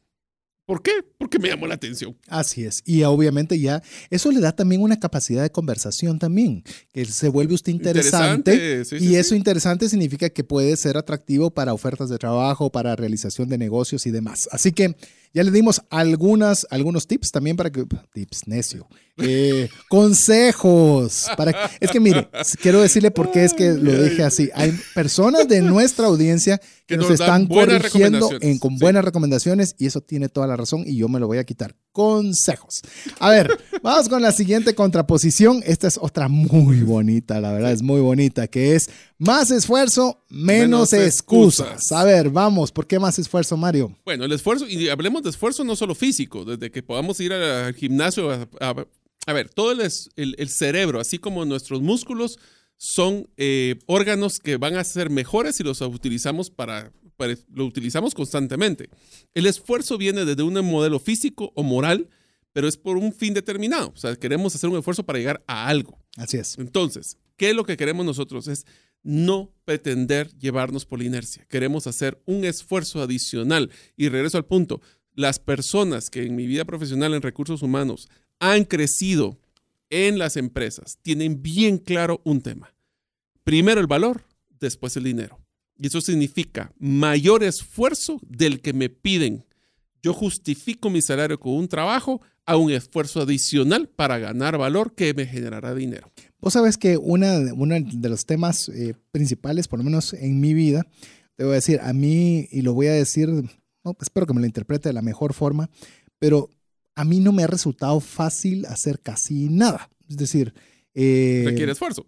¿Por 0.66 0.82
qué? 0.82 0.92
Porque 1.18 1.38
me 1.38 1.48
llamó 1.48 1.66
la 1.66 1.74
atención. 1.74 2.16
Así 2.28 2.64
es. 2.64 2.82
Y 2.86 3.02
obviamente 3.02 3.58
ya 3.58 3.82
eso 4.08 4.30
le 4.32 4.40
da 4.40 4.52
también 4.52 4.80
una 4.80 4.98
capacidad 4.98 5.42
de 5.42 5.50
conversación 5.50 6.18
también, 6.18 6.64
que 6.92 7.04
se 7.04 7.28
vuelve 7.28 7.54
usted 7.54 7.72
interesante. 7.72 8.82
y 8.98 9.16
eso 9.16 9.34
interesante 9.34 9.88
significa 9.88 10.30
que 10.30 10.42
puede 10.42 10.76
ser 10.76 10.96
atractivo 10.96 11.50
para 11.50 11.74
ofertas 11.74 12.08
de 12.08 12.16
trabajo, 12.16 12.70
para 12.70 12.96
realización 12.96 13.48
de 13.48 13.58
negocios 13.58 14.06
y 14.06 14.10
demás. 14.10 14.48
Así 14.52 14.72
que 14.72 14.96
ya 15.34 15.42
le 15.42 15.50
dimos 15.50 15.82
algunas, 15.90 16.64
algunos 16.70 17.08
tips 17.08 17.32
también 17.32 17.56
para 17.56 17.70
que... 17.70 17.84
Tips, 18.12 18.46
necio. 18.46 18.86
Eh, 19.16 19.68
consejos. 19.88 21.26
Para, 21.36 21.70
es 21.80 21.90
que 21.90 21.98
mire, 21.98 22.28
quiero 22.62 22.80
decirle 22.80 23.10
por 23.10 23.32
qué 23.32 23.44
es 23.44 23.52
que 23.52 23.72
lo 23.72 24.00
dije 24.00 24.22
así. 24.22 24.48
Hay 24.54 24.72
personas 24.94 25.48
de 25.48 25.60
nuestra 25.60 26.06
audiencia 26.06 26.60
que, 26.86 26.96
nos, 26.96 27.10
están 27.10 27.46
corrigiendo 27.46 28.30
en, 28.40 28.58
con 28.58 28.78
buenas 28.78 29.04
recomendaciones 29.04 29.74
y 29.76 29.86
eso 29.86 30.00
tiene 30.00 30.28
toda 30.28 30.46
la 30.46 30.56
razón 30.56 30.84
y 30.86 30.96
yo 30.96 31.08
me 31.08 31.18
lo 31.18 31.26
voy 31.26 31.38
a 31.38 31.44
quitar. 31.44 31.74
Consejos. 31.94 32.82
A 33.20 33.30
ver, 33.30 33.56
vamos 33.80 34.08
con 34.08 34.20
la 34.20 34.32
siguiente 34.32 34.74
contraposición. 34.74 35.62
Esta 35.64 35.86
es 35.86 35.96
otra 35.96 36.26
muy 36.26 36.80
bonita, 36.80 37.40
la 37.40 37.52
verdad 37.52 37.70
es 37.70 37.82
muy 37.82 38.00
bonita, 38.00 38.48
que 38.48 38.74
es 38.74 38.90
más 39.16 39.52
esfuerzo, 39.52 40.24
menos, 40.28 40.92
excusas. 40.92 41.92
A 41.92 42.02
ver, 42.02 42.30
vamos, 42.30 42.72
¿por 42.72 42.88
qué 42.88 42.98
más 42.98 43.20
esfuerzo, 43.20 43.56
Mario? 43.56 43.96
Bueno, 44.04 44.24
el 44.24 44.32
esfuerzo, 44.32 44.66
y 44.66 44.88
hablemos 44.88 45.22
de 45.22 45.30
esfuerzo 45.30 45.62
no 45.62 45.76
solo 45.76 45.94
físico, 45.94 46.44
desde 46.44 46.72
que 46.72 46.82
podamos 46.82 47.20
ir 47.20 47.32
al 47.32 47.72
gimnasio 47.74 48.28
a, 48.60 49.32
ver, 49.32 49.48
todo 49.50 49.70
el, 49.70 49.80
el, 50.16 50.48
cerebro, 50.48 50.98
así 50.98 51.18
como 51.18 51.44
nuestros 51.44 51.80
músculos, 51.80 52.40
son 52.76 53.28
eh, 53.36 53.76
órganos 53.86 54.40
que 54.40 54.56
van 54.56 54.74
a 54.74 54.82
ser 54.82 55.10
mejores 55.10 55.54
si 55.54 55.62
los 55.62 55.80
utilizamos 55.80 56.50
para, 56.50 56.90
lo 57.52 57.64
utilizamos 57.66 58.14
constantemente. 58.14 58.90
El 59.34 59.46
esfuerzo 59.46 59.98
viene 59.98 60.24
desde 60.24 60.42
un 60.42 60.54
modelo 60.64 60.98
físico 60.98 61.52
o 61.54 61.62
moral, 61.62 62.08
pero 62.52 62.68
es 62.68 62.76
por 62.76 62.96
un 62.96 63.12
fin 63.12 63.34
determinado. 63.34 63.92
O 63.94 63.96
sea, 63.96 64.14
queremos 64.16 64.54
hacer 64.54 64.70
un 64.70 64.78
esfuerzo 64.78 65.04
para 65.04 65.18
llegar 65.18 65.44
a 65.46 65.68
algo. 65.68 65.98
Así 66.16 66.36
es. 66.36 66.56
Entonces, 66.58 67.18
¿qué 67.36 67.50
es 67.50 67.56
lo 67.56 67.64
que 67.64 67.76
queremos 67.76 68.06
nosotros? 68.06 68.48
Es 68.48 68.64
no 69.02 69.52
pretender 69.64 70.30
llevarnos 70.38 70.86
por 70.86 70.98
la 70.98 71.04
inercia. 71.04 71.46
Queremos 71.48 71.86
hacer 71.86 72.22
un 72.26 72.44
esfuerzo 72.44 73.02
adicional. 73.02 73.70
Y 73.96 74.08
regreso 74.08 74.38
al 74.38 74.46
punto, 74.46 74.80
las 75.14 75.38
personas 75.38 76.10
que 76.10 76.24
en 76.24 76.36
mi 76.36 76.46
vida 76.46 76.64
profesional 76.64 77.14
en 77.14 77.22
recursos 77.22 77.62
humanos 77.62 78.08
han 78.40 78.64
crecido 78.64 79.38
en 79.90 80.18
las 80.18 80.36
empresas 80.36 80.98
tienen 81.02 81.42
bien 81.42 81.78
claro 81.78 82.20
un 82.24 82.40
tema. 82.40 82.74
Primero 83.44 83.80
el 83.80 83.86
valor, 83.86 84.24
después 84.58 84.96
el 84.96 85.04
dinero. 85.04 85.43
Y 85.78 85.88
eso 85.88 86.00
significa 86.00 86.72
mayor 86.78 87.42
esfuerzo 87.42 88.20
del 88.22 88.60
que 88.60 88.72
me 88.72 88.88
piden. 88.88 89.44
Yo 90.02 90.12
justifico 90.12 90.90
mi 90.90 91.02
salario 91.02 91.38
con 91.40 91.54
un 91.54 91.68
trabajo 91.68 92.20
a 92.46 92.56
un 92.56 92.70
esfuerzo 92.70 93.22
adicional 93.22 93.88
para 93.88 94.18
ganar 94.18 94.58
valor 94.58 94.94
que 94.94 95.14
me 95.14 95.26
generará 95.26 95.74
dinero. 95.74 96.10
Vos 96.40 96.52
sabes 96.52 96.76
que 96.76 96.98
una, 96.98 97.38
uno 97.54 97.74
de 97.80 98.08
los 98.08 98.26
temas 98.26 98.68
eh, 98.68 98.94
principales, 99.10 99.66
por 99.66 99.78
lo 99.78 99.84
menos 99.84 100.12
en 100.12 100.40
mi 100.40 100.52
vida, 100.52 100.86
te 101.36 101.44
voy 101.44 101.52
a 101.52 101.56
decir, 101.56 101.80
a 101.80 101.92
mí, 101.92 102.46
y 102.50 102.62
lo 102.62 102.74
voy 102.74 102.88
a 102.88 102.92
decir, 102.92 103.30
espero 104.00 104.26
que 104.26 104.34
me 104.34 104.40
lo 104.40 104.46
interprete 104.46 104.90
de 104.90 104.92
la 104.92 105.02
mejor 105.02 105.32
forma, 105.32 105.70
pero 106.18 106.50
a 106.94 107.04
mí 107.04 107.18
no 107.18 107.32
me 107.32 107.42
ha 107.42 107.46
resultado 107.46 107.98
fácil 108.00 108.66
hacer 108.66 109.00
casi 109.00 109.48
nada. 109.48 109.90
Es 110.08 110.16
decir... 110.16 110.54
Eh, 110.94 111.42
Requiere 111.44 111.72
esfuerzo. 111.72 112.06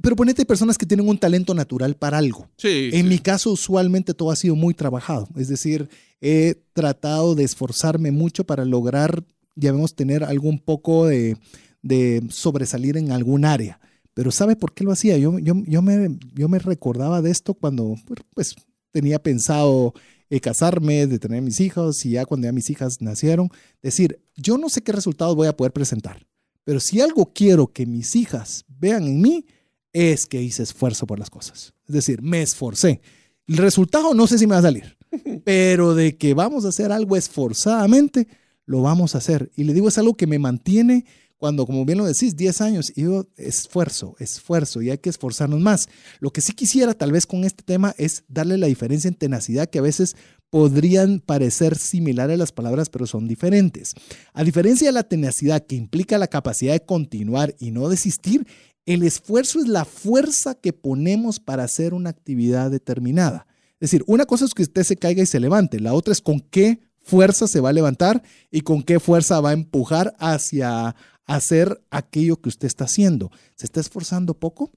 Pero 0.00 0.16
ponete 0.16 0.44
personas 0.44 0.78
que 0.78 0.86
tienen 0.86 1.08
un 1.08 1.18
talento 1.18 1.54
natural 1.54 1.96
para 1.96 2.18
algo. 2.18 2.48
Sí, 2.56 2.90
en 2.92 3.08
mi 3.08 3.18
caso, 3.18 3.50
usualmente 3.52 4.14
todo 4.14 4.30
ha 4.30 4.36
sido 4.36 4.56
muy 4.56 4.74
trabajado. 4.74 5.28
Es 5.36 5.48
decir, 5.48 5.88
he 6.20 6.56
tratado 6.72 7.34
de 7.34 7.44
esforzarme 7.44 8.10
mucho 8.10 8.44
para 8.44 8.64
lograr, 8.64 9.24
ya 9.54 9.72
vemos, 9.72 9.94
tener 9.94 10.24
algún 10.24 10.58
poco 10.58 11.06
de, 11.06 11.36
de 11.82 12.22
sobresalir 12.30 12.96
en 12.96 13.12
algún 13.12 13.44
área. 13.44 13.80
Pero 14.14 14.30
¿sabe 14.30 14.56
por 14.56 14.72
qué 14.72 14.84
lo 14.84 14.92
hacía? 14.92 15.18
Yo, 15.18 15.38
yo, 15.38 15.54
yo, 15.66 15.82
me, 15.82 16.16
yo 16.34 16.48
me 16.48 16.58
recordaba 16.58 17.20
de 17.20 17.30
esto 17.30 17.54
cuando 17.54 17.96
pues, 18.34 18.54
tenía 18.92 19.20
pensado 19.20 19.92
eh, 20.30 20.40
casarme, 20.40 21.06
de 21.06 21.18
tener 21.18 21.42
mis 21.42 21.60
hijos 21.60 22.06
y 22.06 22.10
ya 22.10 22.24
cuando 22.24 22.46
ya 22.46 22.52
mis 22.52 22.70
hijas 22.70 23.02
nacieron, 23.02 23.50
decir, 23.82 24.20
yo 24.36 24.56
no 24.56 24.68
sé 24.68 24.82
qué 24.82 24.92
resultados 24.92 25.36
voy 25.36 25.48
a 25.48 25.56
poder 25.56 25.72
presentar, 25.72 26.26
pero 26.64 26.80
si 26.80 27.00
algo 27.00 27.32
quiero 27.34 27.66
que 27.66 27.86
mis 27.86 28.16
hijas 28.16 28.64
vean 28.68 29.04
en 29.04 29.20
mí, 29.20 29.46
es 29.94 30.26
que 30.26 30.42
hice 30.42 30.62
esfuerzo 30.62 31.06
por 31.06 31.18
las 31.18 31.30
cosas. 31.30 31.72
Es 31.88 31.94
decir, 31.94 32.20
me 32.20 32.42
esforcé. 32.42 33.00
El 33.46 33.56
resultado 33.56 34.12
no 34.12 34.26
sé 34.26 34.38
si 34.38 34.46
me 34.46 34.54
va 34.54 34.58
a 34.58 34.62
salir, 34.62 34.98
pero 35.44 35.94
de 35.94 36.18
que 36.18 36.34
vamos 36.34 36.66
a 36.66 36.68
hacer 36.68 36.92
algo 36.92 37.16
esforzadamente, 37.16 38.28
lo 38.66 38.82
vamos 38.82 39.14
a 39.14 39.18
hacer. 39.18 39.50
Y 39.56 39.64
le 39.64 39.72
digo, 39.72 39.88
es 39.88 39.96
algo 39.96 40.16
que 40.16 40.26
me 40.26 40.38
mantiene 40.38 41.06
cuando, 41.36 41.66
como 41.66 41.84
bien 41.84 41.98
lo 41.98 42.06
decís, 42.06 42.36
10 42.36 42.60
años, 42.62 42.92
y 42.96 43.02
yo 43.02 43.26
esfuerzo, 43.36 44.16
esfuerzo, 44.18 44.80
y 44.80 44.90
hay 44.90 44.98
que 44.98 45.10
esforzarnos 45.10 45.60
más. 45.60 45.88
Lo 46.20 46.32
que 46.32 46.40
sí 46.40 46.52
quisiera 46.52 46.94
tal 46.94 47.12
vez 47.12 47.26
con 47.26 47.44
este 47.44 47.62
tema 47.62 47.94
es 47.98 48.24
darle 48.28 48.56
la 48.56 48.66
diferencia 48.66 49.08
en 49.08 49.14
tenacidad, 49.14 49.68
que 49.68 49.78
a 49.78 49.82
veces 49.82 50.16
podrían 50.48 51.20
parecer 51.20 51.76
similares 51.76 52.38
las 52.38 52.52
palabras, 52.52 52.88
pero 52.88 53.06
son 53.06 53.28
diferentes. 53.28 53.92
A 54.32 54.42
diferencia 54.42 54.88
de 54.88 54.92
la 54.92 55.02
tenacidad 55.02 55.66
que 55.66 55.76
implica 55.76 56.16
la 56.16 56.28
capacidad 56.28 56.72
de 56.72 56.86
continuar 56.86 57.54
y 57.58 57.72
no 57.72 57.88
desistir, 57.88 58.46
el 58.86 59.02
esfuerzo 59.02 59.60
es 59.60 59.68
la 59.68 59.84
fuerza 59.84 60.54
que 60.54 60.72
ponemos 60.72 61.40
para 61.40 61.64
hacer 61.64 61.94
una 61.94 62.10
actividad 62.10 62.70
determinada. 62.70 63.46
Es 63.80 63.90
decir, 63.90 64.04
una 64.06 64.26
cosa 64.26 64.44
es 64.44 64.54
que 64.54 64.62
usted 64.62 64.82
se 64.84 64.96
caiga 64.96 65.22
y 65.22 65.26
se 65.26 65.40
levante, 65.40 65.80
la 65.80 65.94
otra 65.94 66.12
es 66.12 66.20
con 66.20 66.40
qué 66.40 66.80
fuerza 67.02 67.46
se 67.46 67.60
va 67.60 67.70
a 67.70 67.74
levantar 67.74 68.22
y 68.50 68.62
con 68.62 68.82
qué 68.82 68.98
fuerza 69.00 69.40
va 69.40 69.50
a 69.50 69.54
empujar 69.54 70.14
hacia 70.18 70.96
hacer 71.26 71.82
aquello 71.90 72.40
que 72.40 72.48
usted 72.48 72.66
está 72.66 72.84
haciendo. 72.84 73.30
¿Se 73.56 73.66
está 73.66 73.80
esforzando 73.80 74.34
poco? 74.34 74.70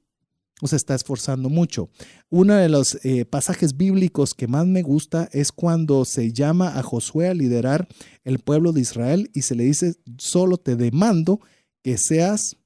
o 0.62 0.68
se 0.68 0.76
está 0.76 0.96
esforzando 0.96 1.50
mucho. 1.50 1.90
Uno 2.30 2.56
de 2.56 2.70
los 2.70 2.98
eh, 3.06 3.26
pasajes 3.26 3.78
bíblicos 3.78 4.34
que 4.34 4.48
más 4.48 4.66
me 4.66 4.82
gusta 4.82 5.30
es 5.32 5.52
cuando 5.52 6.04
se 6.06 6.34
llama 6.34 6.80
a 6.80 6.84
Josué 6.84 7.28
a 7.28 7.34
liderar 7.34 7.88
el 8.24 8.40
pueblo 8.40 8.72
de 8.72 8.82
Israel 8.82 9.30
y 9.34 9.44
se 9.44 9.56
le 9.56 9.66
dice, 9.66 9.96
solo 10.18 10.58
te 10.58 10.76
demando 10.76 11.42
que 11.84 11.98
seas 11.98 12.58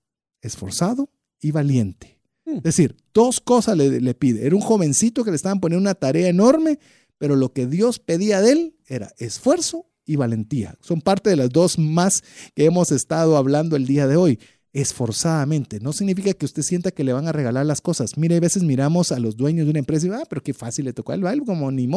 esforzado 0.42 1.10
y 1.42 1.52
valiente. 1.52 2.20
Hmm. 2.46 2.58
Es 2.58 2.64
decir, 2.64 2.96
dos 3.14 3.42
cosas 3.42 3.76
le, 3.76 4.00
le, 4.00 4.14
pide. 4.14 4.46
Era 4.46 4.56
un 4.56 4.62
jovencito 4.62 5.24
que 5.24 5.32
le 5.32 5.36
estaban 5.36 5.60
poniendo 5.60 5.82
una 5.82 5.96
tarea 5.96 6.30
enorme, 6.30 6.80
pero 7.18 7.36
lo 7.36 7.52
que 7.52 7.68
Dios 7.68 8.00
pedía 8.00 8.42
de 8.42 8.52
él 8.52 8.76
era 8.88 9.12
esfuerzo 9.18 9.88
y 10.06 10.16
valentía. 10.16 10.78
Son 10.82 11.02
parte 11.02 11.30
de 11.30 11.36
las 11.36 11.50
dos 11.50 11.78
más 11.78 12.24
que 12.56 12.66
hemos 12.66 12.92
estado 12.92 13.38
hablando 13.38 13.76
el 13.76 13.86
día 13.86 14.08
de 14.08 14.16
hoy. 14.16 14.40
Esforzadamente. 14.74 15.82
No 15.82 15.92
significa 15.92 16.34
que 16.34 16.46
usted 16.46 16.62
sienta 16.62 16.92
que 16.92 17.04
le 17.04 17.12
van 17.12 17.28
a 17.28 17.34
regalar 17.34 17.66
las 17.66 17.82
cosas. 17.82 18.18
Mire, 18.18 18.38
a 18.38 18.40
veces 18.40 18.64
miramos 18.64 19.12
a 19.12 19.20
los 19.20 19.36
dueños 19.36 19.66
de 19.66 19.72
una 19.72 19.80
empresa 19.80 20.08
y 20.08 20.10
ah, 20.12 20.24
pero 20.30 20.42
qué 20.42 20.54
fácil 20.54 20.86
le 20.86 20.94
tocó 20.94 21.12
a 21.12 21.16
él, 21.16 21.44
como 21.46 21.70
ni 21.72 21.90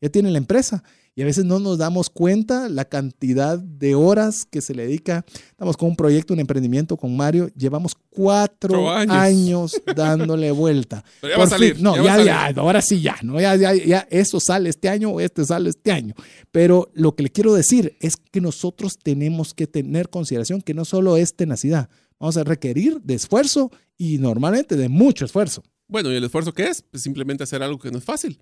ya 0.00 0.10
tiene 0.10 0.30
la 0.30 0.36
empresa. 0.36 0.84
Y 1.18 1.22
a 1.22 1.24
veces 1.24 1.44
no 1.44 1.58
nos 1.58 1.78
damos 1.78 2.10
cuenta 2.10 2.68
la 2.68 2.84
cantidad 2.84 3.58
de 3.58 3.96
horas 3.96 4.46
que 4.48 4.60
se 4.60 4.72
le 4.72 4.86
dedica. 4.86 5.24
Estamos 5.50 5.76
con 5.76 5.88
un 5.88 5.96
proyecto, 5.96 6.32
un 6.32 6.38
emprendimiento 6.38 6.96
con 6.96 7.16
Mario. 7.16 7.50
Llevamos 7.56 7.96
cuatro 8.08 8.88
años. 8.88 9.72
dándole 9.96 10.52
vuelta. 10.52 11.02
Pero 11.20 11.32
ya 11.32 11.38
va 11.38 11.44
a 11.46 11.48
salir. 11.48 11.82
no, 11.82 11.96
ya, 11.96 12.22
ya, 12.22 12.46
ahora 12.54 12.80
sí 12.80 13.00
ya, 13.00 13.16
¿no? 13.22 13.40
Ya, 13.40 13.56
ya, 13.56 13.74
ya, 13.74 14.06
eso 14.10 14.38
sale 14.38 14.70
este 14.70 14.88
año 14.88 15.10
o 15.10 15.20
este 15.20 15.44
sale 15.44 15.70
este 15.70 15.90
año. 15.90 16.14
Pero 16.52 16.88
lo 16.94 17.16
que 17.16 17.24
le 17.24 17.30
quiero 17.30 17.52
decir 17.52 17.96
es 17.98 18.14
que 18.14 18.40
nosotros 18.40 18.96
tenemos 18.96 19.54
que 19.54 19.66
tener 19.66 20.10
consideración 20.10 20.62
que 20.62 20.72
no 20.72 20.84
solo 20.84 21.16
es 21.16 21.34
tenacidad, 21.34 21.90
vamos 22.20 22.36
a 22.36 22.44
requerir 22.44 23.00
de 23.02 23.14
esfuerzo 23.14 23.72
y 23.96 24.18
normalmente 24.18 24.76
de 24.76 24.88
mucho 24.88 25.24
esfuerzo. 25.24 25.64
Bueno, 25.88 26.12
¿y 26.12 26.14
el 26.14 26.22
esfuerzo 26.22 26.54
qué 26.54 26.68
es? 26.68 26.82
Pues 26.82 27.02
simplemente 27.02 27.42
hacer 27.42 27.60
algo 27.64 27.80
que 27.80 27.90
no 27.90 27.98
es 27.98 28.04
fácil. 28.04 28.40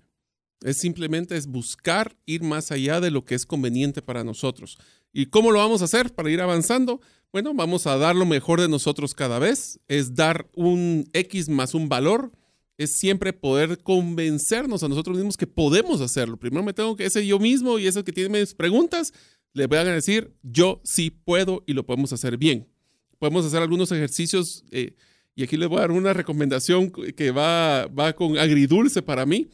Es 0.61 0.77
simplemente 0.77 1.37
es 1.37 1.47
buscar 1.47 2.15
ir 2.25 2.41
más 2.43 2.71
allá 2.71 2.99
de 2.99 3.11
lo 3.11 3.25
que 3.25 3.35
es 3.35 3.45
conveniente 3.45 4.01
para 4.01 4.23
nosotros. 4.23 4.77
¿Y 5.13 5.27
cómo 5.27 5.51
lo 5.51 5.59
vamos 5.59 5.81
a 5.81 5.85
hacer 5.85 6.13
para 6.13 6.31
ir 6.31 6.41
avanzando? 6.41 7.01
Bueno, 7.31 7.53
vamos 7.53 7.85
a 7.87 7.97
dar 7.97 8.15
lo 8.15 8.25
mejor 8.25 8.61
de 8.61 8.67
nosotros 8.67 9.13
cada 9.13 9.39
vez. 9.39 9.79
Es 9.87 10.15
dar 10.15 10.49
un 10.55 11.09
X 11.13 11.49
más 11.49 11.73
un 11.73 11.89
valor. 11.89 12.31
Es 12.77 12.97
siempre 12.97 13.33
poder 13.33 13.81
convencernos 13.83 14.83
a 14.83 14.87
nosotros 14.87 15.17
mismos 15.17 15.37
que 15.37 15.47
podemos 15.47 16.01
hacerlo. 16.01 16.37
Primero 16.37 16.63
me 16.63 16.73
tengo 16.73 16.95
que, 16.95 17.05
ese 17.05 17.25
yo 17.25 17.39
mismo 17.39 17.79
y 17.79 17.87
ese 17.87 18.03
que 18.03 18.11
tiene 18.11 18.39
mis 18.39 18.53
preguntas, 18.53 19.13
le 19.53 19.65
voy 19.67 19.79
a 19.79 19.83
decir, 19.83 20.35
yo 20.43 20.81
sí 20.83 21.09
puedo 21.09 21.63
y 21.65 21.73
lo 21.73 21.85
podemos 21.85 22.13
hacer 22.13 22.37
bien. 22.37 22.67
Podemos 23.19 23.45
hacer 23.45 23.61
algunos 23.61 23.91
ejercicios. 23.91 24.63
Eh, 24.71 24.95
y 25.37 25.43
aquí 25.43 25.55
les 25.55 25.69
voy 25.69 25.77
a 25.77 25.81
dar 25.81 25.91
una 25.91 26.13
recomendación 26.13 26.89
que 26.89 27.29
va, 27.29 27.85
va 27.85 28.13
con 28.13 28.39
agridulce 28.39 29.03
para 29.03 29.23
mí. 29.23 29.47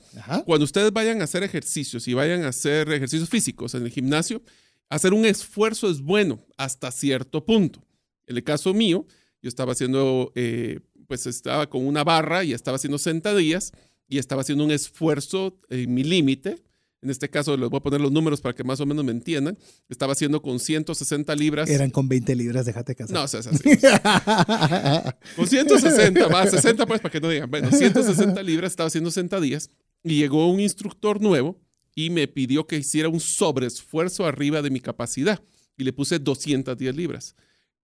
Cuando 0.46 0.64
ustedes 0.64 0.94
vayan 0.94 1.20
a 1.20 1.26
hacer 1.26 1.44
ejercicios 1.44 2.08
y 2.08 2.14
vayan 2.14 2.46
a 2.46 2.48
hacer 2.48 2.90
ejercicios 2.94 3.28
físicos 3.28 3.76
en 3.76 3.84
el 3.84 3.92
gimnasio, 3.92 4.42
hacer 4.90 5.14
un 5.14 5.26
esfuerzo 5.26 5.90
es 5.90 6.00
bueno 6.00 6.42
hasta 6.56 6.90
cierto 6.90 7.46
punto. 7.46 7.86
En 8.28 8.38
el 8.38 8.46
caso 8.46 8.74
mío, 8.74 9.06
yo 9.42 9.50
estaba 9.50 9.74
haciendo, 9.74 10.32
eh, 10.36 10.80
pues 11.06 11.28
estaba 11.28 11.70
con 11.70 11.86
una 11.86 12.06
barra 12.06 12.46
y 12.46 12.54
estaba 12.54 12.76
haciendo 12.76 12.98
sentadillas 12.98 13.74
y 14.08 14.20
estaba 14.20 14.44
haciendo 14.44 14.64
un 14.64 14.72
esfuerzo 14.72 15.60
en 15.68 15.94
mi 15.94 16.06
límite 16.06 16.64
en 17.04 17.10
este 17.10 17.30
caso 17.30 17.56
les 17.58 17.70
voy 17.70 17.78
a 17.78 17.82
poner 17.82 18.02
los 18.02 18.12
números 18.12 18.42
para 18.42 18.56
que 18.56 18.64
más 18.64 18.80
o 18.80 18.86
menos 18.86 19.04
me 19.04 19.12
entiendan, 19.12 19.58
estaba 19.90 20.14
haciendo 20.14 20.42
con 20.42 20.60
160 20.60 21.36
libras. 21.36 21.70
Eran 21.70 21.90
con 21.90 22.08
20 22.08 22.36
libras, 22.36 22.66
déjate 22.66 22.96
casar. 22.96 23.14
No, 23.14 23.24
o 23.24 23.28
sea, 23.28 23.42
así. 23.42 23.52
con 25.36 25.48
160, 25.48 26.30
más 26.30 26.52
60 26.52 26.86
pues 26.86 27.02
para 27.02 27.12
que 27.12 27.20
no 27.20 27.30
digan. 27.30 27.50
Bueno, 27.50 27.70
160 27.72 28.42
libras 28.44 28.72
estaba 28.72 28.88
haciendo 28.88 29.12
sentadillas 29.12 29.70
y 30.04 30.16
llegó 30.16 30.50
un 30.50 30.60
instructor 30.60 31.22
nuevo 31.22 31.60
y 31.96 32.10
me 32.10 32.28
pidió 32.28 32.66
que 32.66 32.78
hiciera 32.78 33.10
un 33.10 33.20
sobreesfuerzo 33.20 34.26
arriba 34.26 34.62
de 34.62 34.70
mi 34.70 34.80
capacidad 34.80 35.44
y 35.78 35.84
le 35.84 35.94
puse 35.94 36.20
210 36.20 36.96
libras. 36.96 37.36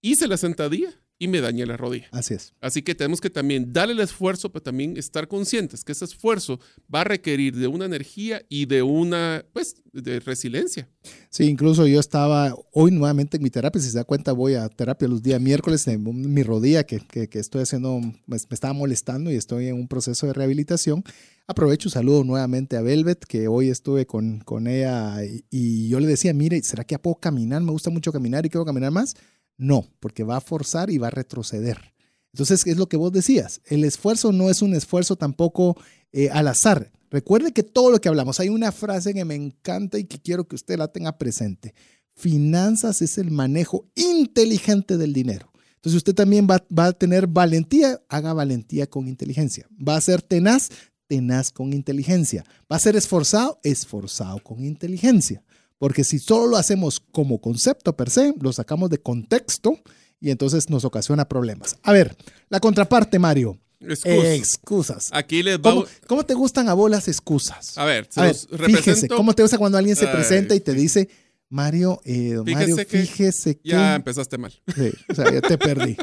Hice 0.01 0.27
la 0.27 0.37
sentadilla 0.37 0.93
y 1.19 1.27
me 1.27 1.41
dañé 1.41 1.65
la 1.65 1.75
rodilla. 1.75 2.07
Así 2.11 2.33
es. 2.33 2.53
Así 2.61 2.81
que 2.81 2.95
tenemos 2.95 3.19
que 3.19 3.29
también 3.29 3.73
darle 3.73 3.93
el 3.93 3.99
esfuerzo, 3.99 4.51
pero 4.51 4.63
también 4.63 4.95
estar 4.95 5.27
conscientes 5.27 5.83
que 5.83 5.91
ese 5.91 6.05
esfuerzo 6.05 6.61
va 6.93 7.01
a 7.01 7.03
requerir 7.03 7.57
de 7.57 7.67
una 7.67 7.85
energía 7.85 8.41
y 8.47 8.65
de 8.65 8.81
una, 8.81 9.45
pues, 9.51 9.75
de 9.91 10.21
resiliencia. 10.21 10.87
Sí, 11.29 11.43
incluso 11.43 11.85
yo 11.87 11.99
estaba 11.99 12.55
hoy 12.71 12.91
nuevamente 12.91 13.35
en 13.35 13.43
mi 13.43 13.49
terapia, 13.49 13.81
si 13.81 13.89
se 13.89 13.97
da 13.97 14.05
cuenta, 14.05 14.31
voy 14.31 14.53
a 14.53 14.69
terapia 14.69 15.09
los 15.09 15.21
días 15.21 15.41
miércoles, 15.41 15.85
en 15.87 16.33
mi 16.33 16.41
rodilla 16.41 16.85
que, 16.85 16.99
que, 16.99 17.27
estoy 17.37 17.63
haciendo, 17.63 17.99
me, 18.25 18.37
estaba 18.37 18.73
molestando 18.73 19.29
y 19.29 19.35
estoy 19.35 19.67
en 19.67 19.75
un 19.75 19.89
proceso 19.89 20.25
de 20.25 20.33
rehabilitación. 20.33 21.03
Aprovecho, 21.47 21.89
saludo 21.89 22.23
nuevamente 22.23 22.77
a 22.77 22.81
Velvet, 22.81 23.25
que 23.25 23.47
hoy 23.47 23.69
estuve 23.69 24.05
con, 24.05 24.39
con 24.39 24.67
ella 24.67 25.25
y, 25.25 25.43
y 25.49 25.89
yo 25.89 25.99
le 25.99 26.07
decía, 26.07 26.33
mire, 26.33 26.61
¿será 26.63 26.85
que 26.85 26.93
ya 26.93 27.01
puedo 27.01 27.15
caminar? 27.15 27.61
Me 27.61 27.71
gusta 27.71 27.89
mucho 27.89 28.13
caminar 28.13 28.45
y 28.45 28.49
quiero 28.49 28.63
caminar 28.63 28.91
más 28.91 29.15
no, 29.59 29.85
porque 29.99 30.23
va 30.23 30.37
a 30.37 30.41
forzar 30.41 30.89
y 30.89 30.97
va 30.97 31.07
a 31.07 31.11
retroceder. 31.11 31.93
Entonces, 32.33 32.65
es 32.65 32.77
lo 32.77 32.87
que 32.87 32.97
vos 32.97 33.11
decías. 33.11 33.61
El 33.65 33.83
esfuerzo 33.83 34.31
no 34.31 34.49
es 34.49 34.61
un 34.61 34.73
esfuerzo 34.73 35.17
tampoco 35.17 35.77
eh, 36.11 36.29
al 36.29 36.47
azar. 36.47 36.91
Recuerde 37.11 37.51
que 37.51 37.63
todo 37.63 37.91
lo 37.91 37.99
que 37.99 38.07
hablamos, 38.07 38.39
hay 38.39 38.49
una 38.49 38.71
frase 38.71 39.13
que 39.13 39.25
me 39.25 39.35
encanta 39.35 39.99
y 39.99 40.05
que 40.05 40.19
quiero 40.19 40.47
que 40.47 40.55
usted 40.55 40.77
la 40.77 40.87
tenga 40.87 41.17
presente. 41.17 41.73
Finanzas 42.15 43.01
es 43.01 43.17
el 43.17 43.31
manejo 43.31 43.89
inteligente 43.95 44.97
del 44.97 45.11
dinero. 45.11 45.51
Entonces 45.75 45.97
usted 45.97 46.15
también 46.15 46.47
va, 46.49 46.63
va, 46.77 46.87
a 46.87 46.93
tener 46.93 47.27
valentía, 47.27 48.01
haga 48.09 48.33
valentía 48.33 48.87
con 48.87 49.07
inteligencia. 49.07 49.67
Va 49.75 49.97
a 49.97 50.01
ser 50.01 50.21
tenaz, 50.21 50.69
tenaz 51.07 51.51
con 51.51 51.73
inteligencia. 51.73 52.45
Va 52.71 52.75
a 52.77 52.79
ser 52.79 52.95
esforzado, 52.95 53.59
esforzado 53.63 54.39
con 54.39 54.63
inteligencia. 54.63 55.43
Porque 55.79 56.03
si 56.03 56.19
solo 56.19 56.45
lo 56.45 56.57
hacemos 56.57 56.99
como 57.11 57.41
concepto 57.41 57.95
per 57.95 58.09
se, 58.11 58.33
lo 58.39 58.53
sacamos 58.53 58.89
de 58.89 59.01
contexto 59.01 59.79
y 60.19 60.29
entonces 60.29 60.69
nos 60.69 60.85
ocasiona 60.85 61.27
problemas. 61.27 61.77
A 61.81 61.93
ver, 61.93 62.15
la 62.49 62.59
contraparte, 62.59 63.17
Mario. 63.17 63.57
Excusas. 63.79 64.25
Excusas. 64.25 65.09
Aquí 65.13 65.41
les 65.41 65.57
va. 65.57 65.61
¿Cómo, 65.71 65.85
cómo 66.05 66.25
te 66.25 66.33
gustan 66.33 66.67
a 66.67 66.73
vos 66.73 66.91
las 66.91 67.07
excusas? 67.07 67.77
A 67.77 67.85
ver, 67.85 68.09
A 68.15 68.23
ver, 68.23 68.35
fíjese. 68.35 69.07
¿cómo 69.07 69.33
te 69.33 69.41
gusta 69.41 69.57
cuando 69.57 69.77
alguien 69.77 69.95
se 69.95 70.07
presenta 70.07 70.53
y 70.53 70.59
te 70.59 70.73
dice, 70.73 71.07
Mario, 71.51 71.99
eh, 72.05 72.33
don 72.33 72.45
Fíjese 72.45 72.69
Mario, 72.71 72.87
que 72.87 72.99
fíjese 73.01 73.57
que... 73.59 73.69
Ya 73.69 73.95
empezaste 73.95 74.37
mal. 74.37 74.51
Sí, 74.75 74.91
o 75.09 75.15
sea, 75.15 75.33
ya 75.33 75.41
te 75.41 75.57
perdí. 75.57 75.97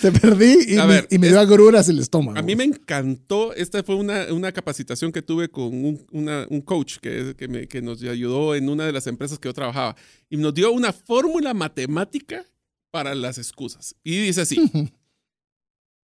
Te 0.00 0.12
perdí 0.12 0.74
y, 0.74 0.76
A 0.78 0.86
me, 0.86 0.94
ver, 0.94 1.08
y 1.10 1.18
me 1.18 1.26
es- 1.26 1.32
dio 1.32 1.40
agruras 1.40 1.88
el 1.88 1.98
estómago. 1.98 2.38
A 2.38 2.42
mí 2.42 2.54
me 2.54 2.62
encantó, 2.64 3.52
esta 3.54 3.82
fue 3.82 3.96
una, 3.96 4.32
una 4.32 4.52
capacitación 4.52 5.10
que 5.10 5.20
tuve 5.22 5.48
con 5.50 5.64
un, 5.84 6.06
una- 6.12 6.46
un 6.48 6.60
coach 6.60 6.98
que, 6.98 7.34
que, 7.36 7.48
me- 7.48 7.66
que 7.66 7.82
nos 7.82 8.00
ayudó 8.04 8.54
en 8.54 8.68
una 8.68 8.86
de 8.86 8.92
las 8.92 9.08
empresas 9.08 9.40
que 9.40 9.48
yo 9.48 9.52
trabajaba 9.54 9.96
y 10.30 10.36
nos 10.36 10.54
dio 10.54 10.70
una 10.70 10.92
fórmula 10.92 11.52
matemática 11.52 12.46
para 12.92 13.14
las 13.16 13.38
excusas. 13.38 13.96
Y 14.04 14.20
dice 14.20 14.42
así, 14.42 14.56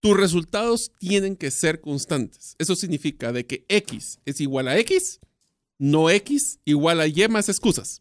tus 0.02 0.16
resultados 0.16 0.90
tienen 0.98 1.36
que 1.36 1.50
ser 1.52 1.80
constantes. 1.80 2.56
Eso 2.58 2.74
significa 2.74 3.32
de 3.32 3.46
que 3.46 3.64
X 3.68 4.18
es 4.24 4.40
igual 4.40 4.66
a 4.68 4.76
X, 4.78 5.20
no 5.78 6.10
X 6.10 6.58
igual 6.64 7.00
a 7.00 7.06
Y 7.06 7.28
más 7.28 7.48
excusas. 7.48 8.00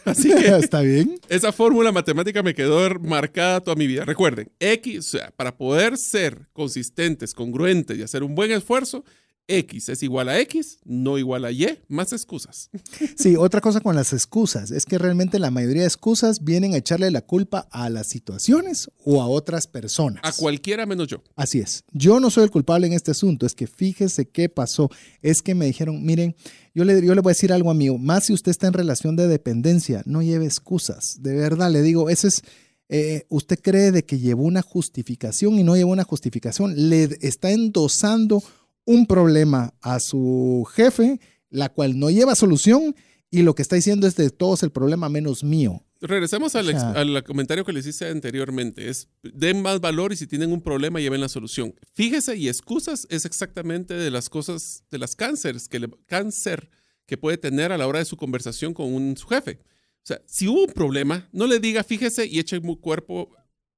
Así 0.04 0.28
que 0.34 0.48
¿Está 0.56 0.80
bien? 0.80 1.18
esa 1.28 1.52
fórmula 1.52 1.92
matemática 1.92 2.42
me 2.42 2.54
quedó 2.54 2.98
marcada 3.00 3.60
toda 3.60 3.76
mi 3.76 3.86
vida. 3.86 4.04
Recuerden, 4.04 4.50
X, 4.58 4.98
o 4.98 5.18
sea, 5.18 5.30
para 5.36 5.56
poder 5.56 5.96
ser 5.96 6.48
consistentes, 6.52 7.34
congruentes 7.34 7.98
y 7.98 8.02
hacer 8.02 8.22
un 8.22 8.34
buen 8.34 8.50
esfuerzo, 8.52 9.04
X 9.46 9.88
es 9.90 10.02
igual 10.02 10.28
a 10.28 10.40
X, 10.40 10.78
no 10.84 11.18
igual 11.18 11.44
a 11.44 11.52
Y, 11.52 11.78
más 11.88 12.12
excusas. 12.12 12.70
Sí, 13.16 13.36
otra 13.36 13.60
cosa 13.60 13.80
con 13.80 13.94
las 13.94 14.12
excusas 14.12 14.70
es 14.70 14.86
que 14.86 14.98
realmente 14.98 15.38
la 15.38 15.50
mayoría 15.50 15.82
de 15.82 15.88
excusas 15.88 16.42
vienen 16.44 16.74
a 16.74 16.78
echarle 16.78 17.10
la 17.10 17.20
culpa 17.22 17.68
a 17.70 17.88
las 17.90 18.06
situaciones 18.06 18.90
o 19.04 19.22
a 19.22 19.28
otras 19.28 19.66
personas. 19.66 20.22
A 20.24 20.32
cualquiera 20.32 20.84
menos 20.86 21.08
yo. 21.08 21.22
Así 21.36 21.60
es. 21.60 21.84
Yo 21.92 22.20
no 22.20 22.30
soy 22.30 22.44
el 22.44 22.50
culpable 22.50 22.86
en 22.86 22.92
este 22.92 23.10
asunto. 23.12 23.46
Es 23.46 23.54
que 23.54 23.66
fíjese 23.66 24.28
qué 24.28 24.48
pasó. 24.48 24.90
Es 25.22 25.42
que 25.42 25.54
me 25.54 25.66
dijeron, 25.66 26.04
miren, 26.04 26.34
yo 26.74 26.84
le, 26.84 27.04
yo 27.04 27.14
le 27.14 27.20
voy 27.20 27.30
a 27.30 27.34
decir 27.34 27.52
algo 27.52 27.70
amigo. 27.70 27.98
Más 27.98 28.26
si 28.26 28.32
usted 28.32 28.50
está 28.50 28.66
en 28.66 28.72
relación 28.72 29.16
de 29.16 29.28
dependencia, 29.28 30.02
no 30.06 30.22
lleve 30.22 30.46
excusas. 30.46 31.22
De 31.22 31.34
verdad, 31.34 31.70
le 31.70 31.82
digo, 31.82 32.10
ese 32.10 32.28
es... 32.28 32.42
eh, 32.88 33.24
usted 33.28 33.58
cree 33.60 33.92
de 33.92 34.04
que 34.04 34.18
llevó 34.18 34.44
una 34.44 34.62
justificación 34.62 35.58
y 35.58 35.62
no 35.62 35.76
llevó 35.76 35.92
una 35.92 36.04
justificación. 36.04 36.88
Le 36.90 37.08
está 37.20 37.50
endosando 37.50 38.42
un 38.84 39.06
problema 39.06 39.74
a 39.80 40.00
su 40.00 40.66
jefe, 40.74 41.20
la 41.50 41.68
cual 41.68 41.98
no 41.98 42.10
lleva 42.10 42.34
solución 42.34 42.94
y 43.30 43.42
lo 43.42 43.54
que 43.54 43.62
está 43.62 43.76
diciendo 43.76 44.06
es 44.06 44.16
de 44.16 44.30
todos 44.30 44.62
el 44.62 44.70
problema 44.70 45.08
menos 45.08 45.42
mío. 45.44 45.82
Regresemos 46.00 46.54
al, 46.54 46.68
ex- 46.68 46.82
al 46.82 47.24
comentario 47.24 47.64
que 47.64 47.72
les 47.72 47.86
hice 47.86 48.08
anteriormente. 48.08 48.88
Es 48.90 49.08
den 49.22 49.62
más 49.62 49.80
valor 49.80 50.12
y 50.12 50.16
si 50.16 50.26
tienen 50.26 50.52
un 50.52 50.60
problema 50.60 51.00
lleven 51.00 51.20
la 51.20 51.28
solución. 51.30 51.74
Fíjese 51.94 52.36
y 52.36 52.48
excusas 52.48 53.06
es 53.10 53.24
exactamente 53.24 53.94
de 53.94 54.10
las 54.10 54.28
cosas, 54.28 54.84
de 54.90 54.98
las 54.98 55.16
cánceres 55.16 55.66
que 55.68 55.80
le- 55.80 55.88
cáncer 56.06 56.68
que 57.06 57.16
puede 57.16 57.38
tener 57.38 57.72
a 57.72 57.78
la 57.78 57.86
hora 57.86 58.00
de 58.00 58.04
su 58.04 58.16
conversación 58.16 58.74
con 58.74 58.92
un, 58.92 59.16
su 59.16 59.26
jefe. 59.28 59.60
O 59.62 60.06
sea, 60.06 60.20
si 60.26 60.46
hubo 60.46 60.64
un 60.64 60.72
problema, 60.72 61.28
no 61.32 61.46
le 61.46 61.58
diga 61.58 61.82
fíjese 61.84 62.26
y 62.26 62.38
echen 62.38 62.62
mu 62.62 62.78
cuerpo. 62.80 63.30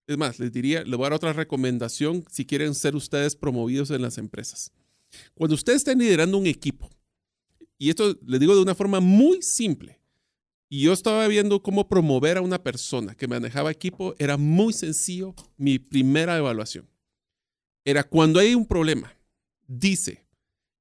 Es 0.09 0.17
más, 0.19 0.39
les 0.41 0.53
diría, 0.53 0.83
le 0.85 0.97
voy 0.97 1.05
a 1.07 1.11
dar 1.11 1.15
otra 1.17 1.33
recomendación 1.33 2.25
si 2.31 2.45
quieren 2.45 2.75
ser 2.75 2.95
ustedes 2.97 3.37
promovidos 3.37 3.91
en 3.91 4.03
las 4.03 4.19
empresas. 4.19 4.73
Cuando 5.35 5.55
ustedes 5.55 5.79
estén 5.79 5.99
liderando 5.99 6.39
un 6.39 6.47
equipo, 6.47 6.91
y 7.79 7.91
esto 7.91 8.19
le 8.27 8.39
digo 8.39 8.55
de 8.55 8.63
una 8.63 8.75
forma 8.75 9.01
muy 9.01 9.43
simple, 9.43 10.01
y 10.69 10.83
yo 10.83 10.93
estaba 10.93 11.29
viendo 11.29 11.63
cómo 11.63 11.89
promover 11.89 12.39
a 12.39 12.43
una 12.43 12.63
persona 12.63 13.15
que 13.15 13.29
manejaba 13.29 13.71
equipo. 13.71 14.17
Era 14.19 14.37
muy 14.37 14.73
sencillo. 14.73 15.35
Mi 15.57 15.79
primera 15.79 16.37
evaluación 16.37 16.89
era 17.85 18.03
cuando 18.03 18.41
hay 18.41 18.55
un 18.55 18.67
problema, 18.67 19.17
dice, 19.69 20.27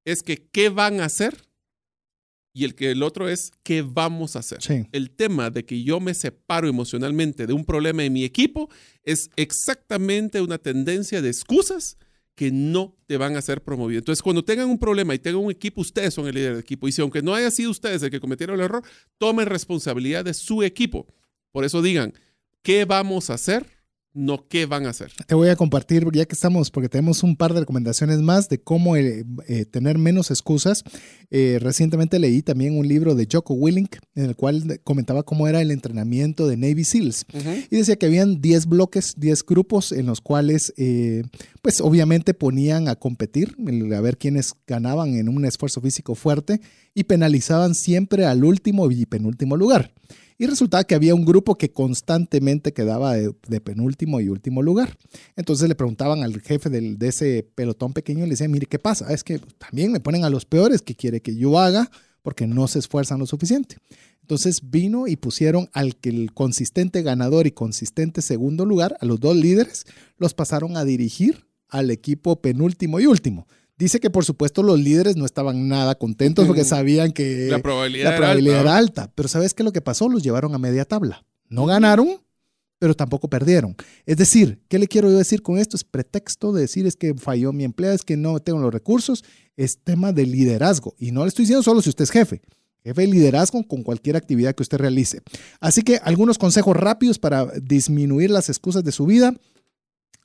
es 0.05 0.23
que 0.23 0.47
¿qué 0.51 0.69
van 0.69 0.99
a 0.99 1.05
hacer? 1.05 1.37
Y 2.51 2.63
el 2.63 2.73
que 2.73 2.89
el 2.91 3.03
otro 3.03 3.29
es 3.29 3.51
¿qué 3.61 3.83
vamos 3.83 4.35
a 4.35 4.39
hacer? 4.39 4.61
Sí. 4.61 4.87
El 4.91 5.11
tema 5.11 5.51
de 5.51 5.65
que 5.65 5.83
yo 5.83 5.99
me 5.99 6.15
separo 6.15 6.67
emocionalmente 6.67 7.45
de 7.45 7.53
un 7.53 7.63
problema 7.63 8.03
en 8.03 8.13
mi 8.13 8.23
equipo 8.23 8.69
es 9.03 9.29
exactamente 9.35 10.41
una 10.41 10.57
tendencia 10.57 11.21
de 11.21 11.29
excusas 11.29 11.97
que 12.35 12.51
no 12.51 12.95
te 13.07 13.17
van 13.17 13.37
a 13.37 13.41
ser 13.41 13.63
promovido. 13.63 13.99
Entonces, 13.99 14.21
cuando 14.21 14.43
tengan 14.43 14.69
un 14.69 14.77
problema 14.77 15.15
y 15.15 15.19
tengan 15.19 15.41
un 15.41 15.51
equipo, 15.51 15.81
ustedes 15.81 16.13
son 16.13 16.27
el 16.27 16.35
líder 16.35 16.51
del 16.51 16.59
equipo. 16.59 16.87
Y 16.87 16.91
si 16.91 17.01
aunque 17.01 17.21
no 17.21 17.33
haya 17.33 17.49
sido 17.49 17.71
ustedes 17.71 18.03
el 18.03 18.11
que 18.11 18.19
cometieron 18.19 18.59
el 18.59 18.65
error, 18.65 18.83
tomen 19.17 19.45
responsabilidad 19.45 20.25
de 20.25 20.33
su 20.33 20.61
equipo. 20.61 21.07
Por 21.51 21.63
eso 21.63 21.81
digan, 21.81 22.13
¿qué 22.61 22.83
vamos 22.83 23.29
a 23.29 23.35
hacer? 23.35 23.74
No, 24.15 24.47
¿qué 24.47 24.65
van 24.65 24.85
a 24.85 24.91
hacer? 24.91 25.11
Te 25.27 25.35
voy 25.35 25.49
a 25.49 25.57
compartir, 25.57 26.07
ya 26.13 26.25
que 26.25 26.35
estamos, 26.35 26.71
porque 26.71 26.87
tenemos 26.87 27.21
un 27.21 27.35
par 27.35 27.53
de 27.53 27.59
recomendaciones 27.59 28.21
más 28.21 28.47
de 28.47 28.61
cómo 28.61 28.95
eh, 28.95 29.25
eh, 29.49 29.65
tener 29.65 29.97
menos 29.97 30.31
excusas. 30.31 30.85
Eh, 31.31 31.57
recientemente 31.59 32.17
leí 32.17 32.41
también 32.41 32.77
un 32.77 32.87
libro 32.87 33.13
de 33.13 33.27
Jocko 33.29 33.55
Willink, 33.55 33.97
en 34.15 34.23
el 34.23 34.37
cual 34.37 34.79
comentaba 34.85 35.23
cómo 35.23 35.49
era 35.49 35.61
el 35.61 35.69
entrenamiento 35.69 36.47
de 36.47 36.55
Navy 36.55 36.85
SEALs. 36.85 37.25
Y 37.69 37.75
decía 37.75 37.97
que 37.97 38.05
habían 38.05 38.39
10 38.39 38.67
bloques, 38.67 39.15
10 39.17 39.45
grupos 39.45 39.91
en 39.91 40.05
los 40.05 40.21
cuales, 40.21 40.73
pues 41.61 41.81
obviamente 41.81 42.33
ponían 42.33 42.87
a 42.87 42.95
competir, 42.95 43.57
a 43.93 43.99
ver 43.99 44.17
quiénes 44.17 44.53
ganaban 44.65 45.15
en 45.15 45.27
un 45.27 45.43
esfuerzo 45.43 45.81
físico 45.81 46.15
fuerte 46.15 46.61
y 46.93 47.03
penalizaban 47.03 47.75
siempre 47.75 48.25
al 48.25 48.45
último 48.45 48.89
y 48.89 49.05
penúltimo 49.05 49.57
lugar. 49.57 49.91
Y 50.37 50.47
resultaba 50.47 50.83
que 50.83 50.95
había 50.95 51.15
un 51.15 51.23
grupo 51.25 51.57
que 51.57 51.71
constantemente 51.71 52.73
quedaba 52.73 53.13
de, 53.13 53.61
penúltimo 53.61 54.19
y 54.19 54.27
último 54.29 54.61
lugar. 54.61 54.97
Entonces 55.35 55.69
le 55.69 55.75
preguntaban 55.75 56.23
al 56.23 56.41
jefe 56.41 56.69
del- 56.69 56.97
de 56.97 57.07
ese 57.07 57.47
pelotón 57.55 57.93
pequeño 57.93 58.19
y 58.19 58.27
le 58.27 58.31
decían, 58.31 58.51
mire, 58.51 58.65
¿qué 58.65 58.77
pasa? 58.79 59.13
Es 59.13 59.23
que 59.23 59.39
también 59.57 59.91
me 59.91 59.99
ponen 60.01 60.25
a 60.25 60.29
los 60.29 60.45
peores 60.45 60.81
que 60.81 60.95
quiere 60.95 61.21
que 61.21 61.35
yo 61.35 61.57
haga 61.59 61.89
porque 62.21 62.47
no 62.47 62.67
se 62.67 62.79
esfuerzan 62.79 63.19
lo 63.19 63.27
suficiente. 63.27 63.77
Entonces 64.21 64.71
vino 64.71 65.07
y 65.07 65.15
pusieron 65.15 65.69
al 65.71 65.95
que 65.95 66.09
el 66.09 66.33
consistente 66.33 67.01
ganador 67.03 67.45
y 67.47 67.51
consistente 67.51 68.21
segundo 68.21 68.65
lugar, 68.65 68.97
a 68.99 69.05
los 69.05 69.19
dos 69.19 69.35
líderes, 69.35 69.85
los 70.17 70.33
pasaron 70.33 70.75
a 70.77 70.83
dirigir 70.83 71.45
al 71.69 71.91
equipo 71.91 72.41
penúltimo 72.41 72.99
y 72.99 73.05
último. 73.05 73.47
Dice 73.77 73.99
que 73.99 74.09
por 74.09 74.23
supuesto 74.23 74.63
los 74.63 74.79
líderes 74.79 75.17
no 75.17 75.25
estaban 75.25 75.67
nada 75.67 75.95
contentos 75.95 76.47
porque 76.47 76.63
sabían 76.63 77.11
que 77.11 77.47
La 77.49 77.59
probabilidad, 77.59 78.11
la 78.11 78.17
era 78.17 78.31
alta, 78.31 78.61
era 78.61 78.77
alta. 78.77 79.11
Pero 79.13 79.27
¿sabes 79.27 79.53
qué 79.53 79.63
lo 79.63 79.73
que 79.73 79.81
pasó? 79.81 80.07
Los 80.07 80.23
llevaron 80.23 80.55
a 80.55 80.57
media 80.57 80.85
tabla. 80.85 81.25
No 81.49 81.65
ganaron, 81.65 82.21
pero 82.79 82.95
tampoco 82.95 83.29
perdieron. 83.29 83.75
Es 84.05 84.17
decir, 84.17 84.61
¿qué 84.69 84.79
le 84.79 84.87
quiero 84.87 85.09
yo 85.09 85.17
decir 85.17 85.41
con 85.41 85.57
esto? 85.57 85.75
Es 85.75 85.83
pretexto 85.83 86.53
de 86.53 86.61
decir 86.61 86.87
es 86.87 86.95
que 86.95 87.15
falló 87.15 87.51
mi 87.51 87.65
empleado, 87.65 87.95
es 87.95 88.03
que 88.03 88.15
no 88.15 88.39
tengo 88.39 88.59
los 88.59 88.73
recursos. 88.73 89.23
Es 89.57 89.79
tema 89.79 90.13
de 90.13 90.25
liderazgo. 90.25 90.95
Y 90.97 91.11
no 91.11 91.23
le 91.23 91.29
estoy 91.29 91.43
diciendo 91.43 91.63
solo 91.63 91.81
si 91.81 91.89
usted 91.89 92.03
es 92.03 92.11
jefe. 92.11 92.41
Jefe 92.83 93.01
de 93.01 93.07
liderazgo 93.07 93.63
con 93.67 93.83
cualquier 93.83 94.15
actividad 94.15 94.53
que 94.53 94.63
usted 94.63 94.77
realice. 94.77 95.21
Así 95.59 95.81
que 95.81 95.99
algunos 96.03 96.37
consejos 96.37 96.77
rápidos 96.77 97.17
para 97.17 97.45
disminuir 97.61 98.29
las 98.29 98.47
excusas 98.49 98.83
de 98.83 98.91
su 98.91 99.05
vida. 99.05 99.33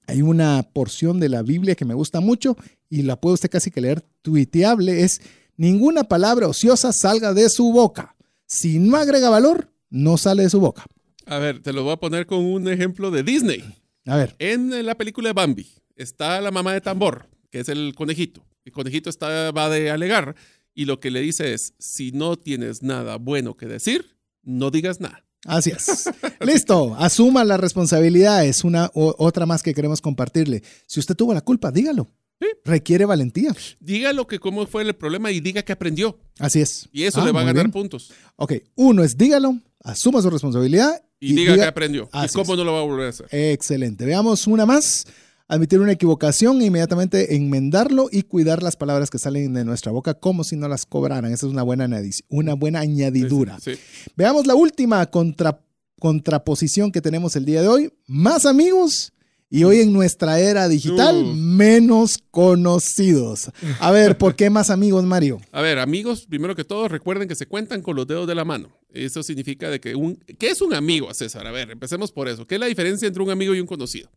Hay 0.07 0.23
una 0.23 0.63
porción 0.73 1.21
de 1.21 1.29
la 1.29 1.43
Biblia 1.43 1.75
que 1.75 1.85
me 1.85 1.95
gusta 1.95 2.21
mucho 2.21 2.57
y 2.89 3.03
la 3.03 3.21
puede 3.21 3.35
usted 3.35 3.51
casi 3.51 3.71
que 3.71 3.81
leer 3.81 4.03
tuiteable. 4.23 5.03
Es 5.03 5.21
ninguna 5.57 6.05
palabra 6.05 6.49
ociosa 6.49 6.93
salga 6.93 7.33
de 7.33 7.49
su 7.49 7.73
boca. 7.73 8.17
Si 8.47 8.79
no 8.79 8.97
agrega 8.97 9.31
valor, 9.31 9.73
no 9.89 10.17
sale 10.17 10.43
de 10.45 10.51
su 10.51 10.61
boca. 10.61 10.85
A 11.27 11.39
ver, 11.39 11.63
te 11.63 11.73
lo 11.73 11.85
voy 11.85 11.93
a 11.93 11.97
poner 11.99 12.27
con 12.27 12.45
un 12.45 12.67
ejemplo 12.69 13.11
de 13.11 13.23
Disney. 13.23 13.63
A 14.07 14.17
ver, 14.17 14.35
En 14.39 14.85
la 14.85 14.97
película 14.97 15.29
de 15.29 15.35
Bambi 15.35 15.69
está 15.95 16.41
la 16.41 16.51
mamá 16.51 16.73
de 16.73 16.81
Tambor, 16.81 17.29
que 17.51 17.61
es 17.61 17.69
el 17.69 17.95
conejito. 17.95 18.45
El 18.65 18.73
conejito 18.73 19.11
está, 19.11 19.53
va 19.53 19.69
de 19.69 19.91
alegar 19.91 20.35
y 20.75 20.87
lo 20.87 20.99
que 20.99 21.11
le 21.11 21.21
dice 21.21 21.53
es, 21.53 21.75
si 21.79 22.13
no 22.13 22.37
tienes 22.37 22.83
nada 22.83 23.17
bueno 23.17 23.57
que 23.57 23.67
decir, 23.67 24.17
no 24.43 24.71
digas 24.71 25.01
nada. 25.01 25.25
Así 25.47 25.71
es. 25.71 26.09
Listo, 26.41 26.95
asuma 26.99 27.45
la 27.45 27.57
responsabilidad. 27.57 28.45
Es 28.45 28.65
una 28.65 28.91
o- 28.95 29.15
otra 29.19 29.47
más 29.47 29.63
que 29.63 29.75
queremos 29.75 30.01
compartirle. 30.01 30.63
Si 30.87 31.01
usted 31.01 31.15
tuvo 31.15 31.35
la 31.35 31.41
culpa, 31.41 31.71
dígalo. 31.71 32.09
Sí. 32.41 32.47
Requiere 32.65 33.05
valentía. 33.05 33.55
Diga 33.81 34.13
lo 34.15 34.27
que 34.27 34.39
cómo 34.39 34.67
fue 34.67 34.83
el 34.83 34.95
problema 34.95 35.31
y 35.31 35.41
diga 35.41 35.63
que 35.63 35.73
aprendió. 35.73 36.19
Así 36.39 36.61
es. 36.63 36.89
Y 36.91 37.03
eso 37.05 37.21
Ah, 37.21 37.25
le 37.27 37.33
va 37.33 37.41
a 37.43 37.45
ganar 37.45 37.65
bien. 37.67 37.71
puntos. 37.73 38.13
Ok, 38.37 38.55
uno 38.77 39.05
es 39.05 39.19
dígalo, 39.19 39.59
asuma 39.85 40.23
su 40.23 40.31
responsabilidad 40.31 41.03
Y, 41.21 41.35
diga, 41.35 41.55
que 41.55 41.65
aprendió. 41.65 42.09
Y 42.15 42.29
cómo 42.29 42.55
es. 42.55 42.59
no 42.59 42.65
lo 42.65 42.73
va 42.73 42.81
a 42.81 42.85
volver 42.85 43.07
a 43.07 43.11
hacer. 43.11 43.27
Excelente. 43.31 44.07
Veamos 44.07 44.47
una 44.47 44.65
más. 44.65 45.07
Admitir 45.53 45.81
una 45.81 45.91
equivocación 45.93 46.63
e 46.63 46.67
inmediatamente 46.67 47.35
enmendarlo 47.35 48.09
y 48.13 48.23
cuidar 48.23 48.63
las 48.63 48.77
palabras 48.77 49.11
que 49.11 49.19
salen 49.19 49.53
de 49.53 49.65
nuestra 49.65 49.91
boca 49.91 50.15
como 50.15 50.45
si 50.45 50.55
no 50.57 50.69
las 50.69 50.87
cobraran. 50.87 51.33
Esa 51.33 51.47
es 51.47 51.53
una 51.53 51.65
buena, 51.65 51.89
una 52.29 52.55
buena 52.55 52.79
añadidura. 52.81 53.59
Sí, 53.61 53.75
sí. 53.75 53.81
Veamos 54.17 54.47
la 54.47 54.55
última 54.55 55.05
contra- 55.11 55.61
contraposición 55.99 56.93
que 56.93 57.01
tenemos 57.01 57.35
el 57.37 57.45
día 57.45 57.63
de 57.63 57.69
hoy. 57.69 57.93
Más 58.07 58.47
amigos 58.47 59.13
Y 59.53 59.65
hoy 59.65 59.81
en 59.81 59.93
nuestra 59.93 60.39
era 60.39 60.69
digital, 60.69 61.17
Uh. 61.25 61.35
menos 61.35 62.19
conocidos. 62.31 63.51
A 63.81 63.91
ver, 63.91 64.17
¿por 64.17 64.37
qué 64.37 64.49
más 64.49 64.71
amigos, 64.71 65.03
Mario? 65.05 65.41
A 65.53 65.61
ver, 65.61 65.81
amigos, 65.81 66.25
primero 66.29 66.55
que 66.55 66.63
todo, 66.63 66.87
recuerden 66.87 67.27
que 67.27 67.35
se 67.35 67.47
cuentan 67.47 67.83
con 67.83 67.97
los 67.97 68.07
dedos 68.07 68.29
de 68.29 68.37
la 68.37 68.45
mano. 68.45 68.69
Eso 68.93 69.25
significa 69.25 69.69
de 69.69 69.81
que 69.81 69.97
un... 69.97 70.15
¿Qué 70.39 70.51
es 70.51 70.61
un 70.61 70.73
amigo, 70.73 71.13
César? 71.15 71.45
A 71.49 71.51
ver, 71.51 71.73
empecemos 71.73 72.13
por 72.13 72.29
eso. 72.29 72.47
¿Qué 72.47 72.55
es 72.55 72.61
la 72.61 72.67
diferencia 72.67 73.09
entre 73.09 73.23
un 73.25 73.31
amigo 73.31 73.53
y 73.53 73.59
un 73.61 73.67
conocido? 73.67 74.09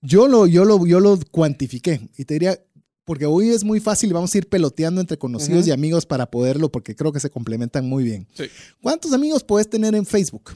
Yo 0.00 0.28
lo, 0.28 0.46
yo 0.46 0.64
lo, 0.64 0.86
yo 0.86 1.00
lo 1.00 1.18
cuantifiqué 1.30 2.00
y 2.16 2.24
te 2.24 2.34
diría, 2.34 2.58
porque 3.04 3.26
hoy 3.26 3.50
es 3.50 3.64
muy 3.64 3.80
fácil, 3.80 4.12
vamos 4.12 4.34
a 4.34 4.38
ir 4.38 4.48
peloteando 4.48 5.00
entre 5.00 5.18
conocidos 5.18 5.66
y 5.66 5.70
amigos 5.70 6.06
para 6.06 6.30
poderlo, 6.30 6.70
porque 6.70 6.94
creo 6.94 7.12
que 7.12 7.20
se 7.20 7.30
complementan 7.30 7.88
muy 7.88 8.04
bien. 8.04 8.28
Sí. 8.34 8.44
¿Cuántos 8.82 9.12
amigos 9.12 9.42
puedes 9.42 9.68
tener 9.68 9.94
en 9.94 10.04
Facebook? 10.04 10.52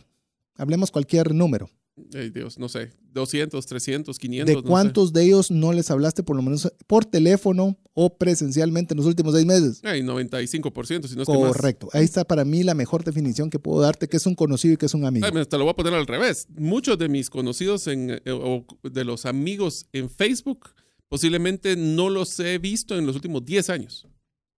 Hablemos 0.57 0.91
cualquier 0.91 1.35
número. 1.35 1.71
Ay, 2.15 2.31
Dios, 2.31 2.59
no 2.59 2.69
sé. 2.69 2.91
200, 3.13 3.67
300, 3.67 4.19
500. 4.19 4.47
¿De 4.47 4.63
no 4.63 4.69
cuántos 4.69 5.13
de 5.13 5.25
ellos 5.25 5.51
no 5.51 5.73
les 5.73 5.91
hablaste 5.91 6.23
por 6.23 6.37
lo 6.37 6.43
menos 6.43 6.73
por 6.87 7.05
teléfono 7.05 7.77
o 7.93 8.17
presencialmente 8.17 8.95
en 8.95 8.99
los 8.99 9.07
últimos 9.07 9.35
seis 9.35 9.45
meses? 9.45 9.81
Ay, 9.85 10.01
95%, 10.01 11.07
si 11.07 11.17
no 11.17 11.23
es 11.23 11.29
que 11.29 11.39
más. 11.39 11.53
Correcto. 11.53 11.89
Ahí 11.93 12.05
está 12.05 12.25
para 12.25 12.45
mí 12.45 12.63
la 12.63 12.75
mejor 12.75 13.05
definición 13.05 13.51
que 13.51 13.59
puedo 13.59 13.81
darte, 13.81 14.09
que 14.09 14.17
es 14.17 14.27
un 14.27 14.35
conocido 14.35 14.75
y 14.75 14.77
que 14.79 14.87
es 14.87 14.95
un 14.95 15.05
amigo. 15.05 15.27
Ay, 15.27 15.45
te 15.45 15.59
lo 15.59 15.65
voy 15.65 15.73
a 15.73 15.77
poner 15.77 15.93
al 15.93 16.07
revés. 16.07 16.47
Muchos 16.57 16.99
de 16.99 17.09
mis 17.09 17.29
conocidos 17.29 17.87
en, 17.87 18.11
eh, 18.11 18.31
o 18.31 18.65
de 18.83 19.05
los 19.05 19.27
amigos 19.27 19.87
en 19.93 20.09
Facebook 20.09 20.71
posiblemente 21.09 21.77
no 21.77 22.09
los 22.09 22.41
he 22.41 22.57
visto 22.57 22.97
en 22.97 23.05
los 23.05 23.17
últimos 23.17 23.45
10 23.45 23.69
años. 23.69 24.07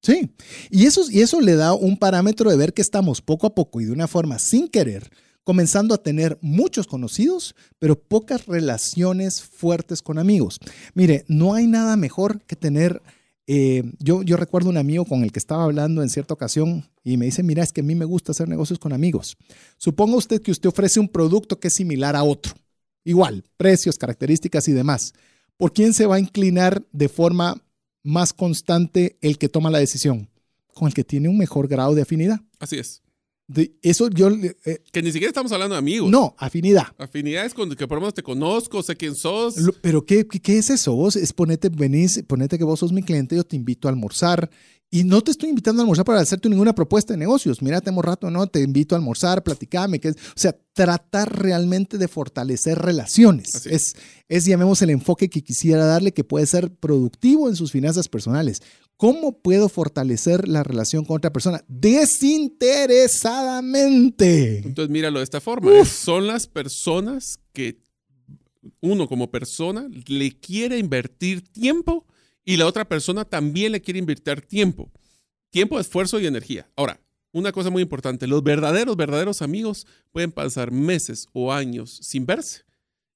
Sí, 0.02 0.31
y 0.70 0.85
eso, 0.85 1.11
y 1.11 1.20
eso 1.20 1.40
le 1.40 1.56
da 1.56 1.73
un 1.73 1.97
parámetro 1.97 2.51
de 2.51 2.56
ver 2.56 2.74
que 2.74 2.82
estamos 2.82 3.23
poco 3.23 3.47
a 3.47 3.55
poco 3.55 3.81
y 3.81 3.86
de 3.86 3.93
una 3.93 4.06
forma 4.06 4.39
sin 4.39 4.69
querer 4.69 5.11
comenzando 5.45 5.95
a 5.95 6.03
tener 6.03 6.39
muchos 6.41 6.87
conocidos, 6.87 7.55
pero 7.79 8.01
pocas 8.01 8.47
relaciones 8.47 9.43
fuertes 9.43 10.03
con 10.03 10.19
amigos. 10.19 10.59
Mire, 10.95 11.25
no 11.29 11.55
hay 11.55 11.66
nada 11.66 11.97
mejor 11.97 12.41
que 12.43 12.57
tener, 12.57 13.03
eh, 13.47 13.85
yo, 13.99 14.23
yo 14.23 14.39
recuerdo 14.39 14.71
un 14.71 14.79
amigo 14.79 15.05
con 15.05 15.23
el 15.23 15.31
que 15.31 15.39
estaba 15.39 15.65
hablando 15.65 16.03
en 16.03 16.09
cierta 16.09 16.35
ocasión 16.35 16.89
y 17.05 17.19
me 17.19 17.27
dice, 17.27 17.43
mira, 17.43 17.62
es 17.62 17.73
que 17.73 17.83
a 17.83 17.85
mí 17.85 17.95
me 17.95 18.07
gusta 18.07 18.33
hacer 18.33 18.49
negocios 18.49 18.79
con 18.79 18.95
amigos. 18.95 19.37
Suponga 19.77 20.16
usted 20.16 20.41
que 20.41 20.51
usted 20.51 20.71
ofrece 20.71 20.99
un 20.99 21.09
producto 21.09 21.61
que 21.61 21.69
es 21.69 21.75
similar 21.75 22.16
a 22.16 22.25
otro, 22.25 22.55
igual, 23.05 23.45
precios, 23.59 23.99
características 23.99 24.66
y 24.69 24.73
demás. 24.73 25.12
¿Por 25.59 25.73
quién 25.73 25.93
se 25.93 26.07
va 26.07 26.16
a 26.16 26.21
inclinar 26.21 26.83
de 26.91 27.09
forma 27.09 27.62
más 28.03 28.33
constante 28.33 29.19
el 29.21 29.39
que 29.39 29.49
toma 29.49 29.71
la 29.71 29.79
decisión? 29.79 30.31
Con 30.73 30.89
el 30.89 30.95
que 30.95 31.05
tiene 31.05 31.29
un 31.29 31.39
mejor 31.39 31.69
grado 31.69 31.95
de 31.95 32.03
afinidad. 32.03 32.41
Así 32.59 32.79
es. 32.79 33.04
De 33.47 33.75
eso 33.83 34.09
yo, 34.09 34.29
eh, 34.31 34.79
Que 34.91 35.03
ni 35.03 35.12
siquiera 35.12 35.29
estamos 35.29 35.53
hablando 35.53 35.75
de 35.75 35.79
amigos. 35.79 36.11
no, 36.11 36.35
afinidad. 36.39 36.87
Afinidades 36.97 37.53
con 37.53 37.69
que 37.75 37.87
por 37.87 37.97
lo 37.97 38.01
menos 38.03 38.15
te 38.15 38.23
conozco, 38.23 38.83
sé 38.83 38.97
quién 38.97 39.15
sos. 39.15 39.57
Lo- 39.59 39.73
Pero 39.83 40.05
¿qué, 40.07 40.27
qué, 40.27 40.41
qué 40.41 40.59
es 40.59 40.71
eso? 40.71 40.95
Vos 40.95 41.15
es 41.16 41.33
ponete, 41.35 41.69
venís, 41.69 42.23
ponete 42.27 42.57
que 42.57 42.65
vos 42.65 42.81
sos 42.81 42.91
mi 42.93 43.03
cliente, 43.03 43.37
yo 43.37 43.45
te 43.45 43.57
invito 43.57 43.87
a 43.87 43.91
almorzar. 43.91 44.49
Y 44.90 45.02
no 45.02 45.23
te 45.23 45.32
estoy 45.32 45.48
invitando 45.51 45.81
a 45.81 45.82
almorzar 45.82 46.05
para 46.05 46.20
hacerte 46.20 46.48
ninguna 46.48 46.73
propuesta 46.73 47.12
de 47.15 47.19
negocios. 47.19 47.61
Mira, 47.62 47.81
tenemos 47.81 48.05
rato, 48.05 48.31
no, 48.31 48.47
te 48.47 48.61
invito 48.61 48.94
a 48.94 48.98
almorzar, 48.98 49.43
platicame. 49.43 49.98
Que 49.98 50.11
o 50.11 50.15
sea, 50.36 50.56
tratar 50.73 51.36
realmente 51.43 51.98
de 51.98 52.06
fortalecer 52.06 52.78
relaciones. 52.78 53.56
Así 53.56 53.70
Es, 53.73 53.94
es, 54.28 54.44
llamemos, 54.44 54.82
el 54.82 54.90
enfoque 54.90 55.28
que 55.28 55.43
quisiera 55.43 55.85
darle 55.85 56.12
que 56.12 56.23
puede 56.23 56.47
ser 56.47 56.70
productivo 56.70 57.48
en 57.48 57.56
sus 57.56 57.73
finanzas 57.73 58.09
personales. 58.09 58.62
¿Cómo 58.97 59.36
puedo 59.40 59.69
fortalecer 59.69 60.47
la 60.47 60.62
relación 60.62 61.05
con 61.05 61.16
otra 61.16 61.32
persona? 61.32 61.65
Desinteresadamente. 61.66 64.59
Entonces 64.59 64.90
míralo 64.90 65.19
de 65.19 65.24
esta 65.24 65.40
forma. 65.40 65.77
es- 65.77 65.89
Son 65.89 66.28
las 66.28 66.47
personas 66.47 67.40
que 67.52 67.81
uno 68.81 69.09
como 69.09 69.31
persona 69.31 69.89
le 70.06 70.39
quiere 70.39 70.78
invertir 70.78 71.43
tiempo 71.51 72.06
y 72.45 72.57
la 72.57 72.66
otra 72.66 72.87
persona 72.87 73.25
también 73.25 73.73
le 73.73 73.81
quiere 73.81 73.99
invertir 73.99 74.43
tiempo. 74.43 74.91
Tiempo, 75.51 75.79
esfuerzo 75.79 76.19
y 76.21 76.27
energía. 76.27 76.69
Ahora, 76.77 77.01
una 77.33 77.53
cosa 77.53 77.71
muy 77.71 77.83
importante, 77.83 78.27
los 78.27 78.43
verdaderos, 78.43 78.97
verdaderos 78.97 79.43
amigos 79.43 79.87
pueden 80.12 80.31
pasar 80.33 80.71
meses 80.71 81.27
o 81.33 81.53
años 81.53 81.99
sin 82.03 82.27
verse 82.27 82.65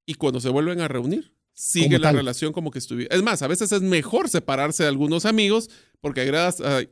y 0.06 0.14
cuando 0.14 0.40
se 0.40 0.48
vuelven 0.48 0.80
a 0.80 0.88
reunir, 0.88 1.32
sigue 1.52 1.86
Como 1.86 1.98
la 1.98 2.08
tal. 2.08 2.16
relación 2.16 2.52
como 2.52 2.70
que 2.70 2.78
estuviera. 2.78 3.14
Es 3.14 3.22
más, 3.22 3.42
a 3.42 3.46
veces 3.46 3.70
es 3.72 3.82
mejor 3.82 4.28
separarse 4.28 4.84
de 4.84 4.88
algunos 4.88 5.24
amigos 5.24 5.68
porque 6.00 6.20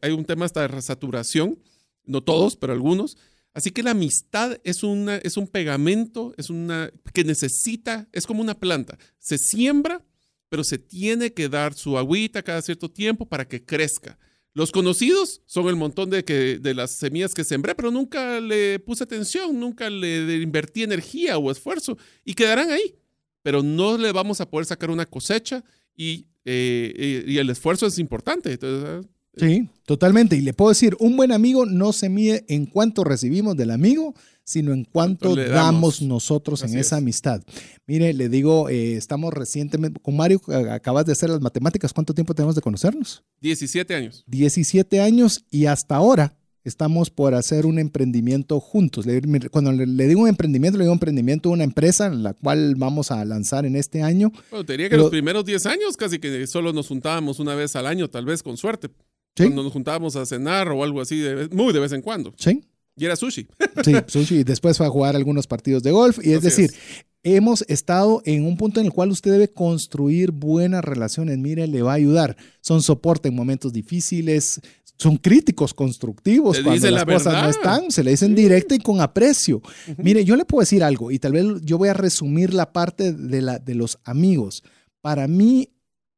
hay 0.02 0.12
un 0.12 0.24
tema 0.24 0.44
hasta 0.44 0.68
de 0.68 0.82
saturación, 0.82 1.58
no 2.04 2.22
todos, 2.22 2.56
pero 2.56 2.72
algunos. 2.72 3.16
Así 3.54 3.70
que 3.70 3.82
la 3.82 3.92
amistad 3.92 4.58
es, 4.64 4.82
una, 4.82 5.16
es 5.16 5.36
un 5.36 5.48
pegamento, 5.48 6.34
es 6.36 6.50
una 6.50 6.92
que 7.14 7.24
necesita, 7.24 8.06
es 8.12 8.26
como 8.26 8.42
una 8.42 8.54
planta. 8.54 8.98
Se 9.18 9.38
siembra, 9.38 10.04
pero 10.48 10.64
se 10.64 10.78
tiene 10.78 11.32
que 11.32 11.48
dar 11.48 11.74
su 11.74 11.98
agüita 11.98 12.42
cada 12.42 12.62
cierto 12.62 12.90
tiempo 12.90 13.26
para 13.26 13.46
que 13.48 13.64
crezca. 13.64 14.18
Los 14.54 14.72
conocidos 14.72 15.42
son 15.44 15.68
el 15.68 15.76
montón 15.76 16.08
de, 16.08 16.24
que, 16.24 16.58
de 16.58 16.72
las 16.74 16.92
semillas 16.92 17.34
que 17.34 17.44
sembré, 17.44 17.74
pero 17.74 17.90
nunca 17.90 18.40
le 18.40 18.78
puse 18.78 19.04
atención, 19.04 19.58
nunca 19.60 19.90
le 19.90 20.36
invertí 20.40 20.82
energía 20.82 21.36
o 21.36 21.50
esfuerzo 21.50 21.98
y 22.24 22.32
quedarán 22.34 22.70
ahí. 22.70 22.94
Pero 23.42 23.62
no 23.62 23.98
le 23.98 24.12
vamos 24.12 24.40
a 24.40 24.48
poder 24.50 24.64
sacar 24.66 24.90
una 24.90 25.04
cosecha 25.06 25.62
y, 25.94 26.26
eh, 26.44 27.24
y- 27.28 27.36
el 27.38 27.50
esfuerzo 27.50 27.86
es 27.86 27.98
importante. 27.98 28.52
Entonces, 28.52 29.06
Sí, 29.38 29.68
totalmente. 29.84 30.34
Y 30.36 30.40
le 30.40 30.54
puedo 30.54 30.70
decir, 30.70 30.96
un 30.98 31.14
buen 31.14 31.30
amigo 31.30 31.66
no 31.66 31.92
se 31.92 32.08
mide 32.08 32.46
en 32.48 32.64
cuánto 32.64 33.04
recibimos 33.04 33.54
del 33.54 33.70
amigo, 33.70 34.14
sino 34.46 34.72
en 34.72 34.84
cuánto 34.84 35.34
damos 35.34 35.50
damos. 35.98 36.02
nosotros 36.02 36.62
en 36.62 36.70
esa 36.70 36.78
es. 36.80 36.92
amistad. 37.02 37.42
Mire, 37.86 38.14
le 38.14 38.28
digo, 38.28 38.68
eh, 38.68 38.94
estamos 38.96 39.34
recientemente, 39.34 39.98
con 40.00 40.16
Mario 40.16 40.40
eh, 40.48 40.70
acabas 40.70 41.04
de 41.04 41.12
hacer 41.12 41.28
las 41.30 41.40
matemáticas, 41.40 41.92
¿cuánto 41.92 42.14
tiempo 42.14 42.32
tenemos 42.32 42.54
de 42.54 42.62
conocernos? 42.62 43.24
17 43.40 43.92
años. 43.94 44.22
17 44.28 45.00
años 45.00 45.44
y 45.50 45.66
hasta 45.66 45.96
ahora 45.96 46.38
estamos 46.62 47.10
por 47.10 47.34
hacer 47.34 47.66
un 47.66 47.78
emprendimiento 47.80 48.60
juntos. 48.60 49.04
Cuando 49.50 49.72
le, 49.72 50.06
digo 50.08 50.22
un 50.22 50.28
emprendimiento, 50.28 50.78
le 50.78 50.84
digo 50.84 50.92
emprendimiento 50.92 51.48
de 51.48 51.52
una 51.54 51.64
empresa 51.64 52.06
en 52.06 52.22
la 52.22 52.32
cual 52.34 52.74
vamos 52.76 53.10
a 53.10 53.24
lanzar 53.24 53.66
en 53.66 53.74
este 53.74 54.02
año. 54.02 54.30
Bueno, 54.50 54.64
te 54.64 54.74
diría 54.74 54.86
que 54.86 54.90
Pero- 54.90 55.02
los 55.02 55.10
primeros 55.10 55.44
10 55.44 55.66
años 55.66 55.96
casi 55.96 56.18
que 56.20 56.46
solo 56.46 56.72
nos 56.72 56.86
juntábamos 56.88 57.40
una 57.40 57.54
vez 57.56 57.74
al 57.76 57.86
año, 57.86 58.08
tal 58.08 58.24
vez 58.24 58.42
con 58.44 58.56
suerte. 58.56 58.88
Sí, 59.36 59.44
Cuando 59.44 59.64
nos 59.64 59.72
juntábamos 59.72 60.16
a 60.16 60.24
cenar 60.24 60.68
o 60.70 60.82
algo 60.82 61.00
así, 61.00 61.18
de 61.18 61.48
muy 61.50 61.72
de 61.72 61.80
vez 61.80 61.92
en 61.92 62.00
cuando. 62.00 62.32
sí, 62.38 62.62
Y 62.96 63.04
era 63.04 63.16
sushi. 63.16 63.46
sí, 63.84 63.92
sushi. 64.06 64.36
Y 64.38 64.44
después 64.44 64.76
fue 64.78 64.86
a 64.86 64.90
jugar 64.90 65.16
algunos 65.16 65.46
partidos 65.46 65.82
de 65.82 65.90
golf. 65.90 66.18
Y 66.24 66.30
es 66.32 66.38
Así 66.38 66.46
decir, 66.46 66.70
es. 66.70 67.04
hemos 67.22 67.62
estado 67.68 68.22
en 68.24 68.44
un 68.46 68.56
punto 68.56 68.80
en 68.80 68.86
el 68.86 68.92
cual 68.92 69.10
usted 69.10 69.30
debe 69.32 69.48
construir 69.52 70.30
buenas 70.32 70.84
relaciones. 70.84 71.36
Mire, 71.38 71.66
le 71.66 71.82
va 71.82 71.92
a 71.92 71.96
ayudar. 71.96 72.36
Son 72.60 72.82
soporte 72.82 73.28
en 73.28 73.34
momentos 73.34 73.72
difíciles, 73.72 74.60
son 74.98 75.18
críticos 75.18 75.74
constructivos 75.74 76.58
cuando 76.60 76.90
las 76.90 77.06
la 77.06 77.12
cosas 77.14 77.42
no 77.42 77.50
están, 77.50 77.90
se 77.90 78.02
le 78.02 78.12
dicen 78.12 78.34
directa 78.34 78.74
y 78.74 78.78
con 78.78 79.02
aprecio. 79.02 79.60
Mire, 79.98 80.24
yo 80.24 80.36
le 80.36 80.46
puedo 80.46 80.60
decir 80.60 80.82
algo 80.82 81.10
y 81.10 81.18
tal 81.18 81.32
vez 81.32 81.44
yo 81.62 81.76
voy 81.76 81.88
a 81.90 81.94
resumir 81.94 82.54
la 82.54 82.72
parte 82.72 83.12
de, 83.12 83.42
la, 83.42 83.58
de 83.58 83.74
los 83.74 83.98
amigos. 84.04 84.62
Para 85.02 85.28
mí, 85.28 85.68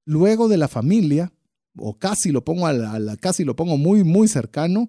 luego 0.05 0.47
de 0.47 0.59
la 0.59 0.69
familia, 0.69 1.33
o 1.77 1.99
casi 1.99 2.31
lo 2.31 2.45
pongo 2.45 2.69
a 2.69 2.73
la, 2.73 2.93
a 2.93 2.99
la- 3.01 3.17
casi 3.17 3.43
lo 3.45 3.57
pongo 3.57 3.77
muy, 3.77 4.05
muy 4.05 4.29
cercano, 4.29 4.89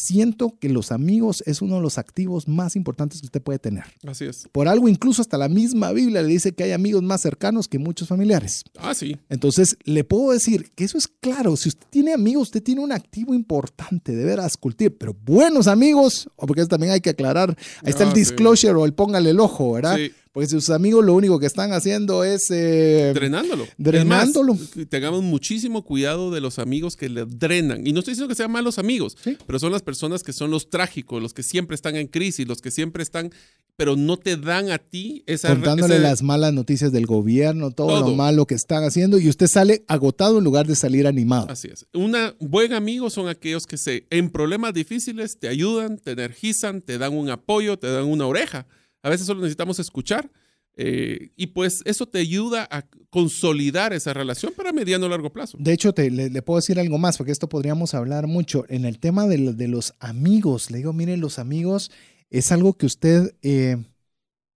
siento 0.00 0.56
que 0.58 0.68
los 0.68 0.92
amigos 0.92 1.42
es 1.46 1.62
uno 1.62 1.76
de 1.76 1.82
los 1.82 1.98
activos 1.98 2.48
más 2.48 2.76
importantes 2.76 3.20
que 3.20 3.26
usted 3.26 3.42
puede 3.42 3.58
tener. 3.58 3.84
Así 4.06 4.24
es. 4.24 4.48
Por 4.52 4.66
algo, 4.68 4.88
incluso 4.88 5.22
hasta 5.22 5.38
la 5.38 5.48
misma 5.48 5.92
Biblia 5.92 6.22
le 6.22 6.28
dice 6.28 6.52
que 6.52 6.64
hay 6.64 6.72
amigos 6.72 7.02
más 7.02 7.20
cercanos 7.20 7.68
que 7.68 7.78
muchos 7.78 8.08
familiares. 8.08 8.64
Ah, 8.78 8.94
sí. 8.94 9.16
Entonces, 9.28 9.76
le 9.84 10.04
puedo 10.04 10.32
decir 10.32 10.70
que 10.74 10.84
eso 10.84 10.98
es 10.98 11.08
claro. 11.08 11.56
Si 11.56 11.68
usted 11.68 11.86
tiene 11.90 12.12
amigos, 12.12 12.44
usted 12.48 12.62
tiene 12.62 12.80
un 12.80 12.92
activo 12.92 13.34
importante, 13.34 14.14
de 14.14 14.24
veras, 14.24 14.56
cultivar. 14.56 14.94
Pero 14.98 15.14
buenos 15.24 15.66
amigos, 15.66 16.28
o 16.36 16.46
porque 16.46 16.62
eso 16.62 16.68
también 16.68 16.92
hay 16.92 17.00
que 17.00 17.10
aclarar. 17.10 17.56
Ahí 17.82 17.90
está 17.90 18.04
Ah, 18.04 18.08
el 18.08 18.14
sí. 18.14 18.20
disclosure 18.20 18.74
o 18.74 18.84
el 18.84 18.94
póngale 18.94 19.30
el 19.30 19.40
ojo, 19.40 19.72
¿verdad? 19.72 19.96
Sí. 19.96 20.10
Porque 20.32 20.46
si 20.46 20.52
sus 20.52 20.70
amigos 20.70 21.04
lo 21.04 21.14
único 21.14 21.40
que 21.40 21.46
están 21.46 21.72
haciendo 21.72 22.22
es... 22.22 22.50
eh, 22.52 23.10
Drenándolo. 23.14 23.66
drenándolo. 23.78 24.56
Tengamos 24.88 25.22
muchísimo 25.24 25.84
cuidado 25.84 26.30
de 26.30 26.40
los 26.40 26.60
amigos 26.60 26.94
que 26.96 27.08
le 27.08 27.24
drenan. 27.26 27.84
Y 27.84 27.92
no 27.92 27.98
estoy 27.98 28.12
diciendo 28.12 28.28
que 28.28 28.36
sean 28.36 28.52
malos 28.52 28.78
amigos, 28.78 29.16
Sí. 29.24 29.36
pero 29.46 29.58
son 29.58 29.72
las 29.72 29.82
personas 29.82 30.22
que 30.22 30.32
son 30.32 30.52
los 30.52 30.70
trágicos, 30.70 31.20
los 31.20 31.34
que 31.34 31.42
siempre 31.42 31.74
están 31.74 31.96
en 31.96 32.06
crisis, 32.06 32.46
los 32.46 32.60
que 32.60 32.70
siempre 32.70 33.02
están, 33.02 33.32
pero 33.76 33.96
no 33.96 34.18
te 34.18 34.36
dan 34.36 34.70
a 34.70 34.78
ti 34.78 35.24
esa... 35.26 35.48
contándole 35.48 35.94
ese- 35.94 36.02
las 36.04 36.22
malas 36.22 36.52
noticias 36.52 36.92
del 36.92 37.06
gobierno, 37.06 37.72
todo, 37.72 37.98
lo 38.00 38.14
malo 38.14 38.46
que 38.46 38.54
están 38.54 38.84
haciendo, 38.84 39.18
y 39.18 39.28
usted 39.28 39.48
sale 39.48 39.82
agotado 39.88 40.38
en 40.38 40.44
lugar 40.44 40.66
de 40.68 40.76
salir 40.76 41.08
animado. 41.08 41.46
Así 41.50 41.66
es. 41.72 41.86
Un 41.92 42.14
buen 42.38 42.72
amigo 42.72 43.10
son 43.10 43.26
aquellos 43.28 43.66
que 43.66 43.76
se, 43.78 44.06
en 44.10 44.30
problemas 44.30 44.74
difíciles 44.74 45.38
te 45.40 45.48
ayudan, 45.48 45.98
te 45.98 46.12
energizan, 46.12 46.82
te 46.82 46.98
dan 46.98 47.14
un 47.16 47.30
apoyo, 47.30 47.78
te 47.80 47.88
dan 47.90 48.04
una 48.04 48.26
oreja. 48.26 48.66
A 49.02 49.10
veces 49.10 49.26
solo 49.26 49.40
necesitamos 49.40 49.78
escuchar. 49.78 50.30
eh, 50.76 51.32
y 51.36 51.48
pues 51.48 51.82
eso 51.84 52.06
te 52.06 52.20
ayuda 52.20 52.66
a 52.70 52.86
consolidar 53.10 53.92
esa 53.92 54.14
relación 54.14 54.52
para 54.56 54.72
mediano 54.72 55.06
o 55.06 55.08
largo 55.08 55.30
plazo. 55.30 55.58
De 55.60 55.72
hecho, 55.72 55.92
te, 55.92 56.10
le, 56.10 56.30
le 56.30 56.42
puedo 56.42 56.58
decir 56.58 56.78
algo 56.78 56.96
más, 56.96 57.16
porque 57.18 57.32
esto 57.32 57.48
podríamos 57.48 57.92
hablar 57.92 58.26
mucho. 58.28 58.64
En 58.68 58.84
el 58.84 58.98
tema 58.98 59.26
de, 59.26 59.38
lo- 59.38 59.52
de 59.52 59.68
los 59.68 59.94
amigos, 59.98 60.70
le 60.70 60.78
digo, 60.78 60.92
miren, 60.92 61.20
los 61.20 61.38
amigos 61.38 61.90
es 62.30 62.52
algo 62.52 62.74
que 62.74 62.86
usted 62.86 63.34
eh, 63.42 63.76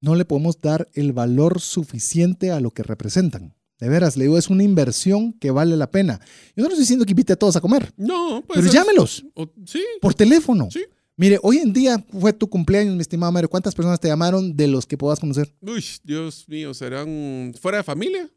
no 0.00 0.14
le 0.14 0.24
podemos 0.24 0.60
dar 0.60 0.88
el 0.94 1.12
valor 1.12 1.60
suficiente 1.60 2.52
a 2.52 2.60
lo 2.60 2.70
que 2.70 2.84
representan. 2.84 3.54
De 3.80 3.88
veras, 3.88 4.16
le 4.16 4.24
digo, 4.24 4.38
es 4.38 4.48
una 4.48 4.62
inversión 4.62 5.32
que 5.34 5.50
vale 5.50 5.76
la 5.76 5.90
pena. 5.90 6.20
Yo 6.56 6.62
no 6.62 6.68
estoy 6.68 6.78
diciendo 6.80 7.04
que 7.04 7.10
invite 7.10 7.32
a 7.32 7.36
todos 7.36 7.56
a 7.56 7.60
comer, 7.60 7.92
No, 7.96 8.42
pues. 8.46 8.58
pero 8.60 8.66
es- 8.68 8.72
llámelos 8.72 9.24
o- 9.34 9.50
sí, 9.66 9.82
por 10.00 10.14
teléfono. 10.14 10.68
sí. 10.70 10.84
Mire, 11.16 11.38
hoy 11.42 11.58
en 11.58 11.72
día 11.72 12.04
fue 12.18 12.32
tu 12.32 12.48
cumpleaños, 12.48 12.94
mi 12.94 13.00
estimado 13.00 13.30
Mario. 13.30 13.48
¿Cuántas 13.48 13.74
personas 13.74 14.00
te 14.00 14.08
llamaron 14.08 14.56
de 14.56 14.66
los 14.66 14.84
que 14.86 14.98
puedas 14.98 15.20
conocer? 15.20 15.54
Uy, 15.60 15.84
Dios 16.02 16.44
mío, 16.48 16.74
serán 16.74 17.54
fuera 17.60 17.78
de 17.78 17.84
familia. 17.84 18.28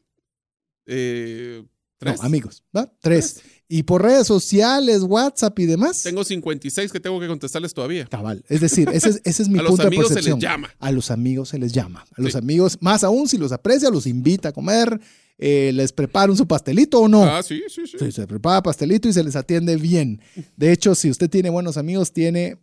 Eh, 0.86 1.64
tres. 1.98 2.20
No, 2.20 2.24
amigos, 2.26 2.64
¿va? 2.76 2.92
Tres. 3.02 3.42
Y 3.68 3.84
por 3.84 4.04
redes 4.04 4.28
sociales, 4.28 5.02
WhatsApp 5.02 5.58
y 5.60 5.66
demás. 5.66 6.04
Tengo 6.04 6.24
56 6.24 6.92
que 6.92 7.00
tengo 7.00 7.20
que 7.20 7.28
contestarles 7.28 7.74
todavía. 7.74 8.06
Cabal. 8.06 8.46
Es 8.48 8.62
decir, 8.62 8.88
ese 8.94 9.10
es, 9.10 9.22
ese 9.26 9.44
es 9.44 9.50
mi 9.50 9.58
A 9.60 9.64
los 9.64 9.72
punto 9.72 9.84
de 9.84 9.88
amigos 9.88 10.08
se 10.10 10.14
percepción. 10.14 10.40
les 10.40 10.50
llama. 10.50 10.70
A 10.80 10.92
los 10.92 11.12
amigos 11.12 11.50
se 11.50 11.58
les 11.60 11.74
llama. 11.74 12.06
A 12.16 12.22
los 12.22 12.34
Sí. 12.34 12.38
amigos, 12.38 12.78
más 12.80 13.04
aún 13.04 13.28
si 13.28 13.38
los 13.38 13.52
aprecia, 13.52 13.90
los 13.90 14.06
invita 14.08 14.50
a 14.50 14.52
comer, 14.54 15.02
eh, 15.40 15.72
les 15.74 15.92
preparan 15.92 16.38
su 16.38 16.48
pastelito 16.48 17.02
o 17.02 17.08
no. 17.08 17.24
Ah, 17.26 17.44
sí, 17.44 17.62
sí, 17.68 17.88
sí. 17.88 17.98
Sí, 18.00 18.12
se 18.12 18.26
prepara 18.28 18.62
pastelito 18.64 19.10
y 19.10 19.14
se 19.14 19.24
les 19.24 19.36
atiende 19.36 19.76
bien. 19.76 20.22
De 20.56 20.72
hecho, 20.72 20.96
si 20.96 21.10
usted 21.10 21.30
tiene 21.30 21.50
buenos 21.50 21.76
amigos, 21.76 22.14
tiene, 22.14 22.58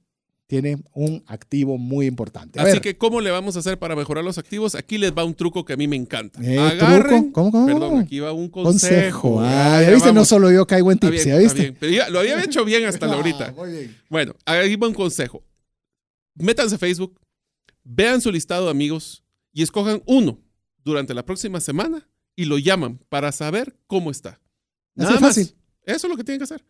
tiene 0.46 0.82
un 0.92 1.24
activo 1.26 1.78
muy 1.78 2.06
importante. 2.06 2.60
A 2.60 2.64
Así 2.64 2.72
ver, 2.72 2.80
que, 2.82 2.98
¿cómo 2.98 3.20
le 3.22 3.30
vamos 3.30 3.56
a 3.56 3.60
hacer 3.60 3.78
para 3.78 3.96
mejorar 3.96 4.22
los 4.24 4.36
activos? 4.36 4.74
Aquí 4.74 4.98
les 4.98 5.12
va 5.12 5.24
un 5.24 5.34
truco 5.34 5.64
que 5.64 5.72
a 5.72 5.76
mí 5.76 5.88
me 5.88 5.96
encanta. 5.96 6.38
Eh, 6.42 6.58
Agarren. 6.58 7.32
¿truco? 7.32 7.32
¿Cómo, 7.32 7.50
cómo? 7.50 7.66
Perdón, 7.66 7.98
aquí 8.00 8.20
va 8.20 8.32
un 8.32 8.48
consejo. 8.50 9.36
consejo. 9.36 9.40
Ah, 9.40 9.80
ya 9.82 9.90
viste, 9.90 10.08
no 10.08 10.14
vamos. 10.16 10.28
solo 10.28 10.50
yo 10.52 10.66
caigo 10.66 10.90
en 10.92 10.96
Está 10.96 11.10
tips, 11.10 11.24
bien, 11.24 11.36
¿ya 11.36 11.42
está 11.42 11.54
viste? 11.54 11.62
bien. 11.62 11.76
Pero 11.80 11.92
ya 11.92 12.08
lo 12.10 12.20
había 12.20 12.42
hecho 12.44 12.64
bien 12.64 12.84
hasta 12.84 13.06
la 13.08 13.14
ahorita. 13.14 13.46
Ah, 13.48 13.52
muy 13.56 13.70
bien. 13.72 13.96
Bueno, 14.10 14.34
ahí 14.44 14.76
va 14.76 14.86
un 14.86 14.94
consejo. 14.94 15.42
Métanse 16.34 16.74
a 16.74 16.78
Facebook, 16.78 17.18
vean 17.82 18.20
su 18.20 18.30
listado 18.30 18.66
de 18.66 18.70
amigos 18.70 19.24
y 19.52 19.62
escojan 19.62 20.02
uno 20.06 20.40
durante 20.84 21.14
la 21.14 21.24
próxima 21.24 21.60
semana 21.60 22.06
y 22.36 22.44
lo 22.44 22.58
llaman 22.58 23.00
para 23.08 23.32
saber 23.32 23.76
cómo 23.86 24.10
está. 24.10 24.30
Así 24.30 24.40
Nada 24.96 25.14
es 25.14 25.20
más. 25.20 25.34
fácil. 25.36 25.54
Eso 25.84 26.06
es 26.06 26.10
lo 26.10 26.16
que 26.16 26.24
tienen 26.24 26.38
que 26.40 26.44
hacer. 26.44 26.64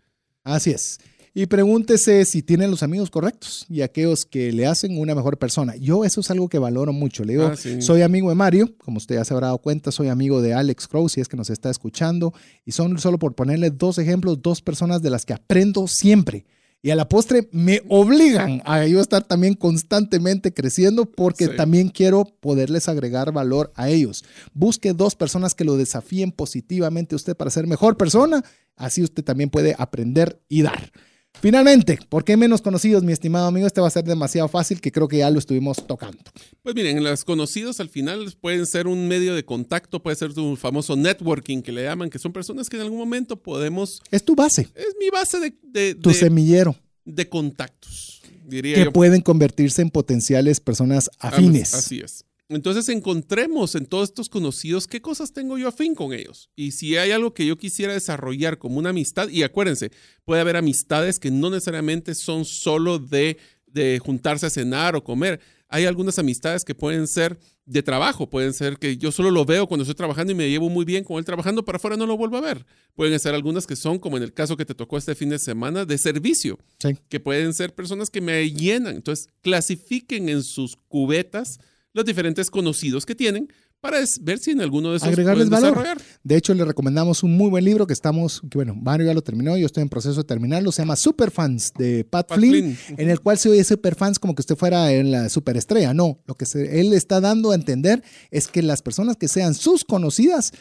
Así 0.44 0.70
es. 0.70 0.98
Y 1.36 1.46
pregúntese 1.46 2.24
si 2.26 2.42
tienen 2.42 2.70
los 2.70 2.84
amigos 2.84 3.10
correctos 3.10 3.66
y 3.68 3.80
aquellos 3.82 4.24
que 4.24 4.52
le 4.52 4.66
hacen 4.66 4.96
una 5.00 5.16
mejor 5.16 5.36
persona. 5.36 5.74
Yo 5.74 6.04
eso 6.04 6.20
es 6.20 6.30
algo 6.30 6.48
que 6.48 6.60
valoro 6.60 6.92
mucho. 6.92 7.24
Le 7.24 7.32
digo, 7.32 7.46
Ah, 7.46 7.56
sí. 7.56 7.82
soy 7.82 8.02
amigo 8.02 8.28
de 8.28 8.36
Mario, 8.36 8.72
como 8.78 8.98
usted 8.98 9.16
ya 9.16 9.24
se 9.24 9.34
habrá 9.34 9.48
dado 9.48 9.58
cuenta, 9.58 9.90
soy 9.90 10.08
amigo 10.08 10.40
de 10.40 10.54
Alex 10.54 10.86
Crow, 10.86 11.08
si 11.08 11.20
es 11.20 11.26
que 11.26 11.36
nos 11.36 11.50
está 11.50 11.70
escuchando. 11.70 12.32
Y 12.64 12.70
son 12.70 12.98
solo 13.00 13.18
por 13.18 13.34
ponerle 13.34 13.70
dos 13.70 13.98
ejemplos, 13.98 14.42
dos 14.42 14.62
personas 14.62 15.02
de 15.02 15.10
las 15.10 15.26
que 15.26 15.32
aprendo 15.32 15.88
siempre. 15.88 16.46
Y 16.82 16.90
a 16.90 16.94
la 16.96 17.08
postre 17.08 17.48
me 17.50 17.82
obligan 17.88 18.62
a 18.64 18.86
yo 18.86 19.00
estar 19.00 19.24
también 19.24 19.54
constantemente 19.54 20.54
creciendo 20.54 21.06
porque 21.06 21.46
Sí. 21.46 21.56
también 21.56 21.88
quiero 21.88 22.26
poderles 22.40 22.88
agregar 22.88 23.32
valor 23.32 23.72
a 23.74 23.88
ellos. 23.88 24.22
Busque 24.52 24.92
dos 24.92 25.16
personas 25.16 25.54
que 25.56 25.64
lo 25.64 25.76
desafíen 25.76 26.30
positivamente 26.30 27.14
a 27.14 27.16
usted 27.16 27.34
para 27.36 27.50
ser 27.50 27.66
mejor 27.66 27.96
persona. 27.96 28.44
Así 28.76 29.02
usted 29.02 29.24
también 29.24 29.50
puede 29.50 29.74
aprender 29.78 30.40
y 30.48 30.62
dar. 30.62 30.92
Finalmente, 31.40 31.98
¿por 32.08 32.24
qué 32.24 32.36
menos 32.36 32.62
conocidos, 32.62 33.02
mi 33.02 33.12
estimado 33.12 33.46
amigo? 33.48 33.66
Este 33.66 33.80
va 33.80 33.88
a 33.88 33.90
ser 33.90 34.04
demasiado 34.04 34.48
fácil 34.48 34.80
que 34.80 34.90
creo 34.90 35.08
que 35.08 35.18
ya 35.18 35.30
lo 35.30 35.38
estuvimos 35.38 35.86
tocando. 35.86 36.18
Pues 36.62 36.74
miren, 36.74 37.02
los 37.04 37.24
conocidos 37.24 37.80
al 37.80 37.90
final 37.90 38.32
pueden 38.40 38.64
ser 38.66 38.86
un 38.86 39.08
medio 39.08 39.34
de 39.34 39.44
contacto, 39.44 40.02
puede 40.02 40.16
ser 40.16 40.30
un 40.38 40.56
famoso 40.56 40.96
networking 40.96 41.60
que 41.60 41.72
le 41.72 41.82
llaman, 41.82 42.08
que 42.08 42.18
son 42.18 42.32
personas 42.32 42.70
que 42.70 42.76
en 42.76 42.82
algún 42.82 42.98
momento 42.98 43.36
podemos... 43.42 44.00
Es 44.10 44.24
tu 44.24 44.34
base, 44.34 44.68
Es 44.74 44.94
mi 44.98 45.10
base 45.10 45.38
de, 45.40 45.54
de, 45.62 45.94
tu 45.96 46.10
de- 46.10 46.14
semillero, 46.14 46.76
de 47.04 47.28
contactos, 47.28 48.22
diría 48.46 48.76
que 48.76 48.84
yo. 48.84 48.92
pueden 48.92 49.20
convertirse 49.20 49.82
en 49.82 49.90
potenciales 49.90 50.60
personas 50.60 51.10
afines. 51.18 51.74
Así 51.74 52.00
es. 52.00 52.24
Entonces 52.56 52.88
encontremos 52.88 53.74
en 53.74 53.86
todos 53.86 54.08
estos 54.10 54.28
conocidos 54.28 54.86
qué 54.86 55.00
cosas 55.00 55.32
tengo 55.32 55.58
yo 55.58 55.68
afín 55.68 55.94
con 55.94 56.12
ellos. 56.12 56.50
Y 56.56 56.72
si 56.72 56.96
hay 56.96 57.10
algo 57.10 57.34
que 57.34 57.46
yo 57.46 57.56
quisiera 57.58 57.92
desarrollar 57.92 58.58
como 58.58 58.78
una 58.78 58.90
amistad, 58.90 59.28
y 59.28 59.42
acuérdense, 59.42 59.90
puede 60.24 60.40
haber 60.40 60.56
amistades 60.56 61.18
que 61.18 61.30
no 61.30 61.50
necesariamente 61.50 62.14
son 62.14 62.44
solo 62.44 62.98
de, 62.98 63.38
de 63.66 63.98
juntarse 63.98 64.46
a 64.46 64.50
cenar 64.50 64.96
o 64.96 65.04
comer. 65.04 65.40
Hay 65.68 65.86
algunas 65.86 66.18
amistades 66.18 66.64
que 66.64 66.74
pueden 66.74 67.08
ser 67.08 67.36
de 67.66 67.82
trabajo, 67.82 68.28
pueden 68.28 68.52
ser 68.52 68.76
que 68.76 68.96
yo 68.98 69.10
solo 69.10 69.30
lo 69.30 69.44
veo 69.46 69.66
cuando 69.66 69.82
estoy 69.82 69.94
trabajando 69.96 70.30
y 70.32 70.36
me 70.36 70.48
llevo 70.50 70.68
muy 70.68 70.84
bien 70.84 71.02
con 71.02 71.16
él 71.16 71.24
trabajando, 71.24 71.64
para 71.64 71.76
afuera 71.76 71.96
no 71.96 72.06
lo 72.06 72.16
vuelvo 72.16 72.36
a 72.36 72.42
ver. 72.42 72.64
Pueden 72.94 73.18
ser 73.18 73.34
algunas 73.34 73.66
que 73.66 73.74
son, 73.74 73.98
como 73.98 74.16
en 74.18 74.22
el 74.22 74.32
caso 74.34 74.56
que 74.56 74.66
te 74.66 74.74
tocó 74.74 74.98
este 74.98 75.14
fin 75.14 75.30
de 75.30 75.38
semana, 75.38 75.84
de 75.86 75.96
servicio 75.98 76.58
Sí. 76.78 76.90
que 77.08 77.18
pueden 77.20 77.54
ser 77.54 77.74
personas 77.74 78.10
que 78.10 78.20
me 78.20 78.48
llenan. 78.50 78.94
Entonces, 78.96 79.28
clasifiquen 79.40 80.28
en 80.28 80.42
sus 80.42 80.76
cubetas 80.88 81.58
los 81.94 82.04
diferentes 82.04 82.50
conocidos 82.50 83.06
que 83.06 83.14
tienen 83.14 83.48
para 83.80 83.98
ver 84.22 84.38
si 84.38 84.50
en 84.50 84.60
alguno 84.62 84.90
de 84.90 84.96
esos 84.96 85.08
Agregarles 85.08 85.48
valor. 85.50 85.70
desarrollar. 85.76 85.98
De 86.22 86.36
hecho, 86.36 86.54
le 86.54 86.64
recomendamos 86.64 87.22
un 87.22 87.36
muy 87.36 87.50
buen 87.50 87.64
libro 87.64 87.86
que 87.86 87.92
estamos, 87.92 88.40
que 88.50 88.56
bueno, 88.58 88.74
Mario 88.74 89.06
ya 89.06 89.14
lo 89.14 89.22
terminó, 89.22 89.56
yo 89.58 89.66
estoy 89.66 89.82
en 89.82 89.88
proceso 89.90 90.16
de 90.16 90.24
terminarlo, 90.24 90.72
se 90.72 90.82
llama 90.82 90.96
Superfans 90.96 91.72
de 91.78 92.02
Pat, 92.04 92.28
Pat 92.28 92.38
Flynn, 92.38 92.74
Flynn. 92.76 93.00
en 93.00 93.10
el 93.10 93.20
cual 93.20 93.38
se 93.38 93.50
oye 93.50 93.62
Superfans 93.62 94.18
como 94.18 94.34
que 94.34 94.40
usted 94.40 94.56
fuera 94.56 94.90
en 94.92 95.10
la 95.10 95.28
superestrella. 95.28 95.92
No, 95.94 96.18
lo 96.26 96.34
que 96.34 96.46
se- 96.46 96.80
él 96.80 96.92
está 96.94 97.20
dando 97.20 97.50
a 97.52 97.54
entender 97.54 98.02
es 98.30 98.48
que 98.48 98.62
las 98.62 98.80
personas 98.82 99.16
que 99.16 99.28
sean 99.28 99.54
sus 99.54 99.84
conocidas 99.84 100.52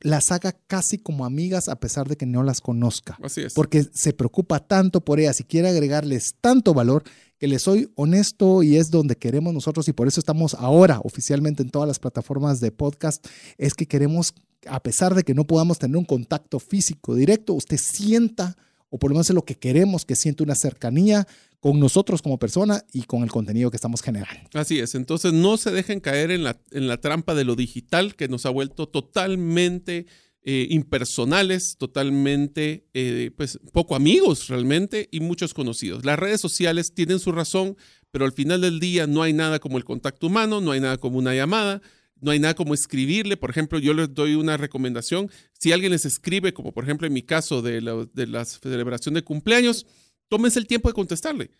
las 0.00 0.32
haga 0.32 0.52
casi 0.66 0.98
como 0.98 1.24
amigas 1.24 1.68
a 1.68 1.76
pesar 1.80 2.08
de 2.08 2.16
que 2.16 2.26
no 2.26 2.42
las 2.42 2.60
conozca. 2.60 3.18
Así 3.22 3.40
es. 3.42 3.54
Porque 3.54 3.84
se 3.92 4.12
preocupa 4.12 4.60
tanto 4.60 5.02
por 5.02 5.18
ellas 5.18 5.40
y 5.40 5.44
quiere 5.44 5.68
agregarles 5.68 6.34
tanto 6.42 6.74
valor 6.74 7.04
que 7.44 7.48
les 7.48 7.60
soy 7.60 7.90
honesto 7.94 8.62
y 8.62 8.76
es 8.76 8.90
donde 8.90 9.16
queremos 9.16 9.52
nosotros 9.52 9.86
y 9.88 9.92
por 9.92 10.08
eso 10.08 10.18
estamos 10.18 10.54
ahora 10.54 10.98
oficialmente 11.04 11.62
en 11.62 11.68
todas 11.68 11.86
las 11.86 11.98
plataformas 11.98 12.58
de 12.58 12.72
podcast, 12.72 13.22
es 13.58 13.74
que 13.74 13.84
queremos, 13.84 14.32
a 14.66 14.82
pesar 14.82 15.14
de 15.14 15.24
que 15.24 15.34
no 15.34 15.46
podamos 15.46 15.78
tener 15.78 15.98
un 15.98 16.06
contacto 16.06 16.58
físico 16.58 17.14
directo, 17.14 17.52
usted 17.52 17.76
sienta, 17.76 18.56
o 18.88 18.98
por 18.98 19.10
lo 19.10 19.16
menos 19.16 19.28
es 19.28 19.34
lo 19.34 19.44
que 19.44 19.56
queremos, 19.56 20.06
que 20.06 20.16
siente 20.16 20.42
una 20.42 20.54
cercanía 20.54 21.28
con 21.60 21.78
nosotros 21.78 22.22
como 22.22 22.38
persona 22.38 22.82
y 22.94 23.02
con 23.02 23.22
el 23.22 23.30
contenido 23.30 23.70
que 23.70 23.76
estamos 23.76 24.00
generando. 24.00 24.48
Así 24.54 24.80
es. 24.80 24.94
Entonces, 24.94 25.34
no 25.34 25.58
se 25.58 25.70
dejen 25.70 26.00
caer 26.00 26.30
en 26.30 26.44
la, 26.44 26.58
en 26.70 26.88
la 26.88 26.96
trampa 26.96 27.34
de 27.34 27.44
lo 27.44 27.56
digital 27.56 28.16
que 28.16 28.26
nos 28.26 28.46
ha 28.46 28.50
vuelto 28.50 28.88
totalmente 28.88 30.06
eh, 30.46 30.66
impersonales, 30.68 31.76
totalmente, 31.78 32.86
eh, 32.92 33.30
pues, 33.34 33.58
poco 33.72 33.96
amigos 33.96 34.48
realmente 34.48 35.08
y 35.10 35.20
muchos 35.20 35.54
conocidos. 35.54 36.04
Las 36.04 36.18
redes 36.18 36.38
sociales 36.38 36.92
tienen 36.92 37.18
su 37.18 37.32
razón, 37.32 37.78
pero 38.10 38.26
al 38.26 38.32
final 38.32 38.60
del 38.60 38.78
día 38.78 39.06
no 39.06 39.22
hay 39.22 39.32
nada 39.32 39.58
como 39.58 39.78
el 39.78 39.84
contacto 39.84 40.26
humano, 40.26 40.60
no 40.60 40.72
hay 40.72 40.80
nada 40.80 40.98
como 40.98 41.16
una 41.16 41.34
llamada. 41.34 41.80
No 42.20 42.30
hay 42.30 42.38
nada 42.38 42.54
como 42.54 42.72
escribirle. 42.72 43.36
Por 43.36 43.50
ejemplo, 43.50 43.78
yo 43.78 43.92
les 43.92 44.14
doy 44.14 44.34
una 44.34 44.56
recomendación. 44.56 45.30
Si 45.52 45.72
alguien 45.72 45.92
les 45.92 46.06
escribe, 46.06 46.54
como 46.54 46.72
por 46.72 46.84
ejemplo 46.84 47.06
en 47.06 47.12
mi 47.12 47.22
caso 47.22 47.60
de 47.60 47.80
la, 47.82 48.44
celebración 48.44 49.14
de 49.14 49.24
cumpleaños, 49.24 49.86
tómense 50.28 50.58
el 50.58 50.66
tiempo 50.66 50.88
de 50.88 50.94
contestarle. 50.94 51.50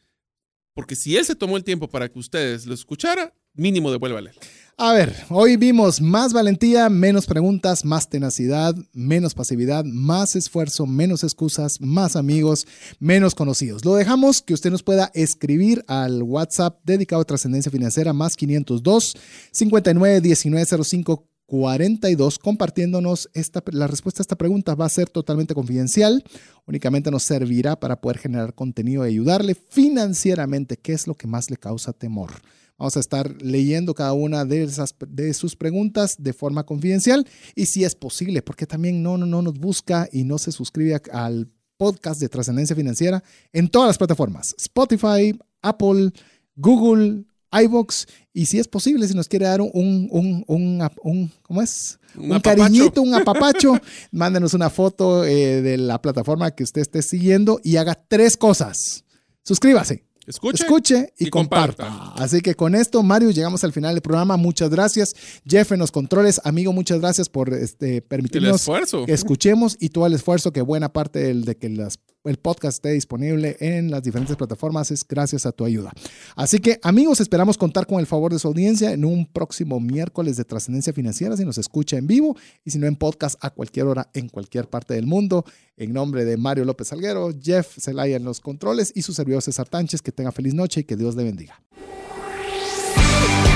Porque 0.73 0.97
si 0.97 1.17
él 1.17 1.25
se 1.25 1.37
tomó 1.37 1.57
el 1.57 1.65
tiempo 1.65 1.89
para 1.89 2.09
que 2.09 2.19
ustedes 2.19 2.67
lo 2.67 2.73
escuchara, 2.73 3.35
mínimo 3.55 3.91
devuélvale. 3.91 4.33
A 4.77 4.93
ver, 4.93 5.15
hoy 5.31 5.57
vimos 5.57 6.01
más 6.01 6.33
valentía, 6.33 6.89
menos 6.89 7.27
preguntas, 7.27 7.85
más 7.85 8.09
tenacidad, 8.09 8.75
menos 8.93 9.33
pasividad, 9.33 9.85
más 9.85 10.35
esfuerzo, 10.35 10.85
menos 10.85 11.23
excusas, 11.23 11.81
más 11.81 12.17
amigos, 12.17 12.67
menos 12.99 13.37
conocidos. 13.37 13.85
Lo 13.85 13.95
dejamos 13.95 14.43
que 14.43 14.53
usted 14.53 14.73
nos 14.73 14.83
pueda 14.83 15.13
escribir 15.15 15.85
al 15.87 16.25
WhatsApp 16.25 16.81
dedicado 16.83 17.23
a 17.23 17.25
trascendencia 17.25 17.71
financiera 17.71 18.13
más 18.13 18.35
502 18.35 19.15
59 19.53 20.21
19 20.21 20.85
05 20.85 21.29
42 21.47 22.39
compartiéndonos 22.41 23.31
esta, 23.33 23.63
la 23.71 23.87
respuesta 23.87 24.23
a 24.23 24.25
esta 24.25 24.37
pregunta 24.37 24.75
va 24.75 24.87
a 24.87 24.89
ser 24.89 25.09
totalmente 25.09 25.55
confidencial, 25.55 26.25
únicamente 26.67 27.13
nos 27.13 27.23
servirá 27.23 27.79
para 27.79 28.01
poder 28.01 28.19
generar 28.19 28.55
contenido 28.55 29.05
y 29.05 29.11
ayudarle 29.11 29.55
financieramente, 29.55 30.77
qué 30.79 30.95
es 30.95 31.07
lo 31.07 31.15
que 31.15 31.29
más 31.29 31.51
le 31.51 31.59
causa 31.59 31.93
temor. 31.93 32.33
Vamos 32.79 32.97
a 32.97 33.01
estar 33.01 33.41
leyendo 33.41 33.95
cada 33.95 34.13
una 34.15 34.45
de, 34.45 34.65
esas, 34.65 34.95
de 35.09 35.33
sus 35.35 35.55
preguntas 35.57 36.17
de 36.19 36.33
forma 36.33 36.65
confidencial. 36.67 37.27
Y 37.55 37.67
si 37.67 37.85
es 37.85 37.95
posible, 37.95 38.43
porque 38.43 38.67
también 38.67 39.03
no, 39.03 39.17
no, 39.17 39.27
no 39.27 39.43
nos 39.43 39.59
busca 39.59 40.09
y 40.13 40.25
no 40.25 40.39
se 40.39 40.51
suscribe 40.53 40.95
a- 40.97 41.25
al 41.27 41.49
podcast 41.77 42.21
de 42.21 42.29
Trascendencia 42.29 42.75
Financiera 42.77 43.23
en 43.53 43.69
todas 43.69 43.89
las 43.89 43.99
plataformas, 43.99 44.55
Spotify, 44.59 45.37
Apple, 45.63 46.11
Google, 46.57 47.25
iVoox. 47.53 48.07
Y 48.33 48.47
si 48.47 48.59
es 48.59 48.67
posible, 48.69 49.07
si 49.07 49.15
nos 49.15 49.29
quiere 49.29 49.47
dar 49.47 49.61
un, 49.61 49.71
un, 50.11 50.45
un, 50.49 50.89
un- 51.03 51.33
¿cómo 51.43 51.63
es? 51.63 51.99
Un 52.17 52.29
cariñito, 52.41 53.03
un 53.03 53.15
apapacho, 53.15 53.73
mándenos 54.13 54.55
una 54.55 54.71
foto 54.71 55.25
eh, 55.25 55.63
de 55.63 55.79
la 55.79 56.01
plataforma 56.03 56.51
que 56.53 56.63
usted 56.65 56.81
esté 56.83 57.03
siguiendo 57.03 57.61
y 57.63 57.77
haga 57.77 57.95
tres 58.09 58.37
cosas. 58.37 59.05
Suscríbase, 59.43 60.05
Escuche. 60.27 60.63
escuche 60.65 61.13
y, 61.19 61.27
y 61.27 61.31
comparta. 61.31 61.89
comparta. 61.89 62.23
Así 62.23 62.41
que 62.41 62.55
con 62.55 62.75
esto, 62.75 63.03
Mario, 63.03 63.31
llegamos 63.31 63.63
al 63.65 63.73
final 63.73 63.95
del 63.95 64.03
programa. 64.03 64.37
Muchas 64.37 64.71
gracias. 64.71 65.15
Jeff 65.47 65.73
en 65.73 65.79
los 65.81 65.91
controles, 65.93 66.41
amigo, 66.45 66.73
muchas 66.73 67.01
gracias 67.01 67.29
por 67.29 67.53
este, 67.53 67.97
El 67.97 68.03
permitirnos 68.03 68.61
esfuerzo. 68.63 69.05
que 69.07 69.13
escuchemos 69.13 69.77
y 69.81 69.91
todo 69.91 70.07
el 70.07 70.15
esfuerzo 70.15 70.53
que 70.53 70.63
buena 70.63 70.93
parte 70.93 71.19
del- 71.19 71.45
de 71.45 71.57
que 71.57 71.69
las 71.69 71.99
el 72.25 72.39
podcast 72.39 72.77
esté 72.77 72.93
disponible 72.93 73.57
en 73.61 73.91
las 73.91 74.03
diferentes 74.03 74.37
plataformas 74.37 74.91
es 74.91 75.07
gracias 75.07 75.47
a 75.47 75.53
tu 75.53 75.65
ayuda. 75.65 75.93
Así 76.37 76.59
que 76.59 76.79
amigos, 76.83 77.21
esperamos 77.21 77.59
contar 77.59 77.87
con 77.87 78.01
el 78.01 78.07
favor 78.07 78.33
de 78.33 78.39
su 78.39 78.49
audiencia 78.49 78.93
en 78.93 79.05
un 79.05 79.27
próximo 79.27 79.79
miércoles 79.79 80.37
de 80.37 80.45
trascendencia 80.45 80.93
financiera 80.93 81.37
si 81.37 81.45
nos 81.45 81.59
escucha 81.59 81.97
en 81.97 82.07
vivo 82.07 82.37
y 82.65 82.71
si 82.71 82.79
no 82.79 82.87
en 82.87 82.97
podcast 82.97 83.37
a 83.45 83.51
cualquier 83.51 83.87
hora 83.87 84.11
en 84.15 84.29
cualquier 84.29 84.69
parte 84.69 84.95
del 84.95 85.07
mundo. 85.07 85.45
En 85.77 85.93
nombre 85.93 86.25
de 86.25 86.37
Mario 86.37 86.65
López 86.65 86.89
Salguero, 86.89 87.31
Jeff 87.41 87.77
Zelaya 87.79 88.17
en 88.17 88.25
los 88.25 88.41
controles 88.41 88.93
y 88.95 89.03
su 89.03 89.13
servidor 89.13 89.43
César 89.43 89.69
que 90.03 90.13
tenga 90.13 90.33
feliz 90.33 90.55
noche 90.55 90.81
y 90.81 90.85
que 90.85 90.97
Dios 90.97 91.17
le 91.17 91.25
bendiga. 91.25 91.61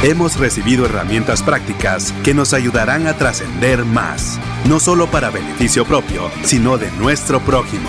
Hemos 0.03 0.39
recibido 0.39 0.86
herramientas 0.86 1.43
prácticas 1.43 2.12
que 2.24 2.35
nos 2.35 2.55
ayudarán 2.55 3.07
a 3.09 3.16
trascender 3.16 3.85
más, 3.85 4.39
no 4.69 4.78
solo 4.78 5.11
para 5.11 5.31
beneficio 5.31 5.85
propio, 5.85 6.31
sino 6.45 6.78
de 6.78 6.90
nuestro 6.93 7.40
prójimo. 7.45 7.89